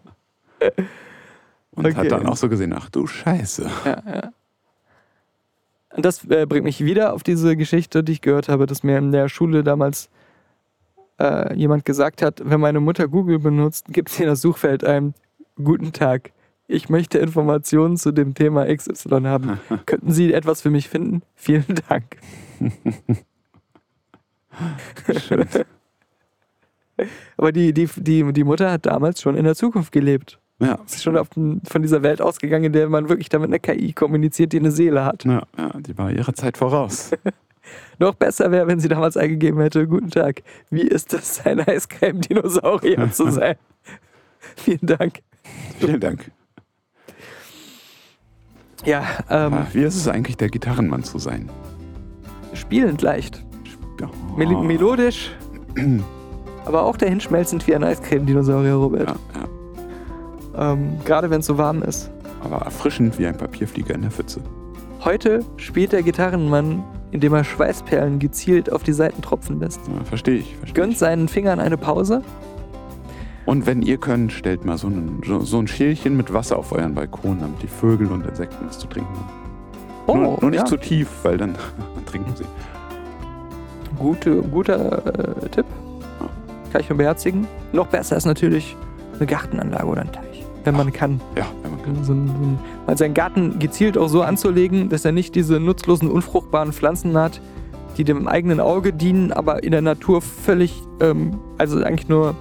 Und 1.70 1.86
Okay. 1.86 1.94
hat 1.94 2.10
dann 2.10 2.26
auch 2.26 2.36
so 2.36 2.50
gesehen, 2.50 2.74
ach 2.74 2.90
du 2.90 3.06
Scheiße. 3.06 3.66
Und 5.96 6.04
das 6.04 6.22
äh, 6.28 6.44
bringt 6.44 6.64
mich 6.64 6.84
wieder 6.84 7.14
auf 7.14 7.22
diese 7.22 7.56
Geschichte, 7.56 8.04
die 8.04 8.12
ich 8.12 8.20
gehört 8.20 8.50
habe, 8.50 8.66
dass 8.66 8.82
mir 8.82 8.98
in 8.98 9.10
der 9.10 9.30
Schule 9.30 9.64
damals 9.64 10.10
äh, 11.18 11.54
jemand 11.56 11.86
gesagt 11.86 12.20
hat, 12.20 12.42
wenn 12.44 12.60
meine 12.60 12.80
Mutter 12.80 13.08
Google 13.08 13.38
benutzt, 13.38 13.86
gibt 13.88 14.10
sie 14.10 14.24
in 14.24 14.28
das 14.28 14.42
Suchfeld 14.42 14.84
ein 14.84 15.14
Guten 15.56 15.94
Tag. 15.94 16.32
Ich 16.68 16.88
möchte 16.88 17.18
Informationen 17.18 17.96
zu 17.96 18.12
dem 18.12 18.34
Thema 18.34 18.66
XY 18.66 19.22
haben. 19.24 19.60
Könnten 19.86 20.12
Sie 20.12 20.32
etwas 20.32 20.62
für 20.62 20.70
mich 20.70 20.88
finden? 20.88 21.22
Vielen 21.34 21.64
Dank. 21.88 22.16
Aber 27.36 27.52
die, 27.52 27.72
die, 27.72 27.88
die, 27.96 28.32
die 28.32 28.44
Mutter 28.44 28.72
hat 28.72 28.86
damals 28.86 29.20
schon 29.20 29.36
in 29.36 29.44
der 29.44 29.54
Zukunft 29.54 29.92
gelebt. 29.92 30.40
Ja, 30.58 30.78
Sie 30.86 30.96
ist 30.96 31.02
schon 31.02 31.20
den, 31.36 31.60
von 31.68 31.82
dieser 31.82 32.02
Welt 32.02 32.22
ausgegangen, 32.22 32.64
in 32.64 32.72
der 32.72 32.88
man 32.88 33.10
wirklich 33.10 33.28
damit 33.28 33.50
eine 33.50 33.60
KI 33.60 33.92
kommuniziert, 33.92 34.52
die 34.52 34.58
eine 34.58 34.70
Seele 34.70 35.04
hat. 35.04 35.24
ja, 35.24 35.42
ja, 35.58 35.70
die 35.78 35.98
war 35.98 36.10
ihrer 36.10 36.34
Zeit 36.34 36.56
voraus. 36.56 37.10
Noch 37.98 38.14
besser 38.14 38.50
wäre, 38.50 38.66
wenn 38.66 38.80
sie 38.80 38.88
damals 38.88 39.16
eingegeben 39.16 39.60
hätte, 39.60 39.86
guten 39.86 40.10
Tag, 40.10 40.42
wie 40.70 40.82
ist 40.82 41.12
es, 41.12 41.44
ein 41.44 41.60
Eiscreme-Dinosaurier 41.60 43.10
zu 43.10 43.30
sein? 43.30 43.56
Vielen 44.56 44.86
Dank. 44.86 45.20
Vielen 45.78 46.00
Dank. 46.00 46.30
Ja, 48.84 49.02
ähm, 49.30 49.54
Ah, 49.54 49.66
Wie 49.72 49.82
ist 49.82 49.96
es 49.96 50.06
eigentlich, 50.08 50.36
der 50.36 50.48
Gitarrenmann 50.48 51.02
zu 51.02 51.18
sein? 51.18 51.48
spielend 52.52 53.02
leicht. 53.02 53.44
Mel 54.36 54.48
melodisch, 54.62 55.30
aber 56.64 56.82
auch 56.84 56.96
dahin 56.96 57.20
schmelzend 57.20 57.66
wie 57.66 57.74
ein 57.74 57.84
Eiscreme-Dinosaurier, 57.84 58.74
Robert. 58.74 59.08
Ja, 59.08 59.16
ja. 60.56 60.72
Ähm, 60.72 60.98
Gerade 61.04 61.28
wenn 61.30 61.40
es 61.40 61.46
so 61.46 61.58
warm 61.58 61.82
ist. 61.82 62.10
Aber 62.42 62.56
erfrischend 62.58 63.18
wie 63.18 63.26
ein 63.26 63.36
Papierflieger 63.36 63.94
in 63.94 64.02
der 64.02 64.10
Pfütze. 64.10 64.40
Heute 65.04 65.40
spielt 65.56 65.92
der 65.92 66.02
Gitarrenmann, 66.02 66.82
indem 67.10 67.34
er 67.34 67.44
Schweißperlen 67.44 68.18
gezielt 68.18 68.72
auf 68.72 68.82
die 68.82 68.92
Seiten 68.92 69.20
tropfen 69.22 69.60
lässt. 69.60 69.80
Ja, 69.86 70.04
verstehe 70.04 70.36
ich. 70.38 70.56
Versteh 70.56 70.74
Gönnt 70.80 70.92
ich. 70.94 70.98
seinen 70.98 71.28
Fingern 71.28 71.60
eine 71.60 71.76
Pause. 71.76 72.22
Und 73.46 73.64
wenn 73.64 73.80
ihr 73.80 73.96
könnt, 73.96 74.32
stellt 74.32 74.64
mal 74.64 74.76
so, 74.76 74.88
einen, 74.88 75.22
so, 75.24 75.58
ein 75.58 75.68
Schälchen 75.68 76.16
mit 76.16 76.32
Wasser 76.32 76.58
auf 76.58 76.72
euren 76.72 76.94
Balkon, 76.94 77.38
damit 77.40 77.62
die 77.62 77.68
Vögel 77.68 78.08
und 78.08 78.26
Insekten 78.26 78.66
was 78.66 78.78
zu 78.80 78.88
trinken 78.88 79.14
haben. 79.14 80.20
nur, 80.20 80.38
nur 80.40 80.50
nicht 80.50 80.60
Oh, 80.60 80.64
ja. 80.64 80.64
zu 80.64 80.76
tief, 80.76 81.08
weil 81.22 81.38
dann 81.38 81.54
trinken 82.06 82.34
sie. 82.34 82.44
Gute, 83.98 84.42
guter 84.42 85.06
äh, 85.44 85.48
Tipp. 85.48 85.64
Kann 86.72 86.80
ich 86.80 86.88
nur 86.88 86.98
beherzigen. 86.98 87.46
Noch 87.72 87.86
besser 87.86 88.16
ist 88.16 88.26
natürlich 88.26 88.76
eine 89.16 89.26
Gartenanlage 89.26 89.86
oder 89.86 90.00
ein 90.02 90.12
Teich, 90.12 90.44
wenn 90.64 90.76
man 90.76 90.92
kann. 90.92 91.20
Ja, 91.36 91.46
wenn 91.62 91.70
man 91.70 91.82
kann. 91.82 92.04
So 92.04 92.12
ein, 92.12 92.26
so 92.26 92.32
ein, 92.34 92.58
mal 92.86 92.98
seinen 92.98 93.14
Garten 93.14 93.60
gezielt 93.60 93.96
auch 93.96 94.08
so 94.08 94.22
anzulegen, 94.22 94.88
dass 94.88 95.04
er 95.04 95.12
nicht 95.12 95.36
diese 95.36 95.60
nutzlosen, 95.60 96.10
unfruchtbaren 96.10 96.72
Pflanzen 96.72 97.16
hat, 97.16 97.40
die 97.96 98.02
dem 98.02 98.26
eigenen 98.26 98.58
Auge 98.58 98.92
dienen, 98.92 99.32
aber 99.32 99.62
in 99.62 99.70
der 99.70 99.82
Natur 99.82 100.20
völlig, 100.20 100.82
ähm, 101.00 101.38
also 101.56 101.82
eigentlich 101.82 102.08
nur 102.08 102.34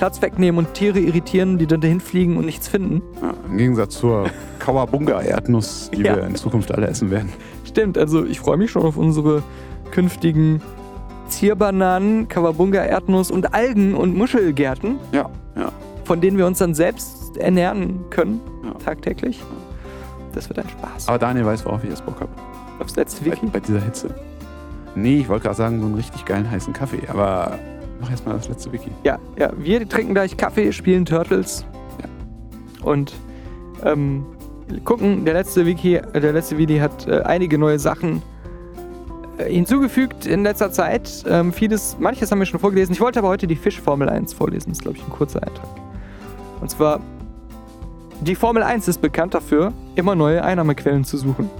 Platz 0.00 0.22
wegnehmen 0.22 0.56
und 0.64 0.72
Tiere 0.72 0.98
irritieren, 0.98 1.58
die 1.58 1.66
dann 1.66 1.82
dahin 1.82 2.00
fliegen 2.00 2.38
und 2.38 2.46
nichts 2.46 2.66
finden. 2.68 3.02
Ja, 3.20 3.34
Im 3.50 3.58
Gegensatz 3.58 3.98
zur 3.98 4.30
Kawabunga-Erdnuss, 4.58 5.90
die 5.94 6.00
Ja. 6.04 6.16
wir 6.16 6.22
in 6.26 6.36
Zukunft 6.36 6.72
alle 6.72 6.86
essen 6.86 7.10
werden. 7.10 7.30
Stimmt, 7.66 7.98
also 7.98 8.24
ich 8.24 8.40
freue 8.40 8.56
mich 8.56 8.70
schon 8.70 8.82
auf 8.82 8.96
unsere 8.96 9.42
künftigen 9.90 10.62
Zierbananen, 11.28 12.28
Kawabunga, 12.28 12.82
Erdnuss 12.82 13.30
und 13.30 13.52
Algen- 13.52 13.94
und 13.94 14.16
Muschelgärten, 14.16 14.96
Ja, 15.12 15.28
ja. 15.54 15.70
von 16.04 16.22
denen 16.22 16.38
wir 16.38 16.46
uns 16.46 16.56
dann 16.60 16.72
selbst 16.72 17.36
ernähren 17.36 18.00
können, 18.08 18.40
Ja. 18.64 18.72
tagtäglich. 18.82 19.42
Das 20.32 20.48
wird 20.48 20.60
ein 20.60 20.68
Spaß. 20.70 21.08
Aber 21.08 21.18
Daniel 21.18 21.44
weiß, 21.44 21.66
worauf 21.66 21.84
ich 21.84 21.90
jetzt 21.90 22.06
Bock 22.06 22.20
habe. 22.20 22.30
Aufs 22.78 22.96
letzte 22.96 23.22
Bei, 23.22 23.32
Wiki. 23.32 23.46
bei 23.52 23.60
dieser 23.60 23.80
Hitze. 23.82 24.14
Nee, 24.94 25.18
ich 25.18 25.28
wollte 25.28 25.42
gerade 25.42 25.56
sagen, 25.56 25.78
so 25.78 25.84
einen 25.84 25.94
richtig 25.94 26.24
geilen 26.24 26.50
heißen 26.50 26.72
Kaffee. 26.72 27.02
Aber 27.06 27.58
mach 28.00 28.10
erst 28.10 28.26
mal 28.26 28.34
das 28.34 28.48
letzte 28.48 28.72
Wiki. 28.72 28.90
Ja, 29.04 29.18
ja, 29.38 29.50
wir 29.56 29.88
trinken 29.88 30.14
gleich 30.14 30.36
Kaffee, 30.36 30.72
spielen 30.72 31.04
Turtles. 31.04 31.64
Und 32.82 33.12
ähm, 33.84 34.24
gucken, 34.84 35.24
der 35.24 35.34
letzte 35.34 35.66
Wiki, 35.66 36.00
der 36.14 36.32
letzte 36.32 36.58
Wiki 36.58 36.78
hat 36.78 37.06
äh, 37.06 37.20
einige 37.22 37.58
neue 37.58 37.78
Sachen 37.78 38.22
äh, 39.38 39.52
hinzugefügt 39.52 40.26
in 40.26 40.42
letzter 40.42 40.70
Zeit. 40.70 41.24
Ähm, 41.28 41.52
vieles, 41.52 41.96
manches 41.98 42.30
haben 42.30 42.38
wir 42.38 42.46
schon 42.46 42.60
vorgelesen. 42.60 42.92
Ich 42.92 43.00
wollte 43.00 43.18
aber 43.18 43.28
heute 43.28 43.46
die 43.46 43.56
Fischformel 43.56 44.08
1 44.08 44.32
vorlesen. 44.32 44.70
Das 44.70 44.78
ist, 44.78 44.82
glaube 44.82 44.96
ich, 44.96 45.04
ein 45.04 45.10
kurzer 45.10 45.42
Eintrag. 45.42 45.68
Und 46.60 46.70
zwar, 46.70 47.00
die 48.20 48.34
Formel 48.34 48.62
1 48.62 48.88
ist 48.88 49.00
bekannt 49.00 49.34
dafür, 49.34 49.72
immer 49.94 50.14
neue 50.14 50.44
Einnahmequellen 50.44 51.04
zu 51.04 51.16
suchen. 51.16 51.50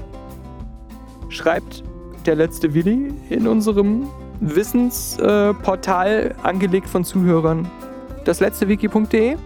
Schreibt 1.29 1.83
der 2.27 2.35
letzte 2.35 2.75
Willi 2.75 3.13
in 3.31 3.47
unserem 3.47 4.09
Wissensportal, 4.41 6.35
äh, 6.39 6.47
angelegt 6.47 6.89
von 6.89 7.05
Zuhörern, 7.05 7.69
das 8.25 8.41
letzte 8.41 8.69
wiki.de, 8.69 9.37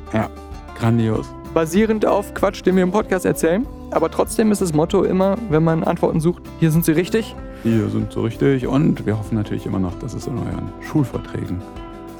Grandios. 0.79 1.27
basierend 1.53 2.05
auf 2.07 2.35
Quatsch, 2.35 2.65
den 2.67 2.77
wir 2.77 2.83
im 2.83 2.91
Podcast 2.93 3.25
erzählen. 3.25 3.67
Aber 3.91 4.11
trotzdem 4.11 4.51
ist 4.51 4.61
das 4.61 4.73
Motto 4.73 5.05
immer, 5.05 5.37
wenn 5.51 5.63
man 5.63 5.85
Antworten 5.85 6.19
sucht, 6.21 6.43
hier 6.59 6.71
sind 6.73 6.85
sie 6.85 6.93
richtig. 6.93 7.37
Die 7.63 7.79
sind 7.91 8.13
so 8.13 8.23
richtig. 8.23 8.67
Und 8.67 9.07
wir 9.07 9.17
hoffen 9.19 9.37
natürlich 9.37 9.65
immer 9.67 9.79
noch, 9.79 9.97
dass 10.01 10.15
es 10.15 10.27
in 10.27 10.35
euren 10.37 10.73
Schulverträgen 10.83 11.63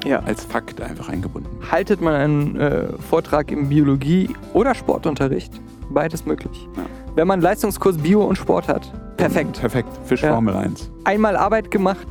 Ja. 0.05 0.19
als 0.25 0.45
Fakt 0.45 0.79
einfach 0.81 1.09
eingebunden 1.09 1.49
wird. 1.59 1.71
Haltet 1.71 2.01
man 2.01 2.13
einen 2.13 2.55
äh, 2.55 2.87
Vortrag 3.09 3.51
im 3.51 3.67
Biologie- 3.69 4.29
oder 4.53 4.73
Sportunterricht, 4.73 5.51
beides 5.89 6.25
möglich. 6.25 6.67
Ja. 6.77 6.83
Wenn 7.15 7.27
man 7.27 7.41
Leistungskurs 7.41 7.97
Bio 7.97 8.23
und 8.23 8.37
Sport 8.37 8.67
hat, 8.69 8.89
perfekt. 9.17 9.59
Perfekt. 9.59 9.89
Fischformel 10.05 10.55
1. 10.55 10.89
Einmal 11.03 11.35
Arbeit 11.35 11.71
gemacht, 11.71 12.07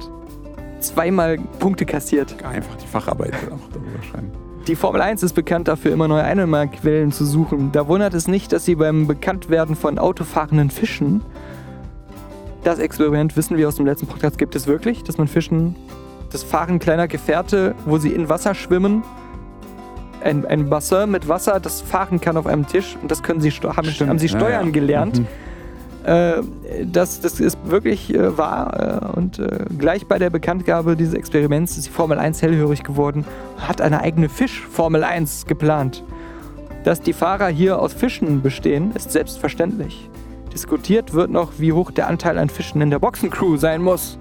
zweimal 0.89 1.39
Punkte 1.59 1.87
kassiert. 1.87 2.35
Einfach 2.45 2.77
die 2.77 2.87
Facharbeit 2.87 3.35
auch 3.51 3.69
darüber 3.73 4.03
schreiben. 4.03 4.33
Die 4.67 4.77
Formel 4.77 5.03
1 5.03 5.23
ist 5.23 5.35
bekannt 5.35 5.69
dafür, 5.69 5.93
immer 5.93 6.09
neue 6.09 6.25
Einnahmequellen 6.25 7.13
zu 7.13 7.27
suchen. 7.27 7.71
Da 7.73 7.87
wundert 7.87 8.15
es 8.15 8.29
nicht, 8.29 8.53
dass 8.53 8.65
sie 8.65 8.77
beim 8.77 9.07
Bekanntwerden 9.07 9.77
von 9.77 9.99
autofahrenden 9.99 10.71
Fischen, 10.71 11.21
das 12.63 12.79
Experiment 12.79 13.37
wissen 13.37 13.59
wir 13.59 13.69
aus 13.69 13.77
dem 13.77 13.85
letzten 13.85 14.07
Podcast, 14.07 14.39
gibt 14.39 14.57
es 14.57 14.67
wirklich, 14.67 15.03
dass 15.03 15.19
man 15.19 15.29
Fischen, 15.29 15.77
das 16.33 16.43
Fahren 16.43 16.79
kleiner 16.79 17.09
Gefährte, 17.09 17.75
wo 17.85 17.99
sie 17.99 18.09
in 18.09 18.31
Wasser 18.31 18.55
schwimmen, 18.55 19.03
ein, 20.23 20.47
ein 20.47 20.71
Bassin 20.71 21.11
mit 21.11 21.29
Wasser, 21.29 21.61
das 21.61 21.83
fahren 21.83 22.21
kann 22.21 22.39
auf 22.39 22.47
einem 22.47 22.67
Tisch 22.67 22.97
und 23.03 23.11
das 23.11 23.23
können 23.23 23.43
sie, 23.43 23.51
haben, 23.51 23.85
Stimmt, 23.85 24.09
haben 24.09 24.19
sie 24.19 24.29
ja, 24.29 24.39
steuern 24.39 24.67
ja. 24.67 24.73
gelernt. 24.73 25.21
Mhm. 25.21 25.27
Äh, 26.05 26.43
das, 26.85 27.21
das 27.21 27.41
ist 27.41 27.59
wirklich 27.65 28.15
äh, 28.15 28.37
wahr. 28.37 29.13
Äh, 29.15 29.19
und 29.19 29.39
äh, 29.39 29.65
gleich 29.79 30.07
bei 30.07 30.19
der 30.19 30.31
Bekanntgabe 30.31 30.97
dieses 30.97 31.15
Experiments 31.15 31.79
ist 31.79 31.87
die 31.87 31.91
Formel 31.91 32.19
1 32.19 32.43
hellhörig 32.43 32.85
geworden, 32.85 33.25
hat 33.59 33.81
eine 33.81 34.01
eigene 34.01 34.29
Fisch-Formel 34.29 35.03
1 35.03 35.47
geplant. 35.47 36.05
Dass 36.85 37.01
die 37.01 37.15
Fahrer 37.15 37.49
hier 37.49 37.81
aus 37.81 37.95
Fischen 37.95 38.43
bestehen, 38.43 38.93
ist 38.95 39.13
selbstverständlich. 39.13 40.11
Diskutiert 40.53 41.15
wird 41.15 41.31
noch, 41.31 41.53
wie 41.59 41.73
hoch 41.73 41.91
der 41.91 42.07
Anteil 42.07 42.39
an 42.39 42.51
Fischen 42.51 42.83
in 42.83 42.91
der 42.91 42.99
Boxencrew 42.99 43.57
sein 43.57 43.83
muss. 43.83 44.19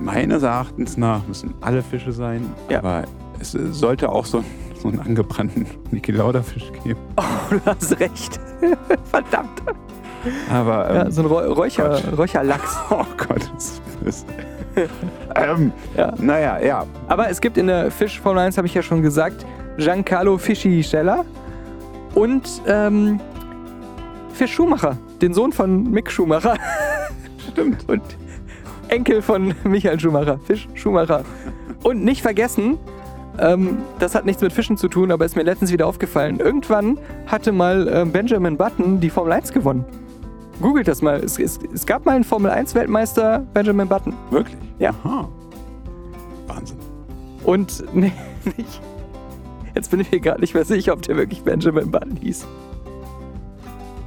Meines 0.00 0.42
Erachtens 0.42 0.96
nach 0.96 1.26
müssen 1.28 1.54
alle 1.60 1.82
Fische 1.82 2.12
sein. 2.12 2.52
Ja. 2.68 2.78
Aber 2.78 3.04
es 3.38 3.54
äh, 3.54 3.72
sollte 3.72 4.08
auch 4.10 4.26
so, 4.26 4.42
so 4.82 4.88
einen 4.88 4.98
angebrannten 4.98 5.66
Niki 5.92 6.10
Lauda-Fisch 6.10 6.72
geben. 6.82 6.98
Oh, 7.16 7.22
du 7.50 7.60
hast 7.64 7.98
recht. 8.00 8.40
Verdammt. 9.04 9.62
Aber 10.52 10.88
ähm, 10.90 10.96
Ja, 10.96 11.10
so 11.10 11.22
ein 11.22 11.26
Räu- 11.26 11.52
Räucher. 11.52 12.00
Räucherlachs. 12.16 12.76
Oh 12.90 13.04
Gott, 13.16 13.50
das 13.54 13.64
ist 13.64 13.82
böse. 14.04 14.24
ähm, 15.36 15.72
Ja. 15.96 16.12
Naja, 16.18 16.58
ja. 16.60 16.84
Aber 17.08 17.28
es 17.30 17.40
gibt 17.40 17.56
in 17.58 17.66
der 17.66 17.90
Fisch 17.90 18.20
Formel 18.20 18.42
1, 18.44 18.56
habe 18.56 18.66
ich 18.66 18.74
ja 18.74 18.82
schon 18.82 19.02
gesagt, 19.02 19.44
Giancarlo 19.76 20.38
Fischi-Scheller 20.38 21.24
und 22.14 22.48
ähm, 22.66 23.20
Fisch 24.32 24.52
Schumacher, 24.54 24.96
den 25.20 25.34
Sohn 25.34 25.52
von 25.52 25.84
Mick 25.90 26.10
Schumacher 26.10 26.54
Stimmt. 27.52 27.88
und 27.88 28.02
Enkel 28.88 29.20
von 29.22 29.54
Michael 29.64 29.98
Schumacher, 30.00 30.38
Fisch 30.46 30.68
Schumacher. 30.74 31.22
Und 31.82 32.04
nicht 32.04 32.22
vergessen, 32.22 32.78
ähm, 33.38 33.78
das 33.98 34.14
hat 34.14 34.26
nichts 34.26 34.42
mit 34.42 34.52
Fischen 34.52 34.76
zu 34.76 34.88
tun, 34.88 35.12
aber 35.12 35.24
ist 35.24 35.36
mir 35.36 35.42
letztens 35.42 35.70
wieder 35.72 35.86
aufgefallen. 35.86 36.40
Irgendwann 36.40 36.98
hatte 37.26 37.52
mal 37.52 37.88
ähm, 37.92 38.10
Benjamin 38.12 38.56
Button 38.56 38.98
die 39.00 39.10
Formel 39.10 39.32
1 39.32 39.52
gewonnen. 39.52 39.84
Googelt 40.60 40.88
das 40.88 41.02
mal. 41.02 41.22
Es, 41.22 41.38
es, 41.38 41.58
es 41.72 41.86
gab 41.86 42.04
mal 42.04 42.14
einen 42.16 42.24
Formel 42.24 42.50
1 42.50 42.74
Weltmeister, 42.74 43.40
Benjamin 43.54 43.88
Button. 43.88 44.14
Wirklich? 44.30 44.56
Ja. 44.78 44.90
Aha. 45.04 45.28
Wahnsinn. 46.46 46.78
Und 47.44 47.84
nee, 47.94 48.12
nicht. 48.56 48.80
Jetzt 49.74 49.90
bin 49.90 50.00
ich 50.00 50.10
mir 50.10 50.20
gerade 50.20 50.40
nicht 50.40 50.54
mehr 50.54 50.64
sicher, 50.64 50.92
ob 50.92 51.02
der 51.02 51.16
wirklich 51.16 51.42
Benjamin 51.42 51.90
Button 51.90 52.16
hieß. 52.16 52.46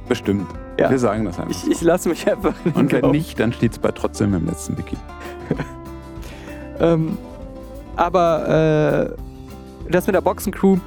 Bestimmt. 0.08 0.46
Ja. 0.78 0.90
Wir 0.90 0.98
sagen 0.98 1.24
das 1.24 1.38
einfach. 1.38 1.50
Ich, 1.50 1.70
ich 1.70 1.80
lasse 1.82 2.08
mich 2.08 2.30
einfach 2.30 2.54
nicht 2.64 2.76
Und 2.76 2.92
wenn 2.92 3.00
glauben. 3.00 3.16
nicht, 3.16 3.38
dann 3.40 3.52
steht 3.52 3.72
es 3.72 3.78
bei 3.78 3.90
trotzdem 3.92 4.34
im 4.34 4.46
letzten 4.46 4.76
Wiki. 4.78 4.96
Ähm, 6.80 7.16
aber 7.94 9.14
äh, 9.86 9.92
das 9.92 10.06
mit 10.06 10.16
der 10.16 10.20
Boxencrew, 10.20 10.78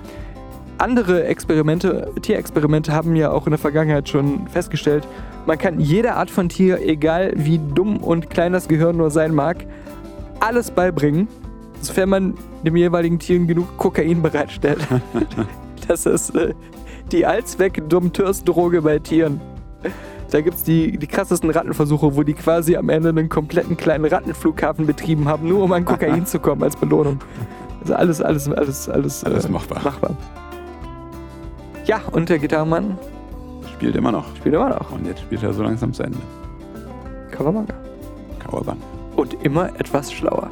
andere 0.77 1.23
Experimente, 1.23 2.11
Tierexperimente 2.21 2.91
haben 2.91 3.15
ja 3.15 3.31
auch 3.31 3.45
in 3.47 3.51
der 3.51 3.59
Vergangenheit 3.59 4.09
schon 4.09 4.45
festgestellt, 4.49 5.07
man 5.45 5.57
kann 5.57 5.79
jede 5.79 6.15
Art 6.15 6.29
von 6.29 6.49
Tier, 6.49 6.81
egal 6.81 7.33
wie 7.35 7.59
dumm 7.59 7.97
und 7.97 8.29
klein 8.29 8.53
das 8.53 8.67
Gehirn 8.67 8.97
nur 8.97 9.11
sein 9.11 9.33
mag, 9.33 9.65
alles 10.39 10.71
beibringen, 10.71 11.27
sofern 11.81 12.09
man 12.09 12.33
dem 12.63 12.75
jeweiligen 12.75 13.19
Tieren 13.19 13.47
genug 13.47 13.77
Kokain 13.77 14.21
bereitstellt. 14.21 14.79
das 15.87 16.05
ist 16.05 16.35
äh, 16.35 16.53
die 17.11 17.25
Allzweck-Dompteursdroge 17.25 18.81
bei 18.81 18.99
Tieren. 18.99 19.39
Da 20.31 20.41
gibt 20.41 20.55
es 20.55 20.63
die, 20.63 20.97
die 20.97 21.07
krassesten 21.07 21.49
Rattenversuche, 21.51 22.15
wo 22.15 22.23
die 22.23 22.33
quasi 22.33 22.75
am 22.75 22.89
Ende 22.89 23.09
einen 23.09 23.29
kompletten 23.29 23.77
kleinen 23.77 24.05
Rattenflughafen 24.05 24.87
betrieben 24.87 25.27
haben, 25.27 25.47
nur 25.47 25.63
um 25.63 25.71
an 25.71 25.85
Kokain 25.85 26.25
zu 26.25 26.39
kommen 26.39 26.63
als 26.63 26.75
Belohnung. 26.75 27.19
Also 27.81 27.93
alles, 27.93 28.21
alles, 28.21 28.49
alles, 28.49 28.89
alles, 28.89 29.23
Alles 29.23 29.45
äh, 29.45 29.49
machbar. 29.49 29.83
machbar. 29.83 30.17
Ja, 31.85 32.01
und 32.11 32.29
der 32.29 32.39
Gitarrenmann 32.39 32.97
Spielt 33.75 33.95
immer 33.97 34.11
noch. 34.11 34.35
spielt 34.37 34.55
immer 34.55 34.69
noch. 34.69 34.91
Und 34.91 35.05
jetzt 35.05 35.19
spielt 35.19 35.43
er 35.43 35.53
so 35.53 35.61
langsam 35.61 35.91
zu 35.91 36.03
Ende. 36.03 36.17
Kawamanga. 37.31 37.73
Kawabang. 38.39 38.77
Und 39.17 39.33
immer 39.43 39.67
etwas 39.77 40.13
schlauer. 40.13 40.49